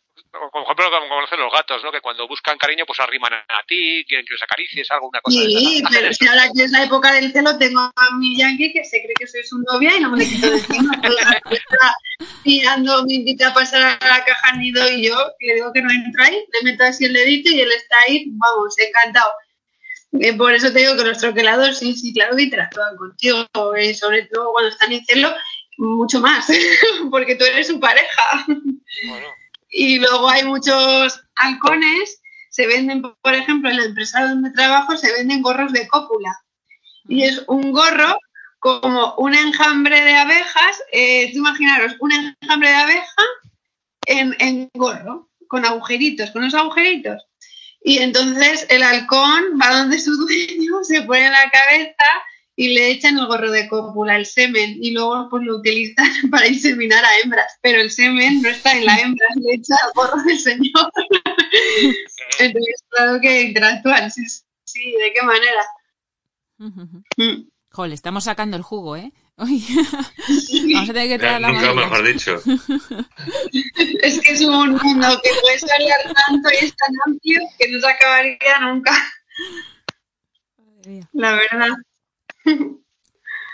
Por 0.53 0.63
ejemplo, 0.63 0.91
como 0.91 1.09
conocen 1.09 1.41
los 1.41 1.53
gatos, 1.53 1.83
¿no? 1.85 1.93
Que 1.93 2.01
cuando 2.01 2.27
buscan 2.29 2.59
cariño, 2.59 2.85
pues 2.87 3.01
arriman 3.01 3.33
a 3.35 3.63
ti, 3.67 4.05
quieren 4.07 4.27
que 4.27 4.35
los 4.35 4.43
acaricies, 4.43 4.91
alguna 4.91 5.21
cosa 5.21 5.41
de 5.41 5.47
Sí, 5.47 5.77
esas. 5.79 5.91
pero 5.93 6.13
si 6.13 6.27
ahora 6.27 6.49
que 6.55 6.65
es 6.65 6.71
la 6.71 6.85
época 6.85 7.13
del 7.13 7.33
celo, 7.33 7.57
tengo 7.59 7.81
a 7.81 8.17
mi 8.19 8.37
yankee 8.37 8.73
que 8.73 8.85
se 8.85 9.01
cree 9.03 9.15
que 9.19 9.27
soy 9.27 9.43
su 9.45 9.59
novia 9.71 9.97
y 9.97 10.01
no 10.01 10.11
me 10.11 10.19
le 10.19 10.27
quito 10.27 10.51
de 10.51 10.57
encima. 10.59 10.93
Mirando, 12.45 13.05
me 13.07 13.15
invita 13.15 13.49
a 13.49 13.55
pasar 13.55 13.99
a 14.01 14.07
la 14.07 14.25
caja 14.25 14.57
nido 14.57 14.89
y 14.91 15.09
yo 15.09 15.17
le 15.41 15.55
digo 15.55 15.73
que 15.73 15.83
no 15.83 15.91
entra 15.91 16.27
ahí, 16.27 16.45
le 16.53 16.71
meto 16.71 16.85
así 16.85 17.05
el 17.05 17.13
dedito 17.13 17.51
y 17.51 17.61
él 17.61 17.73
está 17.73 17.97
ahí, 18.07 18.27
vamos, 18.33 18.75
encantado. 18.79 19.33
Eh, 20.21 20.33
por 20.35 20.53
eso 20.53 20.73
te 20.73 20.81
digo 20.81 20.97
que 20.97 21.05
los 21.05 21.19
troquelados 21.19 21.79
sí, 21.79 21.95
sí, 21.95 22.13
claro, 22.13 22.37
que 22.37 22.43
interactúan 22.43 22.97
contigo, 22.97 23.47
eh, 23.77 23.95
sobre 23.95 24.27
todo 24.27 24.53
cuando 24.53 24.71
están 24.71 24.93
en 24.93 25.05
celo, 25.05 25.35
mucho 25.79 26.21
más, 26.21 26.47
porque 27.11 27.35
tú 27.35 27.45
eres 27.45 27.67
su 27.67 27.81
pareja. 27.81 28.45
Bueno, 29.09 29.27
Y 29.77 29.99
luego 29.99 30.29
hay 30.29 30.45
muchos 30.45 31.21
halcones, 31.35 32.23
se 32.49 32.65
venden, 32.69 33.03
por 33.03 33.35
ejemplo, 33.35 33.69
en 33.69 33.79
la 33.79 33.85
empresa 33.87 34.25
donde 34.25 34.53
trabajo, 34.53 34.97
se 34.97 35.13
venden 35.13 35.43
gorros 35.43 35.73
de 35.73 35.89
cópula. 35.89 36.31
Y 37.09 37.25
es 37.25 37.43
un 37.49 37.73
gorro 37.73 38.17
como 38.61 39.17
un 39.17 39.35
enjambre 39.35 40.01
de 40.01 40.15
abejas, 40.15 40.81
eh, 40.93 41.29
imaginaros, 41.35 41.97
un 41.99 42.13
enjambre 42.13 42.69
de 42.69 42.75
abeja 42.77 43.23
en, 44.07 44.37
en 44.39 44.71
gorro, 44.75 45.29
con 45.49 45.65
agujeritos, 45.65 46.31
con 46.31 46.43
unos 46.43 46.55
agujeritos. 46.55 47.27
Y 47.83 47.99
entonces 47.99 48.69
el 48.71 48.85
halcón 48.85 49.59
va 49.61 49.77
donde 49.77 49.99
su 49.99 50.17
dueño, 50.17 50.73
se 50.85 51.03
pone 51.03 51.27
en 51.27 51.33
la 51.33 51.51
cabeza 51.51 52.07
y 52.57 52.69
le 52.75 52.91
echan 52.91 53.19
el 53.19 53.27
gorro 53.27 53.51
de 53.51 53.69
cópula, 53.69 54.17
el 54.17 54.27
semen, 54.27 54.79
y 54.81 54.93
luego 54.93 55.29
pues 55.29 55.43
lo 55.45 55.57
utilizan 55.57 56.07
para 56.31 56.47
inseminar 56.47 57.05
a 57.05 57.19
hembras, 57.19 57.59
pero 57.61 57.81
el 57.81 57.91
semen 57.91 58.43
no 58.43 58.49
está 58.49 58.73
en 58.73 58.87
la 58.87 58.99
hembra, 59.01 59.27
le 59.37 59.55
echa 59.55 59.75
el 59.87 59.93
gorro 59.95 60.23
del 60.23 60.39
señor. 60.39 60.93
Entonces, 62.39 62.85
claro 62.89 63.21
que 63.21 63.43
interactúan, 63.43 64.11
sí, 64.11 64.23
sí, 64.65 64.93
¿de 64.93 65.13
qué 65.13 65.23
manera? 65.23 65.65
Mm. 66.59 67.49
Joder, 67.71 67.93
estamos 67.93 68.25
sacando 68.25 68.57
el 68.57 68.63
jugo, 68.63 68.97
¿eh? 68.97 69.13
Vamos 69.37 70.91
a 70.91 70.93
tener 70.93 71.09
que 71.09 71.19
traer 71.19 71.41
la 71.41 71.49
Nunca 71.49 71.75
madera. 71.75 71.75
mejor 71.75 72.07
dicho. 72.07 72.37
Es 74.01 74.21
que 74.21 74.33
es 74.33 74.41
un 74.43 74.71
mundo 74.77 75.21
que 75.25 75.31
puedes 75.43 75.65
hablar 75.65 76.15
tanto 76.29 76.49
y 76.53 76.65
es 76.67 76.77
tan 76.77 76.95
amplio 77.07 77.41
que 77.59 77.69
no 77.69 77.81
se 77.81 77.89
acabaría 77.89 78.61
nunca, 78.61 78.93
Madre 80.57 80.91
mía. 80.91 81.09
la 81.15 81.33
verdad. 81.33 81.71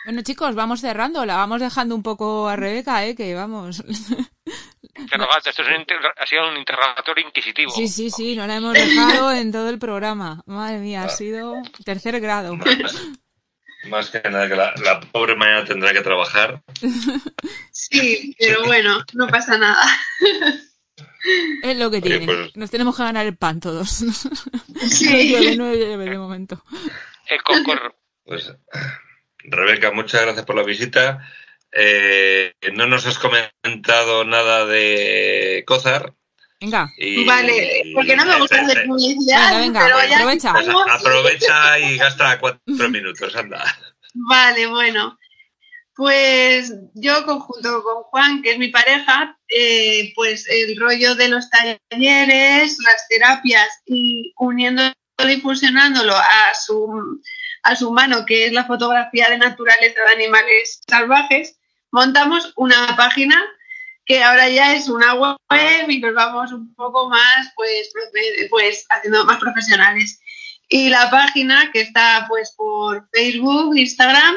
Bueno, 0.06 0.22
chicos, 0.22 0.54
vamos 0.54 0.80
cerrando. 0.80 1.26
La 1.26 1.36
vamos 1.36 1.60
dejando 1.60 1.94
un 1.94 2.02
poco 2.02 2.48
a 2.48 2.56
Rebeca, 2.56 3.04
¿eh? 3.04 3.14
Que 3.14 3.34
vamos. 3.34 3.84
interrogante, 4.96 5.50
esto 5.50 5.62
es 5.62 5.68
un 5.68 5.74
inter- 5.80 5.98
ha 6.16 6.26
sido 6.26 6.48
un 6.50 6.56
interrogatorio 6.56 7.26
inquisitivo. 7.26 7.70
Sí, 7.70 7.86
sí, 7.86 8.10
sí, 8.10 8.34
no 8.34 8.46
la 8.46 8.56
hemos 8.56 8.72
dejado 8.72 9.30
en 9.32 9.52
todo 9.52 9.68
el 9.68 9.78
programa. 9.78 10.42
Madre 10.46 10.78
mía, 10.78 11.04
ha 11.04 11.08
sido 11.10 11.54
tercer 11.84 12.18
grado. 12.18 12.56
Más 13.90 14.10
que 14.10 14.20
nada 14.28 14.48
que 14.48 14.56
la, 14.56 14.72
la 14.82 15.00
pobre 15.00 15.36
mañana 15.36 15.64
tendrá 15.66 15.92
que 15.92 16.00
trabajar. 16.00 16.62
Sí, 17.70 18.34
pero 18.38 18.64
bueno, 18.64 19.04
no 19.12 19.26
pasa 19.28 19.58
nada. 19.58 19.84
Es 21.62 21.76
lo 21.78 21.90
que 21.90 21.98
Oye, 21.98 22.02
tiene. 22.18 22.26
pues- 22.26 22.56
Nos 22.56 22.70
tenemos 22.70 22.96
que 22.96 23.02
ganar 23.02 23.26
el 23.26 23.36
pan 23.36 23.60
todos. 23.60 24.00
No 24.02 24.12
Sí. 24.88 25.28
llueve, 25.30 25.56
no 25.56 25.72
llueve 25.74 26.04
de 26.10 26.18
momento. 26.18 26.62
El 27.28 27.42
concorro. 27.42 27.94
Pues, 28.30 28.54
Rebeca, 29.38 29.90
muchas 29.90 30.22
gracias 30.22 30.46
por 30.46 30.54
la 30.54 30.62
visita. 30.62 31.18
Eh, 31.72 32.52
no 32.74 32.86
nos 32.86 33.04
has 33.04 33.18
comentado 33.18 34.24
nada 34.24 34.66
de 34.66 35.64
Cozar. 35.66 36.14
Venga, 36.60 36.92
Y, 36.96 37.24
Vale, 37.24 37.90
porque 37.92 38.14
no 38.14 38.24
me 38.24 38.38
gusta 38.38 38.60
hacer 38.60 38.86
publicidad, 38.86 39.58
Venga, 39.58 39.80
venga, 39.82 39.84
pero 39.84 40.08
ya 40.08 40.18
aprovecha. 40.18 40.52
pues 40.52 40.68
aprovecha 40.68 41.78
y 41.80 41.96
gasta 41.96 42.38
cuatro 42.38 42.60
minutos, 42.88 43.34
anda. 43.34 43.64
Vale, 44.14 44.68
bueno. 44.68 45.18
Pues 45.96 46.72
yo 46.94 47.26
conjunto 47.26 47.82
con 47.82 48.04
Juan, 48.04 48.42
que 48.42 48.52
es 48.52 48.58
mi 48.58 48.68
pareja, 48.68 49.36
eh, 49.48 50.12
pues 50.14 50.46
el 50.48 50.78
rollo 50.78 51.16
de 51.16 51.30
los 51.30 51.50
talleres, 51.50 52.78
las 52.78 53.08
terapias 53.08 53.68
y 53.86 54.32
uniéndolo 54.38 54.94
y 55.18 55.40
fusionándolo 55.40 56.14
a 56.14 56.54
su, 56.54 57.20
a 57.62 57.76
su 57.76 57.92
mano, 57.92 58.26
que 58.26 58.46
es 58.46 58.52
la 58.52 58.64
fotografía 58.64 59.28
de 59.28 59.38
naturaleza 59.38 60.00
de 60.00 60.14
animales 60.14 60.80
salvajes, 60.88 61.58
montamos 61.90 62.52
una 62.56 62.96
página 62.96 63.36
que 64.04 64.22
ahora 64.22 64.48
ya 64.48 64.74
es 64.74 64.88
una 64.88 65.14
web 65.14 65.36
y 65.88 66.00
nos 66.00 66.14
vamos 66.14 66.52
un 66.52 66.74
poco 66.74 67.08
más, 67.08 67.52
pues, 67.54 67.92
pues 68.50 68.86
haciendo 68.88 69.24
más 69.24 69.38
profesionales. 69.38 70.20
Y 70.68 70.88
la 70.88 71.10
página 71.10 71.70
que 71.72 71.82
está 71.82 72.26
pues 72.28 72.52
por 72.56 73.08
Facebook, 73.12 73.76
Instagram, 73.76 74.36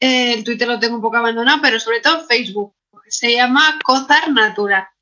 eh, 0.00 0.34
el 0.34 0.44
Twitter 0.44 0.68
lo 0.68 0.78
tengo 0.78 0.96
un 0.96 1.02
poco 1.02 1.16
abandonado, 1.16 1.58
pero 1.60 1.80
sobre 1.80 2.00
todo 2.00 2.26
Facebook. 2.26 2.74
Se 3.08 3.32
llama 3.32 3.78
Cozar 3.84 4.30
Natura. 4.30 4.93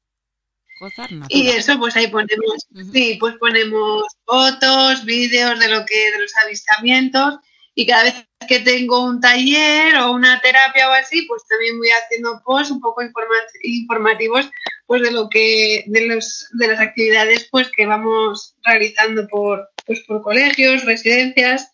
Natura. 0.83 1.27
Y 1.29 1.49
eso, 1.49 1.79
pues 1.79 1.97
ahí 1.97 2.09
ponemos, 2.09 2.67
sí, 2.93 3.17
pues 3.21 3.37
ponemos 3.37 4.05
fotos, 4.25 5.05
vídeos 5.05 5.59
de 5.59 5.69
lo 5.69 5.85
que, 5.87 6.11
de 6.11 6.19
los 6.21 6.33
avistamientos. 6.45 7.37
Y 7.75 7.87
cada 7.87 8.03
vez 8.05 8.15
que 8.47 8.61
tengo 8.61 9.03
un 9.03 9.21
taller 9.21 9.97
o 9.97 10.13
una 10.13 10.41
terapia 10.41 10.89
o 10.91 10.93
así, 10.93 11.23
pues 11.23 11.43
también 11.49 11.79
voy 11.79 11.89
haciendo 11.91 12.43
posts 12.45 12.71
un 12.71 12.81
poco 12.81 13.03
informativos, 13.63 14.51
pues 14.87 15.03
de 15.03 15.11
lo 15.11 15.29
que, 15.31 15.85
de 15.87 16.07
los, 16.07 16.49
de 16.53 16.69
las 16.69 16.81
actividades, 16.81 17.49
pues 17.51 17.71
que 17.75 17.87
vamos 17.87 18.55
realizando 18.63 19.27
por, 19.29 19.71
pues 19.87 20.01
por 20.07 20.23
colegios, 20.23 20.85
residencias. 20.85 21.71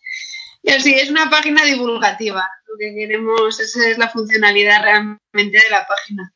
Y 0.61 0.71
así 0.71 0.93
es 0.93 1.09
una 1.09 1.29
página 1.29 1.63
divulgativa. 1.65 2.47
Lo 2.67 2.77
que 2.77 2.93
queremos, 2.93 3.59
esa 3.59 3.89
es 3.89 3.97
la 3.97 4.09
funcionalidad 4.09 4.83
realmente 4.83 5.57
de 5.57 5.69
la 5.69 5.85
página. 5.85 6.33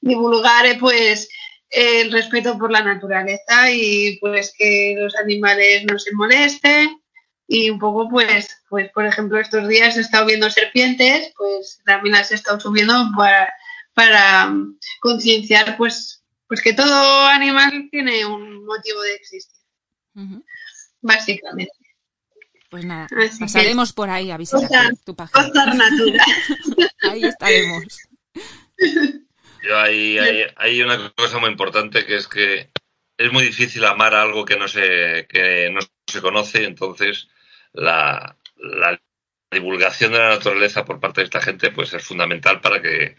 Divulgar, 0.00 0.66
eh, 0.66 0.76
pues, 0.78 1.28
el 1.76 2.10
respeto 2.10 2.56
por 2.58 2.70
la 2.72 2.82
naturaleza 2.82 3.70
y 3.70 4.16
pues 4.18 4.54
que 4.56 4.94
los 4.96 5.14
animales 5.16 5.84
no 5.84 5.98
se 5.98 6.10
molesten 6.14 7.02
y 7.46 7.68
un 7.68 7.78
poco 7.78 8.08
pues 8.08 8.62
pues 8.70 8.90
por 8.92 9.04
ejemplo 9.04 9.38
estos 9.38 9.68
días 9.68 9.96
he 9.96 10.00
estado 10.00 10.24
viendo 10.26 10.48
serpientes 10.48 11.32
pues 11.36 11.80
también 11.84 12.14
las 12.14 12.32
he 12.32 12.34
estado 12.34 12.58
subiendo 12.58 12.94
para, 13.14 13.52
para 13.92 14.46
um, 14.46 14.78
concienciar 15.00 15.76
pues 15.76 16.24
pues 16.48 16.62
que 16.62 16.72
todo 16.72 17.26
animal 17.26 17.88
tiene 17.90 18.24
un 18.24 18.64
motivo 18.64 19.02
de 19.02 19.14
existir 19.14 19.42
básicamente 21.02 21.72
Pues 22.70 22.86
nada, 22.86 23.06
Así 23.18 23.38
pasaremos 23.38 23.92
por 23.92 24.08
ahí 24.08 24.30
a 24.30 24.38
visitar 24.38 24.62
Cozar- 24.68 24.98
tu, 25.04 25.14
página. 25.14 25.52
Ahí 27.10 27.24
estaremos. 27.26 27.84
Yo 29.66 29.78
hay, 29.78 30.18
hay, 30.18 30.42
hay 30.56 30.82
una 30.82 31.12
cosa 31.14 31.38
muy 31.38 31.50
importante 31.50 32.04
que 32.06 32.16
es 32.16 32.28
que 32.28 32.70
es 33.18 33.32
muy 33.32 33.44
difícil 33.44 33.84
amar 33.84 34.14
a 34.14 34.22
algo 34.22 34.44
que 34.44 34.56
no 34.56 34.68
se, 34.68 35.26
que 35.28 35.70
no 35.70 35.80
se 36.06 36.20
conoce, 36.20 36.64
entonces 36.64 37.28
la, 37.72 38.36
la 38.56 39.00
divulgación 39.50 40.12
de 40.12 40.18
la 40.18 40.28
naturaleza 40.30 40.84
por 40.84 41.00
parte 41.00 41.20
de 41.20 41.24
esta 41.26 41.40
gente 41.40 41.70
pues 41.70 41.92
es 41.94 42.04
fundamental 42.04 42.60
para 42.60 42.80
que 42.82 43.16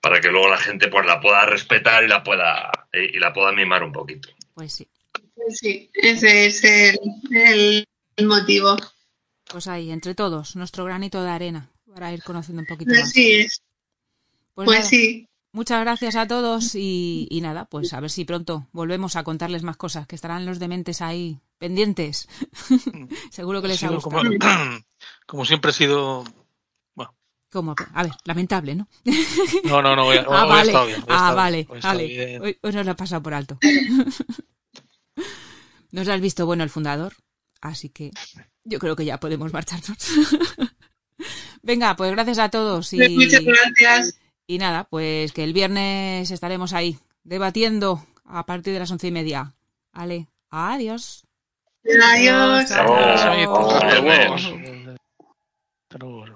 para 0.00 0.20
que 0.20 0.28
luego 0.28 0.48
la 0.48 0.58
gente 0.58 0.88
pues 0.88 1.04
la 1.06 1.20
pueda 1.20 1.44
respetar 1.46 2.04
y 2.04 2.08
la 2.08 2.22
pueda 2.22 2.70
y, 2.92 3.16
y 3.16 3.18
la 3.18 3.32
pueda 3.32 3.50
mimar 3.52 3.82
un 3.82 3.92
poquito. 3.92 4.28
Pues 4.54 4.72
sí. 4.74 4.88
Sí, 5.48 5.90
ese 5.94 6.46
es 6.46 6.64
el, 6.64 6.98
el- 7.32 7.84
el 8.16 8.26
motivo. 8.26 8.76
Pues 9.50 9.66
ahí, 9.68 9.90
entre 9.90 10.14
todos, 10.14 10.56
nuestro 10.56 10.84
granito 10.84 11.22
de 11.22 11.30
arena 11.30 11.70
para 11.92 12.12
ir 12.12 12.22
conociendo 12.22 12.62
un 12.62 12.66
poquito 12.66 12.90
más. 12.90 13.02
Así 13.02 13.40
es. 13.40 13.62
Pues, 14.54 14.66
Pues 14.66 14.86
sí. 14.88 15.28
Muchas 15.56 15.80
gracias 15.80 16.16
a 16.16 16.26
todos 16.26 16.74
y, 16.74 17.26
y 17.30 17.40
nada, 17.40 17.64
pues 17.64 17.94
a 17.94 18.00
ver 18.00 18.10
si 18.10 18.26
pronto 18.26 18.68
volvemos 18.72 19.16
a 19.16 19.24
contarles 19.24 19.62
más 19.62 19.78
cosas, 19.78 20.06
que 20.06 20.14
estarán 20.14 20.44
los 20.44 20.58
dementes 20.58 21.00
ahí 21.00 21.40
pendientes. 21.58 22.28
Seguro 23.30 23.62
que 23.62 23.68
les 23.68 23.82
ha 23.82 23.88
gustado. 23.88 24.22
como, 24.22 24.30
como 25.26 25.46
siempre 25.46 25.70
ha 25.70 25.74
sido. 25.74 26.24
Como, 27.50 27.74
a 27.94 28.02
ver, 28.02 28.12
lamentable, 28.24 28.74
¿no? 28.74 28.86
No, 29.64 29.80
no, 29.80 29.96
no, 29.96 30.06
hoy, 30.06 30.18
ah, 30.18 30.26
hoy 30.28 30.36
ha 30.36 30.44
vale, 30.44 30.68
estado 30.68 30.86
bien. 30.86 31.04
ah, 31.08 31.32
vale, 31.32 31.64
bien, 31.64 31.80
vale. 31.80 32.06
bien. 32.06 32.42
Hoy, 32.42 32.58
hoy 32.60 32.72
nos 32.72 32.84
lo 32.84 32.92
ha 32.92 32.96
pasado 32.96 33.22
por 33.22 33.32
alto. 33.32 33.58
nos 35.90 36.08
has 36.08 36.20
visto 36.20 36.44
bueno 36.44 36.64
el 36.64 36.70
fundador, 36.70 37.14
así 37.62 37.88
que 37.88 38.10
yo 38.64 38.78
creo 38.78 38.94
que 38.94 39.06
ya 39.06 39.18
podemos 39.18 39.54
marcharnos. 39.54 39.96
Venga, 41.62 41.96
pues 41.96 42.12
gracias 42.12 42.38
a 42.40 42.50
todos 42.50 42.92
y, 42.92 43.08
Muchas 43.08 43.42
gracias. 43.42 44.18
Y 44.46 44.58
nada, 44.58 44.84
pues 44.84 45.32
que 45.32 45.44
el 45.44 45.52
viernes 45.52 46.30
estaremos 46.30 46.72
ahí 46.72 46.98
debatiendo 47.24 48.06
a 48.24 48.46
partir 48.46 48.72
de 48.72 48.78
las 48.80 48.90
once 48.90 49.08
y 49.08 49.12
media. 49.12 49.54
Vale, 49.92 50.28
adiós. 50.50 51.26
Adiós. 51.84 52.68
Chao. 52.68 52.94
Hasta 52.94 53.34
luego. 55.98 56.35